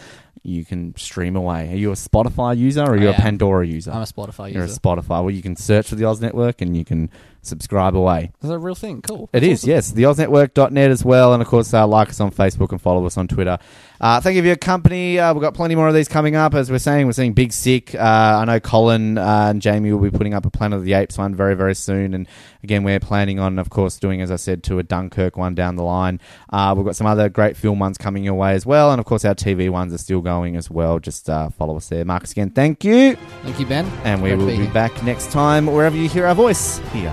you 0.42 0.64
can 0.64 0.94
stream 0.96 1.36
away. 1.36 1.72
Are 1.72 1.76
you 1.76 1.90
a 1.90 1.94
Spotify 1.94 2.56
user 2.56 2.82
or 2.82 2.92
are 2.92 2.96
you 2.96 3.08
a 3.08 3.12
am. 3.12 3.20
Pandora 3.20 3.66
user? 3.66 3.92
I'm 3.92 4.02
a 4.02 4.04
Spotify 4.04 4.48
user. 4.48 4.58
You're 4.58 4.66
a. 4.66 4.68
Spotify. 4.68 5.22
Well, 5.22 5.30
you 5.30 5.42
can 5.42 5.56
search 5.56 5.88
for 5.88 5.94
the 5.94 6.04
Oz 6.04 6.20
Network 6.20 6.60
and 6.60 6.76
you 6.76 6.84
can 6.84 7.10
subscribe 7.42 7.94
away. 7.96 8.32
Is 8.42 8.48
that 8.48 8.54
a 8.54 8.58
real 8.58 8.74
thing? 8.74 9.02
Cool. 9.02 9.28
It 9.32 9.40
That's 9.40 9.46
is, 9.46 9.60
awesome. 9.60 9.70
yes. 9.70 9.92
TheOzNetwork.net 9.92 10.90
as 10.90 11.04
well. 11.04 11.32
And 11.34 11.42
of 11.42 11.48
course, 11.48 11.72
uh, 11.74 11.86
like 11.86 12.08
us 12.10 12.20
on 12.20 12.30
Facebook 12.30 12.70
and 12.70 12.80
follow 12.80 13.04
us 13.06 13.16
on 13.16 13.28
Twitter. 13.28 13.58
Uh, 14.00 14.20
thank 14.20 14.34
you 14.34 14.42
for 14.42 14.46
your 14.46 14.56
company. 14.56 15.18
Uh, 15.18 15.32
we've 15.32 15.42
got 15.42 15.54
plenty 15.54 15.74
more 15.74 15.86
of 15.86 15.94
these 15.94 16.08
coming 16.08 16.34
up. 16.34 16.54
As 16.54 16.70
we're 16.70 16.78
saying, 16.78 17.06
we're 17.06 17.12
seeing 17.12 17.34
Big 17.34 17.52
Sick. 17.52 17.94
Uh, 17.94 18.38
I 18.40 18.44
know 18.44 18.58
Colin 18.58 19.16
uh, 19.18 19.46
and 19.50 19.62
Jamie 19.62 19.92
will 19.92 20.00
be 20.00 20.16
putting 20.16 20.34
up 20.34 20.44
a 20.46 20.50
Planet 20.50 20.78
of 20.78 20.84
the 20.84 20.94
Apes 20.94 21.18
one 21.18 21.34
very, 21.34 21.54
very 21.54 21.74
soon. 21.74 22.14
And 22.14 22.26
again, 22.64 22.82
we're 22.82 22.98
planning 22.98 23.38
on, 23.38 23.58
of 23.58 23.70
course, 23.70 23.98
doing, 23.98 24.20
as 24.20 24.30
I 24.30 24.36
said, 24.36 24.64
to 24.64 24.78
a 24.78 24.82
Dunkirk 24.82 25.36
one 25.36 25.54
down 25.54 25.76
the 25.76 25.84
line. 25.84 26.18
Uh, 26.50 26.74
we've 26.76 26.84
got 26.86 26.96
some 26.96 27.06
other 27.06 27.28
great 27.28 27.56
film 27.56 27.78
ones 27.78 27.98
coming 27.98 28.24
your 28.24 28.34
way 28.34 28.54
as 28.54 28.66
well. 28.66 28.90
And 28.90 28.98
of 28.98 29.06
course, 29.06 29.24
our 29.24 29.34
TV 29.34 29.70
ones 29.70 29.92
are 29.92 29.98
still 29.98 30.20
going 30.20 30.56
as 30.56 30.68
well. 30.70 30.98
Just 30.98 31.30
uh, 31.30 31.50
follow 31.50 31.76
us 31.76 31.88
there. 31.88 32.04
Marcus, 32.04 32.32
again, 32.32 32.50
thank 32.50 32.84
you. 32.84 33.16
Thank 33.42 33.60
you, 33.60 33.66
Ben. 33.66 33.86
And 34.04 34.22
we 34.22 34.34
will 34.34 34.46
be 34.46 34.62
be 34.62 34.66
back 34.68 35.02
next 35.02 35.32
time 35.32 35.66
wherever 35.66 35.96
you 35.96 36.08
hear 36.08 36.26
our 36.26 36.34
voice 36.34 36.78
here 36.92 37.12